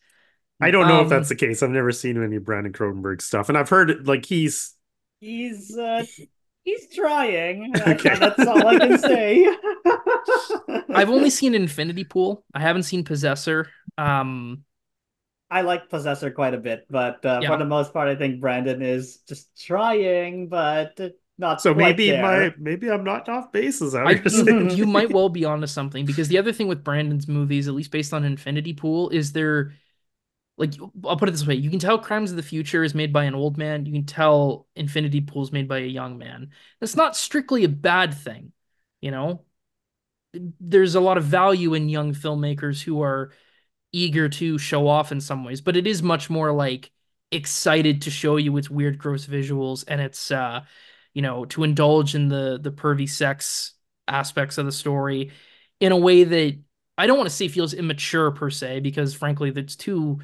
I 0.60 0.70
don't 0.70 0.86
know 0.86 1.00
if 1.00 1.08
um, 1.08 1.08
that's 1.08 1.28
the 1.28 1.34
case. 1.36 1.62
I've 1.62 1.70
never 1.70 1.90
seen 1.92 2.22
any 2.22 2.38
Brandon 2.38 2.72
Cronenberg 2.72 3.20
stuff, 3.20 3.48
and 3.48 3.58
I've 3.58 3.68
heard 3.68 4.06
like 4.06 4.24
he's 4.26 4.76
He's 5.20 5.76
uh 5.76 6.04
he's 6.64 6.94
trying. 6.94 7.74
Okay. 7.86 8.16
That's 8.18 8.46
all 8.46 8.66
I 8.66 8.78
can 8.78 8.98
say. 8.98 9.46
I've 10.92 11.10
only 11.10 11.30
seen 11.30 11.54
Infinity 11.54 12.04
Pool. 12.04 12.44
I 12.54 12.60
haven't 12.60 12.84
seen 12.84 13.04
Possessor. 13.04 13.68
Um, 13.98 14.64
I 15.52 15.60
like 15.62 15.90
Possessor 15.90 16.30
quite 16.30 16.54
a 16.54 16.58
bit, 16.58 16.86
but 16.88 17.24
uh, 17.26 17.42
Yeah. 17.42 17.48
for 17.48 17.58
the 17.58 17.64
most 17.66 17.92
part, 17.92 18.08
I 18.08 18.16
think 18.16 18.40
Brandon 18.40 18.80
is 18.82 19.18
just 19.28 19.54
trying, 19.66 20.48
but 20.48 20.98
not 21.36 21.60
so 21.60 21.74
quite 21.74 21.96
maybe 21.96 22.06
there. 22.06 22.22
my 22.22 22.54
maybe 22.58 22.90
I'm 22.90 23.04
not 23.04 23.28
off 23.28 23.52
bases. 23.52 23.94
I 23.94 24.04
I, 24.04 24.22
you 24.68 24.86
might 24.86 25.10
well 25.12 25.28
be 25.28 25.44
onto 25.44 25.66
something 25.66 26.06
because 26.06 26.28
the 26.28 26.38
other 26.38 26.52
thing 26.52 26.68
with 26.68 26.82
Brandon's 26.84 27.28
movies, 27.28 27.68
at 27.68 27.74
least 27.74 27.90
based 27.90 28.12
on 28.12 28.24
Infinity 28.24 28.72
Pool, 28.74 29.10
is 29.10 29.32
they're 29.32 29.72
like 30.58 30.74
I'll 31.04 31.16
put 31.18 31.28
it 31.28 31.32
this 31.32 31.46
way: 31.46 31.56
you 31.56 31.70
can 31.70 31.78
tell 31.80 31.98
Crimes 31.98 32.30
of 32.30 32.36
the 32.36 32.42
Future 32.42 32.84
is 32.84 32.94
made 32.94 33.12
by 33.12 33.24
an 33.24 33.34
old 33.34 33.58
man. 33.58 33.86
You 33.86 33.92
can 33.92 34.06
tell 34.06 34.68
Infinity 34.76 35.22
Pool 35.22 35.42
is 35.42 35.52
made 35.52 35.68
by 35.68 35.78
a 35.80 35.86
young 35.86 36.18
man. 36.18 36.50
That's 36.80 36.96
not 36.96 37.16
strictly 37.16 37.64
a 37.64 37.68
bad 37.68 38.14
thing, 38.14 38.52
you 39.00 39.10
know. 39.10 39.44
There's 40.60 40.94
a 40.94 41.00
lot 41.00 41.18
of 41.18 41.24
value 41.24 41.74
in 41.74 41.88
young 41.90 42.14
filmmakers 42.14 42.82
who 42.82 43.02
are 43.02 43.32
eager 43.92 44.28
to 44.28 44.58
show 44.58 44.88
off 44.88 45.12
in 45.12 45.20
some 45.20 45.44
ways, 45.44 45.60
but 45.60 45.76
it 45.76 45.86
is 45.86 46.02
much 46.02 46.30
more 46.30 46.52
like 46.52 46.90
excited 47.30 48.02
to 48.02 48.10
show 48.10 48.36
you 48.36 48.56
its 48.56 48.70
weird, 48.70 48.98
gross 48.98 49.26
visuals 49.26 49.84
and 49.88 50.00
it's 50.00 50.30
uh, 50.30 50.60
you 51.14 51.22
know, 51.22 51.44
to 51.46 51.64
indulge 51.64 52.14
in 52.14 52.28
the 52.28 52.58
the 52.60 52.72
pervy 52.72 53.08
sex 53.08 53.74
aspects 54.08 54.58
of 54.58 54.66
the 54.66 54.72
story 54.72 55.30
in 55.80 55.92
a 55.92 55.96
way 55.96 56.24
that 56.24 56.58
I 56.98 57.06
don't 57.06 57.16
want 57.18 57.28
to 57.28 57.34
say 57.34 57.48
feels 57.48 57.74
immature 57.74 58.30
per 58.30 58.50
se, 58.50 58.80
because 58.80 59.14
frankly, 59.14 59.50
that's 59.50 59.76
too 59.76 60.20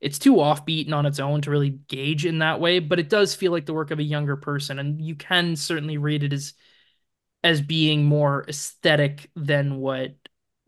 it's 0.00 0.18
too 0.18 0.36
offbeat 0.36 0.86
and 0.86 0.94
on 0.94 1.04
its 1.06 1.20
own 1.20 1.42
to 1.42 1.50
really 1.50 1.70
gauge 1.70 2.24
in 2.24 2.38
that 2.38 2.58
way, 2.60 2.78
but 2.78 2.98
it 2.98 3.10
does 3.10 3.34
feel 3.34 3.52
like 3.52 3.66
the 3.66 3.74
work 3.74 3.90
of 3.90 3.98
a 3.98 4.02
younger 4.02 4.36
person, 4.36 4.78
and 4.78 5.00
you 5.00 5.14
can 5.14 5.56
certainly 5.56 5.98
read 5.98 6.22
it 6.22 6.32
as 6.32 6.54
as 7.42 7.60
being 7.60 8.04
more 8.04 8.44
aesthetic 8.48 9.30
than 9.36 9.76
what 9.76 10.14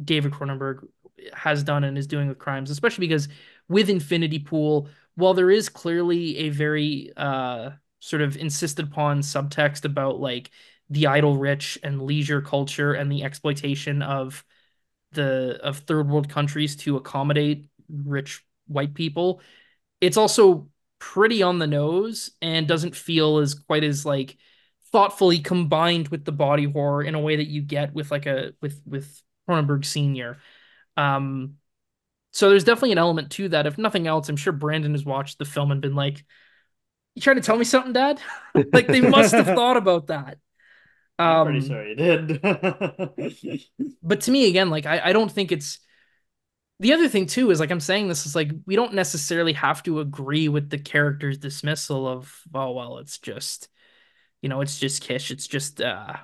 David 0.03 0.33
Cronenberg 0.33 0.87
has 1.33 1.63
done 1.63 1.85
and 1.85 1.97
is 1.97 2.07
doing 2.07 2.29
with 2.29 2.39
crimes, 2.39 2.71
especially 2.71 3.07
because 3.07 3.29
with 3.69 3.89
Infinity 3.89 4.39
Pool, 4.39 4.89
while 5.15 5.35
there 5.35 5.51
is 5.51 5.69
clearly 5.69 6.37
a 6.39 6.49
very 6.51 7.13
uh, 7.17 7.71
sort 8.01 8.23
of 8.23 8.37
insisted 8.37 8.87
upon 8.87 9.21
subtext 9.21 9.85
about 9.85 10.21
like 10.21 10.51
the 10.91 11.07
idle 11.07 11.37
rich 11.37 11.79
and 11.83 12.03
leisure 12.03 12.43
culture 12.43 12.93
and 12.93 13.11
the 13.11 13.25
exploitation 13.25 14.03
of 14.03 14.45
the 15.13 15.59
of 15.63 15.79
third 15.79 16.09
world 16.09 16.29
countries 16.29 16.77
to 16.77 16.97
accommodate 16.97 17.69
rich 17.89 18.45
white 18.67 18.95
people, 18.95 19.41
it's 20.01 20.17
also 20.17 20.69
pretty 20.99 21.43
on 21.43 21.59
the 21.59 21.67
nose 21.67 22.31
and 22.41 22.69
doesn't 22.69 22.95
feel 22.95 23.39
as 23.39 23.55
quite 23.55 23.85
as 23.85 24.07
like 24.07 24.37
thoughtfully 24.93 25.39
combined 25.39 26.09
with 26.09 26.25
the 26.25 26.33
body 26.33 26.65
horror 26.65 27.03
in 27.03 27.15
a 27.15 27.21
way 27.21 27.37
that 27.37 27.49
you 27.49 27.63
get 27.63 27.93
with 27.95 28.11
like 28.11 28.27
a 28.27 28.53
with 28.61 28.81
with 28.87 29.23
Cronenberg 29.49 29.85
Senior. 29.85 30.39
Um, 30.97 31.57
so 32.33 32.49
there's 32.49 32.65
definitely 32.65 32.93
an 32.93 32.99
element 32.99 33.31
to 33.33 33.49
that. 33.51 33.67
If 33.67 33.79
nothing 33.79 34.07
else, 34.07 34.29
I'm 34.29 34.37
sure 34.37 34.53
Brandon 34.53 34.93
has 34.93 35.05
watched 35.05 35.39
the 35.39 35.45
film 35.45 35.71
and 35.71 35.81
been 35.81 35.95
like, 35.95 36.25
"You 37.15 37.23
trying 37.23 37.37
to 37.37 37.43
tell 37.43 37.57
me 37.57 37.65
something, 37.65 37.93
Dad?" 37.93 38.21
like 38.73 38.87
they 38.87 39.01
must 39.01 39.35
have 39.35 39.47
thought 39.47 39.77
about 39.77 40.09
that. 40.09 40.39
I'm 41.19 41.47
pretty 41.47 41.69
sure 41.69 41.85
he 41.85 41.95
did. 41.95 42.41
but 44.03 44.23
to 44.23 44.31
me, 44.31 44.49
again, 44.49 44.71
like 44.71 44.87
I, 44.87 45.01
I 45.05 45.13
don't 45.13 45.31
think 45.31 45.53
it's 45.53 45.79
the 46.83 46.93
other 46.93 47.09
thing 47.09 47.27
too 47.27 47.51
is 47.51 47.61
like 47.61 47.71
I'm 47.71 47.81
saying 47.81 48.09
this 48.09 48.27
is 48.27 48.35
like 48.35 48.51
we 48.67 48.75
don't 48.75 48.95
necessarily 48.95 49.53
have 49.53 49.83
to 49.85 50.01
agree 50.01 50.49
with 50.49 50.69
the 50.69 50.79
character's 50.79 51.39
dismissal 51.39 52.09
of 52.09 52.43
oh 52.53 52.73
well 52.73 52.99
it's 52.99 53.19
just 53.19 53.69
you 54.41 54.49
know 54.49 54.61
it's 54.61 54.81
just 54.81 55.01
Kish 55.01 55.31
it's 55.31 55.47
just 55.47 55.81
uh 55.81 56.15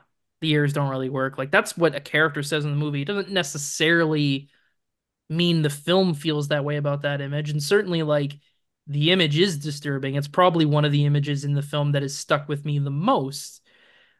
the 0.41 0.51
ears 0.51 0.73
don't 0.73 0.91
really 0.91 1.11
work 1.11 1.39
like 1.39 1.53
that's 1.53 1.77
what 1.77 1.95
a 1.95 2.01
character 2.01 2.43
says 2.43 2.65
in 2.65 2.73
the 2.73 2.77
movie 2.77 3.03
it 3.03 3.05
doesn't 3.05 3.31
necessarily 3.31 4.49
mean 5.29 5.63
the 5.63 5.71
film 5.71 6.15
feels 6.15 6.49
that 6.49 6.65
way 6.65 6.77
about 6.77 7.03
that 7.03 7.21
image. 7.21 7.51
And 7.51 7.63
certainly 7.63 8.03
like 8.03 8.39
the 8.87 9.11
image 9.11 9.39
is 9.39 9.59
disturbing. 9.59 10.15
It's 10.15 10.29
probably 10.29 10.65
one 10.65 10.85
of 10.85 10.93
the 10.93 11.05
images 11.05 11.45
in 11.45 11.55
the 11.55 11.63
film 11.63 11.93
that 11.93 12.03
has 12.03 12.17
stuck 12.17 12.49
with 12.49 12.65
me 12.65 12.79
the 12.79 12.91
most 12.91 13.61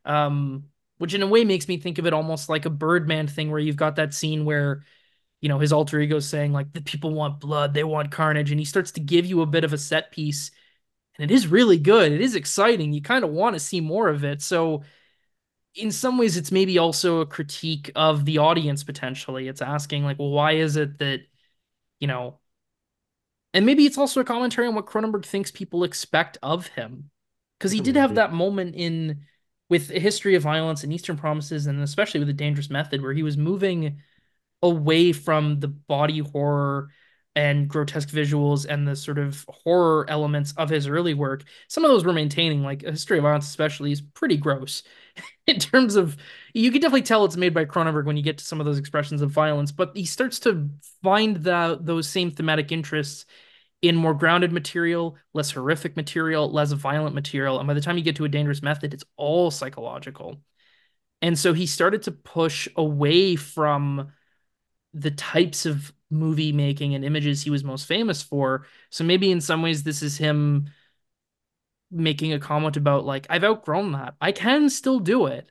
um 0.05 0.65
which 0.99 1.15
in 1.15 1.23
a 1.23 1.27
way 1.27 1.45
makes 1.45 1.69
me 1.69 1.77
think 1.77 1.99
of 1.99 2.07
it 2.07 2.13
almost 2.13 2.49
like 2.49 2.67
a 2.67 2.71
birdman 2.71 3.27
thing 3.27 3.51
where 3.51 3.61
you've 3.61 3.77
got 3.77 3.97
that 3.97 4.13
scene 4.13 4.45
where 4.45 4.83
you 5.41 5.49
know 5.49 5.59
his 5.59 5.73
alter 5.73 6.01
ego 6.01 6.19
saying 6.19 6.53
like 6.53 6.73
the 6.73 6.81
people 6.81 7.15
want 7.15 7.41
blood. 7.41 7.73
They 7.73 7.85
want 7.85 8.11
carnage. 8.11 8.51
And 8.51 8.61
he 8.61 8.65
starts 8.65 8.93
to 8.93 9.01
give 9.01 9.25
you 9.27 9.43
a 9.43 9.47
bit 9.47 9.65
of 9.65 9.73
a 9.73 9.79
set 9.79 10.11
piece. 10.11 10.51
And 11.17 11.31
it 11.31 11.35
is 11.35 11.47
really 11.49 11.79
good. 11.79 12.13
It 12.13 12.21
is 12.21 12.35
exciting. 12.35 12.93
You 12.93 13.03
kind 13.03 13.25
of 13.25 13.31
want 13.31 13.55
to 13.55 13.61
see 13.61 13.81
more 13.81 14.09
of 14.09 14.25
it. 14.25 14.43
So 14.43 14.83
in 15.79 15.93
some 15.93 16.19
ways 16.19 16.37
it's 16.37 16.53
maybe 16.53 16.79
also 16.79 17.21
a 17.21 17.27
critique 17.27 17.91
of 17.95 18.25
the 18.25 18.39
audience 18.39 18.85
potentially. 18.85 19.49
It's 19.49 19.63
asking 19.63 20.05
like 20.05 20.19
well 20.19 20.31
why 20.31 20.53
is 20.53 20.77
it 20.77 20.99
that 20.99 21.21
you 22.01 22.09
know 22.09 22.41
and 23.55 23.65
maybe 23.65 23.87
it's 23.87 23.97
also 23.97 24.21
a 24.21 24.25
commentary 24.25 24.69
on 24.69 24.75
what 24.75 24.87
Cronenberg 24.87 25.25
thinks 25.25 25.51
people 25.51 25.85
expect 25.85 26.37
of 26.43 26.67
him. 26.69 27.11
Because 27.59 27.73
he 27.73 27.81
did 27.81 27.97
have 27.97 28.17
that 28.17 28.33
moment 28.33 28.75
in 28.77 29.23
with 29.69 29.91
a 29.91 29.99
history 29.99 30.35
of 30.35 30.43
violence 30.43 30.85
and 30.85 30.93
eastern 30.93 31.17
promises 31.17 31.67
and 31.67 31.81
especially 31.83 32.21
with 32.21 32.29
a 32.29 32.35
dangerous 32.35 32.71
method 32.71 33.03
where 33.03 33.13
he 33.13 33.23
was 33.23 33.37
moving 33.37 34.01
away 34.63 35.13
from 35.13 35.61
the 35.61 35.69
body 35.69 36.19
horror 36.19 36.91
and 37.39 37.69
grotesque 37.69 38.09
visuals 38.09 38.67
and 38.69 38.87
the 38.87 38.97
sort 38.97 39.17
of 39.17 39.47
horror 39.49 40.05
elements 40.11 40.53
of 40.57 40.69
his 40.69 40.89
early 40.89 41.15
work. 41.15 41.45
Some 41.69 41.85
of 41.85 41.89
those 41.89 42.05
were 42.05 42.13
maintaining, 42.13 42.65
like 42.65 42.83
a 42.83 42.91
history 42.91 43.19
of 43.19 43.23
violence, 43.23 43.47
especially, 43.47 43.93
is 43.93 44.01
pretty 44.01 44.37
gross 44.37 44.83
in 45.47 45.61
terms 45.61 45.95
of 45.95 46.17
you 46.53 46.73
can 46.73 46.81
definitely 46.81 47.03
tell 47.03 47.25
it's 47.25 47.37
made 47.37 47.55
by 47.55 47.65
Cronenberg 47.65 48.07
when 48.07 48.17
you 48.17 48.25
get 48.25 48.39
to 48.39 48.45
some 48.45 48.59
of 48.59 48.67
those 48.67 48.81
expressions 48.81 49.23
of 49.23 49.31
violence, 49.31 49.71
but 49.71 49.97
he 49.97 50.05
starts 50.05 50.41
to 50.41 50.69
find 51.01 51.37
the 51.37 51.79
those 51.81 52.09
same 52.09 52.33
thematic 52.33 52.73
interests 52.73 53.25
in 53.83 53.95
more 53.95 54.15
grounded 54.15 54.51
material, 54.51 55.17
less 55.33 55.53
horrific 55.53 55.95
material, 55.95 56.51
less 56.51 56.73
violent 56.73 57.15
material. 57.15 57.61
And 57.61 57.69
by 57.69 57.75
the 57.75 57.81
time 57.81 57.97
you 57.97 58.03
get 58.03 58.17
to 58.17 58.25
a 58.25 58.29
dangerous 58.29 58.63
method, 58.63 58.93
it's 58.93 59.05
all 59.17 59.53
psychological. 59.53 60.39
And 61.23 61.39
so 61.39 61.53
he 61.53 61.67
started 61.67 62.03
to 62.03 62.11
push 62.11 62.67
away 62.75 63.37
from 63.37 64.11
the 64.93 65.13
types 65.13 65.65
of 65.65 65.93
movie 66.11 66.53
making 66.53 66.95
and 66.95 67.05
images 67.05 67.43
he 67.43 67.51
was 67.51 67.65
most 67.65 67.87
famous 67.87 68.23
for. 68.23 68.67
So 68.91 69.05
maybe 69.05 69.31
in 69.31 69.41
some 69.41 69.63
ways 69.63 69.83
this 69.83 70.03
is 70.03 70.17
him 70.17 70.71
making 71.91 72.33
a 72.33 72.39
comment 72.39 72.77
about 72.77 73.05
like 73.05 73.27
I've 73.31 73.45
outgrown 73.45 73.93
that. 73.93 74.15
I 74.21 74.33
can 74.33 74.71
still 74.71 75.01
do 75.01 75.27
it. 75.27 75.51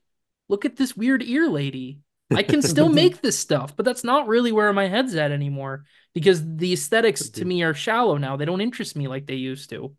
Look 0.50 0.66
at 0.66 0.76
this 0.76 0.96
weird 0.96 1.24
ear 1.24 1.50
lady. 1.50 2.00
I 2.32 2.44
can 2.44 2.62
still 2.62 2.90
make 2.94 3.22
this 3.22 3.38
stuff, 3.38 3.76
but 3.76 3.86
that's 3.86 4.04
not 4.04 4.28
really 4.28 4.52
where 4.52 4.72
my 4.74 4.88
head's 4.88 5.16
at 5.16 5.32
anymore 5.32 5.86
because 6.14 6.44
the 6.44 6.74
aesthetics 6.74 7.30
to 7.30 7.46
me 7.46 7.64
are 7.64 7.74
shallow 7.74 8.18
now. 8.18 8.36
They 8.36 8.46
don't 8.46 8.62
interest 8.62 8.96
me 8.96 9.08
like 9.08 9.28
they 9.28 9.36
used 9.36 9.70
to. 9.70 9.96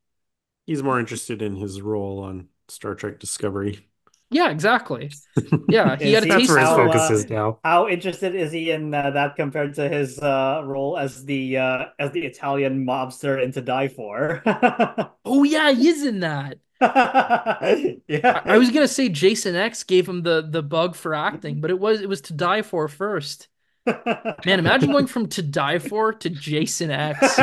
He's 0.66 0.82
more 0.82 1.00
interested 1.00 1.40
in 1.40 1.56
his 1.56 1.80
role 1.80 2.20
on 2.20 2.48
Star 2.68 2.94
Trek 2.94 3.18
Discovery. 3.18 3.87
Yeah, 4.30 4.50
exactly. 4.50 5.10
Yeah, 5.68 5.96
he 5.96 6.12
had 6.12 6.24
a 6.24 6.26
That's 6.26 6.40
taste 6.40 6.50
where 6.50 6.60
his 6.60 6.68
how, 6.68 6.76
for 6.76 6.86
focus 6.86 7.10
uh, 7.10 7.14
is 7.14 7.30
now. 7.30 7.58
How 7.62 7.88
interested 7.88 8.34
is 8.34 8.52
he 8.52 8.70
in 8.70 8.92
uh, 8.94 9.10
that 9.10 9.36
compared 9.36 9.74
to 9.74 9.88
his 9.88 10.18
uh, 10.18 10.62
role 10.64 10.96
as 10.96 11.24
the 11.24 11.58
uh, 11.58 11.84
as 11.98 12.10
the 12.12 12.24
Italian 12.24 12.86
mobster 12.86 13.42
in 13.42 13.52
To 13.52 13.60
Die 13.60 13.88
For? 13.88 14.42
Oh 15.24 15.42
yeah, 15.44 15.70
he 15.72 15.88
is 15.88 16.04
in 16.04 16.20
that. 16.20 16.58
yeah, 16.80 18.40
I, 18.46 18.54
I 18.54 18.58
was 18.58 18.70
gonna 18.70 18.88
say 18.88 19.08
Jason 19.08 19.54
X 19.56 19.84
gave 19.84 20.08
him 20.08 20.22
the 20.22 20.46
the 20.48 20.62
bug 20.62 20.94
for 20.94 21.14
acting, 21.14 21.60
but 21.60 21.70
it 21.70 21.78
was 21.78 22.00
it 22.00 22.08
was 22.08 22.22
to 22.22 22.32
die 22.32 22.62
for 22.62 22.88
first. 22.88 23.48
Man, 23.86 24.58
imagine 24.58 24.90
going 24.90 25.06
from 25.06 25.28
to 25.28 25.42
die 25.42 25.78
for 25.78 26.12
to 26.12 26.30
Jason 26.30 26.90
X. 26.90 27.38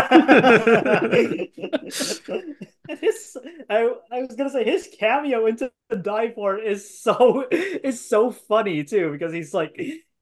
his, 3.02 3.38
I, 3.70 3.90
I 4.12 4.22
was 4.22 4.36
gonna 4.36 4.50
say 4.50 4.64
his 4.64 4.90
cameo 5.00 5.46
into 5.46 5.72
the 5.90 5.96
Die 5.98 6.32
For 6.34 6.58
is 6.58 7.02
so 7.02 7.46
is 7.52 8.08
so 8.08 8.32
funny 8.32 8.84
too 8.84 9.12
because 9.12 9.34
he's 9.34 9.54
like 9.54 9.76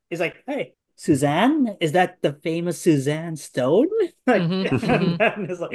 he's 0.09 0.19
like 0.19 0.43
hey 0.47 0.75
Suzanne 0.95 1.75
is 1.81 1.93
that 1.93 2.21
the 2.21 2.33
famous 2.33 2.79
Suzanne 2.79 3.35
Stone 3.35 3.89
Mhm, 4.35 4.67
mhm. 4.81 5.19
it's 5.49 5.59
like 5.61 5.73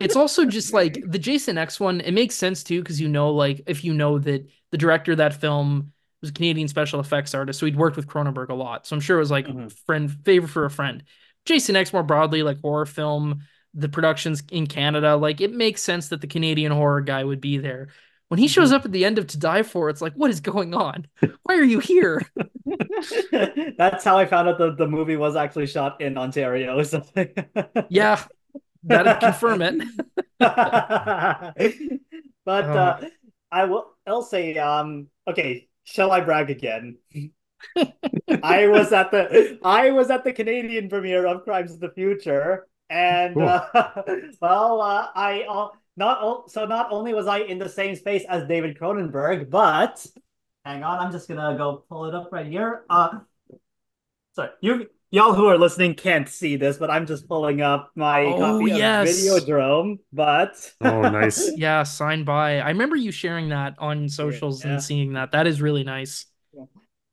It's 0.00 0.14
also 0.14 0.44
just 0.44 0.72
like 0.72 1.02
the 1.04 1.18
Jason 1.18 1.58
X 1.58 1.80
one, 1.80 2.00
it 2.00 2.12
makes 2.12 2.36
sense 2.36 2.62
too, 2.62 2.80
because 2.82 3.00
you 3.00 3.08
know, 3.08 3.30
like 3.32 3.62
if 3.66 3.82
you 3.84 3.92
know 3.92 4.18
that 4.20 4.46
the 4.70 4.78
director 4.78 5.12
of 5.12 5.18
that 5.18 5.40
film 5.40 5.92
was 6.20 6.30
a 6.30 6.32
Canadian 6.32 6.68
special 6.68 7.00
effects 7.00 7.34
artist, 7.34 7.58
so 7.58 7.66
he'd 7.66 7.76
worked 7.76 7.96
with 7.96 8.06
Cronenberg 8.06 8.48
a 8.50 8.54
lot. 8.54 8.86
So 8.86 8.94
I'm 8.94 9.00
sure 9.00 9.16
it 9.16 9.20
was 9.20 9.30
like 9.30 9.48
Mhm. 9.48 9.68
friend 9.86 10.10
favor 10.24 10.46
for 10.46 10.64
a 10.64 10.70
friend. 10.70 11.02
Jason 11.46 11.74
X 11.76 11.92
more 11.92 12.02
broadly, 12.04 12.42
like 12.44 12.60
horror 12.60 12.86
film, 12.86 13.40
the 13.74 13.88
productions 13.88 14.42
in 14.50 14.66
Canada, 14.66 15.16
like 15.16 15.40
it 15.40 15.52
makes 15.52 15.82
sense 15.82 16.08
that 16.08 16.20
the 16.20 16.26
Canadian 16.26 16.72
horror 16.72 17.00
guy 17.00 17.24
would 17.24 17.40
be 17.40 17.58
there. 17.58 17.88
When 18.28 18.38
he 18.38 18.48
shows 18.48 18.72
up 18.72 18.84
at 18.84 18.92
the 18.92 19.04
end 19.06 19.18
of 19.18 19.26
To 19.28 19.38
Die 19.38 19.62
For, 19.62 19.88
it's 19.88 20.02
like, 20.02 20.12
what 20.14 20.30
is 20.30 20.40
going 20.40 20.74
on? 20.74 21.06
Why 21.44 21.54
are 21.56 21.62
you 21.64 21.78
here? 21.78 22.22
That's 23.78 24.04
how 24.04 24.18
I 24.18 24.26
found 24.26 24.48
out 24.48 24.58
that 24.58 24.76
the 24.76 24.86
movie 24.86 25.16
was 25.16 25.34
actually 25.34 25.66
shot 25.66 26.00
in 26.00 26.18
Ontario. 26.18 26.82
So 26.82 27.02
Yeah, 27.88 28.22
that'd 28.82 29.20
confirm 29.20 29.62
it. 29.62 29.82
but 30.38 31.54
Oh. 32.46 32.72
uh, 32.74 33.00
I 33.50 33.64
will. 33.64 33.86
I'll 34.06 34.22
say, 34.22 34.56
um, 34.58 35.08
okay. 35.26 35.68
Shall 35.84 36.10
I 36.12 36.20
brag 36.20 36.50
again? 36.50 36.98
I 38.42 38.66
was 38.68 38.92
at 38.92 39.10
the 39.10 39.58
I 39.64 39.90
was 39.90 40.10
at 40.10 40.22
the 40.24 40.32
Canadian 40.32 40.88
premiere 40.88 41.26
of 41.26 41.44
Crimes 41.44 41.72
of 41.72 41.80
the 41.80 41.90
Future, 41.90 42.66
and 42.90 43.34
Cool. 43.34 43.48
uh, 43.48 44.02
well, 44.40 44.80
uh, 44.80 45.08
I 45.14 45.42
uh, 45.48 45.68
not 45.96 46.18
o- 46.22 46.44
so 46.48 46.64
not 46.66 46.88
only 46.92 47.14
was 47.14 47.26
I 47.26 47.40
in 47.40 47.58
the 47.58 47.68
same 47.68 47.96
space 47.96 48.24
as 48.28 48.46
David 48.48 48.78
Cronenberg, 48.78 49.50
but 49.50 50.04
hang 50.64 50.82
on, 50.82 50.98
I'm 50.98 51.12
just 51.12 51.28
gonna 51.28 51.56
go 51.56 51.84
pull 51.88 52.06
it 52.06 52.14
up 52.14 52.30
right 52.32 52.46
here. 52.46 52.84
Uh, 52.90 53.20
sorry, 54.34 54.50
you 54.60 54.88
y'all 55.10 55.34
who 55.34 55.46
are 55.46 55.58
listening 55.58 55.94
can't 55.94 56.28
see 56.28 56.56
this, 56.56 56.76
but 56.76 56.90
I'm 56.90 57.06
just 57.06 57.28
pulling 57.28 57.60
up 57.60 57.90
my 57.94 58.24
Oh, 58.24 58.38
copy 58.58 58.70
yes. 58.72 59.08
of 59.08 59.44
Videodrome. 59.44 59.98
But 60.12 60.72
Oh, 60.80 61.02
nice. 61.02 61.50
Yeah, 61.56 61.82
signed 61.82 62.26
by. 62.26 62.60
I 62.60 62.68
remember 62.68 62.96
you 62.96 63.10
sharing 63.10 63.48
that 63.50 63.74
on 63.78 64.08
socials 64.08 64.64
yeah. 64.64 64.72
and 64.72 64.82
seeing 64.82 65.14
that. 65.14 65.32
That 65.32 65.46
is 65.46 65.60
really 65.60 65.84
nice. 65.84 66.26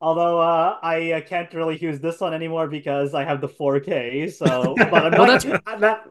Although 0.00 0.40
uh, 0.40 0.76
I 0.82 1.12
uh, 1.12 1.20
can't 1.22 1.52
really 1.54 1.78
use 1.78 2.00
this 2.00 2.20
one 2.20 2.34
anymore 2.34 2.68
because 2.68 3.14
I 3.14 3.24
have 3.24 3.40
the 3.40 3.48
4K. 3.48 4.30
So, 4.32 4.74
but 4.78 4.92
I'm 4.92 5.12
Well, 5.12 5.26
not, 5.26 5.42
that's- 5.42 5.60
I'm 5.66 5.80
not- 5.80 6.06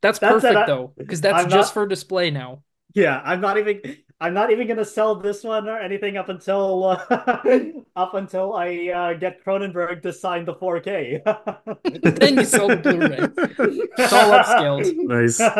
That's 0.00 0.18
That's 0.18 0.18
perfect 0.18 0.56
I- 0.56 0.66
though, 0.66 0.92
because 0.96 1.20
that's 1.20 1.44
I'm 1.44 1.50
just 1.50 1.68
not- 1.70 1.74
for 1.74 1.86
display 1.86 2.30
now. 2.30 2.62
yeah, 2.94 3.20
I'm 3.24 3.40
not 3.40 3.58
even. 3.58 3.80
I'm 4.22 4.34
not 4.34 4.52
even 4.52 4.68
gonna 4.68 4.84
sell 4.84 5.16
this 5.16 5.42
one 5.42 5.68
or 5.68 5.76
anything 5.78 6.16
up 6.16 6.28
until 6.28 6.84
uh, 6.84 7.40
up 7.96 8.14
until 8.14 8.54
I 8.54 8.88
uh, 8.94 9.12
get 9.14 9.44
Cronenberg 9.44 10.02
to 10.02 10.12
sign 10.12 10.44
the 10.44 10.54
4K. 10.54 11.20
then 12.20 12.36
you 12.38 12.44
sell 12.44 12.70
the 12.70 12.76
Blu-ray. 12.76 13.30
It's 13.98 14.12
all 14.12 14.30
upscaled. 14.30 14.86
Nice. 15.02 15.50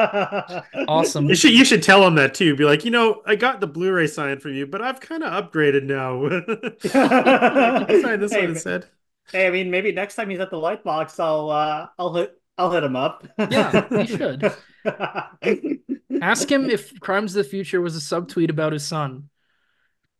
Awesome. 0.86 1.28
You 1.28 1.34
should 1.34 1.52
you 1.52 1.64
should 1.64 1.82
tell 1.82 2.06
him 2.06 2.14
that 2.16 2.34
too. 2.34 2.54
Be 2.56 2.64
like, 2.64 2.84
you 2.84 2.90
know, 2.90 3.22
I 3.26 3.36
got 3.36 3.60
the 3.60 3.66
Blu-ray 3.66 4.06
signed 4.06 4.42
from 4.42 4.54
you, 4.54 4.66
but 4.66 4.80
I've 4.82 5.00
kind 5.00 5.22
of 5.24 5.32
upgraded 5.32 5.84
now. 5.84 6.28
Can 7.82 7.96
sign 7.96 8.20
this 8.20 8.34
Hey, 8.34 8.40
one 8.40 8.50
instead. 8.50 8.88
Hey, 9.32 9.46
I 9.48 9.50
mean, 9.50 9.70
maybe 9.70 9.92
next 9.92 10.16
time 10.16 10.30
he's 10.30 10.40
at 10.40 10.50
the 10.50 10.58
Lightbox, 10.58 11.20
I'll 11.20 11.50
uh, 11.50 11.88
I'll 11.98 12.14
hit 12.14 12.41
I'll 12.62 12.70
hit 12.70 12.84
him 12.84 12.94
up. 12.94 13.26
Yeah, 13.50 13.88
you 13.90 14.06
should. 14.06 14.52
Ask 16.22 16.50
him 16.50 16.70
if 16.70 16.98
Crimes 17.00 17.34
of 17.34 17.44
the 17.44 17.50
Future 17.50 17.80
was 17.80 17.96
a 17.96 17.98
subtweet 17.98 18.50
about 18.50 18.72
his 18.72 18.84
son. 18.84 19.28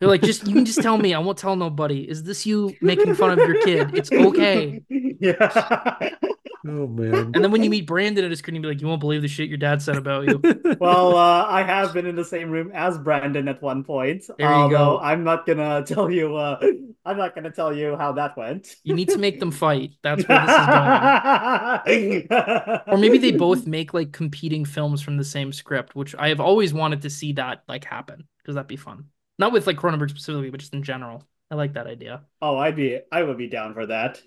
They're 0.01 0.09
like, 0.09 0.23
just 0.23 0.49
you 0.49 0.55
can 0.55 0.65
just 0.65 0.83
tell 0.83 0.99
me. 0.99 1.15
I 1.15 1.21
won't 1.21 1.39
tell 1.39 1.55
nobody. 1.55 2.01
Is 2.01 2.25
this 2.25 2.45
you 2.45 2.75
making 2.81 3.15
fun 3.15 3.39
of 3.39 3.39
your 3.39 3.63
kid? 3.63 3.95
It's 3.95 4.11
okay. 4.11 4.83
Yeah. 5.21 6.17
Oh 6.65 6.87
man. 6.87 7.33
And 7.35 7.35
then 7.35 7.51
when 7.51 7.65
you 7.65 7.71
meet 7.71 7.87
Brandon 7.87 8.25
at 8.25 8.31
his 8.31 8.39
screen, 8.39 8.55
you'll 8.55 8.63
be 8.63 8.69
like, 8.69 8.81
you 8.81 8.87
won't 8.87 9.01
believe 9.01 9.23
the 9.23 9.29
shit 9.29 9.49
your 9.49 9.59
dad 9.59 9.83
said 9.83 9.97
about 9.97 10.29
you. 10.29 10.41
Well, 10.81 11.17
uh, 11.17 11.47
I 11.47 11.63
have 11.63 11.93
been 11.93 12.07
in 12.07 12.17
the 12.17 12.25
same 12.25 12.51
room 12.51 12.73
as 12.75 12.99
Brandon 12.99 13.47
at 13.47 13.63
one 13.63 13.85
point. 13.85 14.25
There 14.37 14.51
you 14.51 14.71
go. 14.71 14.99
I'm 14.99 15.23
not 15.23 15.47
gonna 15.47 15.85
tell 15.87 16.11
you. 16.11 16.37
Uh, 16.37 16.59
I'm 17.05 17.17
not 17.17 17.35
gonna 17.35 17.53
tell 17.53 17.73
you 17.73 17.97
how 17.97 18.13
that 18.13 18.37
went. 18.37 18.75
You 18.83 18.95
need 18.95 19.09
to 19.11 19.19
make 19.19 19.39
them 19.39 19.53
fight. 19.53 19.93
That's 20.03 20.27
where 20.27 20.41
this 20.41 20.51
is 20.51 22.27
going. 22.31 22.83
Or 22.89 22.99
maybe 22.99 23.19
they 23.19 23.33
both 23.33 23.67
make 23.67 23.95
like 23.95 24.13
competing 24.13 24.65
films 24.65 25.03
from 25.03 25.17
the 25.17 25.25
same 25.25 25.53
script, 25.53 25.95
which 25.95 26.15
I 26.17 26.29
have 26.29 26.41
always 26.41 26.75
wanted 26.75 27.03
to 27.03 27.11
see 27.11 27.33
that 27.35 27.63
like 27.69 27.85
happen 27.85 28.27
because 28.39 28.57
that'd 28.57 28.67
be 28.69 28.77
fun. 28.77 29.07
Not 29.39 29.53
with 29.53 29.67
like 29.67 29.77
Cronenberg 29.77 30.11
specifically, 30.11 30.51
but 30.51 30.61
just 30.61 30.75
in 30.75 30.83
general. 30.83 31.27
I 31.51 31.55
like 31.55 31.75
that 31.75 31.87
idea. 31.87 32.23
Oh, 32.41 32.57
I'd 32.57 32.77
be. 32.77 32.99
I 33.13 33.23
would 33.23 33.37
be 33.37 33.49
down 33.49 33.75
for 33.75 33.87
that. 33.87 34.23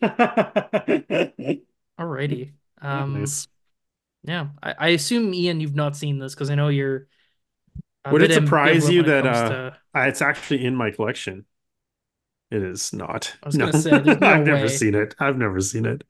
Alrighty. 1.99 2.53
Um, 2.81 3.13
nice. 3.19 3.47
yeah. 4.23 4.49
I, 4.63 4.75
I 4.79 4.87
assume 4.89 5.33
Ian, 5.33 5.59
you've 5.61 5.75
not 5.75 5.95
seen 5.97 6.19
this 6.19 6.33
because 6.35 6.49
I 6.49 6.55
know 6.55 6.69
you're. 6.69 7.07
Would 8.09 8.21
it 8.21 8.31
surprise 8.31 8.89
you 8.89 9.01
when 9.01 9.05
it 9.05 9.11
that, 9.11 9.25
uh, 9.25 9.49
to- 9.49 9.79
Uh, 9.95 10.01
it's 10.07 10.21
actually 10.21 10.65
in 10.65 10.75
my 10.75 10.91
collection. 10.91 11.45
It 12.51 12.61
is 12.63 12.93
not. 12.93 13.35
I 13.43 13.47
was 13.47 13.57
gonna 13.57 13.73
say, 13.73 13.99
there's 13.99 14.19
no 14.21 14.39
I've 14.39 14.45
way. 14.45 14.45
never 14.45 14.67
seen 14.69 14.95
it. 14.95 15.15
I've 15.19 15.37
never 15.37 15.59
seen 15.61 15.85
it. 15.85 16.03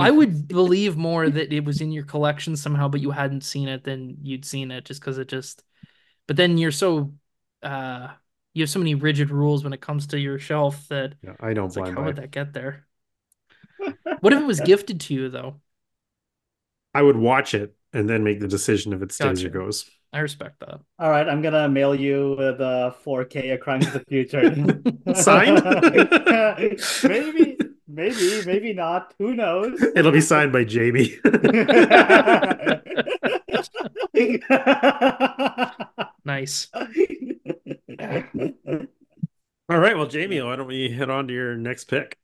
I 0.00 0.10
would 0.10 0.48
believe 0.48 0.96
more 0.96 1.28
that 1.28 1.52
it 1.52 1.64
was 1.64 1.80
in 1.80 1.92
your 1.92 2.04
collection 2.04 2.56
somehow, 2.56 2.88
but 2.88 3.00
you 3.00 3.10
hadn't 3.10 3.42
seen 3.42 3.68
it 3.68 3.84
than 3.84 4.18
you'd 4.22 4.44
seen 4.44 4.70
it 4.70 4.84
just 4.84 5.00
because 5.00 5.18
it 5.18 5.28
just. 5.28 5.62
But 6.28 6.36
then 6.36 6.58
you're 6.58 6.72
so, 6.72 7.14
uh, 7.62 8.10
you 8.54 8.64
have 8.64 8.70
so 8.70 8.80
many 8.80 8.96
rigid 8.96 9.30
rules 9.30 9.64
when 9.64 9.74
it 9.74 9.82
comes 9.82 10.08
to 10.08 10.20
your 10.20 10.40
shelf 10.40 10.88
that 10.90 11.14
Yeah, 11.22 11.34
I 11.40 11.54
don't 11.54 11.70
it's 11.70 11.76
like, 11.76 11.88
how 11.88 12.02
buy. 12.02 12.06
would 12.06 12.16
that 12.16 12.32
get 12.32 12.54
there? 12.54 12.87
What 14.20 14.32
if 14.32 14.40
it 14.40 14.46
was 14.46 14.60
gifted 14.60 15.00
to 15.02 15.14
you 15.14 15.28
though? 15.28 15.56
I 16.94 17.02
would 17.02 17.16
watch 17.16 17.54
it 17.54 17.74
and 17.92 18.08
then 18.08 18.24
make 18.24 18.40
the 18.40 18.48
decision 18.48 18.92
if 18.92 19.02
it 19.02 19.12
stays 19.12 19.44
or 19.44 19.50
goes. 19.50 19.88
I 20.12 20.20
respect 20.20 20.60
that. 20.60 20.80
All 20.98 21.10
right, 21.10 21.28
I'm 21.28 21.42
gonna 21.42 21.68
mail 21.68 21.94
you 21.94 22.34
the 22.36 22.94
4K 23.04 23.54
of 23.54 23.60
Crimes 23.60 23.86
of 23.86 23.92
the 23.92 24.04
Future. 24.08 24.42
Signed? 25.14 25.62
maybe, 27.04 27.58
maybe, 27.86 28.42
maybe 28.46 28.72
not. 28.72 29.12
Who 29.18 29.34
knows? 29.34 29.80
It'll 29.94 30.12
be 30.12 30.22
signed 30.22 30.52
by 30.52 30.64
Jaime. 30.64 31.18
Nice. 36.24 36.68
All 36.74 36.86
right, 39.78 39.96
well, 39.96 40.10
Jaime, 40.10 40.42
why 40.42 40.56
don't 40.56 40.66
we 40.66 40.90
head 40.90 41.10
on 41.10 41.28
to 41.28 41.34
your 41.34 41.54
next 41.56 41.84
pick? 41.84 42.18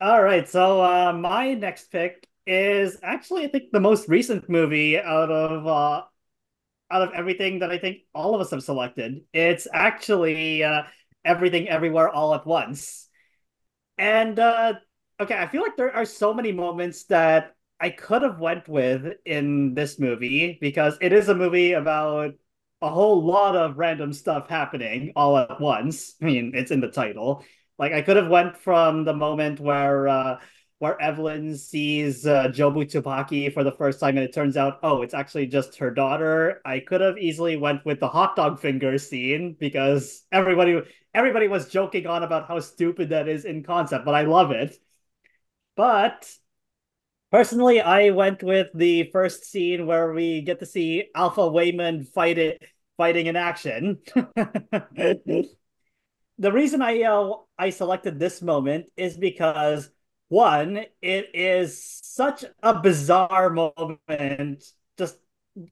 All 0.00 0.22
right, 0.22 0.46
so 0.48 0.82
uh, 0.82 1.12
my 1.12 1.54
next 1.54 1.90
pick 1.90 2.26
is 2.46 2.98
actually, 3.02 3.44
I 3.44 3.48
think, 3.48 3.70
the 3.72 3.80
most 3.80 4.08
recent 4.08 4.48
movie 4.48 4.98
out 4.98 5.30
of 5.30 5.66
uh, 5.66 6.02
out 6.90 7.02
of 7.02 7.14
everything 7.14 7.60
that 7.60 7.70
I 7.72 7.78
think 7.78 7.98
all 8.14 8.34
of 8.34 8.40
us 8.40 8.50
have 8.50 8.62
selected. 8.62 9.22
It's 9.32 9.66
actually 9.72 10.64
uh, 10.64 10.84
Everything 11.24 11.68
Everywhere 11.68 12.10
All 12.10 12.34
at 12.34 12.46
Once. 12.46 13.08
And 13.98 14.38
uh, 14.38 14.74
okay, 15.20 15.36
I 15.38 15.48
feel 15.48 15.62
like 15.62 15.76
there 15.76 15.94
are 15.94 16.04
so 16.06 16.34
many 16.34 16.52
moments 16.52 17.04
that 17.06 17.54
I 17.80 17.90
could 17.90 18.22
have 18.22 18.40
went 18.40 18.68
with 18.68 19.14
in 19.24 19.74
this 19.74 19.98
movie 20.00 20.58
because 20.60 20.98
it 21.00 21.12
is 21.12 21.28
a 21.28 21.34
movie 21.34 21.72
about 21.72 22.34
a 22.82 22.90
whole 22.90 23.24
lot 23.24 23.56
of 23.56 23.78
random 23.78 24.12
stuff 24.12 24.48
happening 24.48 25.12
all 25.16 25.38
at 25.38 25.60
once. 25.60 26.14
I 26.22 26.26
mean, 26.26 26.52
it's 26.54 26.70
in 26.70 26.80
the 26.80 26.90
title. 26.90 27.44
Like 27.78 27.92
I 27.92 28.02
could 28.02 28.16
have 28.16 28.28
went 28.28 28.56
from 28.56 29.04
the 29.04 29.14
moment 29.14 29.60
where 29.60 30.08
uh 30.08 30.38
where 30.78 31.00
Evelyn 31.00 31.56
sees 31.56 32.26
uh, 32.26 32.48
Jobu 32.48 32.84
Tupaki 32.84 33.52
for 33.52 33.64
the 33.64 33.72
first 33.72 33.98
time 33.98 34.18
and 34.18 34.26
it 34.26 34.34
turns 34.34 34.58
out, 34.58 34.78
oh, 34.82 35.00
it's 35.00 35.14
actually 35.14 35.46
just 35.46 35.78
her 35.78 35.90
daughter. 35.90 36.60
I 36.66 36.80
could 36.80 37.00
have 37.00 37.16
easily 37.16 37.56
went 37.56 37.84
with 37.86 37.98
the 37.98 38.08
hot 38.08 38.36
dog 38.36 38.60
finger 38.60 38.98
scene 38.98 39.56
because 39.58 40.24
everybody 40.32 40.82
everybody 41.14 41.48
was 41.48 41.68
joking 41.70 42.06
on 42.06 42.22
about 42.22 42.46
how 42.46 42.60
stupid 42.60 43.08
that 43.10 43.28
is 43.28 43.44
in 43.44 43.62
concept, 43.62 44.04
but 44.04 44.14
I 44.14 44.22
love 44.22 44.50
it. 44.50 44.76
But 45.76 46.30
personally, 47.30 47.80
I 47.80 48.10
went 48.10 48.42
with 48.42 48.68
the 48.74 49.10
first 49.12 49.44
scene 49.44 49.86
where 49.86 50.12
we 50.12 50.42
get 50.42 50.60
to 50.60 50.66
see 50.66 51.08
Alpha 51.14 51.40
Waymond 51.42 52.08
fight 52.08 52.38
it 52.38 52.62
fighting 52.96 53.26
in 53.26 53.36
action. 53.36 54.00
the 56.38 56.52
reason 56.52 56.82
I 56.82 57.02
uh, 57.02 57.34
I 57.58 57.70
selected 57.70 58.18
this 58.18 58.42
moment 58.42 58.90
is 58.96 59.16
because 59.16 59.90
one, 60.28 60.84
it 61.00 61.30
is 61.34 62.00
such 62.02 62.44
a 62.62 62.78
bizarre 62.80 63.50
moment 63.50 64.64
just 64.98 65.16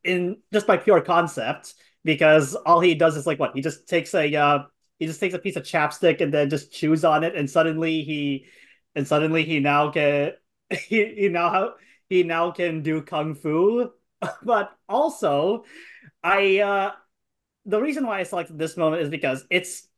in 0.03 0.39
just 0.53 0.67
by 0.67 0.77
pure 0.77 1.01
concept 1.01 1.75
because 2.05 2.55
all 2.55 2.81
he 2.81 2.95
does 2.95 3.17
is 3.17 3.27
like 3.27 3.39
what? 3.39 3.55
He 3.55 3.61
just 3.61 3.89
takes 3.89 4.15
a 4.15 4.35
uh, 4.35 4.65
he 4.99 5.07
just 5.07 5.21
takes 5.21 5.35
a 5.35 5.39
piece 5.39 5.57
of 5.57 5.65
chapstick 5.65 6.21
and 6.21 6.33
then 6.33 6.51
just 6.51 6.73
chews 6.73 7.05
on 7.05 7.25
it 7.25 7.35
and 7.35 7.51
suddenly 7.51 8.03
he 8.03 8.47
and 8.95 9.07
suddenly 9.07 9.45
he 9.45 9.61
now 9.61 9.91
can 9.91 10.33
he, 10.71 11.05
he 11.15 11.29
now 11.29 11.75
he 12.09 12.23
now 12.23 12.51
can 12.51 12.83
do 12.83 13.03
kung 13.03 13.35
fu. 13.35 13.91
But 14.43 14.73
also 14.89 15.65
I 16.23 16.61
uh 16.61 16.93
the 17.67 17.81
reason 17.81 18.07
why 18.07 18.21
I 18.21 18.23
selected 18.23 18.59
this 18.59 18.77
moment 18.77 19.03
is 19.03 19.11
because 19.11 19.45
it's 19.51 19.89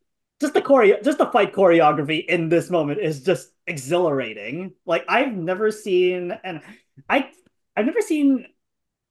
just 0.40 0.54
the 0.54 0.62
choreo 0.62 1.02
just 1.02 1.18
the 1.18 1.26
fight 1.26 1.52
choreography 1.52 2.24
in 2.24 2.48
this 2.48 2.70
moment 2.70 3.00
is 3.00 3.22
just 3.22 3.50
exhilarating. 3.66 4.72
Like 4.84 5.04
I've 5.08 5.32
never 5.32 5.70
seen 5.70 6.32
and 6.44 6.60
I 7.08 7.30
I've 7.76 7.86
never 7.86 8.00
seen 8.00 8.46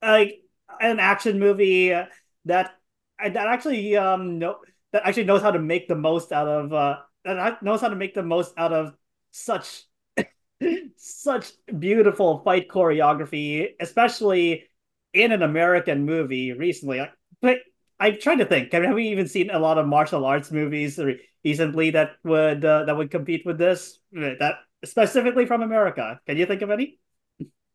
like 0.02 0.42
an 0.80 1.00
action 1.00 1.40
movie 1.40 1.90
that 1.90 2.10
that 2.46 3.36
actually 3.36 3.96
um 3.98 4.40
know 4.40 4.58
that 4.92 5.04
actually 5.06 5.26
knows 5.26 5.42
how 5.42 5.52
to 5.52 5.60
make 5.60 5.88
the 5.88 5.96
most 5.96 6.32
out 6.32 6.48
of 6.48 6.74
uh 6.74 6.98
that 7.24 7.64
knows 7.64 7.82
how 7.82 7.90
to 7.90 7.96
make 7.96 8.14
the 8.14 8.24
most 8.24 8.54
out 8.58 8.72
of 8.72 8.94
such 9.32 9.84
such 10.98 11.52
beautiful 11.80 12.40
fight 12.40 12.70
choreography, 12.70 13.70
especially 13.80 14.66
in 15.14 15.32
an 15.32 15.42
American 15.42 16.06
movie 16.06 16.54
recently. 16.54 17.02
But 17.42 17.58
I'm 18.00 18.20
trying 18.20 18.40
to 18.40 18.46
think. 18.46 18.72
Have 18.74 18.94
we 18.94 19.10
even 19.10 19.28
seen 19.28 19.50
a 19.50 19.60
lot 19.60 19.78
of 19.78 19.88
martial 19.88 20.26
arts 20.26 20.52
movies 20.52 21.00
recently 21.44 21.92
that 21.92 22.12
would 22.24 22.64
uh, 22.66 22.86
that 22.86 22.96
would 22.98 23.12
compete 23.12 23.46
with 23.46 23.58
this? 23.58 24.00
That 24.12 24.56
specifically 24.84 25.46
from 25.46 25.62
America. 25.62 26.20
Can 26.26 26.38
you 26.38 26.46
think 26.46 26.62
of 26.62 26.72
any? 26.72 27.00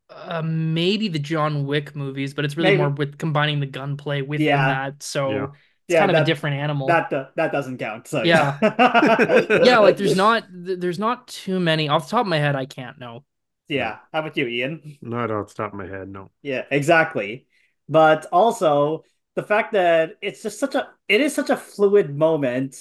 Uh, 0.09 0.43
maybe 0.45 1.07
the 1.09 1.21
John 1.21 1.67
Wick 1.67 1.95
movies, 1.95 2.35
but 2.35 2.45
it's 2.45 2.57
really 2.57 2.71
Maybe. 2.71 2.79
more 2.79 2.91
with 2.91 3.17
combining 3.17 3.61
the 3.61 3.67
gunplay 3.67 4.23
within 4.23 4.47
Yeah. 4.49 4.67
that. 4.91 5.03
So 5.05 5.31
Yeah. 5.31 5.45
it's 5.45 5.55
Yeah, 5.89 5.99
kind 6.01 6.11
of 6.11 6.15
that- 6.17 6.23
a 6.23 6.25
different 6.27 6.57
animal. 6.57 6.89
That 6.89 7.13
uh, 7.13 7.27
that 7.37 7.53
doesn't 7.53 7.79
count. 7.79 8.09
So 8.09 8.23
Yeah. 8.25 8.59
yeah. 8.61 9.63
yeah, 9.65 9.79
like 9.79 9.97
there's 9.97 10.17
not 10.17 10.47
there's 10.51 10.99
not 10.99 11.29
too 11.29 11.61
many 11.61 11.89
off 11.89 12.07
the 12.07 12.11
top 12.11 12.23
of 12.23 12.27
my 12.27 12.39
head. 12.39 12.57
I 12.57 12.67
can't 12.67 12.99
know. 12.99 13.25
yeah. 13.69 13.99
How 14.13 14.19
about 14.21 14.37
you, 14.37 14.47
Ian? 14.49 14.99
Not 15.01 15.31
off 15.31 15.49
the 15.49 15.55
top 15.55 15.73
of 15.73 15.79
my 15.79 15.87
head, 15.87 16.09
no. 16.09 16.31
Yeah, 16.43 16.65
exactly. 16.73 17.47
But 17.89 18.27
also 18.33 19.05
the 19.41 19.47
fact 19.47 19.73
that 19.73 20.17
it's 20.21 20.43
just 20.43 20.59
such 20.59 20.75
a 20.75 20.89
it 21.09 21.21
is 21.21 21.35
such 21.35 21.51
a 21.51 21.57
fluid 21.57 22.15
moment 22.17 22.77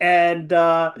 and 0.00 0.52
uh 0.52 0.92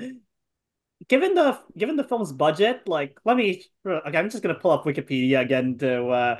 given 1.08 1.34
the 1.34 1.58
given 1.76 1.96
the 1.96 2.04
film's 2.04 2.32
budget, 2.32 2.88
like 2.88 3.18
let 3.24 3.36
me 3.36 3.64
okay, 3.86 4.18
I'm 4.18 4.30
just 4.30 4.42
gonna 4.42 4.54
pull 4.54 4.70
up 4.70 4.84
Wikipedia 4.84 5.40
again 5.40 5.76
to 5.78 6.06
uh 6.08 6.36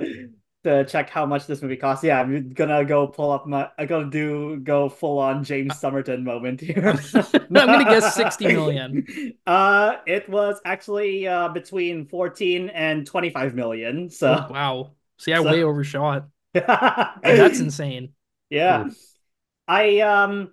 to 0.64 0.84
check 0.86 1.10
how 1.10 1.26
much 1.26 1.46
this 1.46 1.60
movie 1.60 1.76
costs. 1.76 2.02
Yeah, 2.04 2.20
I'm 2.20 2.50
gonna 2.54 2.84
go 2.86 3.06
pull 3.06 3.30
up 3.30 3.46
my 3.46 3.68
I'm 3.78 3.86
gonna 3.86 4.10
do 4.10 4.56
go 4.60 4.88
full 4.88 5.18
on 5.18 5.44
James 5.44 5.78
Somerton 5.78 6.24
moment 6.24 6.60
here. 6.68 6.96
I'm 7.14 7.52
gonna 7.52 7.84
guess 7.84 8.14
60 8.14 8.46
million. 8.46 9.04
Uh 9.46 9.96
it 10.06 10.28
was 10.28 10.60
actually 10.64 11.28
uh 11.28 11.48
between 11.48 12.06
14 12.06 12.70
and 12.70 13.06
25 13.06 13.54
million. 13.54 14.08
So 14.08 14.32
Oh, 14.48 14.52
wow. 14.52 14.90
See, 15.18 15.32
I 15.34 15.42
So- 15.42 15.50
way 15.52 15.62
overshot. 15.62 16.28
That's 16.54 17.60
insane. 17.60 18.14
Yeah. 18.50 18.84
Hmm. 18.84 18.90
I 19.68 20.00
um 20.00 20.52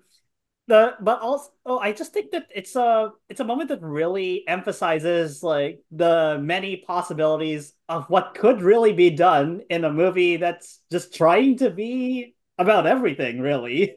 the 0.67 0.95
but 1.01 1.21
also 1.21 1.51
oh, 1.65 1.79
I 1.79 1.91
just 1.93 2.13
think 2.13 2.31
that 2.31 2.47
it's 2.53 2.75
a 2.75 3.11
it's 3.29 3.39
a 3.41 3.45
moment 3.45 3.69
that 3.69 3.81
really 3.81 4.47
emphasizes 4.47 5.43
like 5.43 5.81
the 5.91 6.39
many 6.41 6.77
possibilities 6.77 7.73
of 7.89 8.09
what 8.09 8.35
could 8.35 8.61
really 8.61 8.93
be 8.93 9.09
done 9.11 9.61
in 9.69 9.85
a 9.85 9.91
movie 9.93 10.37
that's 10.37 10.79
just 10.91 11.15
trying 11.15 11.57
to 11.57 11.69
be 11.71 12.35
about 12.57 12.87
everything, 12.87 13.39
really. 13.41 13.95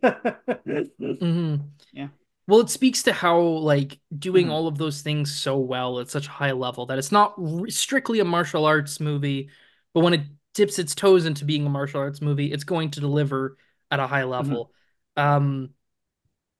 mm-hmm. 0.67 1.57
Yeah. 1.93 2.09
Well, 2.47 2.61
it 2.61 2.71
speaks 2.71 3.03
to 3.05 3.13
how 3.13 3.41
like 3.41 3.99
doing 4.19 4.47
Mhm. 4.47 4.51
all 4.51 4.67
of 4.67 4.77
those 4.79 5.03
things 5.03 5.35
so 5.35 5.59
well 5.59 5.99
at 6.01 6.11
such 6.11 6.27
a 6.27 6.31
high 6.31 6.53
level 6.53 6.87
that 6.87 6.99
it's 6.99 7.13
not 7.13 7.35
r- 7.39 7.69
strictly 7.71 8.21
a 8.21 8.25
martial 8.25 8.65
arts 8.67 9.01
movie, 9.01 9.51
but 9.95 10.01
when 10.01 10.15
it 10.15 10.23
dips 10.55 10.79
its 10.79 10.95
toes 10.95 11.25
into 11.27 11.45
being 11.45 11.67
a 11.67 11.71
martial 11.71 12.01
arts 12.01 12.21
movie, 12.21 12.53
it's 12.53 12.65
going 12.65 12.91
to 12.93 13.01
deliver 13.01 13.57
at 13.95 14.01
a 14.01 14.07
high 14.07 14.25
level. 14.25 14.73
Um, 15.17 15.71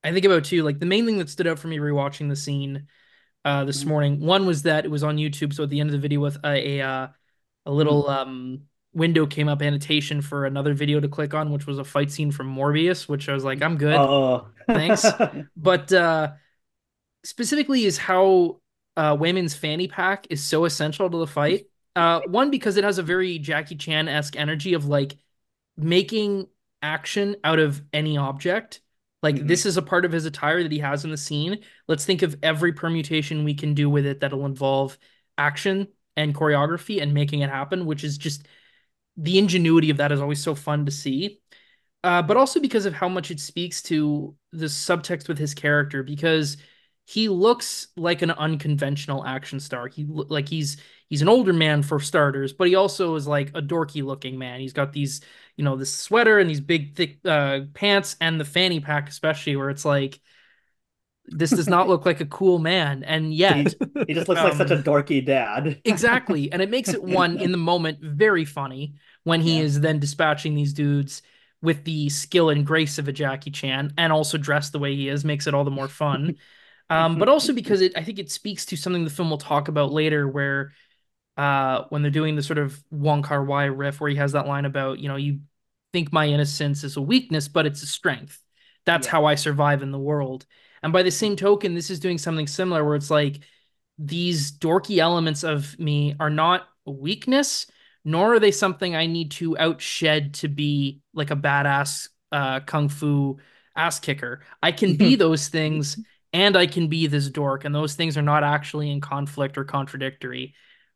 I 0.03 0.11
think 0.11 0.25
about 0.25 0.45
too, 0.45 0.63
like 0.63 0.79
the 0.79 0.85
main 0.85 1.05
thing 1.05 1.17
that 1.19 1.29
stood 1.29 1.47
out 1.47 1.59
for 1.59 1.67
me 1.67 1.77
rewatching 1.79 2.29
the 2.29 2.35
scene 2.35 2.87
uh 3.45 3.65
this 3.65 3.85
Mhm. 3.85 3.89
morning, 3.89 4.19
one 4.21 4.45
was 4.45 4.63
that 4.63 4.85
it 4.85 4.91
was 4.91 5.03
on 5.03 5.17
YouTube, 5.17 5.53
so 5.53 5.63
at 5.63 5.69
the 5.69 5.79
end 5.79 5.89
of 5.89 5.93
the 5.93 5.99
video 5.99 6.19
with 6.21 6.37
a 6.43 6.79
a, 6.79 6.81
uh, 6.81 7.07
a 7.65 7.71
little 7.71 8.09
um 8.09 8.63
window 8.93 9.27
came 9.27 9.49
up 9.49 9.61
annotation 9.61 10.21
for 10.21 10.45
another 10.45 10.73
video 10.73 10.99
to 10.99 11.09
click 11.09 11.33
on, 11.33 11.51
which 11.51 11.67
was 11.67 11.79
a 11.79 11.83
fight 11.83 12.11
scene 12.11 12.31
from 12.31 12.53
Morbius, 12.55 13.09
which 13.09 13.29
I 13.29 13.33
was 13.33 13.43
like, 13.45 13.61
I'm 13.63 13.77
good. 13.77 13.97
Oh, 13.97 14.51
Thanks. 14.73 15.15
but 15.57 15.91
uh 15.93 16.33
specifically 17.23 17.85
is 17.85 17.97
how 17.97 18.59
uh 18.97 19.15
Waymond's 19.15 19.55
fanny 19.55 19.87
pack 19.87 20.27
is 20.29 20.43
so 20.43 20.65
essential 20.65 21.09
to 21.09 21.17
the 21.17 21.27
fight. 21.27 21.67
Uh 21.95 22.21
one 22.27 22.51
because 22.51 22.77
it 22.77 22.83
has 22.83 22.97
a 22.97 23.03
very 23.03 23.39
Jackie 23.39 23.75
Chan-esque 23.75 24.35
energy 24.35 24.73
of 24.73 24.85
like 24.85 25.17
making 25.77 26.47
action 26.85 27.35
out 27.43 27.59
of 27.59 27.81
any 27.91 28.17
object. 28.17 28.81
Like 29.23 29.35
Mhm. 29.37 29.47
this 29.47 29.65
is 29.65 29.77
a 29.77 29.81
part 29.81 30.05
of 30.05 30.11
his 30.11 30.25
attire 30.25 30.61
that 30.63 30.71
he 30.71 30.79
has 30.79 31.03
in 31.03 31.11
the 31.11 31.17
scene. 31.17 31.63
Let's 31.87 32.05
think 32.05 32.21
of 32.21 32.37
every 32.43 32.73
permutation 32.73 33.43
we 33.43 33.55
can 33.55 33.73
do 33.73 33.89
with 33.89 34.05
it 34.05 34.19
that'll 34.19 34.45
involve 34.45 34.97
action 35.37 35.87
and 36.15 36.35
choreography 36.35 37.01
and 37.01 37.13
making 37.13 37.41
it 37.41 37.49
happen, 37.49 37.85
which 37.85 38.03
is 38.03 38.17
just 38.17 38.47
the 39.17 39.37
ingenuity 39.39 39.89
of 39.89 39.97
that 39.97 40.11
is 40.11 40.21
always 40.21 40.41
so 40.43 40.55
fun 40.55 40.85
to 40.85 40.91
see 40.91 41.39
uh, 42.03 42.21
but 42.21 42.37
also 42.37 42.59
because 42.59 42.85
of 42.85 42.93
how 42.93 43.09
much 43.09 43.31
it 43.31 43.39
speaks 43.39 43.81
to 43.81 44.35
the 44.51 44.67
subtext 44.67 45.27
with 45.27 45.37
his 45.37 45.53
character 45.53 46.03
because 46.03 46.57
he 47.07 47.29
looks 47.29 47.87
like 47.95 48.21
an 48.21 48.31
unconventional 48.31 49.25
action 49.25 49.59
star. 49.59 49.87
He 49.87 50.05
like 50.07 50.49
he's 50.49 50.77
he's 51.09 51.21
an 51.21 51.29
older 51.29 51.53
man 51.53 51.83
for 51.83 51.99
starters 51.99 52.51
but 52.53 52.67
he 52.67 52.75
also 52.75 53.15
is 53.15 53.27
like 53.27 53.49
a 53.49 53.61
dorky 53.61 54.03
looking 54.03 54.37
man. 54.39 54.59
He's 54.59 54.73
got 54.73 54.93
these 54.93 55.21
you 55.57 55.63
know 55.63 55.75
this 55.75 55.93
sweater 55.93 56.39
and 56.39 56.49
these 56.49 56.61
big 56.61 56.95
thick 56.95 57.19
uh, 57.25 57.61
pants 57.73 58.15
and 58.21 58.39
the 58.39 58.45
fanny 58.45 58.79
pack 58.79 59.09
especially 59.09 59.55
where 59.55 59.69
it's 59.69 59.85
like 59.85 60.19
this 61.27 61.53
does 61.53 61.69
not 61.69 61.87
look 61.87 62.05
like 62.05 62.21
a 62.21 62.25
cool 62.25 62.59
man. 62.59 63.03
And 63.03 63.33
yet 63.33 63.73
he 64.07 64.13
just 64.13 64.27
looks 64.29 64.43
like 64.43 64.53
such 64.53 64.71
a 64.71 64.77
Um, 64.77 64.77
dorky 64.77 65.25
dad. 65.25 65.81
exactly. 65.83 66.51
And 66.51 66.61
it 66.61 66.69
makes 66.69 66.93
it 66.93 67.03
one 67.03 67.39
in 67.39 67.51
the 67.51 67.57
moment 67.57 67.99
very 68.01 68.45
funny 68.45 68.95
when 69.23 69.41
he 69.41 69.59
Yeah. 69.59 69.61
is 69.61 69.79
then 69.81 69.99
dispatching 69.99 70.55
these 70.55 70.73
dudes 70.73 71.21
with 71.61 71.83
the 71.85 72.09
skill 72.09 72.49
and 72.49 72.65
grace 72.65 72.97
of 72.99 73.07
a 73.07 73.11
Jackie 73.13 73.51
Chan 73.51 73.93
and 73.97 74.13
also 74.13 74.37
dressed 74.37 74.71
the 74.71 74.79
way 74.79 74.95
he 74.95 75.09
is 75.09 75.25
makes 75.25 75.47
it 75.47 75.53
all 75.53 75.63
the 75.63 75.71
more 75.71 75.87
fun 75.89 76.35
um, 76.89 77.17
but 77.17 77.29
also 77.29 77.53
because 77.53 77.81
it 77.81 77.93
I 77.97 78.03
think 78.03 78.19
it 78.19 78.31
speaks 78.31 78.65
to 78.67 78.77
something 78.77 79.03
the 79.03 79.09
film 79.09 79.29
will 79.29 79.37
talk 79.37 79.67
about 79.67 79.91
later 79.91 80.27
where 80.27 80.73
uh, 81.37 81.85
when 81.89 82.01
they're 82.01 82.11
doing 82.11 82.35
the 82.35 82.43
sort 82.43 82.59
of 82.59 82.81
Wong 82.91 83.23
Kar 83.23 83.43
Wai 83.43 83.65
riff 83.65 83.99
where 84.01 84.09
he 84.09 84.17
has 84.17 84.33
that 84.33 84.47
line 84.47 84.65
about 84.65 84.99
you 84.99 85.07
know 85.09 85.15
you 85.17 85.39
think 85.93 86.13
my 86.13 86.27
innocence 86.27 86.83
is 86.83 86.97
a 86.97 87.01
weakness 87.01 87.47
but 87.47 87.65
it's 87.65 87.83
a 87.83 87.87
strength 87.87 88.41
that's 88.85 89.07
Yeah. 89.07 89.11
how 89.11 89.25
I 89.25 89.35
survive 89.35 89.81
in 89.83 89.91
the 89.91 89.99
world 89.99 90.45
and 90.83 90.93
by 90.93 91.03
the 91.03 91.11
same 91.11 91.35
token 91.35 91.75
this 91.75 91.89
is 91.89 91.99
doing 91.99 92.17
something 92.17 92.47
similar 92.47 92.83
where 92.85 92.95
it's 92.95 93.11
like 93.11 93.41
these 93.97 94.51
dorky 94.51 94.97
elements 94.97 95.43
of 95.43 95.77
me 95.79 96.15
are 96.19 96.29
not 96.29 96.67
a 96.85 96.91
weakness, 96.91 97.67
nor 98.03 98.35
are 98.35 98.39
they 98.39 98.51
something 98.51 98.95
I 98.95 99.05
need 99.05 99.31
to 99.31 99.55
outshed 99.55 100.33
to 100.39 100.47
be 100.47 101.01
like 101.13 101.31
a 101.31 101.35
badass 101.35 102.09
uh, 102.31 102.59
kung 102.61 102.89
fu 102.89 103.37
ass 103.75 103.99
kicker. 103.99 104.41
I 104.61 104.71
can 104.71 104.95
be 104.95 105.15
those 105.15 105.47
things 105.47 105.97
and 106.35 106.57
I 106.57 106.67
can 106.67 106.87
be 106.87 107.07
this 107.07 107.29
dork, 107.29 107.65
and 107.65 107.73
those 107.73 107.95
things 107.95 108.17
are 108.17 108.21
not 108.21 108.43
actually 108.43 108.91
in 108.91 109.01
conflict 109.01 109.57
or 109.57 109.63
contradictory. 109.63 110.53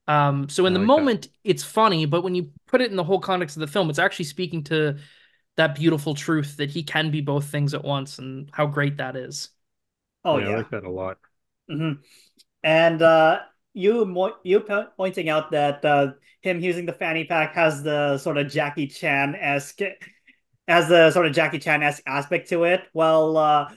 Um, 0.07 0.49
so 0.49 0.66
in 0.66 0.74
I 0.74 0.76
the 0.76 0.80
like 0.80 0.95
that. 0.95 1.10
moment, 1.10 1.30
it's 1.44 1.64
funny, 1.64 2.06
but 2.06 2.24
when 2.24 2.36
you 2.36 2.52
put 2.68 2.82
it 2.82 2.90
in 2.91 2.98
the 2.98 3.03
whole 3.03 3.20
context 3.20 3.56
of 3.57 3.61
the 3.61 3.68
film, 3.68 3.90
it's 3.90 3.99
actually 3.99 4.26
speaking 4.26 4.64
to 4.66 4.98
that 5.57 5.76
beautiful 5.76 6.16
truth 6.16 6.57
that 6.57 6.72
he 6.72 6.84
can 6.84 7.11
be 7.11 7.22
both 7.22 7.45
things 7.45 7.74
at 7.74 7.84
once 7.84 8.20
and 8.20 8.49
how 8.53 8.66
great 8.68 8.98
that 8.98 9.16
is. 9.16 9.49
Oh 10.24 10.38
yeah, 10.38 10.48
I 10.48 10.49
like 10.49 10.70
that 10.72 10.84
a 10.86 10.90
lot. 10.90 11.18
hmm 11.70 11.94
And 12.64 13.02
uh, 13.02 13.41
you 13.74 14.06
mo 14.06 14.34
you 14.44 14.61
po 14.61 14.88
pointing 14.98 15.30
out 15.30 15.52
that 15.52 15.86
uh, 15.86 16.14
him 16.41 16.60
using 16.61 16.86
the 16.86 16.94
fanny 16.94 17.26
pack 17.26 17.56
has 17.56 17.84
the 17.84 18.18
sort 18.20 18.38
of 18.38 18.52
Jackie 18.52 18.88
Chan-esque 18.88 19.80
has 20.68 20.90
the 20.90 21.11
sort 21.11 21.28
of 21.28 21.34
Jackie 21.34 21.60
Chan-esque 21.60 22.03
aspect 22.07 22.49
to 22.49 22.66
it. 22.66 22.84
Well, 22.94 23.38
uh, 23.38 23.70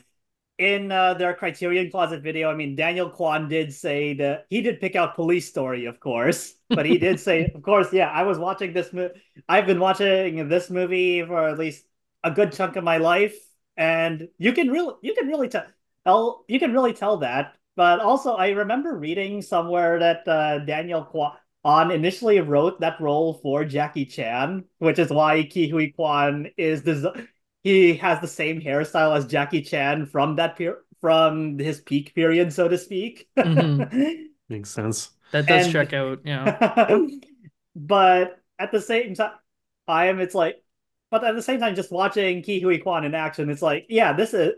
in 0.63 0.93
uh, 0.93 1.15
their 1.15 1.35
Criterion 1.35 1.91
Closet 1.91 2.23
video, 2.23 2.51
I 2.51 2.55
mean, 2.55 2.77
Daniel 2.77 3.11
Kwan 3.11 3.49
did 3.49 3.75
say 3.75 4.15
that 4.15 4.47
he 4.49 4.63
did 4.63 4.81
pick 4.81 4.95
out 4.95 5.17
Police 5.17 5.49
Story, 5.49 5.87
of 5.87 5.99
course, 5.99 6.55
but 6.69 6.87
he 6.87 6.99
did 6.99 7.19
say, 7.19 7.51
of 7.55 7.63
course, 7.63 7.93
yeah, 7.93 8.09
I 8.09 8.23
was 8.23 8.39
watching 8.39 8.73
this 8.73 8.93
movie. 8.93 9.15
I've 9.49 9.67
been 9.67 9.81
watching 9.81 10.49
this 10.49 10.71
movie 10.71 11.25
for 11.27 11.49
at 11.49 11.59
least 11.59 11.85
a 12.23 12.31
good 12.31 12.53
chunk 12.53 12.77
of 12.77 12.85
my 12.85 12.99
life, 12.99 13.35
and 13.77 14.29
you 14.39 14.53
can 14.53 14.71
really, 14.71 14.95
you 15.03 15.15
can 15.15 15.27
really 15.27 15.49
tell, 15.49 16.45
you 16.47 16.59
can 16.61 16.73
really 16.73 16.93
tell 16.93 17.19
that. 17.19 17.55
But 17.75 18.01
also, 18.01 18.35
I 18.35 18.51
remember 18.51 18.97
reading 18.97 19.43
somewhere 19.43 19.99
that 19.99 20.29
uh, 20.29 20.59
Daniel 20.61 21.05
Kwan 21.05 21.91
initially 21.91 22.41
wrote 22.41 22.81
that 22.81 23.01
role 23.01 23.35
for 23.43 23.65
Jackie 23.65 24.05
Chan, 24.05 24.65
which 24.79 24.99
is 24.99 25.11
why 25.11 25.43
Ke 25.43 25.71
Huy 25.71 25.91
Quan 25.91 26.51
is 26.57 26.83
des- 26.83 27.27
he 27.63 27.95
has 27.95 28.21
the 28.21 28.29
same 28.29 28.61
hairstyle 28.61 29.17
as 29.17 29.27
Jackie 29.27 29.63
Chan 29.63 30.07
from 30.07 30.37
that 30.37 30.57
per- 30.57 30.83
from 31.01 31.59
his 31.59 31.81
peak 31.81 32.15
period, 32.15 32.53
so 32.53 32.69
to 32.69 32.79
speak. 32.79 33.29
Makes 33.37 34.71
sense. 34.71 35.11
That 35.33 35.47
does 35.47 35.65
And- 35.65 35.73
check 35.73 35.93
out, 35.93 36.21
yeah. 36.25 36.87
but 37.77 38.39
at 38.59 38.71
the 38.73 38.81
same 38.81 39.15
time, 39.15 39.33
I 39.89 40.07
am 40.07 40.21
it's 40.21 40.35
like, 40.35 40.63
but 41.11 41.25
at 41.25 41.35
the 41.35 41.43
same 41.43 41.61
time, 41.61 41.75
just 41.75 41.91
watching 41.93 42.43
Ke 42.43 42.63
Huy 42.63 42.79
Quan 42.79 43.05
in 43.05 43.15
action, 43.15 43.51
it's 43.51 43.63
like, 43.63 43.87
yeah, 43.89 44.13
this 44.13 44.35
is. 44.35 44.53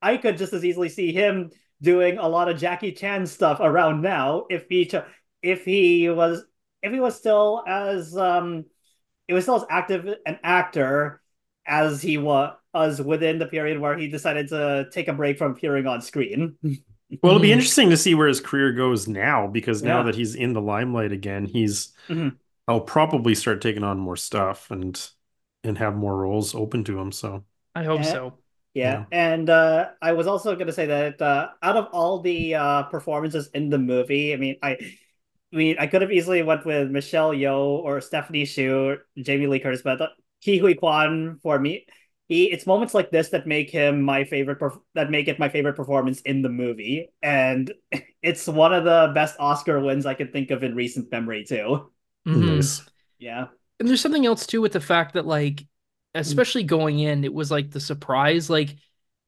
I 0.00 0.16
could 0.16 0.38
just 0.38 0.52
as 0.52 0.64
easily 0.64 0.88
see 0.90 1.12
him 1.12 1.50
doing 1.82 2.18
a 2.18 2.28
lot 2.28 2.48
of 2.48 2.58
Jackie 2.58 2.92
Chan 2.92 3.26
stuff 3.26 3.58
around 3.60 4.00
now 4.00 4.46
if 4.48 4.68
he 4.68 4.86
ch- 4.86 4.94
if 5.42 5.64
he 5.64 6.08
was 6.08 6.44
if 6.82 6.92
he 6.92 7.00
was 7.00 7.16
still 7.16 7.64
as 7.66 8.16
um 8.16 8.64
it 9.26 9.34
was 9.34 9.44
still 9.44 9.56
as 9.56 9.64
active 9.68 10.06
an 10.24 10.38
actor 10.44 11.20
as 11.68 12.02
he 12.02 12.18
was 12.18 13.02
within 13.02 13.38
the 13.38 13.46
period 13.46 13.78
where 13.80 13.96
he 13.96 14.08
decided 14.08 14.48
to 14.48 14.88
take 14.92 15.08
a 15.08 15.12
break 15.12 15.38
from 15.38 15.52
appearing 15.52 15.86
on 15.86 16.00
screen. 16.02 16.56
Well, 17.22 17.32
it'll 17.32 17.40
be 17.42 17.48
Mhm. 17.48 17.52
interesting 17.52 17.90
to 17.90 17.96
see 17.96 18.14
where 18.14 18.28
his 18.28 18.40
career 18.40 18.72
goes 18.72 19.08
now 19.08 19.46
because 19.48 19.82
now 19.82 19.98
Yeah. 19.98 20.02
that 20.04 20.14
he's 20.14 20.34
in 20.36 20.52
the 20.52 20.60
limelight 20.60 21.10
again, 21.10 21.46
he's 21.46 21.92
Mhm. 22.08 22.38
I'll 22.68 22.80
probably 22.82 23.34
start 23.34 23.62
taking 23.62 23.84
on 23.84 23.98
more 23.98 24.16
stuff 24.16 24.70
and 24.70 24.98
and 25.64 25.78
have 25.78 25.96
more 25.96 26.16
roles 26.16 26.54
open 26.54 26.84
to 26.84 26.98
him. 26.98 27.12
So 27.12 27.44
I 27.74 27.84
hope 27.84 28.02
Yeah. 28.02 28.12
so. 28.12 28.38
Yeah, 28.74 29.04
and 29.10 29.50
uh, 29.50 29.90
I 30.00 30.12
was 30.12 30.28
also 30.28 30.54
going 30.54 30.68
to 30.68 30.72
say 30.72 30.86
that 30.86 31.20
uh, 31.20 31.50
out 31.62 31.76
of 31.76 31.86
all 31.92 32.20
the 32.20 32.54
uh, 32.54 32.82
performances 32.84 33.48
in 33.54 33.70
the 33.70 33.78
movie, 33.78 34.32
I 34.32 34.36
mean, 34.36 34.56
I, 34.62 34.72
I 35.52 35.56
mean, 35.56 35.76
I 35.80 35.86
could 35.88 36.02
have 36.02 36.12
easily 36.12 36.42
went 36.42 36.64
with 36.66 36.90
Michelle 36.90 37.32
Yeoh 37.32 37.80
or 37.82 38.00
Stephanie 38.00 38.44
Hsu, 38.46 38.98
Jamie 39.18 39.48
Lee 39.48 39.60
Curtis, 39.60 39.82
but 39.82 40.00
uh, 40.00 40.08
Ke 40.44 40.60
Huy 40.60 40.74
Quan 40.74 41.38
for 41.42 41.58
me, 41.58 41.86
he, 42.28 42.50
it's 42.52 42.66
moments 42.66 42.94
like 42.94 43.10
this 43.10 43.30
that 43.30 43.46
make 43.46 43.70
him 43.70 44.02
my 44.02 44.24
favorite, 44.24 44.60
perf- 44.60 44.80
that 44.94 45.10
make 45.10 45.28
it 45.28 45.38
my 45.38 45.48
favorite 45.48 45.76
performance 45.76 46.20
in 46.22 46.42
the 46.42 46.48
movie, 46.48 47.08
and 47.22 47.72
it's 48.22 48.46
one 48.46 48.74
of 48.74 48.84
the 48.84 49.12
best 49.14 49.36
Oscar 49.38 49.80
wins 49.80 50.06
I 50.06 50.14
can 50.14 50.30
think 50.30 50.50
of 50.50 50.62
in 50.62 50.74
recent 50.74 51.10
memory 51.10 51.44
too. 51.44 51.90
Mhm. 52.26 52.58
nice. 52.58 52.82
Yeah, 53.18 53.46
And 53.80 53.88
there's 53.88 54.00
something 54.00 54.26
else 54.26 54.46
too 54.46 54.60
with 54.60 54.72
the 54.72 54.80
fact 54.80 55.14
that 55.14 55.26
like 55.26 55.66
especially 56.14 56.64
going 56.64 56.98
in 56.98 57.24
it 57.24 57.32
was 57.32 57.50
like 57.50 57.70
the 57.70 57.80
surprise 57.80 58.48
like 58.50 58.76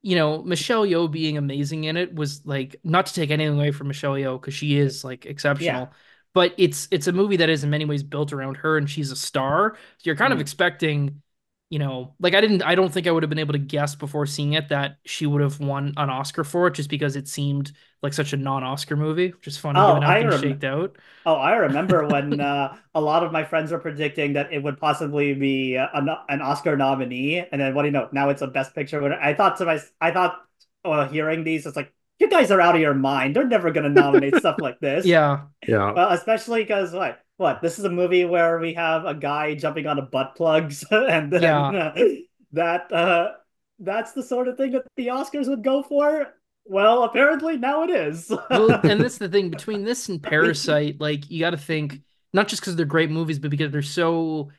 you 0.02 0.16
know 0.16 0.42
Michelle 0.42 0.86
Yeoh 0.86 1.10
being 1.10 1.36
amazing 1.36 1.84
in 1.84 1.96
it 1.96 2.14
was 2.14 2.44
like 2.46 2.76
not 2.82 3.06
to 3.06 3.14
take 3.14 3.30
anything 3.30 3.56
away 3.56 3.70
from 3.70 3.88
Michelle 3.88 4.14
Yeoh 4.14 4.40
because 4.40 4.54
she 4.54 4.76
is 4.78 5.04
like 5.04 5.26
exceptional 5.26 5.92
but 6.34 6.54
it's 6.58 6.88
it's 6.90 7.06
a 7.06 7.12
movie 7.12 7.36
that 7.36 7.48
is 7.50 7.64
in 7.64 7.70
many 7.70 7.84
ways 7.84 8.02
built 8.02 8.32
around 8.32 8.56
her 8.58 8.76
and 8.78 8.88
she's 8.88 9.10
a 9.10 9.16
star 9.16 9.74
so 9.76 10.02
you're 10.04 10.16
kind 10.16 10.32
of 10.32 10.40
Mhm. 10.40 10.40
expecting 10.40 11.22
you 11.70 11.78
know 11.78 12.14
like 12.20 12.34
I 12.34 12.40
didn't 12.40 12.62
I 12.62 12.74
don't 12.74 12.92
think 12.92 13.06
I 13.06 13.10
would 13.10 13.22
have 13.22 13.30
been 13.30 13.38
able 13.38 13.52
to 13.52 13.58
guess 13.58 13.94
before 13.94 14.26
seeing 14.26 14.52
it 14.54 14.68
that 14.70 14.96
she 15.04 15.26
would 15.26 15.40
have 15.42 15.60
won 15.60 15.94
an 15.96 16.10
Oscar 16.10 16.44
for 16.44 16.66
it 16.68 16.74
just 16.74 16.90
because 16.90 17.16
it 17.16 17.28
seemed 17.28 17.72
like 18.02 18.12
such 18.12 18.32
a 18.32 18.36
non-Oscar 18.36 18.96
movie 18.96 19.30
which 19.30 19.46
is 19.46 19.58
funny 19.58 19.82
Oh, 19.82 19.84
given 19.84 20.02
how 20.02 20.14
I 20.14 20.22
rem- 20.24 20.30
shaked 20.30 20.64
out 20.64 20.96
Oh, 21.26 21.34
I 21.36 21.56
remember 21.56 22.06
when 22.08 22.40
uh, 22.40 22.76
a 22.94 23.00
lot 23.00 23.24
of 23.24 23.32
my 23.32 23.44
friends 23.44 23.72
were 23.72 23.78
predicting 23.80 24.34
that 24.34 24.52
it 24.52 24.62
would 24.62 24.78
possibly 24.80 25.34
be 25.34 25.76
an, 25.76 26.08
an 26.30 26.42
Oscar 26.42 26.76
nominee, 26.76 27.38
and 27.40 27.60
then 27.60 27.74
what 27.74 27.82
do 27.82 27.88
you 27.88 27.92
know? 27.92 28.08
Now 28.12 28.30
it's 28.30 28.42
a 28.42 28.48
Best 28.48 28.74
Picture 28.74 29.02
winner. 29.02 29.20
I 29.20 29.34
thought 29.34 29.58
to 29.58 29.66
my, 29.66 29.80
I 30.00 30.12
thought 30.12 30.44
uh, 30.84 31.08
hearing 31.08 31.44
these, 31.44 31.66
it's 31.66 31.76
like 31.76 31.94
you 32.20 32.28
guys 32.28 32.50
are 32.50 32.60
out 32.60 32.74
of 32.76 32.80
your 32.80 32.94
mind. 32.94 33.34
They're 33.34 33.46
never 33.46 33.70
gonna 33.72 33.88
nominate 33.88 34.36
stuff 34.36 34.56
like 34.60 34.78
this. 34.80 35.04
Yeah. 35.06 35.42
Yeah. 35.66 35.92
Well, 35.92 36.10
especially 36.10 36.62
because 36.62 36.92
what? 36.92 37.20
What? 37.38 37.62
This 37.62 37.78
is 37.78 37.84
a 37.86 37.90
movie 37.90 38.24
where 38.26 38.58
we 38.58 38.74
have 38.74 39.06
a 39.06 39.14
guy 39.14 39.54
jumping 39.54 39.86
on 39.86 39.98
a 39.98 40.02
butt 40.02 40.34
plugs, 40.36 40.84
and 40.90 41.32
then 41.32 41.42
Yeah. 41.42 41.68
uh, 41.68 42.04
that 42.52 42.92
uh, 42.92 43.32
that's 43.78 44.12
the 44.12 44.22
sort 44.22 44.48
of 44.48 44.56
thing 44.56 44.72
that 44.72 44.84
the 44.96 45.08
Oscars 45.08 45.48
would 45.48 45.64
go 45.64 45.82
for. 45.82 46.34
Well, 46.66 47.04
apparently 47.04 47.56
now 47.56 47.82
it 47.84 47.90
is. 47.90 48.30
well, 48.50 48.72
and 48.84 49.00
that's 49.00 49.18
the 49.18 49.28
thing 49.28 49.50
between 49.50 49.84
this 49.84 50.08
and 50.08 50.22
Parasite, 50.22 51.00
like 51.00 51.30
you 51.30 51.40
got 51.40 51.50
to 51.50 51.56
think 51.56 52.00
not 52.32 52.46
just 52.46 52.62
because 52.62 52.76
they're 52.76 52.86
great 52.86 53.10
movies, 53.10 53.38
but 53.38 53.50
because 53.50 53.72
they're 53.72 53.82
so 53.82 54.50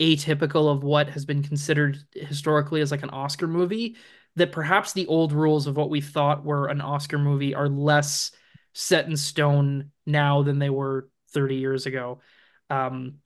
atypical 0.00 0.70
of 0.72 0.84
what 0.84 1.08
has 1.10 1.24
been 1.24 1.42
considered 1.42 1.98
historically 2.14 2.80
as 2.80 2.90
like 2.90 3.02
an 3.02 3.10
Oscar 3.10 3.48
movie, 3.48 3.96
that 4.38 4.52
perhaps 4.52 4.92
the 4.92 5.06
old 5.06 5.32
rules 5.32 5.66
of 5.66 5.76
what 5.76 5.90
we 5.90 6.00
thought 6.00 6.44
were 6.44 6.68
an 6.68 6.80
Oscar 6.80 7.18
movie 7.18 7.54
are 7.54 7.68
less 7.68 8.32
set 8.72 9.06
in 9.06 9.16
stone 9.16 9.90
now 10.06 10.42
than 10.42 10.58
they 10.58 10.70
were 10.70 11.08
30 11.32 11.56
years 11.56 11.86
ago. 11.86 12.20
Um, 12.70 13.16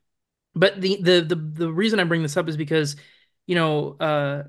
but 0.55 0.81
the 0.81 1.01
the 1.01 1.21
the 1.23 1.37
the 1.37 1.73
reason 1.73 2.01
I 2.01 2.05
bring 2.05 2.23
this 2.23 2.37
up 2.37 2.49
is 2.49 2.57
because, 2.57 2.97
you 3.47 3.55
know, 3.55 3.97
uh, 3.99 4.43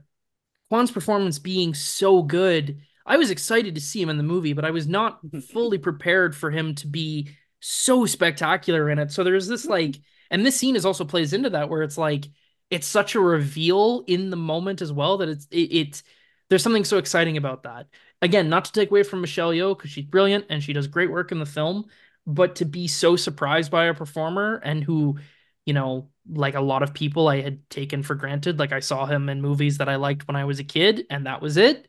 Quan's 0.70 0.92
performance 0.92 1.40
being 1.40 1.74
so 1.74 2.24
good 2.24 2.82
I 3.06 3.18
was 3.18 3.32
excited 3.32 3.76
to 3.76 3.82
see 3.82 4.02
him 4.02 4.10
in 4.10 4.18
the 4.18 4.24
movie, 4.24 4.54
but 4.54 4.66
I 4.66 4.72
was 4.72 4.88
not 4.88 5.20
fully 5.52 5.78
prepared 5.78 6.36
for 6.36 6.52
him 6.52 6.76
to 6.76 6.88
be 6.88 7.30
so 7.60 8.06
spectacular 8.06 8.90
in 8.90 9.00
it. 9.00 9.12
So 9.12 9.24
there's 9.24 9.48
this 9.48 9.66
like, 9.66 10.00
and 10.30 10.46
this 10.46 10.56
scene 10.58 10.76
is 10.76 10.86
also 10.86 11.06
plays 11.06 11.34
into 11.34 11.52
that 11.52 11.70
where 11.70 11.84
it's 11.84 11.98
like 11.98 12.26
it's 12.70 12.88
such 12.88 13.16
a 13.16 13.20
reveal 13.20 14.04
in 14.08 14.30
the 14.30 14.36
moment 14.36 14.82
as 14.82 14.92
well 14.92 15.18
that 15.18 15.30
it's 15.30 15.46
it, 15.52 15.58
it's 15.58 16.04
there's 16.50 16.64
something 16.64 16.86
so 16.86 16.98
exciting 16.98 17.38
about 17.38 17.64
that. 17.64 17.88
Again, 18.22 18.50
not 18.50 18.66
to 18.66 18.72
take 18.72 18.90
away 18.92 19.04
from 19.04 19.22
Michelle 19.22 19.52
Yeoh 19.52 19.78
because 19.78 19.92
she's 19.92 20.06
brilliant 20.06 20.46
and 20.50 20.64
she 20.64 20.74
does 20.74 20.88
great 20.88 21.12
work 21.12 21.32
in 21.32 21.40
the 21.40 21.46
film, 21.46 21.86
but 22.26 22.56
to 22.58 22.66
be 22.66 22.88
so 22.88 23.16
surprised 23.16 23.72
by 23.72 23.86
a 23.86 23.94
performer 23.94 24.62
and 24.64 24.84
who, 24.84 25.20
you 25.66 25.74
know, 25.74 26.10
like 26.30 26.56
a 26.56 26.62
lot 26.62 26.84
of 26.84 26.94
people 26.94 27.28
I 27.28 27.42
had 27.42 27.70
taken 27.70 28.04
for 28.04 28.16
granted. 28.16 28.60
Like 28.60 28.72
I 28.72 28.80
saw 28.80 29.06
him 29.06 29.28
in 29.30 29.42
movies 29.42 29.80
that 29.80 29.90
I 29.90 29.98
liked 29.98 30.28
when 30.28 30.36
I 30.38 30.46
was 30.46 30.60
a 30.60 30.64
kid, 30.64 31.06
and 31.10 31.26
that 31.26 31.42
was 31.42 31.58
it 31.58 31.88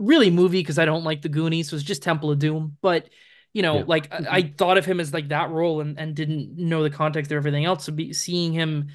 really 0.00 0.30
movie 0.30 0.60
because 0.60 0.78
I 0.78 0.84
don't 0.84 1.04
like 1.04 1.22
the 1.22 1.28
Goonies, 1.28 1.70
so 1.70 1.76
it's 1.76 1.84
just 1.84 2.02
Temple 2.02 2.30
of 2.30 2.38
Doom. 2.38 2.76
But 2.82 3.08
you 3.52 3.62
know, 3.62 3.78
Yeah. 3.78 3.84
like 3.86 4.12
I, 4.12 4.16
mm-hmm. 4.18 4.34
I 4.34 4.54
thought 4.56 4.78
of 4.78 4.84
him 4.84 5.00
as 5.00 5.12
like 5.12 5.28
that 5.28 5.50
role 5.50 5.80
and, 5.80 5.98
and 5.98 6.14
didn't 6.14 6.56
know 6.56 6.82
the 6.82 6.90
context 6.90 7.30
of 7.30 7.36
everything 7.36 7.64
else. 7.64 7.84
So 7.84 7.92
be 7.92 8.12
seeing 8.12 8.52
him 8.52 8.88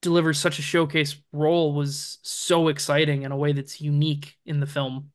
deliver 0.00 0.32
such 0.34 0.58
a 0.58 0.62
showcase 0.62 1.16
role 1.32 1.74
was 1.74 2.18
so 2.22 2.68
exciting 2.68 3.22
in 3.22 3.32
a 3.32 3.36
way 3.36 3.52
that's 3.52 3.80
unique 3.80 4.36
in 4.46 4.60
the 4.60 4.66
film. 4.66 5.12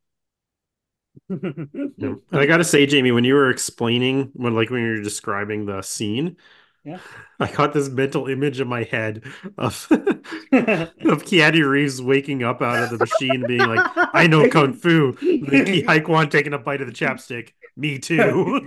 And 1.29 2.21
I 2.31 2.45
gotta 2.45 2.63
say, 2.63 2.85
Jaime, 2.89 3.11
when 3.11 3.23
you 3.23 3.35
were 3.35 3.49
explaining 3.49 4.31
when 4.33 4.55
like 4.55 4.69
when 4.69 4.81
you 4.81 4.89
were 4.89 5.01
describing 5.01 5.65
the 5.65 5.81
scene, 5.81 6.37
Yeah. 6.83 6.99
I 7.39 7.51
got 7.51 7.73
this 7.73 7.89
mental 7.89 8.27
image 8.27 8.59
in 8.61 8.67
my 8.67 8.83
head 8.83 9.23
of 9.57 9.87
of 9.91 11.23
Keanu 11.23 11.69
Reeves 11.69 12.01
waking 12.01 12.43
up 12.43 12.61
out 12.61 12.83
of 12.83 12.89
the 12.89 12.97
machine 12.97 13.45
being 13.47 13.65
like, 13.65 13.85
I 14.13 14.27
know 14.27 14.47
Kung 14.47 14.73
Fu. 14.73 15.17
Then 15.47 15.63
Ke 15.65 15.83
Huy 15.85 16.01
Quan 16.01 16.29
taking 16.29 16.53
a 16.53 16.59
bite 16.59 16.81
of 16.81 16.87
the 16.87 16.93
chapstick. 16.93 17.51
Me 17.75 17.97
too. 17.99 18.61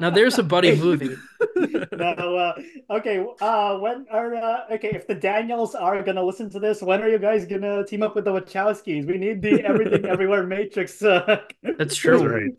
Now 0.00 0.10
there's 0.10 0.38
a 0.38 0.42
buddy 0.42 0.76
movie. 0.76 1.16
no, 1.92 2.36
uh, 2.36 2.54
okay. 2.90 3.24
Uh, 3.40 3.78
when 3.78 4.06
are 4.10 4.34
uh, 4.34 4.64
okay? 4.72 4.90
If 4.94 5.06
the 5.06 5.14
Daniels 5.14 5.74
are 5.74 6.02
gonna 6.02 6.22
listen 6.22 6.50
to 6.50 6.58
this, 6.60 6.82
when 6.82 7.00
are 7.02 7.08
you 7.08 7.18
guys 7.18 7.46
gonna 7.46 7.86
team 7.86 8.02
up 8.02 8.14
with 8.14 8.24
the 8.24 8.32
Wachowskis? 8.32 9.06
We 9.06 9.16
need 9.16 9.40
the 9.40 9.62
Everything 9.64 10.04
Everywhere 10.12 10.46
Matrix 10.46 11.02
uh, 11.02 11.40
That's 11.62 11.78
That's 11.78 11.96
true. 11.96 12.26
right. 12.26 12.52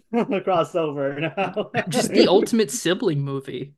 crossover 0.43 1.19
now. 1.19 1.71
Just 1.89 2.11
the 2.11 2.27
ultimate 2.27 2.71
sibling 2.71 3.21
movie. 3.21 3.73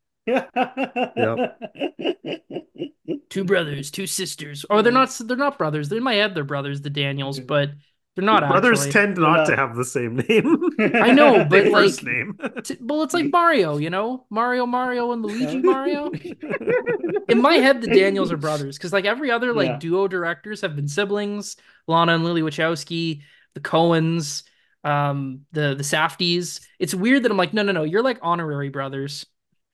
Two 3.30 3.44
brothers, 3.44 3.91
two 3.91 4.07
sisters. 4.07 4.66
Oh, 4.70 4.82
they're 4.82 4.91
not 4.94 5.10
they're 5.26 5.38
not 5.38 5.57
brothers. 5.57 5.90
They 5.90 5.99
might 5.99 6.16
have 6.16 6.34
their 6.34 6.44
brothers, 6.45 6.82
the 6.82 6.90
Daniels, 6.90 7.40
but 7.40 7.72
they're 8.15 8.23
not 8.25 8.47
Brothers 8.49 8.79
actually. 8.85 8.91
tend 8.93 9.17
not 9.17 9.39
Yeah. 9.39 9.43
to 9.45 9.55
have 9.57 9.75
the 9.75 9.83
same 9.83 10.15
name. 10.15 10.57
I 10.79 11.11
know, 11.11 11.39
but 11.49 11.49
Big 11.49 11.71
first 11.71 12.01
like- 12.03 12.13
name. 12.13 12.39
T- 12.63 12.77
Well, 12.81 13.03
it's 13.03 13.13
like 13.13 13.29
Mario, 13.31 13.77
you 13.77 13.89
know? 13.89 14.25
Mario, 14.29 14.65
Mario, 14.65 15.11
and 15.11 15.21
Luigi 15.21 15.59
Mario. 15.61 16.11
In 17.29 17.41
my 17.41 17.55
head, 17.55 17.81
the 17.81 17.87
Daniels 17.87 18.31
are 18.31 18.37
brothers 18.37 18.77
because, 18.77 18.93
like, 18.93 19.05
every 19.05 19.31
other 19.31 19.53
like 19.53 19.67
Yeah. 19.67 19.77
duo 19.79 20.07
directors 20.07 20.61
have 20.61 20.75
been 20.75 20.87
siblings. 20.87 21.57
Lana 21.87 22.13
and 22.15 22.23
Lily 22.23 22.41
Wachowski, 22.41 23.21
the 23.53 23.59
Coens, 23.59 24.43
um, 24.83 25.41
the 25.51 25.75
the 25.75 25.83
Safdies. 25.83 26.61
It's 26.79 26.93
weird 26.95 27.23
that 27.23 27.31
I'm 27.31 27.37
like, 27.37 27.53
no, 27.53 27.63
no, 27.63 27.71
no, 27.71 27.83
you're 27.83 28.01
like 28.03 28.19
honorary 28.21 28.69
brothers. 28.69 29.25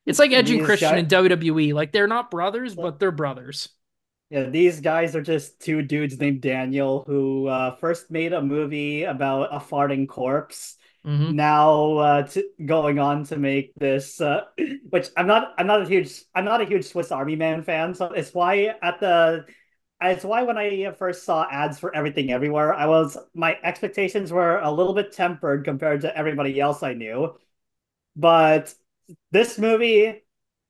It's 0.05 0.18
like 0.19 0.31
Edge 0.31 0.49
and 0.49 0.65
Christian 0.65 0.89
guy- 0.91 0.97
in 0.97 1.05
WWE. 1.07 1.73
Like, 1.73 1.91
they're 1.91 2.07
not 2.07 2.31
brothers, 2.31 2.73
but 2.76 2.99
they're 2.99 3.11
brothers. 3.11 3.69
Yeah, 4.32 4.44
these 4.44 4.80
guys 4.80 5.14
are 5.14 5.22
just 5.22 5.60
two 5.60 5.82
dudes 5.82 6.18
named 6.18 6.40
Daniel 6.40 7.03
who 7.06 7.48
uh, 7.48 7.76
first 7.76 8.10
made 8.10 8.32
a 8.32 8.41
movie 8.41 9.03
about 9.03 9.53
a 9.53 9.60
farting 9.60 10.08
corpse. 10.08 10.78
hmm 11.03 11.36
Now 11.36 11.98
uh, 11.98 12.24
t 12.24 12.45
going 12.64 12.98
on 12.98 13.26
to 13.26 13.36
make 13.36 13.74
this, 13.76 14.22
uh, 14.22 14.45
which 14.90 15.10
I'm 15.18 15.28
not. 15.28 15.53
I'm 15.58 15.68
not 15.68 15.82
a 15.82 15.86
huge. 15.86 16.24
I'm 16.34 16.45
not 16.45 16.62
a 16.62 16.66
huge 16.66 16.86
Swiss 16.86 17.12
Army 17.12 17.36
Man 17.36 17.62
fan. 17.64 17.94
So 17.94 18.06
it's 18.06 18.34
why 18.34 18.74
at 18.82 19.02
the. 19.02 19.45
It's 20.03 20.24
why 20.24 20.44
when 20.44 20.58
I 20.58 20.94
first 20.98 21.26
saw 21.26 21.45
ads 21.52 21.78
for 21.78 21.94
Everything 21.94 22.32
Everywhere, 22.32 22.74
I 22.74 22.88
was 22.88 23.18
my 23.36 23.58
expectations 23.64 24.32
were 24.32 24.60
a 24.60 24.72
little 24.72 24.94
bit 24.94 25.12
tempered 25.12 25.66
compared 25.66 26.02
to 26.02 26.18
everybody 26.18 26.58
else 26.60 26.84
I 26.84 26.94
knew. 26.94 27.36
But 28.16 28.74
this 29.32 29.58
movie, 29.58 30.24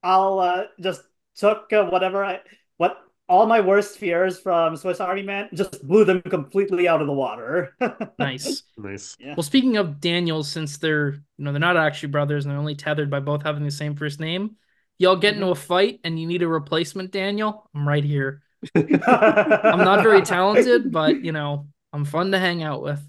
I'll 0.03 0.39
uh, 0.39 0.63
just 0.79 1.01
took 1.35 1.71
uh, 1.73 1.85
whatever 1.85 2.23
I 2.25 2.41
what 2.77 2.97
all 3.31 3.45
my 3.45 3.61
worst 3.61 3.97
fears 3.97 4.37
from 4.37 4.75
Swiss 4.75 4.99
Army 4.99 5.23
Man 5.23 5.47
just 5.53 5.87
blew 5.87 6.03
them 6.03 6.21
completely 6.21 6.89
out 6.89 6.99
of 6.99 7.07
the 7.07 7.13
water. 7.13 7.73
Nice. 8.19 8.63
Nice. 8.77 9.15
Yeah. 9.19 9.33
Well, 9.35 9.43
speaking 9.43 9.77
of 9.77 9.99
Daniels, 9.99 10.51
since 10.51 10.77
they're 10.77 11.13
you 11.13 11.45
know 11.45 11.51
they're 11.51 11.59
not 11.59 11.77
actually 11.77 12.09
brothers 12.09 12.45
and 12.45 12.51
they're 12.51 12.59
only 12.59 12.75
tethered 12.75 13.09
by 13.09 13.19
both 13.19 13.41
having 13.41 13.63
the 13.63 13.71
same 13.71 13.95
first 13.95 14.19
name, 14.19 14.57
y'all 14.99 15.15
get 15.15 15.33
into 15.33 15.47
a 15.47 15.55
fight 15.55 16.01
and 16.03 16.19
you 16.19 16.27
need 16.27 16.43
a 16.43 16.47
replacement 16.47 17.11
Daniel. 17.11 17.67
I'm 17.73 17.87
right 17.87 18.03
here. 18.03 18.43
I'm 18.75 19.79
not 19.79 20.03
very 20.03 20.21
talented, 20.21 20.91
but 20.91 21.23
you 21.23 21.31
know 21.31 21.67
I'm 21.93 22.05
fun 22.05 22.31
to 22.31 22.39
hang 22.39 22.61
out 22.63 22.83
with. 22.83 23.01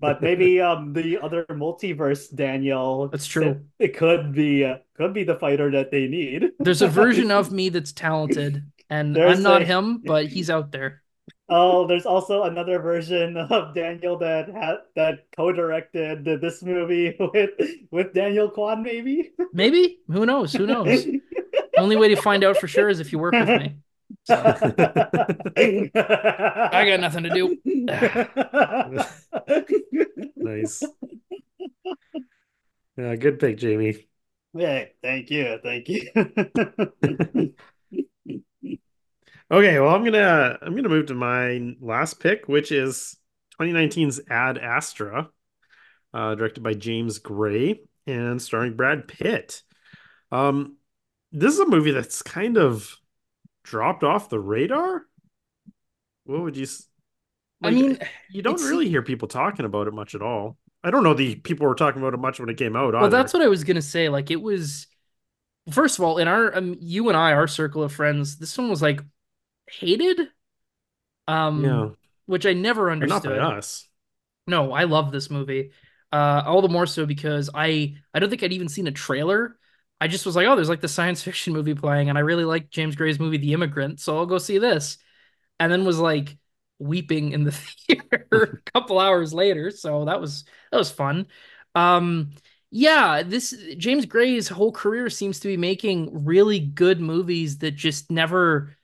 but 0.00 0.22
maybe 0.22 0.60
um 0.60 0.92
the 0.92 1.18
other 1.18 1.44
multiverse 1.50 2.34
Daniel. 2.34 3.08
That's 3.08 3.26
true. 3.26 3.60
It, 3.78 3.90
it 3.90 3.96
could 3.96 4.32
be 4.32 4.64
uh, 4.64 4.78
could 4.96 5.12
be 5.12 5.24
the 5.24 5.36
fighter 5.36 5.70
that 5.72 5.90
they 5.90 6.06
need. 6.06 6.52
There's 6.58 6.82
a 6.82 6.88
version 6.88 7.30
of 7.30 7.52
me 7.58 7.68
that's 7.68 7.92
talented, 7.92 8.62
and 8.94 9.14
There's 9.16 9.38
I'm 9.38 9.42
not 9.42 9.62
a- 9.62 9.64
him, 9.64 9.98
but 10.04 10.26
he's 10.26 10.50
out 10.50 10.70
there. 10.72 11.02
Oh, 11.48 11.86
there's 11.86 12.06
also 12.06 12.44
another 12.44 12.78
version 12.80 13.36
of 13.50 13.74
Daniel 13.74 14.16
that 14.18 14.48
had 14.48 14.76
that 14.96 15.26
co-directed 15.36 16.24
this 16.40 16.62
movie 16.62 17.16
with 17.20 17.50
with 17.90 18.14
Daniel 18.14 18.50
Kwan, 18.50 18.82
maybe. 18.82 19.32
Maybe 19.52 19.98
who 20.08 20.24
knows? 20.26 20.52
Who 20.52 20.66
knows? 20.66 21.04
The 21.04 21.20
only 21.78 21.96
way 21.96 22.08
to 22.08 22.16
find 22.16 22.44
out 22.44 22.56
for 22.56 22.68
sure 22.68 22.88
is 22.88 23.00
if 23.00 23.12
you 23.12 23.18
work 23.18 23.32
with 23.34 23.48
me. 23.48 23.76
So 24.24 24.34
I 25.56 25.90
I 26.72 26.84
got 26.88 27.00
nothing 27.00 27.24
to 27.24 27.30
do. 27.30 27.58
Nice. 30.36 30.82
Yeah, 32.96 33.16
good 33.16 33.38
pick, 33.40 33.60
Jaime. 33.60 34.06
Hey, 34.56 34.92
thank 35.02 35.30
you, 35.30 35.58
thank 35.62 35.88
you. 35.88 37.54
Okay, 39.50 39.78
well, 39.78 39.94
I'm 39.94 40.04
gonna 40.04 40.58
I'm 40.62 40.74
gonna 40.74 40.88
move 40.88 41.06
to 41.06 41.14
my 41.14 41.74
last 41.80 42.18
pick, 42.18 42.48
which 42.48 42.72
is 42.72 43.16
2019's 43.60 44.20
Ad 44.30 44.56
Astra, 44.58 45.28
uh, 46.14 46.34
directed 46.34 46.62
by 46.62 46.74
James 46.74 47.18
Gray 47.18 47.82
and 48.06 48.40
starring 48.40 48.74
Brad 48.74 49.06
Pitt. 49.06 49.62
Um, 50.32 50.76
this 51.30 51.52
is 51.52 51.60
a 51.60 51.68
movie 51.68 51.90
that's 51.90 52.22
kind 52.22 52.56
of 52.56 52.96
dropped 53.64 54.02
off 54.02 54.30
the 54.30 54.40
radar. 54.40 55.02
What 56.24 56.40
would 56.40 56.56
you? 56.56 56.64
s- 56.64 56.86
I 57.62 57.68
like, 57.68 57.76
mean, 57.76 57.98
you 58.30 58.42
don't 58.42 58.60
really 58.60 58.88
hear 58.88 59.02
people 59.02 59.28
talking 59.28 59.66
about 59.66 59.88
it 59.88 59.94
much 59.94 60.14
at 60.14 60.22
all. 60.22 60.56
I 60.82 60.90
don't 60.90 61.04
know 61.04 61.14
the 61.14 61.34
people 61.36 61.66
were 61.66 61.74
talking 61.74 62.00
about 62.00 62.14
it 62.14 62.18
much 62.18 62.40
when 62.40 62.48
it 62.48 62.56
came 62.56 62.76
out. 62.76 62.94
Well, 62.94 63.04
either. 63.04 63.16
that's 63.16 63.32
what 63.32 63.42
I 63.42 63.48
was 63.48 63.62
gonna 63.64 63.82
say. 63.82 64.08
Like 64.08 64.30
it 64.30 64.40
was, 64.40 64.86
first 65.70 65.98
of 65.98 66.04
all, 66.04 66.18
in 66.18 66.28
our 66.28 66.56
um, 66.56 66.76
you 66.80 67.08
and 67.08 67.16
I, 67.16 67.32
our 67.32 67.46
circle 67.46 67.82
of 67.82 67.92
friends, 67.92 68.36
this 68.36 68.56
one 68.56 68.70
was 68.70 68.82
like 68.82 69.02
hated. 69.68 70.20
Um, 71.26 71.64
yeah, 71.64 71.88
which 72.26 72.46
I 72.46 72.52
never 72.52 72.90
but 72.98 73.08
not 73.08 73.24
by 73.24 73.38
understood. 73.38 73.38
us. 73.38 73.88
No, 74.46 74.72
I 74.72 74.84
love 74.84 75.10
this 75.12 75.30
movie. 75.30 75.72
Uh, 76.12 76.42
all 76.46 76.62
the 76.62 76.68
more 76.68 76.86
so 76.86 77.06
because 77.06 77.50
I 77.54 77.96
I 78.12 78.18
don't 78.18 78.30
think 78.30 78.42
I'd 78.42 78.52
even 78.52 78.68
seen 78.68 78.86
a 78.86 78.92
trailer. 78.92 79.58
I 80.00 80.08
just 80.08 80.26
was 80.26 80.36
like, 80.36 80.46
oh, 80.46 80.54
there's 80.54 80.68
like 80.68 80.80
the 80.80 80.88
science 80.88 81.22
fiction 81.24 81.52
movie 81.52 81.74
playing, 81.74 82.08
and 82.08 82.18
I 82.18 82.22
really 82.22 82.44
like 82.44 82.70
James 82.70 82.96
Gray's 82.96 83.18
movie 83.18 83.38
The 83.38 83.52
Immigrant, 83.52 84.00
so 84.00 84.16
I'll 84.16 84.26
go 84.26 84.38
see 84.38 84.58
this. 84.58 84.98
And 85.60 85.70
then 85.70 85.84
was 85.84 85.98
like, 85.98 86.36
weeping 86.78 87.32
in 87.32 87.44
the 87.44 87.52
theater 87.88 88.62
a 88.66 88.70
couple 88.72 88.98
hours 88.98 89.32
later. 89.32 89.70
So 89.70 90.04
that 90.04 90.20
was 90.20 90.44
that 90.70 90.78
was 90.78 90.90
fun. 90.90 91.26
Um, 91.74 92.30
yeah, 92.70 93.22
this 93.22 93.54
James 93.76 94.06
Gray's 94.06 94.48
whole 94.48 94.72
career 94.72 95.08
seems 95.10 95.40
to 95.40 95.48
be 95.48 95.56
making 95.56 96.24
really 96.24 96.58
good 96.60 97.00
movies 97.00 97.58
that 97.58 97.72
just 97.72 98.10
never 98.10 98.76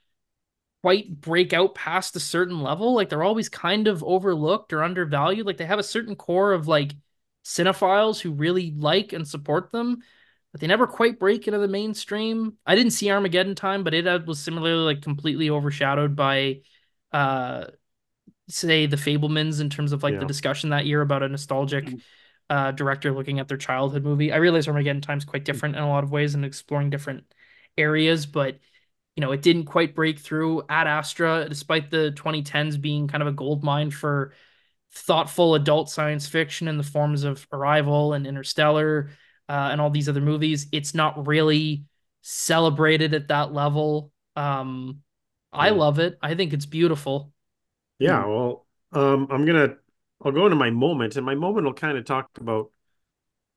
quite 0.82 1.20
break 1.20 1.52
out 1.52 1.74
past 1.74 2.16
a 2.16 2.20
certain 2.20 2.62
level. 2.62 2.94
Like 2.94 3.08
they're 3.08 3.22
always 3.22 3.48
kind 3.48 3.88
of 3.88 4.02
overlooked 4.02 4.72
or 4.72 4.82
undervalued. 4.82 5.46
Like 5.46 5.58
they 5.58 5.66
have 5.66 5.78
a 5.78 5.84
certain 5.84 6.16
core 6.16 6.52
of 6.52 6.68
like 6.68 6.92
cinephiles 7.44 8.20
who 8.20 8.32
really 8.32 8.72
like 8.76 9.12
and 9.12 9.26
support 9.26 9.72
them, 9.72 9.98
but 10.52 10.60
they 10.60 10.66
never 10.66 10.86
quite 10.86 11.18
break 11.18 11.46
into 11.46 11.58
the 11.58 11.68
mainstream. 11.68 12.56
I 12.64 12.74
didn't 12.74 12.92
see 12.92 13.10
Armageddon 13.10 13.54
Time, 13.54 13.84
but 13.84 13.94
it 13.94 14.26
was 14.26 14.38
similarly 14.38 14.94
like 14.94 15.02
completely 15.02 15.50
overshadowed 15.50 16.16
by 16.16 16.60
uh 17.12 17.64
say 18.48 18.86
the 18.86 18.96
Fabelmans 18.96 19.60
in 19.60 19.70
terms 19.70 19.92
of 19.92 20.02
like 20.02 20.14
yeah. 20.14 20.20
the 20.20 20.26
discussion 20.26 20.70
that 20.70 20.86
year 20.86 21.00
about 21.00 21.22
a 21.22 21.28
nostalgic 21.28 21.86
mm. 21.86 22.00
uh, 22.48 22.72
director 22.72 23.12
looking 23.12 23.38
at 23.38 23.48
their 23.48 23.56
childhood 23.56 24.02
movie. 24.02 24.32
I 24.32 24.36
realize 24.36 24.66
Armageddon 24.66 25.02
Time's 25.02 25.24
quite 25.24 25.44
different 25.44 25.76
in 25.76 25.82
a 25.82 25.88
lot 25.88 26.04
of 26.04 26.10
ways 26.10 26.34
and 26.34 26.44
exploring 26.44 26.90
different 26.90 27.24
areas, 27.76 28.26
but 28.26 28.58
you 29.20 29.26
know, 29.26 29.32
it 29.32 29.42
didn't 29.42 29.66
quite 29.66 29.94
break 29.94 30.18
through 30.18 30.62
Ad 30.70 30.86
Astra, 30.86 31.44
despite 31.46 31.90
the 31.90 32.10
2010s 32.12 32.78
being 32.78 33.06
kind 33.06 33.20
of 33.20 33.28
a 33.28 33.32
gold 33.32 33.62
mine 33.62 33.90
for 33.90 34.32
thoughtful 34.92 35.54
adult 35.56 35.90
science 35.90 36.26
fiction 36.26 36.68
in 36.68 36.78
the 36.78 36.82
forms 36.82 37.24
of 37.24 37.46
Arrival 37.52 38.14
and 38.14 38.26
Interstellar 38.26 39.10
uh, 39.46 39.68
and 39.72 39.78
all 39.78 39.90
these 39.90 40.08
other 40.08 40.22
movies. 40.22 40.68
It's 40.72 40.94
not 40.94 41.26
really 41.26 41.84
celebrated 42.22 43.12
at 43.12 43.28
that 43.28 43.52
level. 43.52 44.10
Um, 44.36 45.02
I 45.52 45.68
love 45.68 45.98
it. 45.98 46.16
I 46.22 46.34
think 46.34 46.54
it's 46.54 46.64
beautiful. 46.64 47.30
Yeah, 47.98 48.24
well, 48.24 48.66
um, 48.94 49.26
I'm 49.30 49.44
gonna 49.44 49.74
I'll 50.24 50.32
go 50.32 50.46
into 50.46 50.56
my 50.56 50.70
moment, 50.70 51.16
and 51.16 51.26
my 51.26 51.34
moment 51.34 51.66
will 51.66 51.74
kind 51.74 51.98
of 51.98 52.06
talk 52.06 52.30
about 52.40 52.70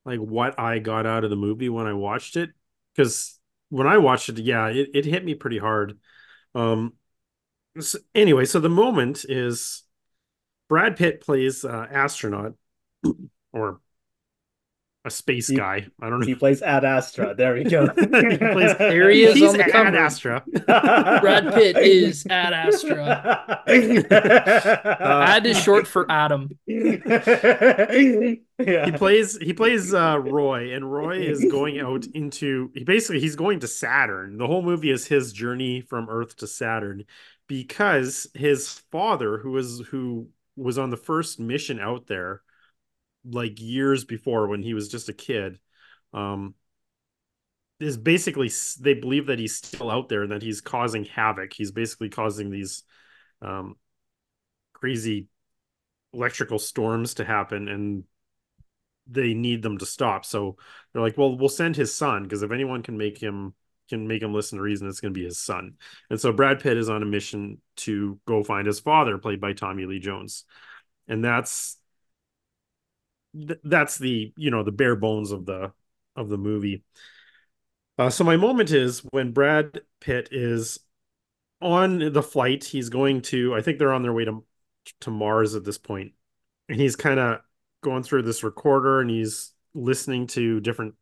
like 0.04 0.20
what 0.20 0.60
I 0.60 0.80
got 0.80 1.06
out 1.06 1.24
of 1.24 1.30
the 1.30 1.38
movie 1.38 1.70
when 1.70 1.88
I 1.88 1.94
watched 1.94 2.36
it. 2.36 2.50
Because 2.94 3.40
when 3.74 3.88
I 3.88 3.98
watched 3.98 4.30
it, 4.30 4.38
yeah, 4.38 4.68
it, 4.68 4.90
it 4.94 5.04
hit 5.06 5.26
me 5.26 5.34
pretty 5.34 5.58
hard. 5.58 5.98
Um, 6.54 6.94
so 7.80 7.98
anyway, 8.14 8.46
so 8.46 8.60
the 8.60 8.70
moment 8.70 9.26
is 9.28 9.82
Brad 10.70 10.96
Pitt 10.96 11.22
plays 11.22 11.66
uh, 11.66 11.88
astronaut 11.90 12.54
or 13.52 13.80
a 15.06 15.10
space 15.12 15.48
he, 15.48 15.58
guy. 15.58 15.86
I 16.02 16.10
don't 16.10 16.22
know. 16.22 16.26
He 16.26 16.36
plays 16.36 16.62
Ad 16.62 16.86
Astra. 16.86 17.36
There 17.36 17.56
we 17.56 17.66
go. 17.66 17.88
he 17.96 18.08
plays, 18.08 18.38
there 18.78 19.10
he 19.10 19.24
is 19.26 19.36
He's 19.36 19.50
on 19.50 19.58
the 19.58 19.66
cover. 19.66 19.88
Ad 19.88 19.96
Astra. 19.96 20.44
Brad 20.66 21.54
Pitt 21.54 21.78
is 21.78 22.26
Ad 22.30 22.54
Astra. 22.54 23.64
Uh, 23.68 25.26
Ad 25.28 25.46
is 25.46 25.62
short 25.62 25.88
for 25.88 26.10
Adam. 26.10 26.58
yeah. 26.66 28.36
He 28.58 28.92
plays 28.94 29.38
he 29.38 29.54
plays 29.54 29.94
uh, 29.94 30.20
Roy, 30.20 30.74
and 30.74 30.90
Roy 30.92 31.20
is 31.20 31.44
going 31.46 31.80
out 31.80 32.06
into 32.14 32.72
he 32.74 32.84
basically 32.86 33.20
he's 33.20 33.36
going 33.36 33.60
to 33.60 33.68
Saturn. 33.68 34.38
The 34.38 34.48
whole 34.48 34.62
movie 34.62 34.92
is 34.92 35.06
his 35.06 35.34
journey 35.34 35.82
from 35.82 36.10
Earth 36.10 36.38
to 36.38 36.48
Saturn 36.48 37.04
because 37.48 38.28
his 38.34 38.70
father, 38.70 39.38
who 39.38 39.52
was 39.52 39.84
who 39.90 40.30
was 40.56 40.78
on 40.78 40.92
the 40.92 40.98
first 40.98 41.40
mission 41.40 41.80
out 41.80 42.08
there 42.08 42.42
like 43.26 43.60
years 43.60 44.06
before 44.06 44.48
when 44.48 44.62
he 44.62 44.74
was 44.74 44.90
just 44.90 45.10
a 45.10 45.14
kid 45.14 45.60
um 46.14 46.54
is 47.80 47.98
basically 47.98 48.52
they 48.80 48.94
believe 48.94 49.28
that 49.28 49.40
he's 49.40 49.58
still 49.58 49.92
out 49.92 50.10
there 50.10 50.24
and 50.24 50.32
that 50.32 50.42
he's 50.42 50.62
causing 50.62 51.04
havoc. 51.04 51.54
He's 51.54 51.72
basically 51.72 52.10
causing 52.10 52.50
these 52.50 52.84
um 53.42 53.76
crazy 54.74 55.28
electrical 56.14 56.60
storms 56.60 57.16
to 57.16 57.26
happen 57.26 57.68
and 57.68 58.04
they 59.08 59.34
need 59.34 59.62
them 59.62 59.78
to 59.78 59.86
stop. 59.86 60.26
So 60.26 60.58
they're 60.92 61.02
like 61.02 61.18
well 61.18 61.38
we'll 61.38 61.50
send 61.50 61.76
his 61.76 61.94
son 61.94 62.24
because 62.24 62.44
if 62.44 62.52
anyone 62.52 62.84
can 62.84 62.98
make 62.98 63.18
him 63.18 63.54
can 63.90 64.08
make 64.08 64.22
him 64.22 64.34
listen 64.34 64.58
to 64.58 64.64
reason 64.64 64.88
it's 64.88 65.02
going 65.02 65.14
to 65.14 65.20
be 65.20 65.26
his 65.26 65.40
son. 65.40 65.74
And 66.10 66.20
so 66.20 66.32
brad 66.32 66.62
pitt 66.62 66.78
is 66.78 66.90
on 66.90 67.04
a 67.04 67.08
mission 67.08 67.60
to 67.78 68.20
go 68.26 68.44
find 68.44 68.66
his 68.66 68.80
father 68.80 69.18
played 69.18 69.42
by 69.42 69.54
tommy 69.54 69.86
lee 69.86 70.00
jones. 70.00 70.46
And 71.08 71.24
that's 71.24 71.78
th- 73.36 73.60
that's 73.64 73.98
the 73.98 74.34
you 74.38 74.52
know 74.52 74.64
the 74.64 74.72
bare 74.72 74.96
bones 74.96 75.32
of 75.32 75.46
the 75.46 75.72
of 76.16 76.30
the 76.30 76.38
movie. 76.38 76.84
Uh, 77.98 78.10
so 78.10 78.24
my 78.24 78.38
moment 78.38 78.72
is 78.72 79.00
when 79.12 79.32
Brad 79.32 79.82
Pitt 80.00 80.30
is 80.32 80.80
on 81.62 82.12
the 82.12 82.24
flight. 82.24 82.64
He's 82.64 82.90
going 82.90 83.22
to. 83.24 83.54
I 83.56 83.62
think 83.62 83.78
they're 83.78 83.94
on 83.94 84.04
their 84.04 84.14
way 84.14 84.26
to 84.26 84.44
to 85.02 85.12
Mars 85.12 85.56
at 85.56 85.64
this 85.64 85.78
point, 85.78 86.14
and 86.70 86.80
he's 86.80 86.96
kind 86.96 87.20
of 87.20 87.42
going 87.84 88.02
through 88.02 88.24
this 88.24 88.44
recorder 88.44 89.02
and 89.02 89.10
he's 89.10 89.52
listening 89.76 90.26
to 90.26 90.60
different 90.62 90.96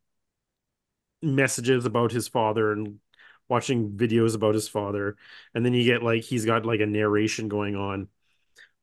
messages 1.22 1.86
about 1.86 2.12
his 2.12 2.28
father 2.28 2.74
and 2.74 3.00
watching 3.48 3.92
videos 3.92 4.34
about 4.34 4.56
his 4.56 4.68
father 4.68 5.16
and 5.54 5.66
then 5.66 5.74
you 5.74 5.84
get 5.84 6.02
like 6.02 6.24
he's 6.24 6.46
got 6.46 6.66
like 6.66 6.80
a 6.80 6.86
narration 6.86 7.48
going 7.48 7.76
on 7.76 8.08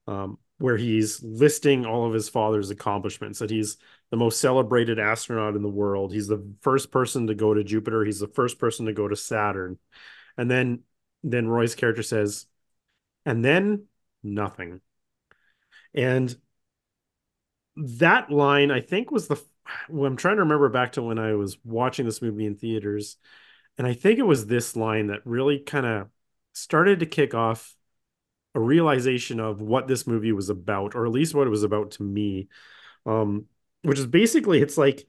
um, 0.07 0.39
where 0.59 0.77
he's 0.77 1.23
listing 1.23 1.87
all 1.87 2.05
of 2.05 2.13
his 2.13 2.29
father's 2.29 2.71
accomplishments 2.71 3.39
that 3.39 3.51
he's 3.51 3.77
the 4.11 4.17
most 4.17 4.41
celebrated 4.41 4.99
astronaut 4.99 5.55
in 5.55 5.63
the 5.63 5.69
world. 5.69 6.13
He's 6.13 6.27
the 6.27 6.45
first 6.63 6.91
person 6.91 7.29
to 7.29 7.35
go 7.35 7.55
to 7.55 7.63
jupiter. 7.63 8.05
He's 8.05 8.19
the 8.19 8.27
first 8.27 8.59
person 8.59 8.87
to 8.87 8.93
go 8.93 9.07
to 9.07 9.17
saturn. 9.17 9.79
And 10.37 10.51
then 10.51 10.81
then 11.25 11.49
roy's 11.49 11.75
character 11.75 12.03
says 12.03 12.47
and 13.25 13.45
then 13.45 13.85
nothing. 14.23 14.81
And 15.95 16.37
that 17.77 18.31
line 18.31 18.73
i 18.73 18.81
think 18.81 19.11
was 19.13 19.29
the 19.29 19.41
well, 19.89 20.07
i'm 20.07 20.17
trying 20.17 20.37
to 20.37 20.43
remember 20.43 20.69
back 20.69 20.93
to 20.93 21.03
when 21.03 21.19
i 21.19 21.35
was 21.35 21.59
watching 21.65 22.05
this 22.05 22.23
movie 22.23 22.47
in 22.47 22.57
theaters. 22.57 23.17
And 23.77 23.87
i 23.87 23.95
think 23.95 24.19
it 24.19 24.27
was 24.27 24.47
this 24.47 24.75
line 24.75 25.09
that 25.09 25.21
really 25.25 25.61
kind 25.61 25.87
of 25.87 26.09
started 26.53 27.01
to 27.01 27.07
kick 27.07 27.35
off 27.35 27.75
a 28.59 28.61
realization 28.61 29.39
of 29.39 29.61
what 29.63 29.87
this 29.87 30.07
movie 30.07 30.33
was 30.33 30.51
about, 30.51 30.97
or 30.97 31.07
at 31.07 31.13
least 31.13 31.35
what 31.35 31.47
it 31.47 31.51
was 31.51 31.63
about 31.63 31.93
to 31.93 32.03
me. 32.03 32.49
Um, 33.07 33.47
which 33.83 34.01
is 34.01 34.07
basically 34.07 34.61
it's 34.61 34.77
like 34.77 35.07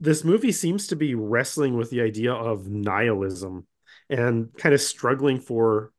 this 0.00 0.24
movie 0.24 0.52
seems 0.52 0.88
to 0.88 0.96
be 0.96 1.14
wrestling 1.14 1.76
with 1.76 1.90
the 1.90 2.00
idea 2.02 2.32
of 2.32 2.68
nihilism 2.68 3.66
and 4.10 4.52
kind 4.58 4.74
of 4.74 4.80
struggling 4.80 5.38
for 5.38 5.92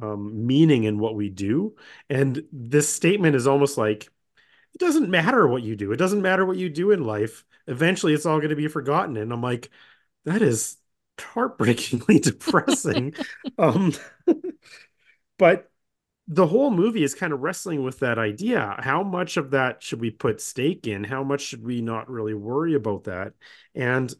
um, 0.00 0.46
meaning 0.46 0.84
in 0.84 0.98
what 0.98 1.14
we 1.14 1.28
do. 1.28 1.76
And 2.08 2.42
this 2.50 2.88
statement 2.92 3.36
is 3.36 3.46
almost 3.46 3.76
like 3.76 4.08
it 4.74 4.78
doesn't 4.78 5.10
matter 5.10 5.46
what 5.46 5.62
you 5.62 5.76
do. 5.76 5.92
It 5.92 5.98
doesn't 5.98 6.22
matter 6.22 6.46
what 6.46 6.56
you 6.56 6.70
do 6.70 6.92
in 6.92 7.04
life. 7.04 7.44
Eventually, 7.66 8.14
it's 8.14 8.26
all 8.26 8.38
going 8.38 8.50
to 8.50 8.56
be 8.56 8.68
forgotten. 8.68 9.16
And 9.18 9.32
I'm 9.32 9.42
like, 9.42 9.70
that 10.24 10.42
is 10.42 10.78
heartbreakingly 11.20 12.18
depressing. 12.20 13.14
um, 13.58 13.92
but 15.38 15.70
the 16.28 16.46
whole 16.46 16.70
movie 16.70 17.02
is 17.02 17.14
kind 17.14 17.32
of 17.32 17.40
wrestling 17.40 17.82
with 17.82 17.98
that 18.00 18.18
idea. 18.18 18.76
How 18.78 19.02
much 19.02 19.36
of 19.36 19.50
that 19.50 19.82
should 19.82 20.00
we 20.00 20.10
put 20.10 20.40
stake 20.40 20.86
in? 20.86 21.04
How 21.04 21.24
much 21.24 21.42
should 21.42 21.64
we 21.64 21.80
not 21.82 22.08
really 22.08 22.34
worry 22.34 22.74
about 22.74 23.04
that? 23.04 23.34
And 23.74 24.12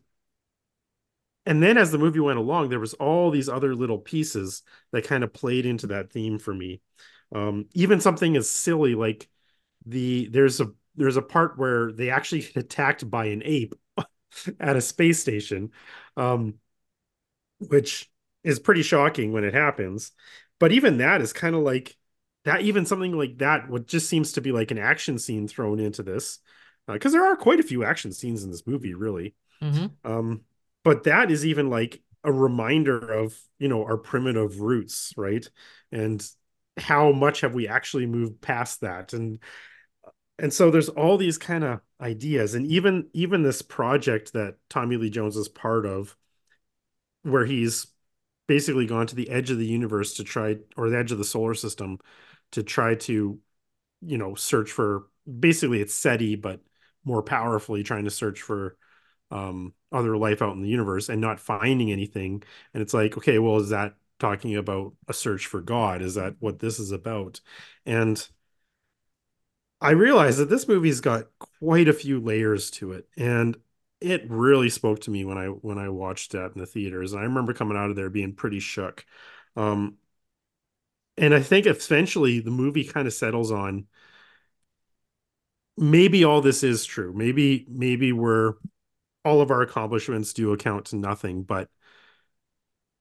and 1.45 1.63
then 1.63 1.77
as 1.77 1.91
the 1.91 1.99
movie 1.99 2.21
went 2.21 2.39
along, 2.39 2.69
there 2.69 2.79
was 2.81 2.95
all 2.95 3.31
these 3.31 3.49
other 3.49 3.75
little 3.75 3.99
pieces 3.99 4.63
that 4.93 5.05
kind 5.05 5.25
of 5.25 5.33
played 5.33 5.67
into 5.67 5.89
that 5.89 6.13
theme 6.13 6.39
for 6.39 6.55
me. 6.55 6.81
Um, 7.35 7.67
even 7.75 8.01
something 8.01 8.37
as 8.37 8.49
silly 8.49 8.95
like 8.95 9.29
the 9.87 10.29
there's 10.29 10.61
a 10.61 10.73
there's 10.97 11.17
a 11.17 11.23
part 11.23 11.59
where 11.59 11.93
they 11.93 12.11
actually 12.11 12.43
get 12.43 12.57
attacked 12.57 13.09
by 13.11 13.27
an 13.27 13.43
ape 13.45 13.75
at 14.61 14.77
a 14.77 14.81
space 14.81 15.21
station, 15.21 15.71
um, 16.17 16.55
which 17.59 18.11
is 18.45 18.59
pretty 18.59 18.83
shocking 18.83 19.33
when 19.33 19.45
it 19.45 19.55
happens. 19.55 20.13
But 20.63 20.71
even 20.71 20.99
that 20.99 21.21
is 21.21 21.33
kind 21.33 21.57
of 21.57 21.63
like 21.63 21.97
that. 22.45 22.61
Even 22.63 22.87
something 22.87 23.19
like 23.19 23.39
that, 23.39 23.69
what 23.69 23.89
just 23.89 24.09
seems 24.09 24.31
to 24.35 24.41
be 24.41 24.53
like 24.53 24.71
an 24.71 24.79
action 24.79 25.19
scene 25.19 25.49
thrown 25.49 25.81
into 25.81 26.05
this, 26.05 26.39
because 26.87 27.13
uh, 27.13 27.19
there 27.19 27.27
are 27.27 27.35
quite 27.35 27.59
a 27.59 27.65
few 27.65 27.83
action 27.83 28.13
scenes 28.13 28.45
in 28.45 28.53
this 28.53 28.65
movie, 28.65 28.95
really. 28.95 29.35
Mm-hmm. 29.61 29.87
Um, 30.05 30.43
but 30.85 31.03
that 31.03 31.33
is 31.33 31.45
even 31.45 31.69
like 31.69 32.01
a 32.23 32.31
reminder 32.31 32.97
of 32.97 33.37
you 33.59 33.67
know 33.67 33.83
our 33.83 33.97
primitive 33.97 34.61
roots, 34.61 35.13
right? 35.17 35.45
And 35.91 36.25
how 36.77 37.11
much 37.11 37.41
have 37.41 37.55
we 37.55 37.67
actually 37.67 38.07
moved 38.07 38.41
past 38.41 38.83
that? 38.83 39.15
And 39.15 39.41
and 40.39 40.53
so 40.53 40.71
there's 40.71 40.91
all 40.91 41.19
these 41.19 41.39
kind 41.39 41.65
of 41.65 41.81
ideas, 42.01 42.55
and 42.55 42.69
even 42.69 43.09
even 43.15 43.43
this 43.43 43.63
project 43.63 44.35
that 44.35 44.59
Tommy 44.71 44.97
Lee 44.97 45.11
Jones 45.11 45.37
is 45.37 45.49
part 45.49 45.87
of, 45.87 46.17
where 47.25 47.47
he's 47.47 47.89
basically 48.47 48.87
gone 48.87 49.07
to 49.07 49.15
the 49.15 49.31
edge 49.31 49.51
of 49.51 49.59
the 49.59 49.67
universe 49.67 50.15
to 50.15 50.25
try 50.25 50.57
or 50.77 50.91
the 50.91 50.99
edge 50.99 51.13
of 51.13 51.19
the 51.19 51.25
solar 51.25 51.55
system 51.55 51.99
to 52.53 52.63
try 52.63 52.95
to 52.95 53.39
you 54.01 54.19
know 54.19 54.35
search 54.35 54.71
for 54.71 55.05
basically 55.39 55.81
it's 55.81 55.95
SETI 55.95 56.37
but 56.37 56.61
more 57.05 57.23
powerfully 57.23 57.83
trying 57.83 58.05
to 58.05 58.11
search 58.11 58.43
for 58.43 58.77
um, 59.31 59.73
other 59.91 60.17
life 60.17 60.43
out 60.43 60.55
in 60.55 60.63
the 60.63 60.69
universe 60.69 61.09
and 61.09 61.21
not 61.21 61.41
finding 61.41 61.91
anything 61.91 62.43
and 62.75 62.83
it's 62.83 62.95
like 62.95 63.17
okay 63.17 63.39
well 63.39 63.57
is 63.59 63.71
that 63.71 63.95
talking 64.23 64.55
about 64.57 64.95
a 65.09 65.13
search 65.13 65.47
for 65.47 65.61
God. 65.61 66.01
Is 66.01 66.15
that 66.15 66.37
what 66.39 66.61
this 66.61 66.79
is 66.79 66.93
about? 66.93 67.41
And 67.85 68.27
I 69.81 69.91
realize 69.91 70.37
that 70.39 70.49
this 70.49 70.69
movie's 70.69 71.01
got 71.01 71.25
quite 71.59 71.89
a 71.89 71.93
few 71.93 72.21
layers 72.21 72.71
to 72.73 72.93
it, 72.93 73.09
and 73.17 73.57
it 74.03 74.31
really 74.31 74.69
spoke 74.71 75.01
to 75.01 75.11
me 75.11 75.25
when 75.25 75.39
I 75.39 75.47
when 75.47 75.79
I 75.79 75.89
watched 75.89 76.33
that 76.33 76.53
in 76.55 76.61
the 76.61 76.67
theaters. 76.67 77.13
And 77.13 77.21
I 77.21 77.25
remember 77.25 77.55
coming 77.55 77.77
out 77.77 77.91
of 77.91 77.97
there 77.97 78.11
being 78.11 78.35
pretty 78.35 78.61
shook. 78.61 79.05
Um, 79.57 79.97
and 81.17 81.35
I 81.35 81.41
think 81.41 81.67
eventually 81.67 82.41
the 82.41 82.51
movie 82.51 82.85
kind 82.85 83.07
of 83.07 83.13
settles 83.13 83.51
on 83.53 83.87
maybe 85.77 86.25
all 86.25 86.41
this 86.41 86.63
is 86.63 86.85
true. 86.85 87.13
Maybe 87.13 87.67
maybe 87.69 88.13
we're 88.13 88.55
all 89.25 89.41
of 89.41 89.51
our 89.51 89.63
accomplishments 89.63 90.33
do 90.33 90.53
account 90.53 90.87
to 90.87 90.97
nothing, 90.97 91.43
but 91.45 91.69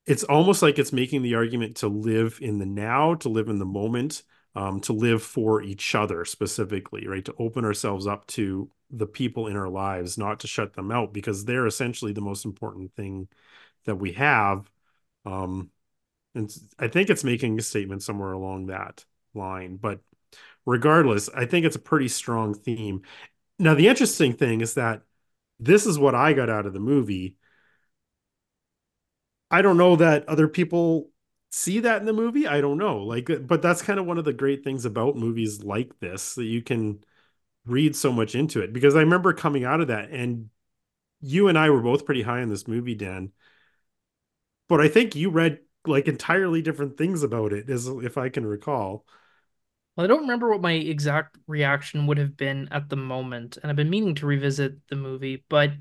it's 0.06 0.24
almost 0.24 0.62
like 0.62 0.80
it's 0.80 0.92
making 0.94 1.22
the 1.22 1.36
argument 1.36 1.78
to 1.78 1.88
live 1.88 2.40
in 2.42 2.58
the 2.58 2.66
now, 2.66 3.16
to 3.16 3.30
live 3.30 3.50
in 3.50 3.60
the 3.60 3.66
moment, 3.66 4.24
um, 4.56 4.82
to 4.82 4.94
live 4.94 5.22
for 5.22 5.62
each 5.62 5.94
other 5.96 6.26
specifically, 6.26 7.08
right? 7.08 7.26
To 7.26 7.36
open 7.38 7.66
ourselves 7.66 8.08
up 8.08 8.26
to 8.28 8.70
the 8.92 9.08
people 9.08 9.48
in 9.48 9.56
our 9.56 9.70
lives, 9.70 10.18
not 10.18 10.42
to 10.42 10.48
shut 10.48 10.74
them 10.74 10.92
out 10.92 11.14
because 11.14 11.46
they're 11.46 11.68
essentially 11.68 12.14
the 12.14 12.22
most 12.22 12.46
important 12.46 12.94
thing 12.96 13.28
that 13.86 13.96
we 13.96 14.14
have. 14.14 14.70
Um, 15.26 15.70
and 16.36 16.52
I 16.80 16.88
think 16.88 17.10
it's 17.10 17.24
making 17.24 17.58
a 17.60 17.62
statement 17.62 18.04
somewhere 18.04 18.32
along 18.32 18.68
that 18.68 19.06
line. 19.34 19.78
But 19.78 20.00
regardless, 20.66 21.30
I 21.30 21.46
think 21.46 21.66
it's 21.66 21.76
a 21.76 21.80
pretty 21.80 22.08
strong 22.08 22.54
theme. 22.54 23.02
Now, 23.60 23.76
the 23.76 23.88
interesting 23.88 24.34
thing 24.34 24.62
is 24.62 24.76
that 24.76 25.04
this 25.60 25.86
is 25.86 26.00
what 26.00 26.16
I 26.16 26.34
got 26.34 26.50
out 26.50 26.66
of 26.66 26.74
the 26.74 26.80
movie. 26.80 27.36
I 29.50 29.62
don't 29.62 29.78
know 29.78 29.96
that 29.98 30.28
other 30.28 30.48
people 30.48 31.10
see 31.52 31.82
that 31.82 32.00
in 32.00 32.06
the 32.06 32.14
movie. 32.14 32.48
I 32.48 32.62
don't 32.62 32.78
know. 32.78 33.00
Like, 33.00 33.30
but 33.46 33.62
that's 33.62 33.82
kind 33.82 34.00
of 34.00 34.06
one 34.06 34.18
of 34.18 34.26
the 34.26 34.34
great 34.34 34.64
things 34.64 34.86
about 34.86 35.18
movies 35.18 35.64
like 35.64 36.00
this 36.00 36.36
that 36.36 36.46
you 36.46 36.62
can 36.62 37.04
read 37.66 37.96
so 37.96 38.12
much 38.12 38.36
into 38.36 38.62
it. 38.62 38.74
Because 38.74 38.96
I 38.96 39.02
remember 39.02 39.34
coming 39.34 39.64
out 39.64 39.82
of 39.82 39.88
that, 39.88 40.10
and 40.10 40.50
you 41.22 41.48
and 41.48 41.58
I 41.58 41.70
were 41.70 41.82
both 41.82 42.06
pretty 42.06 42.24
high 42.24 42.42
on 42.42 42.50
this 42.50 42.68
movie, 42.68 42.96
Dan. 42.96 43.32
But 44.68 44.82
I 44.82 44.88
think 44.88 45.16
you 45.16 45.30
read 45.30 45.60
like 45.86 46.08
entirely 46.08 46.62
different 46.62 46.98
things 46.98 47.24
about 47.24 47.54
it, 47.54 47.70
as 47.70 47.88
if 47.88 48.18
I 48.18 48.30
can 48.30 48.46
recall. 48.46 49.06
Well, 49.96 50.06
I 50.06 50.08
don't 50.08 50.22
remember 50.22 50.50
what 50.50 50.62
my 50.62 50.74
exact 50.74 51.38
reaction 51.48 52.08
would 52.08 52.18
have 52.18 52.38
been 52.38 52.70
at 52.72 52.90
the 52.90 52.96
moment, 52.96 53.58
and 53.62 53.70
I've 53.70 53.76
been 53.76 53.90
meaning 53.90 54.16
to 54.16 54.26
revisit 54.26 54.76
the 54.88 54.96
movie, 54.96 55.44
but 55.50 55.72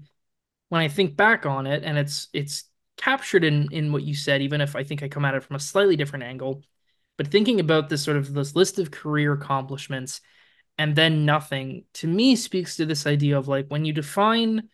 when 0.68 0.80
I 0.80 0.88
think 0.88 1.16
back 1.16 1.46
on 1.46 1.66
it, 1.66 1.84
and 1.84 1.98
it's 1.98 2.28
it's 2.32 2.64
captured 2.96 3.44
in 3.44 3.68
in 3.72 3.92
what 3.92 4.02
you 4.02 4.14
said, 4.14 4.42
even 4.42 4.60
if 4.60 4.74
I 4.74 4.84
think 4.84 5.02
I 5.02 5.08
come 5.08 5.24
at 5.24 5.34
it 5.34 5.44
from 5.44 5.56
a 5.56 5.60
slightly 5.60 5.96
different 5.96 6.24
angle, 6.24 6.62
but 7.16 7.28
thinking 7.28 7.60
about 7.60 7.88
this 7.88 8.02
sort 8.02 8.16
of 8.16 8.32
this 8.32 8.56
list 8.56 8.78
of 8.78 8.90
career 8.90 9.32
accomplishments 9.32 10.20
and 10.80 10.96
then 10.96 11.26
nothing 11.26 11.84
to 11.92 12.06
me 12.06 12.34
speaks 12.34 12.76
to 12.76 12.86
this 12.86 13.06
idea 13.06 13.36
of 13.36 13.48
like 13.48 13.66
when 13.68 13.84
you 13.84 13.92
define 13.92 14.66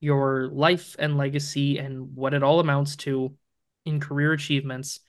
your 0.00 0.48
life 0.50 0.96
and 0.98 1.18
legacy 1.18 1.76
and 1.76 2.16
what 2.16 2.32
it 2.32 2.42
all 2.42 2.58
amounts 2.58 2.96
to 2.96 3.36
in 3.84 4.00
career 4.00 4.32
achievements 4.32 5.00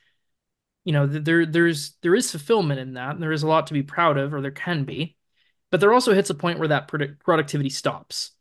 you 0.84 0.92
know 0.92 1.08
there 1.08 1.46
there's 1.46 1.96
there 2.02 2.14
is 2.14 2.30
fulfillment 2.30 2.78
in 2.78 2.96
that 2.96 3.12
and 3.12 3.24
there 3.24 3.32
is 3.32 3.44
a 3.44 3.48
lot 3.48 3.68
to 3.68 3.74
be 3.74 3.84
proud 3.84 4.18
of 4.18 4.34
or 4.34 4.42
there 4.42 4.52
can 4.52 4.84
be 4.84 5.16
but 5.72 5.80
there 5.80 5.94
also 5.94 6.14
hits 6.14 6.30
a 6.30 6.36
point 6.36 6.60
where 6.60 6.68
that 6.68 6.88
productivity 6.88 7.70
stops. 7.70 8.32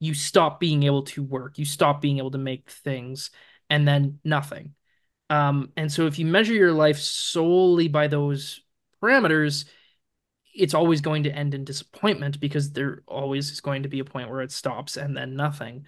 You 0.00 0.14
stop 0.14 0.60
being 0.60 0.82
able 0.82 1.04
to 1.04 1.22
work 1.22 1.56
you 1.56 1.64
stop 1.64 2.02
being 2.02 2.18
able 2.18 2.32
to 2.32 2.38
make 2.38 2.70
things 2.70 3.30
and 3.70 3.88
then 3.88 4.18
nothing. 4.22 4.74
Um, 5.30 5.72
and 5.78 5.90
so 5.90 6.06
if 6.06 6.18
you 6.18 6.26
measure 6.26 6.52
your 6.52 6.72
life 6.72 6.98
solely 6.98 7.88
by 7.88 8.08
those 8.08 8.60
parameters 9.02 9.64
it's 10.58 10.74
always 10.74 11.00
going 11.00 11.22
to 11.24 11.32
end 11.32 11.54
in 11.54 11.64
disappointment 11.64 12.40
because 12.40 12.72
there 12.72 13.02
always 13.06 13.50
is 13.50 13.60
going 13.60 13.84
to 13.84 13.88
be 13.88 14.00
a 14.00 14.04
point 14.04 14.30
where 14.30 14.42
it 14.42 14.52
stops 14.52 14.96
and 14.96 15.16
then 15.16 15.36
nothing. 15.36 15.86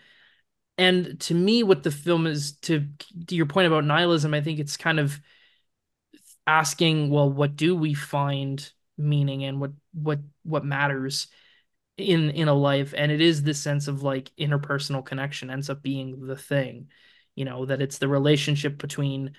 And 0.79 1.21
to 1.21 1.35
me 1.35 1.63
what 1.63 1.83
the 1.83 1.91
film 1.91 2.27
is 2.27 2.53
to, 2.63 2.87
to 3.27 3.35
your 3.35 3.47
point 3.47 3.67
about 3.67 3.85
nihilism 3.85 4.33
i 4.33 4.41
think 4.41 4.59
it's 4.59 4.79
kind 4.79 4.99
of 4.99 5.21
asking 6.47 7.11
well 7.11 7.31
what 7.31 7.55
do 7.55 7.77
we 7.77 7.93
find 7.93 8.73
meaning 8.97 9.45
and 9.45 9.61
what 9.61 9.73
what 9.93 10.21
what 10.43 10.65
matters 10.65 11.29
in 11.97 12.31
in 12.31 12.49
a 12.49 12.55
life? 12.55 12.95
And 12.97 13.13
it 13.13 13.21
is 13.21 13.43
this 13.43 13.61
sense 13.61 13.89
of 13.89 14.03
like 14.03 14.31
interpersonal 14.39 15.05
connection 15.05 15.51
ends 15.51 15.71
up 15.71 15.83
being 15.83 16.27
the 16.27 16.37
thing 16.37 16.89
you 17.35 17.45
know 17.45 17.65
that 17.67 17.81
it's 17.81 17.99
the 17.99 18.09
relationship 18.09 18.79
between 18.79 19.33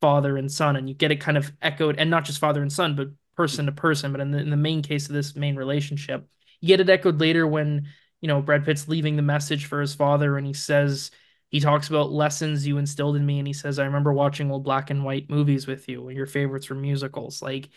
father 0.00 0.36
and 0.36 0.50
son 0.50 0.76
and 0.76 0.88
you 0.88 0.94
get 0.94 1.10
it 1.10 1.20
kind 1.20 1.36
of 1.36 1.50
echoed 1.62 1.96
and 1.98 2.10
not 2.10 2.24
just 2.24 2.38
father 2.38 2.62
and 2.62 2.72
son 2.72 2.94
but 2.94 3.08
person 3.38 3.66
to 3.66 3.72
person 3.72 4.10
but 4.10 4.20
in 4.20 4.32
the, 4.32 4.38
in 4.38 4.50
the 4.50 4.56
main 4.56 4.82
case 4.82 5.06
of 5.06 5.14
this 5.14 5.36
main 5.36 5.54
relationship 5.54 6.26
you 6.60 6.66
get 6.66 6.80
it 6.80 6.90
echoed 6.90 7.20
later 7.20 7.46
when 7.46 7.86
you 8.20 8.26
know 8.26 8.42
Brad 8.42 8.64
Pitt's 8.64 8.88
leaving 8.88 9.14
the 9.14 9.22
message 9.22 9.66
for 9.66 9.80
his 9.80 9.94
father 9.94 10.36
and 10.36 10.44
he 10.44 10.52
says 10.52 11.12
he 11.48 11.60
talks 11.60 11.88
about 11.88 12.10
lessons 12.10 12.66
you 12.66 12.78
instilled 12.78 13.14
in 13.14 13.24
me 13.24 13.38
and 13.38 13.46
he 13.46 13.52
says 13.52 13.78
i 13.78 13.84
remember 13.84 14.12
watching 14.12 14.50
old 14.50 14.64
black 14.64 14.90
and 14.90 15.04
white 15.04 15.30
movies 15.30 15.68
with 15.68 15.88
you. 15.88 16.08
And 16.08 16.16
your 16.16 16.26
favorites 16.26 16.68
were 16.68 16.74
musicals. 16.74 17.40
Like 17.40 17.68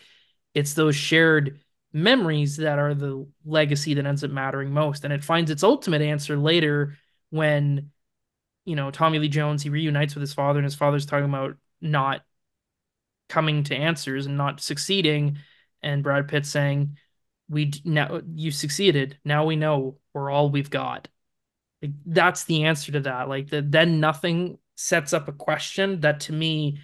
it's 0.52 0.74
those 0.74 0.96
shared 0.96 1.60
memories 1.92 2.56
that 2.56 2.80
are 2.80 2.94
the 2.94 3.24
legacy 3.44 3.94
that 3.94 4.06
ends 4.06 4.24
up 4.24 4.32
mattering 4.32 4.72
most. 4.72 5.04
And 5.04 5.12
it 5.12 5.22
finds 5.22 5.48
its 5.48 5.62
ultimate 5.62 6.02
answer 6.02 6.36
later 6.36 6.98
when 7.30 7.92
you 8.64 8.76
know 8.76 8.90
tommy 8.90 9.18
lee 9.18 9.28
jones 9.28 9.62
he 9.62 9.70
reunites 9.70 10.14
with 10.14 10.20
his 10.20 10.34
father 10.34 10.58
and 10.58 10.64
his 10.64 10.74
father's 10.74 11.06
talking 11.06 11.28
about 11.28 11.56
not 11.80 12.20
coming 13.28 13.64
to 13.64 13.74
answers 13.74 14.26
and 14.26 14.36
not 14.36 14.60
succeeding 14.60 15.38
and 15.82 16.02
brad 16.02 16.28
pitt 16.28 16.46
saying 16.46 16.96
we 17.48 17.72
now 17.84 18.20
you 18.34 18.50
succeeded 18.50 19.18
now 19.24 19.44
we 19.44 19.56
know 19.56 19.98
we're 20.14 20.30
all 20.30 20.50
we've 20.50 20.70
got 20.70 21.08
like, 21.82 21.92
that's 22.06 22.44
the 22.44 22.64
answer 22.64 22.92
to 22.92 23.00
that. 23.00 23.28
Like 23.28 23.50
the, 23.50 23.60
then 23.60 24.00
nothing 24.00 24.58
sets 24.76 25.12
up 25.12 25.28
a 25.28 25.32
question 25.32 26.00
that 26.00 26.20
to 26.20 26.32
me 26.32 26.78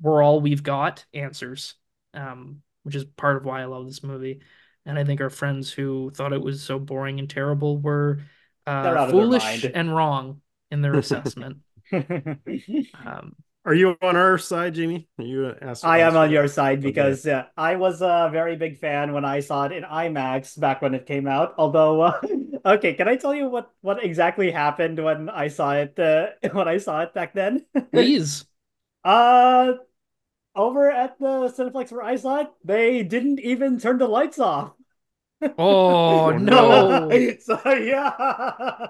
we're 0.00 0.22
all 0.22 0.40
we've 0.40 0.62
got 0.62 1.04
answers. 1.12 1.74
Um, 2.14 2.62
which 2.84 2.94
is 2.94 3.04
part 3.04 3.36
of 3.36 3.44
why 3.44 3.62
I 3.62 3.64
love 3.64 3.86
this 3.86 4.02
movie. 4.04 4.40
And 4.86 4.98
I 4.98 5.04
think 5.04 5.20
our 5.20 5.30
friends 5.30 5.72
who 5.72 6.12
thought 6.14 6.34
it 6.34 6.42
was 6.42 6.62
so 6.62 6.78
boring 6.78 7.18
and 7.18 7.28
terrible 7.28 7.78
were 7.78 8.20
uh, 8.66 9.10
foolish 9.10 9.64
and 9.74 9.94
wrong 9.94 10.42
in 10.70 10.82
their 10.82 10.94
assessment. 10.94 11.58
um, 11.92 13.34
are 13.64 13.74
you 13.74 13.96
on 14.02 14.16
our 14.16 14.36
side, 14.36 14.76
Jaime? 14.76 15.08
Are 15.18 15.24
you 15.24 15.54
asked 15.60 15.84
I 15.84 16.00
am 16.00 16.16
on 16.16 16.30
your 16.30 16.48
side 16.48 16.82
because 16.82 17.26
okay. 17.26 17.38
uh, 17.38 17.44
I 17.56 17.76
was 17.76 18.02
a 18.02 18.28
very 18.30 18.56
big 18.56 18.78
fan 18.78 19.12
when 19.12 19.24
I 19.24 19.40
saw 19.40 19.64
it 19.64 19.72
in 19.72 19.84
IMAX 19.84 20.58
back 20.58 20.82
when 20.82 20.94
it 20.94 21.06
came 21.06 21.26
out. 21.26 21.54
Although, 21.56 22.02
uh, 22.02 22.20
okay, 22.66 22.92
can 22.94 23.08
I 23.08 23.16
tell 23.16 23.34
you 23.34 23.48
what 23.48 23.70
what 23.80 24.04
exactly 24.04 24.50
happened 24.50 25.02
when 25.02 25.30
I 25.30 25.48
saw 25.48 25.72
it 25.72 25.98
uh, 25.98 26.36
when 26.52 26.68
I 26.68 26.76
saw 26.76 27.00
it 27.00 27.14
back 27.14 27.32
then? 27.32 27.64
Please. 27.90 28.44
uh, 29.04 29.74
over 30.54 30.90
at 30.90 31.18
the 31.18 31.48
Cineplex 31.48 31.90
where 31.90 32.04
I 32.04 32.16
saw 32.16 32.42
it, 32.42 32.50
they 32.64 33.02
didn't 33.02 33.40
even 33.40 33.80
turn 33.80 33.98
the 33.98 34.08
lights 34.08 34.38
off. 34.38 34.72
Oh 35.58 36.30
no! 36.30 37.10
so 37.40 37.60
yeah, 37.72 38.88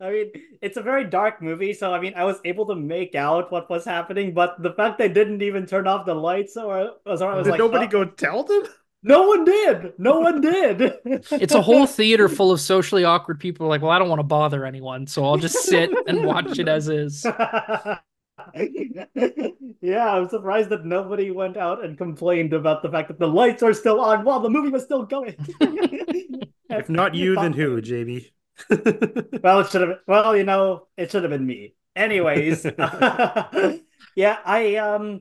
I 0.00 0.10
mean 0.10 0.32
it's 0.60 0.76
a 0.76 0.82
very 0.82 1.04
dark 1.04 1.40
movie. 1.40 1.72
So 1.72 1.92
I 1.92 2.00
mean 2.00 2.14
I 2.14 2.24
was 2.24 2.38
able 2.44 2.66
to 2.66 2.74
make 2.74 3.14
out 3.14 3.50
what 3.50 3.70
was 3.70 3.84
happening, 3.84 4.34
but 4.34 4.62
the 4.62 4.72
fact 4.72 4.98
they 4.98 5.08
didn't 5.08 5.42
even 5.42 5.66
turn 5.66 5.86
off 5.86 6.06
the 6.06 6.14
lights 6.14 6.56
or 6.56 6.92
was, 7.04 7.22
I 7.22 7.34
was 7.34 7.44
did 7.44 7.52
like, 7.52 7.58
nobody 7.58 7.86
oh. 7.86 7.88
go 7.88 8.04
tell 8.04 8.44
them? 8.44 8.64
No 9.02 9.22
one 9.22 9.44
did. 9.44 9.92
No 9.98 10.18
one 10.18 10.40
did. 10.40 10.80
it's 11.04 11.54
a 11.54 11.62
whole 11.62 11.86
theater 11.86 12.28
full 12.28 12.50
of 12.50 12.60
socially 12.60 13.04
awkward 13.04 13.38
people. 13.38 13.68
Like, 13.68 13.80
well, 13.80 13.92
I 13.92 14.00
don't 14.00 14.08
want 14.08 14.18
to 14.18 14.24
bother 14.24 14.64
anyone, 14.64 15.06
so 15.06 15.24
I'll 15.24 15.36
just 15.36 15.62
sit 15.62 15.92
and 16.08 16.24
watch 16.24 16.58
it 16.58 16.66
as 16.66 16.88
is. 16.88 17.24
yeah, 19.80 20.10
I'm 20.10 20.28
surprised 20.28 20.70
that 20.70 20.84
nobody 20.84 21.30
went 21.30 21.56
out 21.56 21.84
and 21.84 21.96
complained 21.96 22.52
about 22.52 22.82
the 22.82 22.90
fact 22.90 23.06
that 23.08 23.20
the 23.20 23.28
lights 23.28 23.62
are 23.62 23.74
still 23.74 24.00
on 24.00 24.24
while 24.24 24.40
the 24.40 24.50
movie 24.50 24.70
was 24.70 24.82
still 24.82 25.04
going. 25.04 25.36
if 26.70 26.88
not 26.88 27.14
you, 27.14 27.36
then 27.36 27.52
who, 27.52 27.80
JB? 27.80 28.30
well, 29.42 29.60
it 29.60 29.70
should 29.70 29.82
have. 29.82 29.98
Well, 30.06 30.36
you 30.36 30.44
know, 30.44 30.88
it 30.96 31.10
should 31.10 31.22
have 31.22 31.30
been 31.30 31.46
me. 31.46 31.74
Anyways, 31.94 32.64
yeah, 34.14 34.38
I 34.44 34.76
um. 34.76 35.20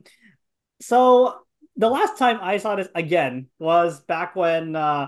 So 0.82 1.40
the 1.78 1.90
last 1.90 2.18
time 2.18 2.40
I 2.42 2.58
saw 2.58 2.76
this 2.76 2.90
again 2.96 3.48
was 3.60 4.02
back 4.02 4.36
when 4.36 4.76
uh 4.76 5.08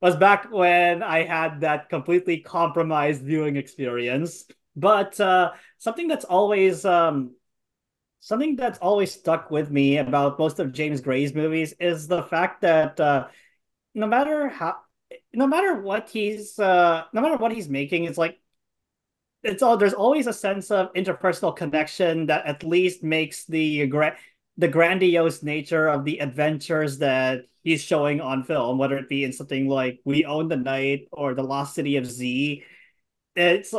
was 0.00 0.16
back 0.16 0.52
when 0.52 1.02
I 1.02 1.24
had 1.24 1.60
that 1.62 1.88
completely 1.88 2.38
compromised 2.40 3.22
viewing 3.22 3.56
experience. 3.56 4.44
But 4.76 5.18
uh, 5.18 5.52
something 5.78 6.08
that's 6.08 6.26
always 6.26 6.84
um, 6.84 7.36
something 8.20 8.56
that's 8.56 8.78
always 8.80 9.12
stuck 9.12 9.50
with 9.50 9.70
me 9.70 9.98
about 9.98 10.38
most 10.38 10.58
of 10.58 10.72
James 10.72 11.00
Gray's 11.00 11.34
movies 11.34 11.74
is 11.80 12.06
the 12.06 12.22
fact 12.22 12.62
that 12.62 12.98
uh, 13.00 13.28
no 13.94 14.06
matter 14.06 14.48
how, 14.48 14.76
no 15.32 15.46
matter 15.46 15.80
what 15.80 16.08
he's, 16.10 16.58
uh, 16.58 17.04
no 17.12 17.20
matter 17.20 17.36
what 17.36 17.52
he's 17.52 17.68
making, 17.68 18.04
it's 18.04 18.18
like 18.18 18.40
it's 19.42 19.62
all 19.62 19.76
there's 19.76 19.94
always 19.94 20.26
a 20.26 20.32
sense 20.32 20.70
of 20.70 20.92
interpersonal 20.94 21.54
connection 21.54 22.26
that 22.26 22.46
at 22.46 22.64
least 22.64 23.02
makes 23.02 23.44
the 23.44 23.90
the 24.56 24.68
grandiose 24.68 25.42
nature 25.42 25.88
of 25.88 26.04
the 26.04 26.18
adventures 26.18 26.98
that 26.98 27.42
he's 27.62 27.82
showing 27.82 28.20
on 28.20 28.44
film, 28.44 28.78
whether 28.78 28.96
it 28.96 29.08
be 29.08 29.24
in 29.24 29.32
something 29.32 29.68
like 29.68 30.00
We 30.04 30.24
Own 30.24 30.48
the 30.48 30.56
Night 30.56 31.08
or 31.12 31.34
The 31.34 31.42
Lost 31.42 31.74
City 31.74 31.96
of 31.96 32.06
Z. 32.06 32.62
It's 33.36 33.74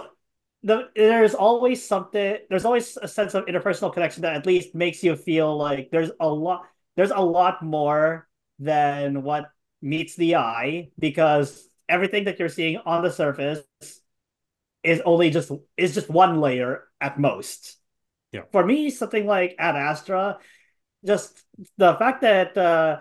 the 0.64 0.90
there's 0.96 1.36
always 1.36 1.86
something 1.86 2.38
there's 2.50 2.66
always 2.66 2.98
a 3.02 3.08
sense 3.08 3.34
of 3.36 3.46
interpersonal 3.46 3.94
connection 3.94 4.24
that 4.24 4.36
at 4.36 4.46
least 4.46 4.76
makes 4.76 5.04
you 5.04 5.16
feel 5.16 5.56
like 5.56 5.90
there's 5.92 6.12
a 6.20 6.28
lot 6.28 6.66
there's 6.96 7.12
a 7.12 7.22
lot 7.22 7.64
more 7.64 8.28
than 8.60 9.24
what 9.24 9.52
meets 9.86 10.16
the 10.16 10.36
eye 10.38 10.90
because 11.00 11.70
everything 11.88 12.26
that 12.26 12.40
you're 12.40 12.50
seeing 12.50 12.78
on 12.78 13.04
the 13.04 13.12
surface 13.12 13.64
is 14.84 15.02
only 15.06 15.30
just 15.30 15.52
is 15.78 15.94
just 15.94 16.10
one 16.10 16.42
layer 16.42 16.84
at 17.02 17.20
most. 17.20 17.78
Yeah. 18.32 18.42
For 18.52 18.66
me, 18.66 18.90
something 18.90 19.26
like 19.26 19.56
Ad 19.58 19.76
Astra, 19.76 20.40
just 21.06 21.42
the 21.78 21.96
fact 21.96 22.22
that 22.22 22.58
uh 22.58 23.00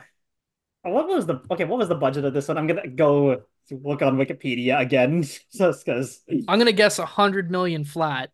what 0.83 1.09
was 1.09 1.27
the 1.27 1.41
okay, 1.51 1.65
what 1.65 1.79
was 1.79 1.89
the 1.89 1.95
budget 1.95 2.25
of 2.25 2.35
this 2.35 2.49
one? 2.49 2.59
I'm 2.59 2.67
gonna 2.67 2.89
go 2.89 3.43
look 3.71 4.03
on 4.03 4.17
Wikipedia 4.19 4.79
again, 4.81 5.23
just 5.53 5.85
because 5.85 6.23
I'm 6.49 6.59
gonna 6.59 6.73
guess 6.73 6.99
a 6.99 7.07
hundred 7.07 7.51
million 7.51 7.85
flat. 7.85 8.31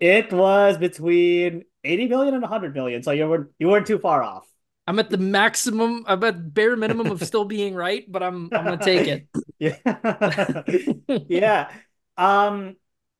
it 0.00 0.32
was 0.32 0.78
between 0.78 1.64
80 1.84 2.08
million 2.08 2.34
and 2.34 2.42
100 2.42 2.74
million, 2.74 3.02
so 3.02 3.10
you 3.12 3.28
weren't 3.28 3.50
you 3.58 3.68
weren't 3.68 3.86
too 3.86 3.98
far 3.98 4.22
off. 4.22 4.46
I'm 4.86 4.98
at 4.98 5.10
the 5.10 5.18
maximum. 5.18 6.04
I'm 6.06 6.22
at 6.24 6.52
bare 6.54 6.76
minimum 6.76 7.10
of 7.10 7.22
still 7.22 7.44
being 7.44 7.74
right, 7.74 8.10
but 8.10 8.22
I'm 8.22 8.50
I'm 8.54 8.64
gonna 8.64 8.78
take 8.78 9.06
it. 9.06 9.26
Yeah. 9.58 9.76
yeah. 11.28 11.70
Um 12.16 12.76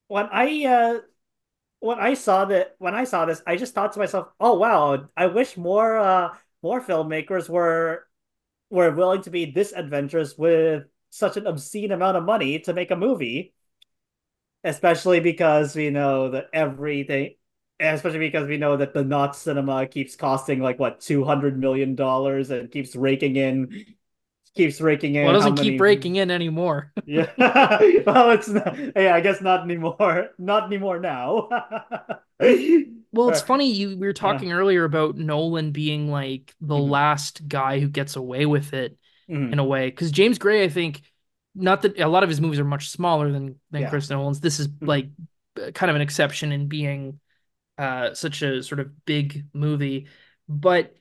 when 0.09 0.27
I 0.33 0.65
uh 0.67 1.01
when 1.81 1.99
I 2.01 2.15
saw 2.15 2.47
that 2.47 2.77
when 2.79 2.95
I 2.95 3.05
saw 3.05 3.27
this, 3.27 3.43
I 3.47 3.57
just 3.57 3.75
thought 3.75 3.93
to 3.95 4.01
myself, 4.01 4.29
"Oh 4.41 4.55
wow, 4.59 5.09
I 5.17 5.27
wish 5.29 5.57
more 5.57 5.99
uh 5.99 6.37
more 6.63 6.81
filmmakers 6.81 7.49
were 7.49 8.07
were 8.71 8.91
willing 8.93 9.23
to 9.23 9.31
be 9.31 9.47
this 9.53 9.73
adventurous 9.73 10.39
with 10.39 10.85
such 11.11 11.37
an 11.37 11.47
obscene 11.47 11.93
amount 11.93 12.17
of 12.19 12.25
money 12.25 12.61
to 12.61 12.75
make 12.75 12.91
a 12.91 12.97
movie." 12.97 13.55
Especially 14.65 15.19
because 15.21 15.75
we 15.75 15.91
know 15.91 16.31
that 16.31 16.49
everything 16.53 17.35
especially 17.83 18.19
because 18.21 18.47
we 18.49 18.57
know 18.57 18.77
that 18.77 18.95
the 18.95 19.05
not 19.05 19.35
cinema 19.37 19.87
keeps 19.87 20.15
costing 20.17 20.61
like 20.61 20.79
what 20.79 21.01
200 21.01 21.59
million 21.59 21.95
dollars 21.95 22.51
and 22.51 22.71
keeps 22.71 22.95
raking 22.97 23.37
in 23.37 23.85
keeps 24.55 24.81
raking 24.81 25.15
in 25.15 25.25
Well, 25.25 25.35
it 25.35 25.39
doesn't 25.39 25.57
how 25.57 25.63
keep 25.63 25.71
many- 25.73 25.79
breaking 25.79 26.17
in 26.17 26.31
anymore. 26.31 26.93
yeah 27.07 27.31
well 28.07 28.31
it's 28.31 28.49
not 28.49 28.77
yeah 28.95 29.15
i 29.15 29.21
guess 29.21 29.41
not 29.41 29.63
anymore 29.65 30.29
not 30.39 30.65
anymore 30.65 31.01
now 31.01 31.49
Well, 33.15 33.29
it's 33.29 33.43
funny 33.43 33.71
you 33.71 33.91
we 33.99 34.07
were 34.07 34.15
talking 34.15 34.53
earlier 34.53 34.85
about 34.85 35.17
Nolan 35.19 35.71
being 35.71 36.11
like 36.11 36.55
the 36.63 36.77
Mhm. 36.77 36.89
last 36.89 37.47
guy 37.47 37.79
who 37.79 37.89
gets 37.89 38.17
away 38.17 38.47
with 38.47 38.73
it 38.73 38.97
Mhm. 39.29 39.53
in 39.53 39.59
a 39.59 39.65
way. 39.65 39.91
Because 39.91 40.11
James 40.11 40.39
Gray, 40.39 40.65
I 40.65 40.69
think, 40.71 41.03
not 41.55 41.83
that 41.83 42.01
a 42.01 42.09
lot 42.09 42.23
of 42.23 42.31
his 42.31 42.41
movies 42.41 42.59
are 42.59 42.65
much 42.65 42.89
smaller 42.89 43.31
than 43.31 43.61
than 43.71 43.83
Yeah. 43.83 43.91
Chris 43.91 44.09
Nolan's. 44.09 44.41
This 44.41 44.59
is 44.61 44.69
Mhm. 44.69 44.87
like 44.89 45.09
kind 45.75 45.91
of 45.91 45.97
an 45.97 46.01
exception 46.03 46.53
in 46.53 46.69
being 46.69 47.21
uh 47.83 48.15
such 48.15 48.43
a 48.43 48.63
sort 48.63 48.81
of 48.81 49.05
big 49.07 49.47
movie, 49.55 50.09
but 50.49 50.95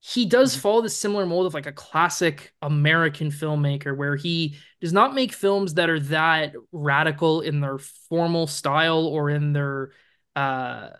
he 0.00 0.26
does 0.26 0.54
Mhm. 0.54 0.60
follow 0.60 0.82
the 0.82 0.90
similar 0.90 1.26
mold 1.26 1.46
of 1.46 1.54
like 1.54 1.66
a 1.66 1.72
classic 1.72 2.52
American 2.62 3.30
filmmaker 3.30 3.96
where 3.96 4.16
he 4.16 4.56
does 4.80 4.92
not 4.92 5.14
make 5.14 5.32
films 5.32 5.74
that 5.74 5.90
are 5.90 6.00
that 6.00 6.54
radical 6.72 7.40
in 7.40 7.60
their 7.60 7.78
formal 7.78 8.46
style 8.46 9.06
or 9.06 9.30
in 9.30 9.52
their 9.54 9.92
uh 10.36 10.90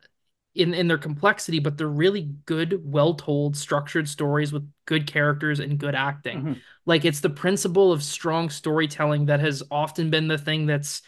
in 0.55 0.73
in 0.75 0.87
their 0.89 0.99
complexity, 0.99 1.59
but 1.59 1.77
they're 1.77 1.89
really 1.89 2.31
good, 2.47 2.81
well-told, 2.85 3.57
structured 3.57 4.09
stories 4.09 4.53
with 4.53 4.69
good 4.87 5.07
characters 5.07 5.61
and 5.61 5.79
good 5.79 5.95
acting. 5.95 6.47
Mhm. 6.47 6.65
Like 6.87 7.05
it's 7.05 7.21
the 7.21 7.31
principle 7.31 7.93
of 7.93 8.03
strong 8.03 8.51
storytelling 8.51 9.27
that 9.27 9.41
has 9.41 9.63
often 9.71 10.11
been 10.11 10.29
the 10.29 10.39
thing 10.39 10.67
that's 10.67 11.03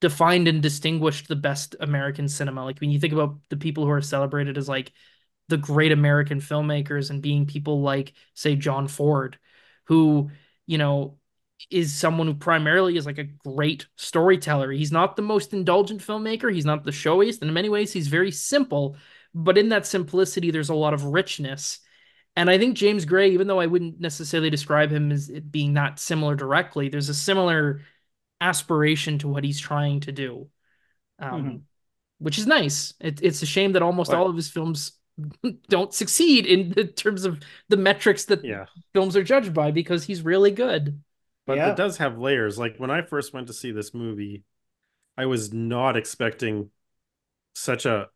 defined 0.00 0.48
and 0.48 0.62
distinguished 0.62 1.28
the 1.28 1.36
best 1.36 1.76
American 1.80 2.28
cinema. 2.28 2.64
Like 2.64 2.80
when 2.80 2.90
you 2.90 2.98
think 2.98 3.12
about 3.12 3.36
the 3.50 3.56
people 3.56 3.84
who 3.84 3.90
are 3.90 4.00
celebrated 4.00 4.56
as 4.56 4.68
like 4.68 4.92
the 5.48 5.56
great 5.56 5.92
American 5.92 6.40
filmmakers 6.40 7.10
and 7.10 7.22
being 7.22 7.46
people 7.46 7.82
like, 7.82 8.14
say, 8.34 8.56
John 8.56 8.88
Ford, 8.88 9.38
who, 9.84 10.30
you 10.66 10.78
know, 10.78 11.18
is 11.70 11.92
someone 11.92 12.26
who 12.26 12.34
primarily 12.34 12.96
is 12.96 13.04
like 13.04 13.18
a 13.18 13.24
great 13.24 13.86
storyteller. 13.96 14.72
He's 14.72 14.92
not 14.92 15.16
the 15.16 15.22
most 15.22 15.52
indulgent 15.52 16.00
filmmaker, 16.00 16.52
he's 16.52 16.64
not 16.64 16.84
the 16.84 16.92
showiest. 16.92 17.42
And 17.42 17.48
in 17.50 17.54
many 17.54 17.68
ways, 17.68 17.92
he's 17.92 18.08
very 18.08 18.30
simple, 18.30 18.96
but 19.34 19.58
in 19.58 19.68
that 19.68 19.86
simplicity, 19.86 20.50
there's 20.50 20.70
a 20.70 20.74
lot 20.74 20.94
of 20.94 21.04
richness. 21.04 21.80
And 22.36 22.48
I 22.48 22.58
think 22.58 22.76
James 22.76 23.04
Gray, 23.04 23.32
even 23.32 23.48
though 23.48 23.60
I 23.60 23.66
wouldn't 23.66 24.00
necessarily 24.00 24.50
describe 24.50 24.90
him 24.90 25.12
as 25.12 25.28
being 25.28 25.74
that 25.74 25.98
similar 25.98 26.34
directly, 26.34 26.88
there's 26.88 27.08
a 27.08 27.14
similar 27.14 27.82
aspiration 28.40 29.18
to 29.18 29.28
what 29.28 29.44
he's 29.44 29.60
trying 29.60 30.00
to 30.00 30.12
do, 30.12 30.48
um, 31.18 31.44
Mhm. 31.44 31.60
which 32.18 32.38
is 32.38 32.46
nice. 32.46 32.94
It, 33.00 33.20
it's 33.22 33.42
a 33.42 33.46
shame 33.46 33.72
that 33.72 33.82
almost 33.82 34.10
But- 34.10 34.18
all 34.18 34.28
of 34.28 34.36
his 34.36 34.50
films 34.50 34.92
don't 35.68 35.92
succeed 35.92 36.46
in 36.46 36.70
the 36.70 36.84
terms 36.84 37.24
of 37.24 37.42
the 37.68 37.76
metrics 37.76 38.24
that 38.26 38.44
Yeah. 38.44 38.66
films 38.94 39.16
are 39.16 39.22
judged 39.24 39.52
by 39.52 39.70
because 39.70 40.04
he's 40.04 40.22
really 40.22 40.50
good. 40.50 41.00
But 41.46 41.58
Yeah. 41.58 41.70
it 41.72 41.76
does 41.76 41.98
have 41.98 42.18
layers. 42.18 42.58
Like 42.58 42.76
when 42.78 42.90
I 42.90 43.02
first 43.02 43.32
went 43.34 43.48
to 43.48 43.52
see 43.52 43.72
this 43.72 43.92
movie, 43.92 44.44
I 45.18 45.26
was 45.26 45.52
not 45.52 45.96
expecting 45.96 46.70
such 47.54 47.84
a 47.84 48.08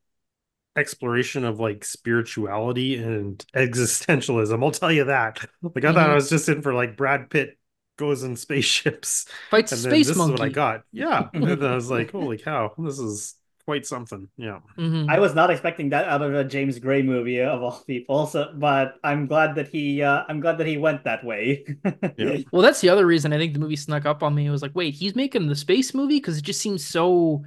exploration 0.76 1.44
of 1.44 1.60
like 1.60 1.84
spirituality 1.84 2.96
and 2.96 3.44
existentialism. 3.54 4.62
I'll 4.62 4.70
tell 4.70 4.90
you 4.92 5.04
that. 5.04 5.44
Like 5.62 5.84
I 5.84 5.92
thought 5.92 6.10
I 6.10 6.14
was 6.14 6.30
just 6.30 6.48
in 6.48 6.62
for 6.62 6.72
like 6.74 6.96
Brad 6.96 7.28
Pitt 7.30 7.58
goes 7.96 8.22
in 8.22 8.36
spaceships. 8.36 9.26
Fights 9.50 9.72
And 9.72 9.80
a 9.80 9.82
then 9.82 9.90
space 9.90 10.06
this 10.06 10.16
monkey. 10.16 10.34
is 10.34 10.40
what 10.40 10.46
I 10.46 10.48
got. 10.50 10.82
Yeah. 10.92 11.28
And 11.34 11.44
then 11.46 11.64
I 11.64 11.74
was 11.74 11.90
like, 11.90 12.10
holy 12.10 12.38
cow, 12.38 12.72
this 12.78 12.98
is 12.98 13.36
quite 13.64 13.86
something. 13.86 14.28
Yeah. 14.36 14.60
Mhm. 14.78 15.08
I 15.08 15.18
was 15.20 15.34
not 15.34 15.50
expecting 15.50 15.90
that 15.90 16.06
out 16.08 16.22
of 16.22 16.34
a 16.34 16.44
James 16.44 16.78
Gray 16.78 17.02
movie 17.02 17.40
of 17.40 17.62
all 17.62 17.82
people. 17.86 18.26
So, 18.26 18.52
but 18.54 18.96
I'm 19.04 19.26
glad 19.26 19.54
that 19.56 19.68
he, 19.68 20.02
uh, 20.02 20.24
I'm 20.28 20.40
glad 20.40 20.58
that 20.58 20.66
he 20.66 20.76
went 20.76 21.04
that 21.04 21.24
way. 21.24 21.64
Yeah. 22.16 22.38
Well, 22.52 22.62
that's 22.62 22.80
the 22.80 22.90
other 22.90 23.06
reason 23.06 23.32
I 23.32 23.38
think 23.38 23.54
the 23.54 23.58
movie 23.58 23.74
snuck 23.76 24.06
up 24.06 24.22
on 24.22 24.34
me. 24.34 24.46
It 24.46 24.50
was 24.50 24.62
like, 24.62 24.74
wait, 24.74 24.94
he's 24.94 25.16
making 25.16 25.48
the 25.48 25.56
space 25.56 25.94
movie 25.94 26.18
because 26.18 26.38
it 26.38 26.44
just 26.44 26.60
seems 26.60 26.84
so. 26.84 27.44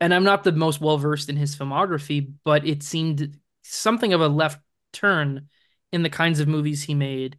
And 0.00 0.12
I'm 0.14 0.24
not 0.24 0.44
the 0.44 0.52
most 0.52 0.80
well 0.80 0.98
versed 0.98 1.28
in 1.28 1.36
his 1.36 1.56
filmography, 1.56 2.32
but 2.44 2.66
it 2.66 2.82
seemed 2.82 3.38
something 3.62 4.12
of 4.12 4.20
a 4.20 4.28
left 4.28 4.60
turn 4.92 5.48
in 5.92 6.02
the 6.02 6.10
kinds 6.10 6.40
of 6.40 6.48
movies 6.48 6.82
he 6.84 6.94
made, 6.94 7.38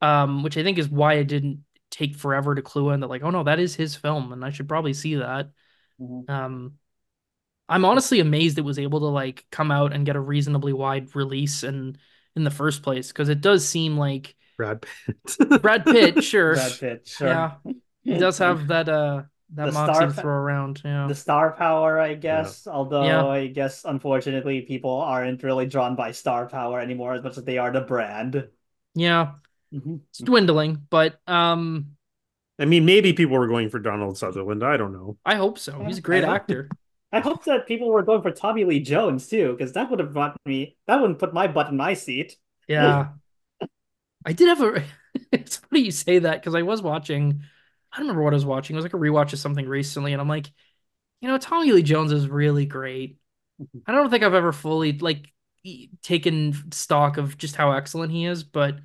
um, 0.00 0.42
which 0.42 0.56
I 0.56 0.62
think 0.62 0.78
is 0.78 0.88
why 0.88 1.14
it 1.14 1.24
didn't 1.28 1.64
take 1.90 2.16
forever 2.16 2.54
to 2.54 2.62
clue 2.62 2.90
in 2.90 3.00
that, 3.00 3.08
like, 3.08 3.22
oh 3.22 3.30
no, 3.30 3.44
that 3.44 3.58
is 3.60 3.74
his 3.74 3.94
film, 3.96 4.32
and 4.32 4.44
I 4.44 4.50
should 4.50 4.68
probably 4.68 4.92
see 4.94 5.16
that. 5.16 5.50
Mhm. 6.00 6.28
Um, 6.28 6.74
I'm 7.68 7.84
honestly 7.84 8.20
amazed 8.20 8.58
it 8.58 8.62
was 8.62 8.78
able 8.78 9.00
to 9.00 9.06
like 9.06 9.44
come 9.50 9.70
out 9.70 9.92
and 9.92 10.06
get 10.06 10.16
a 10.16 10.20
reasonably 10.20 10.72
wide 10.72 11.14
release 11.16 11.62
and 11.62 11.98
in 12.36 12.44
the 12.44 12.50
first 12.50 12.82
place 12.82 13.08
because 13.08 13.28
it 13.28 13.40
does 13.40 13.66
seem 13.68 13.96
like 13.98 14.36
Brad 14.56 14.82
Pitt. 14.82 15.16
Brad 15.62 15.84
Pitt, 15.84 16.22
sure, 16.24 16.54
Brad 16.54 16.78
Pitt, 16.78 17.08
sure. 17.08 17.28
yeah, 17.28 17.54
he 18.04 18.16
does 18.16 18.38
have 18.38 18.68
that 18.68 18.88
uh 18.88 19.22
that 19.54 19.66
The 19.66 19.72
moxie 19.72 19.94
star 19.94 20.10
throw 20.10 20.34
around. 20.34 20.82
Yeah, 20.84 21.06
the 21.08 21.14
star 21.14 21.52
power, 21.52 21.98
I 22.00 22.14
guess. 22.14 22.66
Although 22.66 23.04
Yeah. 23.04 23.26
I 23.26 23.46
guess 23.48 23.84
unfortunately 23.84 24.62
people 24.62 25.00
aren't 25.00 25.42
really 25.42 25.66
drawn 25.66 25.96
by 25.96 26.12
star 26.12 26.48
power 26.48 26.80
anymore 26.80 27.14
as 27.14 27.22
much 27.22 27.38
as 27.38 27.44
they 27.44 27.58
are 27.58 27.70
the 27.72 27.80
brand. 27.80 28.48
yeah, 28.94 29.34
Mhm. 29.76 30.00
it's 30.10 30.18
dwindling, 30.20 30.86
but 30.90 31.20
um, 31.28 31.96
I 32.58 32.64
mean, 32.64 32.84
maybe 32.84 33.12
people 33.12 33.36
were 33.38 33.48
going 33.48 33.68
for 33.68 33.78
Donald 33.78 34.16
Sutherland. 34.18 34.64
I 34.64 34.76
don't 34.76 34.92
know. 34.92 35.18
I 35.24 35.34
hope 35.36 35.58
so. 35.58 35.82
He's 35.84 35.98
a 35.98 36.02
great 36.02 36.24
I 36.24 36.28
hope- 36.28 36.36
actor. 36.36 36.68
I 37.12 37.20
hope 37.20 37.44
that 37.44 37.66
people 37.68 37.88
were 37.88 38.02
going 38.02 38.20
for 38.20 38.30
Tommy 38.32 38.64
Lee 38.64 38.80
Jones 38.80 39.28
too, 39.28 39.52
because 39.56 39.72
that 39.74 39.88
would 39.90 40.00
have 40.00 40.12
brought 40.12 40.36
me 40.44 40.76
that 40.86 41.00
wouldn't 41.00 41.18
put 41.18 41.32
my 41.32 41.46
butt 41.46 41.68
in 41.68 41.76
my 41.76 41.94
seat. 41.94 42.36
Yeah, 42.68 43.08
I 44.24 44.32
did 44.32 44.48
have 44.48 44.60
a. 44.62 44.82
It's 45.32 45.56
funny 45.56 45.80
you 45.80 45.90
say 45.92 46.18
that 46.18 46.40
because 46.42 46.54
I 46.54 46.60
was 46.62 46.82
watching. 46.82 47.40
I 47.90 47.96
don't 47.96 48.04
remember 48.06 48.22
what 48.22 48.34
I 48.34 48.36
was 48.36 48.44
watching. 48.44 48.76
It 48.76 48.78
was 48.78 48.84
like 48.84 48.92
a 48.92 48.98
rewatch 48.98 49.32
of 49.32 49.38
something 49.38 49.66
recently, 49.66 50.12
and 50.12 50.20
I'm 50.20 50.28
like, 50.28 50.50
you 51.22 51.28
know, 51.28 51.38
Tommy 51.38 51.72
Lee 51.72 51.82
Jones 51.82 52.12
is 52.12 52.28
really 52.28 52.66
great. 52.66 53.16
I 53.86 53.92
don't 53.92 54.10
think 54.10 54.22
I've 54.22 54.34
ever 54.34 54.52
fully 54.52 54.92
like 54.98 55.32
taken 56.02 56.54
stock 56.70 57.16
of 57.16 57.38
just 57.38 57.56
how 57.56 57.72
excellent 57.72 58.12
he 58.12 58.26
is, 58.26 58.44
but 58.44 58.76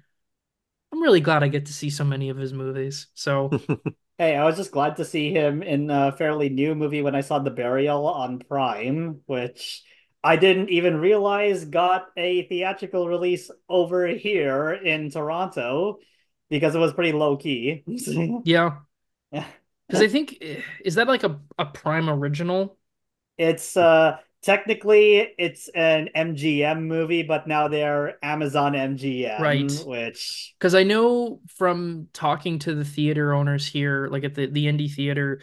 I'm 0.91 1.01
really 1.01 1.21
glad 1.21 1.43
I 1.43 1.47
get 1.47 1.65
to 1.67 1.73
see 1.73 1.89
so 1.89 2.03
many 2.03 2.29
of 2.29 2.37
his 2.37 2.53
movies. 2.53 3.07
So 3.13 3.49
Hey, 4.17 4.35
I 4.35 4.45
was 4.45 4.55
just 4.55 4.71
glad 4.71 4.97
to 4.97 5.05
see 5.05 5.31
him 5.31 5.63
in 5.63 5.89
a 5.89 6.11
fairly 6.11 6.49
new 6.49 6.75
movie 6.75 7.01
when 7.01 7.15
I 7.15 7.21
saw 7.21 7.39
The 7.39 7.49
Burial 7.49 8.05
on 8.05 8.39
Prime, 8.39 9.21
which 9.25 9.83
I 10.23 10.35
didn't 10.35 10.69
even 10.69 10.97
realize 10.97 11.65
got 11.65 12.09
a 12.15 12.47
theatrical 12.47 13.07
release 13.07 13.49
over 13.67 14.05
here 14.07 14.73
in 14.73 15.09
Toronto 15.09 15.99
because 16.49 16.75
it 16.75 16.79
was 16.79 16.93
pretty 16.93 17.13
low 17.13 17.35
key. 17.37 17.83
yeah, 18.43 18.79
Yeah. 19.31 19.47
because 19.87 20.01
I 20.01 20.07
think 20.07 20.37
eh, 20.41 20.61
is 20.83 20.95
that 20.95 21.07
like 21.07 21.23
a 21.23 21.39
a 21.57 21.65
Prime 21.65 22.09
original? 22.09 22.77
It's 23.37 23.75
uh 23.77 24.17
technically 24.41 25.17
it's 25.37 25.67
an 25.69 26.09
MGM 26.15 26.87
movie, 26.87 27.23
but 27.23 27.47
now 27.47 27.67
they're 27.67 28.23
Amazon 28.23 28.75
MGM, 28.75 29.41
Right. 29.41 29.71
Which 29.85 30.53
Because 30.59 30.75
I 30.75 30.83
know 30.83 31.39
from 31.55 32.07
talking 32.13 32.59
to 32.59 32.75
the 32.75 32.85
theater 32.85 33.33
owners 33.33 33.67
here, 33.67 34.07
like 34.07 34.23
at 34.23 34.35
the, 34.35 34.47
the 34.47 34.65
indie 34.65 34.91
theater, 34.93 35.41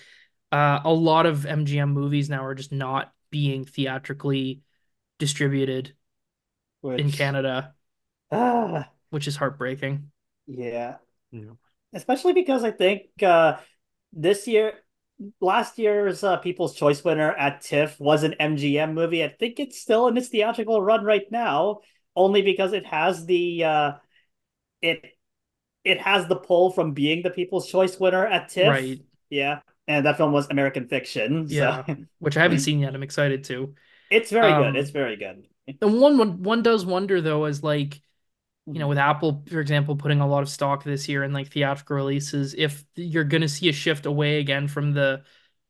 uh, 0.52 0.80
a 0.84 0.92
lot 0.92 1.26
of 1.26 1.46
MGM 1.46 1.90
movies 1.90 2.28
now 2.28 2.44
are 2.44 2.54
just 2.54 2.72
not 2.72 3.12
being 3.30 3.64
theatrically 3.64 4.62
distributed 5.18 5.94
which 6.80 7.00
in 7.00 7.10
Canada, 7.12 7.74
Ah, 8.30 8.90
which 9.10 9.26
is 9.26 9.36
heartbreaking. 9.36 10.10
yeah. 10.46 10.96
Yeah. 11.30 11.50
Especially 11.92 12.32
because 12.32 12.64
I 12.64 12.70
think 12.70 13.22
uh, 13.22 13.56
this 14.12 14.46
year, 14.46 14.74
last 15.40 15.78
year's 15.78 16.22
uh, 16.24 16.36
People's 16.38 16.74
Choice 16.74 17.04
winner 17.04 17.32
at 17.32 17.62
TIFF 17.62 17.98
was 18.00 18.22
an 18.22 18.34
MGM 18.40 18.92
movie. 18.94 19.24
I 19.24 19.28
think 19.28 19.58
it's 19.60 19.80
still 19.80 20.08
in 20.08 20.16
its 20.16 20.28
theatrical 20.28 20.80
run 20.82 21.04
right 21.04 21.26
now, 21.30 21.80
only 22.16 22.42
because 22.42 22.72
it 22.72 22.86
has 22.86 23.26
the 23.26 23.64
uh, 23.64 23.92
it 24.82 25.04
it 25.84 26.00
has 26.00 26.26
the 26.28 26.36
pull 26.36 26.72
from 26.72 26.92
being 26.92 27.22
the 27.22 27.30
People's 27.30 27.68
Choice 27.68 27.98
winner 27.98 28.26
at 28.26 28.50
TIFF. 28.50 28.68
Right. 28.68 29.00
Yeah, 29.30 29.60
and 29.86 30.06
that 30.06 30.16
film 30.16 30.32
was 30.32 30.48
American 30.50 30.88
Fiction. 30.88 31.48
So 31.48 31.54
Yeah. 31.54 31.84
Which 32.18 32.36
I 32.36 32.42
haven't 32.42 32.58
seen 32.60 32.80
yet. 32.80 32.94
I'm 32.94 33.02
excited 33.02 33.44
to. 33.44 33.74
it's 34.10 34.30
very 34.30 34.52
Um, 34.52 34.62
good. 34.72 34.76
It's 34.76 34.90
very 34.90 35.16
good. 35.16 35.46
And 35.82 36.00
one 36.00 36.42
one 36.42 36.62
does 36.62 36.86
wonder 36.86 37.20
though, 37.20 37.44
as 37.44 37.62
like 37.62 38.00
you 38.72 38.78
Mm-hmm. 38.78 38.80
know, 38.80 38.88
with 38.88 38.98
Apple, 38.98 39.44
for 39.50 39.60
example, 39.60 39.96
putting 39.96 40.20
a 40.20 40.26
lot 40.28 40.42
of 40.42 40.48
stock 40.48 40.84
this 40.84 41.08
year 41.08 41.24
in 41.24 41.32
like 41.32 41.48
theatrical 41.52 41.96
releases, 41.96 42.54
if 42.54 42.84
you're 42.96 43.24
gonna 43.24 43.48
see 43.48 43.68
a 43.68 43.72
shift 43.72 44.06
away 44.06 44.38
again 44.40 44.68
from 44.68 44.92
the 44.92 45.24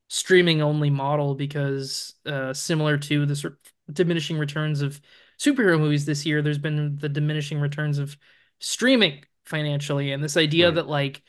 streaming 0.08 0.62
only 0.62 0.90
model, 0.90 1.34
because 1.34 2.14
uh, 2.26 2.52
similar 2.54 2.98
to 2.98 3.26
the 3.26 3.36
sort 3.36 3.58
of 3.88 3.94
diminishing 3.94 4.38
returns 4.38 4.82
of 4.82 5.00
superhero 5.38 5.78
movies 5.80 6.06
this 6.06 6.26
year, 6.26 6.42
there's 6.42 6.58
been 6.58 6.98
the 6.98 7.08
diminishing 7.08 7.60
returns 7.60 7.98
of 7.98 8.16
streaming 8.60 9.24
financially, 9.46 10.12
and 10.12 10.22
this 10.24 10.36
idea 10.36 10.70
Right. 10.70 10.72
that 10.72 10.88
like, 10.88 11.22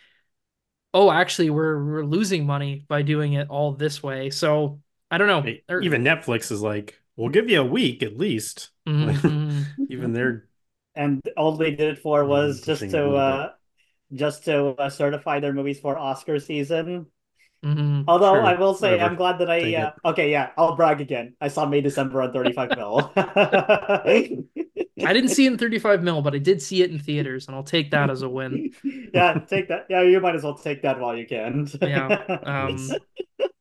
oh, 0.94 1.12
actually, 1.12 1.50
we're 1.50 1.84
we're 1.84 2.06
losing 2.06 2.46
money 2.46 2.86
by 2.88 3.02
doing 3.02 3.34
it 3.34 3.50
all 3.50 3.74
this 3.74 4.02
way. 4.04 4.30
So 4.30 4.82
I 5.12 5.18
don't 5.18 5.28
know. 5.28 5.54
Even 5.78 6.04
Netflix 6.04 6.52
is 6.52 6.62
like, 6.62 7.02
we'll 7.16 7.30
give 7.30 7.50
you 7.50 7.62
a 7.62 7.66
week 7.66 8.04
at 8.04 8.18
least. 8.18 8.72
Mhm, 8.86 9.22
mhm. 9.24 9.76
Even 9.90 10.14
they're 10.14 10.49
and 11.00 11.22
all 11.38 11.56
they 11.56 11.72
did 11.72 11.98
it 11.98 12.00
for 12.00 12.24
Mm, 12.24 12.28
was 12.28 12.62
just 12.62 12.82
to 12.92 13.16
uh, 13.16 13.52
just 14.14 14.46
to 14.46 14.76
uh, 14.78 14.90
certify 14.90 15.40
their 15.40 15.54
movies 15.54 15.80
for 15.80 15.98
Oscar 15.98 16.40
season. 16.40 17.08
Mhm. 17.64 18.06
Although 18.08 18.36
Sure, 18.36 18.44
I 18.44 18.56
will 18.56 18.74
say, 18.74 18.92
whatever. 18.92 19.06
I'm 19.12 19.16
glad 19.16 19.40
that 19.40 19.50
I. 19.50 19.60
Uh, 19.76 19.92
okay, 20.12 20.32
yeah, 20.32 20.52
I'll 20.58 20.76
brag 20.76 21.02
again. 21.02 21.36
I 21.42 21.48
saw 21.50 21.66
May 21.66 21.82
December 21.82 22.22
on 22.22 22.34
35 22.34 22.76
mil. 22.76 23.12
I 25.06 25.14
didn't 25.14 25.30
see 25.30 25.46
it 25.46 25.52
in 25.54 25.58
35 25.58 26.04
mil, 26.04 26.22
but 26.22 26.36
I 26.36 26.40
did 26.40 26.62
see 26.62 26.82
it 26.84 26.92
in 26.92 27.00
theaters, 27.00 27.48
and 27.48 27.56
I'll 27.56 27.64
take 27.64 27.92
that 27.92 28.10
as 28.10 28.22
a 28.22 28.30
win. 28.30 28.70
yeah, 29.14 29.40
take 29.48 29.70
that. 29.70 29.88
Yeah, 29.90 30.02
you 30.02 30.20
might 30.20 30.36
as 30.36 30.44
well 30.44 30.56
take 30.58 30.82
that 30.84 31.00
while 31.00 31.16
you 31.16 31.26
can. 31.26 31.68
Yeah. 31.82 32.40
Um, 32.44 32.92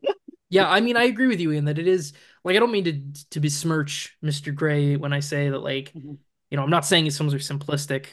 yeah, 0.50 0.68
I 0.68 0.80
mean, 0.80 0.96
I 0.96 1.04
agree 1.04 1.26
with 1.26 1.40
you, 1.40 1.52
Ian, 1.52 1.66
that 1.66 1.78
it 1.78 1.86
is 1.86 2.12
like 2.44 2.56
I 2.56 2.58
don't 2.58 2.72
mean 2.72 2.84
to 2.84 3.24
to 3.30 3.40
besmirch 3.40 4.16
Mr. 4.22 4.52
Gray 4.52 4.96
when 4.96 5.12
I 5.12 5.20
say 5.20 5.50
that, 5.50 5.58
like, 5.60 5.92
Mhm. 5.94 6.18
You 6.50 6.56
know, 6.56 6.62
I'm 6.62 6.70
not 6.70 6.86
saying 6.86 7.04
his 7.04 7.16
films 7.16 7.34
are 7.34 7.38
simplistic, 7.38 8.06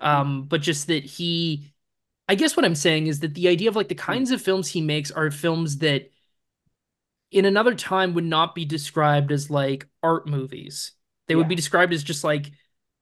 um, 0.00 0.44
but 0.44 0.62
just 0.62 0.88
that 0.88 1.04
he, 1.04 1.72
I 2.28 2.34
guess 2.34 2.56
what 2.56 2.64
I'm 2.64 2.74
saying 2.74 3.08
is 3.08 3.20
that 3.20 3.34
the 3.34 3.48
idea 3.48 3.68
of 3.68 3.76
like 3.76 3.88
the 3.88 3.94
kinds 3.94 4.30
of 4.30 4.42
films 4.42 4.68
he 4.68 4.80
makes 4.80 5.10
are 5.10 5.30
films 5.30 5.78
that 5.78 6.10
in 7.30 7.44
another 7.44 7.74
time 7.74 8.14
would 8.14 8.24
not 8.24 8.54
be 8.54 8.64
described 8.64 9.32
as 9.32 9.50
like 9.50 9.86
art 10.02 10.26
movies. 10.26 10.92
They 11.28 11.34
would 11.34 11.48
be 11.48 11.54
described 11.54 11.92
as 11.92 12.04
just 12.04 12.24
like 12.24 12.52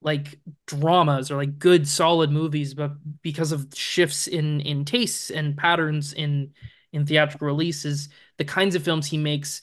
like 0.02 0.40
dramas 0.66 1.30
or 1.30 1.36
like 1.36 1.58
good 1.58 1.86
solid 1.86 2.30
movies, 2.30 2.74
but 2.74 2.92
because 3.22 3.52
of 3.52 3.68
shifts 3.74 4.28
in 4.28 4.60
in 4.60 4.84
tastes 4.84 5.30
and 5.30 5.56
patterns 5.56 6.12
in 6.12 6.52
in 6.92 7.06
theatrical 7.06 7.46
releases, 7.46 8.08
the 8.38 8.44
kinds 8.44 8.74
of 8.74 8.82
films 8.84 9.06
he 9.06 9.18
makes 9.18 9.62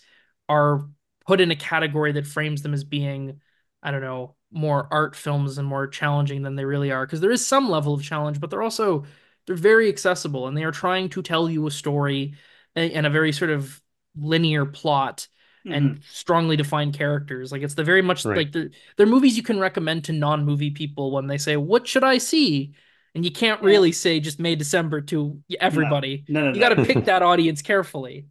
are 0.49 0.88
put 1.26 1.41
in 1.41 1.52
a 1.52 1.56
category 1.56 2.14
that 2.14 2.27
frames 2.27 2.61
them 2.61 2.73
as 2.73 2.84
being, 2.84 3.41
I 3.84 3.91
don't 3.91 4.02
know, 4.02 4.35
more 4.52 4.88
art 4.91 5.15
films 5.15 5.57
and 5.57 5.68
more 5.68 5.88
challenging 5.88 6.41
than 6.44 6.56
they 6.56 6.65
really 6.65 6.91
are. 6.91 7.06
Because 7.06 7.22
there 7.22 7.32
is 7.32 7.45
some 7.45 7.69
level 7.69 7.94
of 7.94 8.03
challenge, 8.03 8.40
but 8.40 8.49
they're 8.49 8.64
also 8.64 9.06
they're 9.45 9.56
very 9.56 9.88
accessible 9.90 10.48
and 10.48 10.57
they 10.57 10.64
are 10.64 10.72
trying 10.72 11.10
to 11.10 11.22
tell 11.22 11.49
you 11.49 11.65
a 11.68 11.72
story 11.72 12.36
and 12.76 13.06
a 13.06 13.10
very 13.10 13.32
sort 13.32 13.49
of 13.49 13.82
linear 14.15 14.65
plot 14.65 15.28
and 15.65 15.91
mm-hmm. 15.91 16.02
strongly 16.10 16.56
defined 16.56 16.94
characters. 16.94 17.52
Like 17.52 17.61
it's 17.61 17.74
the 17.76 17.84
very 17.84 18.02
much 18.02 18.24
Right. 18.26 18.38
like 18.38 18.52
they're, 18.52 18.69
they're 18.95 19.06
movies 19.06 19.36
you 19.38 19.44
can 19.44 19.60
recommend 19.60 20.06
to 20.06 20.14
non-movie 20.14 20.72
people 20.72 21.11
when 21.11 21.28
they 21.28 21.38
say, 21.38 21.57
"What 21.57 21.88
should 21.88 22.03
I 22.03 22.18
see?" 22.19 22.74
And 23.15 23.26
you 23.26 23.32
can't 23.32 23.61
really 23.64 23.91
say 23.91 24.19
just 24.19 24.40
May 24.40 24.56
December 24.56 25.02
to 25.02 25.41
everybody. 25.60 26.24
no, 26.30 26.41
no, 26.41 26.48
You 26.48 26.60
no. 26.60 26.60
got 26.60 26.76
to 26.76 26.86
pick 26.86 27.06
that 27.06 27.22
audience 27.32 27.61
carefully. 27.61 28.28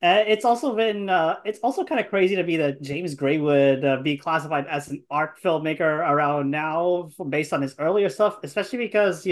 Uh, 0.00 0.22
it's 0.28 0.44
also 0.44 0.76
been 0.76 1.08
uh, 1.08 1.36
it's 1.44 1.58
also 1.58 1.84
kind 1.84 2.00
of 2.00 2.08
crazy 2.08 2.36
to 2.36 2.42
me 2.44 2.56
that 2.56 2.80
James 2.80 3.16
Gray 3.16 3.38
would 3.38 3.84
uh, 3.84 3.96
be 4.00 4.16
classified 4.16 4.66
as 4.68 4.88
an 4.88 5.02
art 5.10 5.42
filmmaker 5.42 5.80
around 5.80 6.50
now 6.50 7.10
based 7.28 7.52
on 7.52 7.62
his 7.62 7.74
earlier 7.80 8.08
stuff, 8.08 8.38
especially 8.44 8.78
because 8.78 9.26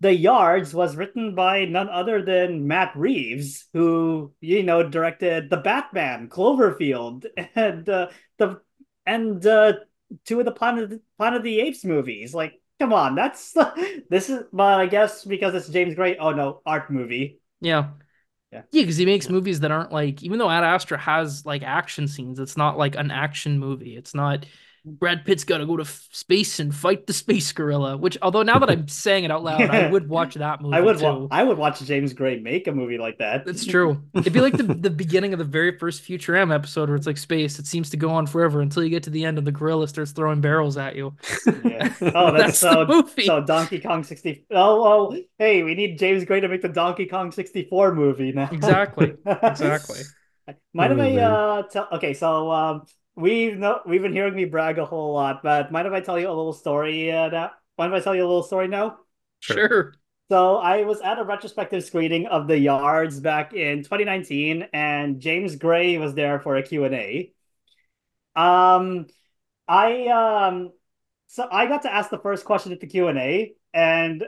The 0.00 0.14
Yards 0.14 0.74
was 0.74 0.96
written 0.96 1.36
by 1.36 1.64
none 1.64 1.88
other 1.88 2.22
than 2.22 2.66
Matt 2.66 2.96
Reeves, 2.96 3.68
who 3.72 4.32
you 4.40 4.64
know 4.64 4.82
directed 4.82 5.48
The 5.48 5.58
Batman, 5.58 6.28
Cloverfield, 6.28 7.26
and 7.54 7.88
uh, 7.88 8.08
the 8.36 8.60
and 9.06 9.46
uh, 9.46 9.74
two 10.24 10.40
of 10.40 10.44
the 10.44 10.50
Planet 10.50 11.00
Planet 11.18 11.38
of 11.38 11.44
the 11.44 11.60
Apes 11.60 11.84
movies. 11.84 12.34
Like, 12.34 12.54
come 12.80 12.92
on, 12.92 13.14
that's 13.14 13.54
this 14.10 14.28
is. 14.28 14.42
But 14.52 14.80
I 14.80 14.86
guess 14.86 15.24
because 15.24 15.54
it's 15.54 15.68
James 15.68 15.94
Gray, 15.94 16.16
oh 16.16 16.32
no, 16.32 16.62
art 16.66 16.90
movie. 16.90 17.38
Yeah. 17.60 17.90
Yeah. 18.52 18.62
Yeah, 18.72 18.82
because 18.82 18.96
he 18.96 19.06
makes 19.06 19.28
movies 19.28 19.60
that 19.60 19.70
aren't 19.70 19.92
like, 19.92 20.22
even 20.22 20.38
though 20.38 20.50
Ad 20.50 20.64
Astra 20.64 20.98
has 20.98 21.46
like 21.46 21.62
action 21.62 22.08
scenes, 22.08 22.40
it's 22.40 22.56
not 22.56 22.76
like 22.76 22.96
an 22.96 23.10
action 23.12 23.58
movie. 23.58 23.96
It's 23.96 24.14
not 24.14 24.44
Brad 24.84 25.24
Pitt's 25.26 25.44
got 25.44 25.58
to 25.58 25.66
go 25.66 25.76
to 25.76 25.84
space 25.84 26.58
and 26.58 26.74
fight 26.74 27.06
the 27.06 27.12
space 27.12 27.52
gorilla. 27.52 27.96
Which, 27.96 28.16
although 28.22 28.42
now 28.42 28.58
that 28.58 28.70
I'm 28.70 28.88
saying 29.04 29.24
it 29.24 29.30
out 29.30 29.42
loud, 29.44 29.62
I 29.62 29.90
would 29.90 30.08
watch 30.08 30.34
that 30.34 30.60
movie 30.62 30.76
I 30.78 30.80
would 30.80 31.00
wa- 31.00 31.28
I 31.30 31.42
would 31.42 31.58
watch 31.58 31.80
James 31.82 32.12
Gray 32.12 32.38
make 32.40 32.66
a 32.66 32.72
movie 32.72 32.96
like 32.98 33.18
that. 33.18 33.44
That's 33.44 33.66
true. 33.66 34.02
It'd 34.14 34.32
be 34.32 34.40
like 34.40 34.56
the, 34.56 34.62
the 34.62 34.90
beginning 35.04 35.32
of 35.32 35.38
the 35.38 35.44
very 35.44 35.76
first 35.78 36.02
Futurama 36.02 36.54
episode 36.54 36.88
where 36.88 36.96
it's 36.96 37.06
like 37.06 37.18
space. 37.18 37.58
It 37.58 37.66
seems 37.66 37.90
to 37.90 37.96
go 37.96 38.10
on 38.10 38.26
forever 38.26 38.60
until 38.62 38.82
you 38.82 38.90
get 38.90 39.02
to 39.04 39.10
the 39.10 39.24
end 39.24 39.38
and 39.38 39.46
the 39.46 39.52
gorilla 39.52 39.86
starts 39.88 40.12
throwing 40.12 40.40
barrels 40.40 40.76
at 40.76 40.96
you. 40.96 41.14
Yeah. 41.64 41.92
Oh, 42.14 42.32
that's, 42.32 42.58
That's 42.58 42.58
so 42.58 42.86
movie. 42.86 43.26
so 43.26 43.42
Donkey 43.44 43.80
Kong 43.80 44.02
60. 44.02 44.46
Oh, 44.50 45.12
oh, 45.12 45.22
hey, 45.38 45.62
we 45.62 45.74
need 45.74 45.98
James 45.98 46.24
Gray 46.24 46.40
to 46.40 46.48
make 46.48 46.62
the 46.62 46.68
Donkey 46.68 47.06
Kong 47.06 47.32
64 47.32 47.94
movie 47.94 48.32
now. 48.32 48.48
Exactly. 48.50 49.14
Exactly. 49.26 50.00
Might 50.72 50.90
Oh, 50.92 51.00
I 51.00 51.16
uh 51.16 51.62
tell 51.64 51.88
okay, 51.92 52.14
so 52.14 52.50
um 52.50 52.82
we've 53.20 53.56
no 53.56 53.80
we've 53.86 54.02
been 54.02 54.12
hearing 54.12 54.34
me 54.34 54.44
brag 54.44 54.78
a 54.78 54.84
whole 54.84 55.12
lot, 55.14 55.42
but 55.42 55.70
mind 55.70 55.86
if 55.86 55.92
I 55.92 56.00
tell 56.00 56.18
you 56.18 56.28
a 56.28 56.34
little 56.34 56.52
story 56.52 57.12
uh 57.12 57.28
now? 57.28 57.50
Mind 57.78 57.92
if 57.92 58.00
I 58.00 58.04
tell 58.04 58.14
you 58.14 58.22
a 58.22 58.28
little 58.28 58.42
story 58.42 58.68
now? 58.68 58.98
Sure. 59.40 59.68
Sure. 59.68 59.94
So 60.30 60.58
I 60.58 60.84
was 60.84 61.00
at 61.00 61.18
a 61.18 61.24
retrospective 61.24 61.82
screening 61.82 62.28
of 62.28 62.46
The 62.46 62.56
Yards 62.56 63.18
back 63.18 63.52
in 63.52 63.78
2019, 63.78 64.68
and 64.72 65.18
James 65.20 65.56
Gray 65.56 65.98
was 65.98 66.14
there 66.14 66.38
for 66.38 66.54
a 66.54 66.62
Q&A. 66.62 67.32
Um, 68.36 69.08
I 69.66 70.06
um, 70.06 70.70
so 71.26 71.48
I 71.50 71.66
got 71.66 71.82
to 71.82 71.92
ask 71.92 72.10
the 72.10 72.18
first 72.18 72.44
question 72.44 72.72
at 72.72 72.78
the 72.78 72.86
Q&A, 72.86 73.54
and 73.74 74.24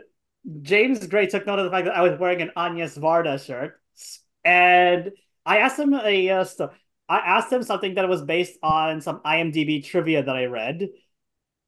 James 0.63 1.07
Gray 1.07 1.29
took 1.29 1.47
note 1.47 1.61
of 1.61 1.67
the 1.67 1.71
fact 1.71 1.87
that 1.87 1.97
I 1.97 2.03
was 2.03 2.19
wearing 2.19 2.43
an 2.43 2.51
Agnes 2.57 2.99
Varda 2.99 3.39
shirt, 3.45 3.81
and 4.45 5.13
I 5.47 5.59
asked 5.59 5.79
him 5.79 5.95
a 5.95 6.31
uh, 6.31 6.45
sto- 6.45 6.73
I 7.09 7.19
asked 7.19 7.53
him 7.53 7.63
something 7.63 7.95
that 7.95 8.09
was 8.09 8.23
based 8.23 8.59
on 8.63 9.01
some 9.01 9.21
IMDb 9.21 9.85
trivia 9.85 10.23
that 10.23 10.37
I 10.37 10.47
read. 10.47 10.83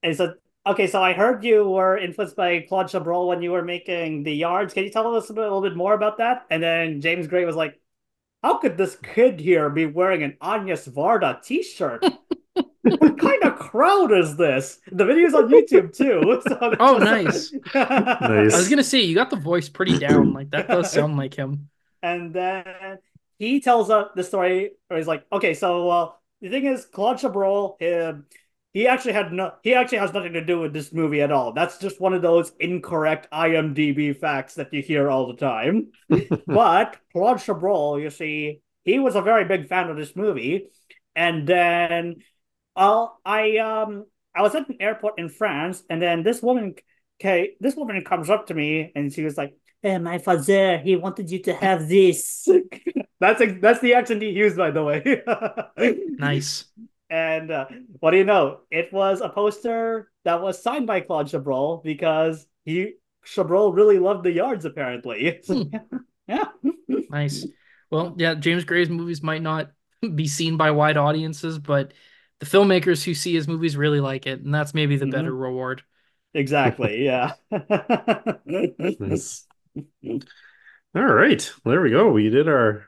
And 0.02 0.12
he 0.12 0.14
said, 0.14 0.34
Okay, 0.66 0.86
so 0.86 1.02
I 1.02 1.12
heard 1.12 1.44
you 1.44 1.68
were 1.68 1.98
influenced 1.98 2.36
by 2.36 2.60
Claude 2.60 2.86
Chabrol 2.86 3.28
when 3.28 3.42
you 3.42 3.52
were 3.52 3.64
making 3.64 4.22
The 4.22 4.32
Yards. 4.34 4.72
Can 4.72 4.84
you 4.84 4.90
tell 4.90 5.14
us 5.14 5.28
a, 5.28 5.34
bit, 5.34 5.42
a 5.42 5.44
little 5.44 5.62
bit 5.62 5.76
more 5.76 5.92
about 5.94 6.18
that? 6.18 6.46
And 6.50 6.62
then 6.62 7.00
James 7.02 7.26
Gray 7.26 7.44
was 7.44 7.56
like, 7.56 7.78
How 8.42 8.58
could 8.58 8.76
this 8.78 8.96
kid 8.96 9.40
here 9.40 9.70
be 9.70 9.86
wearing 9.86 10.22
an 10.22 10.36
Agnes 10.42 10.88
Varda 10.88 11.42
t-shirt? 11.42 12.04
what 12.82 13.18
kind 13.18 13.42
of 13.44 13.56
crowd 13.58 14.12
is 14.12 14.36
this? 14.36 14.78
The 14.92 15.04
video's 15.04 15.34
on 15.34 15.48
YouTube 15.50 15.96
too. 15.96 16.40
So 16.48 16.58
it's 16.72 16.76
Oh, 16.80 16.98
nice. 16.98 17.52
I 17.74 18.56
was 18.56 18.68
gonna 18.68 18.84
say 18.84 19.00
you 19.02 19.14
got 19.14 19.30
the 19.30 19.36
voice 19.36 19.68
pretty 19.68 19.98
down. 19.98 20.32
Like 20.32 20.50
that 20.50 20.68
does 20.68 20.90
sound 20.90 21.16
like 21.16 21.34
him. 21.34 21.68
And 22.02 22.34
then 22.34 22.98
he 23.38 23.60
tells 23.60 23.90
us 23.90 24.08
the 24.14 24.22
story, 24.22 24.72
or 24.90 24.96
he's 24.96 25.06
like, 25.06 25.24
okay, 25.32 25.54
so 25.54 25.88
uh, 25.88 26.10
the 26.40 26.50
thing 26.50 26.66
is, 26.66 26.86
Claude 26.86 27.18
Chabrol, 27.18 27.80
um, 27.82 28.24
he 28.72 28.88
actually 28.88 29.12
had 29.12 29.32
no, 29.32 29.52
he 29.62 29.74
actually 29.74 29.98
has 29.98 30.12
nothing 30.12 30.32
to 30.32 30.44
do 30.44 30.58
with 30.58 30.72
this 30.72 30.92
movie 30.92 31.22
at 31.22 31.30
all. 31.30 31.52
That's 31.52 31.78
just 31.78 32.00
one 32.00 32.12
of 32.12 32.22
those 32.22 32.52
incorrect 32.58 33.28
IMDb 33.32 34.16
facts 34.16 34.54
that 34.54 34.74
you 34.74 34.82
hear 34.82 35.08
all 35.08 35.28
the 35.28 35.36
time. 35.36 35.92
but 36.46 36.96
Claude 37.12 37.38
Chabrol, 37.38 38.02
you 38.02 38.10
see, 38.10 38.60
he 38.84 38.98
was 38.98 39.14
a 39.14 39.22
very 39.22 39.44
big 39.44 39.68
fan 39.68 39.88
of 39.90 39.96
this 39.96 40.16
movie, 40.16 40.66
and 41.14 41.46
then 41.46 42.16
uh, 42.74 43.06
I 43.24 43.58
um 43.58 44.06
I 44.34 44.42
was 44.42 44.54
at 44.56 44.68
an 44.68 44.76
airport 44.80 45.18
in 45.18 45.28
France, 45.28 45.84
and 45.88 46.02
then 46.02 46.24
this 46.24 46.42
woman, 46.42 46.74
okay, 47.20 47.54
this 47.60 47.76
woman 47.76 48.02
comes 48.04 48.28
up 48.28 48.48
to 48.48 48.54
me, 48.54 48.90
and 48.96 49.12
she 49.12 49.22
was 49.22 49.36
like, 49.38 49.54
"Hey, 49.84 49.98
my 49.98 50.16
father, 50.18 50.78
he 50.78 50.96
wanted 50.96 51.30
you 51.30 51.38
to 51.44 51.52
have 51.54 51.88
this." 51.88 52.48
that's 53.20 53.42
that's 53.60 53.80
the 53.80 53.94
accent 53.94 54.22
he 54.22 54.30
used, 54.30 54.56
by 54.56 54.70
the 54.72 54.82
way. 54.82 55.22
Nice. 56.18 56.64
And 57.10 57.50
uh, 57.50 57.66
what 58.00 58.10
do 58.12 58.16
you 58.16 58.24
know? 58.24 58.60
It 58.70 58.92
was 58.92 59.20
a 59.20 59.28
poster 59.28 60.10
that 60.24 60.40
was 60.40 60.62
signed 60.62 60.86
by 60.86 61.00
Claude 61.00 61.26
Chabrol 61.28 61.84
because 61.84 62.46
he 62.64 62.94
Chabrol 63.26 63.74
really 63.76 63.98
loved 63.98 64.24
the 64.24 64.32
yards, 64.32 64.64
apparently. 64.64 65.40
Hmm. 65.46 65.62
yeah. 66.26 66.44
Nice. 67.10 67.46
Well, 67.90 68.14
yeah, 68.16 68.34
James 68.34 68.64
Gray's 68.64 68.88
movies 68.88 69.22
might 69.22 69.42
not 69.42 69.70
be 70.14 70.26
seen 70.26 70.56
by 70.56 70.70
wide 70.72 70.96
audiences, 70.96 71.58
but 71.58 71.92
the 72.40 72.46
filmmakers 72.46 73.04
who 73.04 73.14
see 73.14 73.34
his 73.34 73.46
movies 73.46 73.76
really 73.76 74.00
like 74.00 74.26
it, 74.26 74.40
and 74.40 74.52
that's 74.54 74.74
maybe 74.74 74.96
the 74.96 75.06
Mhm. 75.06 75.12
better 75.12 75.34
reward. 75.34 75.82
Exactly. 76.32 77.04
Yeah. 77.04 77.34
Nice. 78.46 79.46
All 80.96 81.04
right, 81.04 81.52
there 81.64 81.80
we 81.80 81.90
go. 81.90 82.10
We 82.10 82.30
did 82.30 82.48
our 82.48 82.86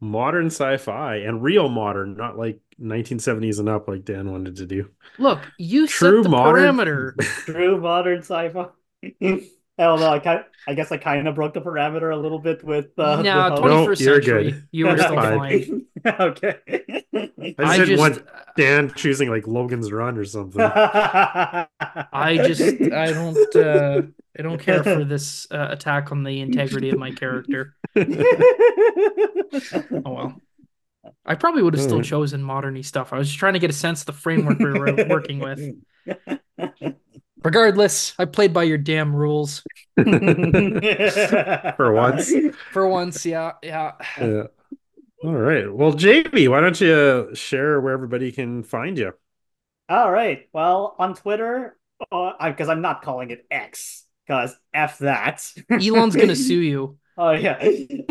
modern 0.00 0.46
sci-fi 0.46 1.16
and 1.16 1.42
real 1.42 1.68
modern, 1.68 2.16
not 2.16 2.36
like 2.36 2.60
1970s 2.80 3.58
and 3.60 3.68
up 3.68 3.88
like 3.88 4.04
Dan 4.04 4.30
wanted 4.30 4.56
to 4.56 4.66
do. 4.66 4.90
Look, 5.18 5.40
you 5.58 5.86
True 5.86 6.18
set 6.18 6.22
the 6.24 6.28
modern- 6.28 6.76
parameter. 6.76 7.16
True 7.44 7.80
modern 7.80 8.18
sci-fi. 8.18 8.66
I 9.78 9.82
don't 9.84 10.00
know. 10.00 10.10
I 10.10 10.18
kind, 10.20 10.44
I 10.66 10.72
guess 10.74 10.90
I 10.90 10.96
kind 10.96 11.28
of 11.28 11.34
broke 11.34 11.52
the 11.52 11.60
parameter 11.60 12.10
a 12.12 12.16
little 12.16 12.38
bit 12.38 12.64
with 12.64 12.98
uh, 12.98 13.20
now, 13.20 13.54
the 13.54 13.60
No, 13.60 13.86
21st 13.86 14.00
you're 14.00 14.14
century, 14.22 14.50
good. 14.52 14.68
you 14.72 14.86
were 14.86 14.96
still 14.96 15.14
fine. 15.14 15.86
fine. 16.02 16.14
okay. 16.20 16.56
I 16.68 17.54
just 17.54 17.60
I 17.60 17.84
just, 17.84 17.98
want 18.00 18.22
Dan 18.56 18.90
choosing 18.94 19.28
like 19.28 19.46
Logan's 19.46 19.92
Run 19.92 20.16
or 20.16 20.24
something. 20.24 20.62
I 20.62 21.66
I 21.78 22.36
just, 22.38 22.62
I 22.62 23.12
don't, 23.12 23.56
uh, 23.56 24.02
I 24.38 24.42
don't 24.42 24.60
care 24.60 24.82
for 24.82 25.04
this 25.04 25.46
uh, 25.50 25.68
attack 25.70 26.12
on 26.12 26.22
the 26.22 26.40
integrity 26.40 26.90
of 26.90 26.98
my 26.98 27.10
character. 27.12 27.74
Oh 30.04 30.10
well. 30.12 30.40
I 31.24 31.34
probably 31.34 31.62
would 31.62 31.74
have 31.74 31.82
still 31.82 32.02
chosen 32.02 32.42
moderny 32.42 32.84
stuff. 32.84 33.12
I 33.12 33.18
was 33.18 33.28
just 33.28 33.38
trying 33.38 33.52
to 33.54 33.58
get 33.58 33.70
a 33.70 33.74
sense 33.74 34.00
of 34.02 34.06
the 34.06 34.12
framework 34.12 34.58
we 34.58 34.72
were 34.72 35.06
working 35.08 35.38
with. 35.38 35.60
Regardless, 37.44 38.14
I 38.18 38.24
played 38.24 38.52
by 38.52 38.64
your 38.64 38.78
damn 38.78 39.14
rules 39.14 39.62
For 39.96 41.92
once. 41.92 42.32
for 42.72 42.88
once. 42.88 43.24
Yeah, 43.24 43.52
yeah. 43.62 43.92
Yeah. 44.20 44.44
All 45.22 45.34
right. 45.34 45.72
Well, 45.72 45.96
Jaime, 45.96 46.48
why 46.48 46.60
don't 46.60 46.80
you 46.80 47.30
share 47.34 47.80
where 47.80 47.92
everybody 47.92 48.32
can 48.32 48.62
find 48.64 48.98
you? 48.98 49.12
All 49.88 50.10
right. 50.10 50.48
Well, 50.52 50.96
on 50.98 51.14
Twitter, 51.14 51.78
because 52.00 52.68
I'm 52.68 52.82
not 52.82 53.02
calling 53.02 53.30
it 53.30 53.46
X, 53.50 54.05
because 54.26 54.56
F 54.74 54.98
that. 54.98 55.48
Elon's 55.70 56.16
gonna 56.16 56.36
sue 56.48 56.60
you. 56.60 56.98
Oh 57.16 57.30
yeah. 57.32 57.58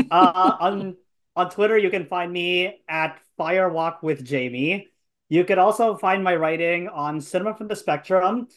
Uh, 0.09 0.55
on 0.59 0.95
on 1.35 1.49
Twitter, 1.49 1.77
you 1.77 1.89
can 1.89 2.05
find 2.05 2.31
me 2.31 2.81
at 2.87 3.19
Firewalk 3.39 4.01
with 4.01 4.29
Jaime. 4.29 4.87
You 5.27 5.43
could 5.43 5.57
also 5.57 5.97
find 5.97 6.23
my 6.23 6.35
writing 6.35 6.87
on 6.87 7.19
Cinema 7.19 7.55
from 7.55 7.67
the 7.67 7.75
Spectrum, 7.75 8.47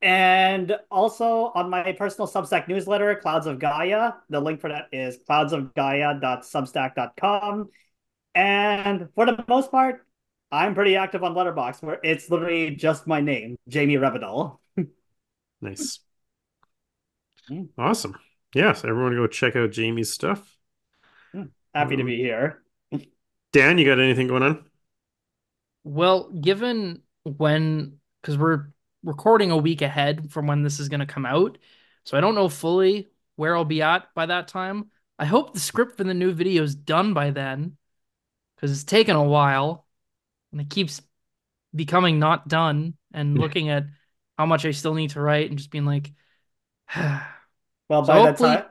and 0.00 0.76
also 0.90 1.52
on 1.54 1.68
my 1.68 1.92
personal 1.92 2.26
Substack 2.28 2.68
newsletter, 2.68 3.16
Clouds 3.16 3.46
of 3.46 3.58
Gaia. 3.58 4.12
The 4.30 4.40
link 4.40 4.60
for 4.60 4.70
that 4.70 4.86
is 4.92 5.18
cloudsofgaia.substack.com. 5.28 7.68
And 8.34 9.08
for 9.14 9.26
the 9.26 9.44
most 9.48 9.70
part, 9.70 10.06
I'm 10.52 10.74
pretty 10.74 10.96
active 10.96 11.24
on 11.24 11.34
Letterboxd, 11.34 11.82
where 11.82 11.98
it's 12.04 12.30
literally 12.30 12.76
just 12.76 13.06
my 13.06 13.20
name, 13.20 13.56
Jaime 13.72 13.96
Revenal. 13.96 14.60
Nice. 15.62 16.05
Mm. 17.50 17.68
Awesome. 17.78 18.16
Yes, 18.54 18.84
everyone 18.84 19.14
go 19.14 19.26
check 19.26 19.56
out 19.56 19.74
Jaime's 19.74 20.12
stuff. 20.12 20.56
Happy 21.74 21.96
to 21.96 22.02
Mhm. 22.02 22.06
be 22.06 22.16
here. 22.16 22.62
Dan, 23.52 23.78
you 23.78 23.84
got 23.84 24.00
anything 24.00 24.26
going 24.26 24.42
on? 24.42 24.64
Well, 25.84 26.30
given 26.30 27.02
when, 27.22 28.00
because 28.20 28.36
we're 28.36 28.68
recording 29.04 29.50
a 29.50 29.56
week 29.56 29.82
ahead 29.82 30.32
from 30.32 30.46
when 30.46 30.62
this 30.62 30.80
is 30.80 30.88
going 30.88 31.00
to 31.00 31.06
come 31.06 31.26
out, 31.26 31.58
so 32.04 32.16
I 32.16 32.20
don't 32.20 32.34
know 32.34 32.48
fully 32.48 33.08
where 33.36 33.56
I'll 33.56 33.64
be 33.64 33.82
at 33.82 34.12
by 34.14 34.26
that 34.26 34.48
time. 34.48 34.90
I 35.18 35.26
hope 35.26 35.54
the 35.54 35.60
script 35.60 35.96
for 35.96 36.04
the 36.04 36.14
new 36.14 36.32
video 36.32 36.62
is 36.62 36.74
done 36.74 37.14
by 37.14 37.30
then, 37.30 37.76
because 38.54 38.72
it's 38.72 38.84
taken 38.84 39.16
a 39.16 39.22
while, 39.22 39.86
and 40.52 40.60
it 40.60 40.70
keeps 40.70 41.02
becoming 41.74 42.18
not 42.18 42.48
done. 42.48 42.94
And 43.12 43.38
looking 43.38 43.68
at 43.68 43.86
how 44.36 44.46
much 44.46 44.64
I 44.66 44.72
still 44.72 44.94
need 44.94 45.10
to 45.10 45.20
write, 45.20 45.50
and 45.50 45.58
just 45.58 45.70
being 45.70 45.86
like, 45.86 46.12
Well, 47.88 48.04
So 48.04 48.12
by 48.12 48.22
that 48.22 48.38
time, 48.38 48.64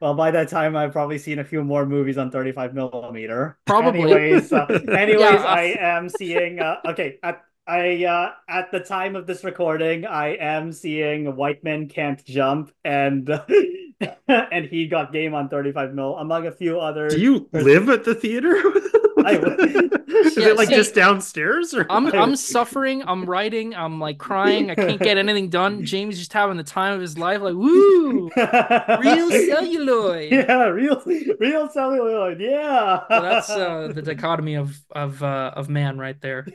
well, 0.00 0.14
by 0.14 0.30
that 0.32 0.48
time, 0.48 0.76
I've 0.76 0.92
probably 0.92 1.18
seen 1.18 1.38
a 1.38 1.44
few 1.44 1.62
more 1.64 1.86
movies 1.86 2.18
on 2.18 2.30
35 2.30 2.74
millimeter. 2.74 3.58
Probably. 3.66 4.02
Anyways, 4.12 4.52
uh, 4.52 4.66
anyways, 4.88 5.20
Yeah. 5.20 5.44
I 5.44 5.76
am 5.78 6.08
seeing. 6.08 6.60
Uh, 6.60 6.76
okay, 6.86 7.18
at 7.22 7.42
I 7.66 8.04
uh, 8.04 8.32
at 8.48 8.70
the 8.70 8.80
time 8.80 9.16
of 9.16 9.26
this 9.26 9.44
recording, 9.44 10.04
I 10.04 10.36
am 10.36 10.72
seeing 10.72 11.34
White 11.36 11.64
Men 11.64 11.88
Can't 11.88 12.22
Jump 12.24 12.70
and 12.84 13.28
and 14.28 14.66
he 14.66 14.86
got 14.86 15.12
game 15.12 15.34
on 15.34 15.48
35 15.48 15.94
mil 15.94 16.16
among 16.18 16.46
a 16.46 16.52
few 16.52 16.80
other. 16.80 17.08
Do 17.08 17.20
you 17.20 17.48
live 17.52 17.88
at 17.88 18.04
the 18.04 18.14
theater? 18.14 18.60
I 19.24 19.36
would- 19.38 20.00
Is 20.14 20.36
Yeah, 20.36 20.48
it 20.48 20.56
like 20.56 20.68
see- 20.68 20.74
just 20.76 20.94
downstairs 20.94 21.74
or 21.74 21.86
I'm? 21.90 22.06
I'm 22.14 22.36
suffering. 22.36 23.02
I'm 23.06 23.24
writing. 23.24 23.74
I'm 23.74 23.98
like 24.00 24.18
crying. 24.18 24.70
I 24.70 24.74
can't 24.76 25.00
get 25.00 25.18
anything 25.18 25.48
done. 25.48 25.84
James 25.92 26.18
just 26.18 26.32
having 26.32 26.56
the 26.56 26.62
time 26.62 26.94
of 26.94 27.00
his 27.00 27.18
life. 27.18 27.40
Like, 27.42 27.54
woo, 27.54 28.30
real 28.36 29.30
celluloid. 29.30 30.30
Yeah, 30.32 30.66
real 30.66 31.02
real 31.40 31.68
celluloid. 31.68 32.40
Yeah. 32.40 33.00
So 33.08 33.22
that's 33.22 33.50
uh, 33.50 33.92
the 33.94 34.02
dichotomy 34.02 34.54
of 34.54 34.78
of 34.92 35.22
uh, 35.22 35.52
of 35.56 35.68
man 35.68 35.98
right 35.98 36.20
there. 36.20 36.46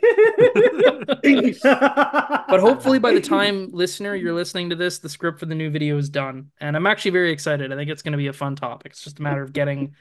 But 1.62 2.60
hopefully, 2.60 3.00
by 3.00 3.14
the 3.14 3.22
time 3.22 3.70
listener 3.72 4.16
you're 4.16 4.34
listening 4.34 4.70
to 4.70 4.76
this, 4.76 5.00
the 5.00 5.10
script 5.10 5.40
for 5.40 5.46
the 5.46 5.56
new 5.56 5.70
video 5.70 5.98
is 5.98 6.10
done, 6.10 6.52
and 6.60 6.76
I'm 6.76 6.88
actually 6.88 7.12
very 7.12 7.32
excited. 7.32 7.72
I 7.72 7.76
think 7.76 7.90
it's 7.90 8.02
going 8.02 8.14
to 8.14 8.18
be 8.18 8.28
a 8.28 8.34
fun 8.34 8.56
topic. 8.56 8.92
It's 8.94 9.04
just 9.04 9.20
a 9.20 9.22
matter 9.22 9.42
of 9.44 9.54
getting 9.54 9.96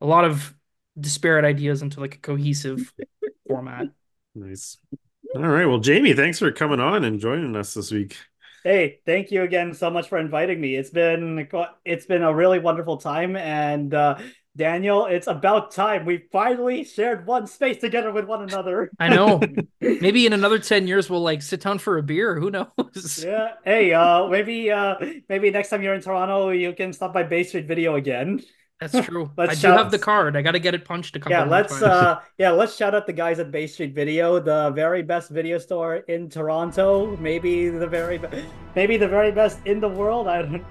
a 0.00 0.06
lot 0.06 0.24
of 0.24 0.54
disparate 0.98 1.44
ideas 1.44 1.82
into 1.82 2.00
like 2.00 2.16
a 2.16 2.18
cohesive 2.18 2.92
format. 3.48 3.88
Nice. 4.34 4.78
All 5.34 5.42
right. 5.42 5.66
Well, 5.66 5.80
Jaime, 5.82 6.12
thanks 6.12 6.38
for 6.38 6.50
coming 6.50 6.80
on 6.80 7.04
and 7.04 7.20
joining 7.20 7.54
us 7.56 7.74
this 7.74 7.90
week. 7.90 8.16
Hey, 8.64 9.00
thank 9.06 9.30
you 9.30 9.42
again 9.42 9.72
so 9.74 9.90
much 9.90 10.08
for 10.08 10.18
inviting 10.18 10.60
me. 10.60 10.76
It's 10.76 10.90
been 10.90 11.48
it's 11.84 12.06
been 12.06 12.22
a 12.22 12.34
really 12.34 12.58
wonderful 12.58 12.98
time, 12.98 13.34
and 13.36 13.94
uh, 13.94 14.18
Daniel, 14.54 15.06
it's 15.06 15.28
about 15.28 15.70
time 15.70 16.04
we 16.04 16.24
finally 16.30 16.84
shared 16.84 17.26
one 17.26 17.46
space 17.46 17.78
together 17.78 18.12
with 18.12 18.26
one 18.26 18.42
another. 18.42 18.90
I 18.98 19.08
know. 19.08 19.40
Maybe 19.80 20.26
in 20.26 20.34
another 20.34 20.58
ten 20.58 20.86
years 20.86 21.08
we'll 21.08 21.22
like 21.22 21.40
sit 21.40 21.62
down 21.62 21.78
for 21.78 21.96
a 21.96 22.02
beer. 22.02 22.38
Who 22.38 22.50
knows? 22.50 23.24
Yeah. 23.24 23.52
Hey, 23.64 23.94
uh, 23.94 24.26
maybe 24.28 24.70
uh, 24.70 24.96
maybe 25.28 25.50
next 25.50 25.70
time 25.70 25.82
you're 25.82 25.94
in 25.94 26.02
Toronto, 26.02 26.50
you 26.50 26.74
can 26.74 26.92
stop 26.92 27.14
by 27.14 27.22
Bay 27.22 27.44
Street 27.44 27.66
Video 27.66 27.94
again. 27.94 28.42
That's 28.80 29.06
true. 29.06 29.30
Let's 29.36 29.62
I 29.64 29.68
do 29.68 29.76
have 29.76 29.90
the 29.90 29.98
card. 29.98 30.36
I 30.36 30.42
got 30.42 30.52
to 30.52 30.58
get 30.58 30.74
it 30.74 30.84
punched 30.84 31.14
a 31.16 31.20
couple 31.20 31.32
Yeah, 31.32 31.44
let's 31.44 31.72
times. 31.72 31.82
uh, 31.82 32.20
yeah, 32.38 32.50
let's 32.50 32.76
shout 32.76 32.94
out 32.94 33.06
the 33.06 33.12
guys 33.12 33.38
at 33.38 33.50
Bay 33.50 33.66
Street 33.66 33.94
Video, 33.94 34.40
the 34.40 34.70
very 34.70 35.02
best 35.02 35.30
video 35.30 35.58
store 35.58 35.96
in 35.96 36.28
Toronto. 36.30 37.16
Maybe 37.18 37.68
the 37.68 37.86
very, 37.86 38.18
be- 38.18 38.44
maybe 38.74 38.96
the 38.96 39.08
very 39.08 39.32
best 39.32 39.58
in 39.66 39.80
the 39.80 39.88
world. 39.88 40.28
I 40.28 40.42
don't. 40.42 40.64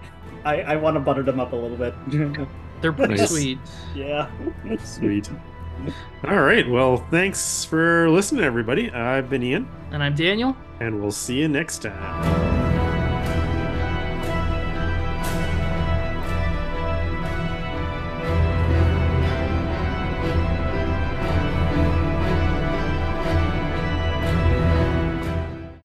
I, 0.45 0.61
I 0.61 0.75
want 0.77 0.95
to 0.95 0.99
butter 1.01 1.21
them 1.23 1.39
up 1.39 1.51
a 1.53 1.55
little 1.55 1.77
bit. 1.77 1.93
They're 2.81 2.93
pretty 2.93 3.15
Nice. 3.15 3.29
sweet. 3.29 3.59
yeah. 3.93 4.31
Sweet. 4.83 5.29
All 6.27 6.41
right. 6.41 6.67
Well, 6.69 6.97
thanks 7.11 7.65
for 7.65 8.09
listening, 8.09 8.43
everybody. 8.43 8.89
I've 8.91 9.29
been 9.29 9.43
Ian, 9.43 9.67
And 9.91 10.01
I'm 10.01 10.15
Daniel. 10.15 10.55
and 10.79 11.01
we'll 11.01 11.11
see 11.11 11.39
you 11.39 11.47
next 11.49 11.81
time. 11.81 12.78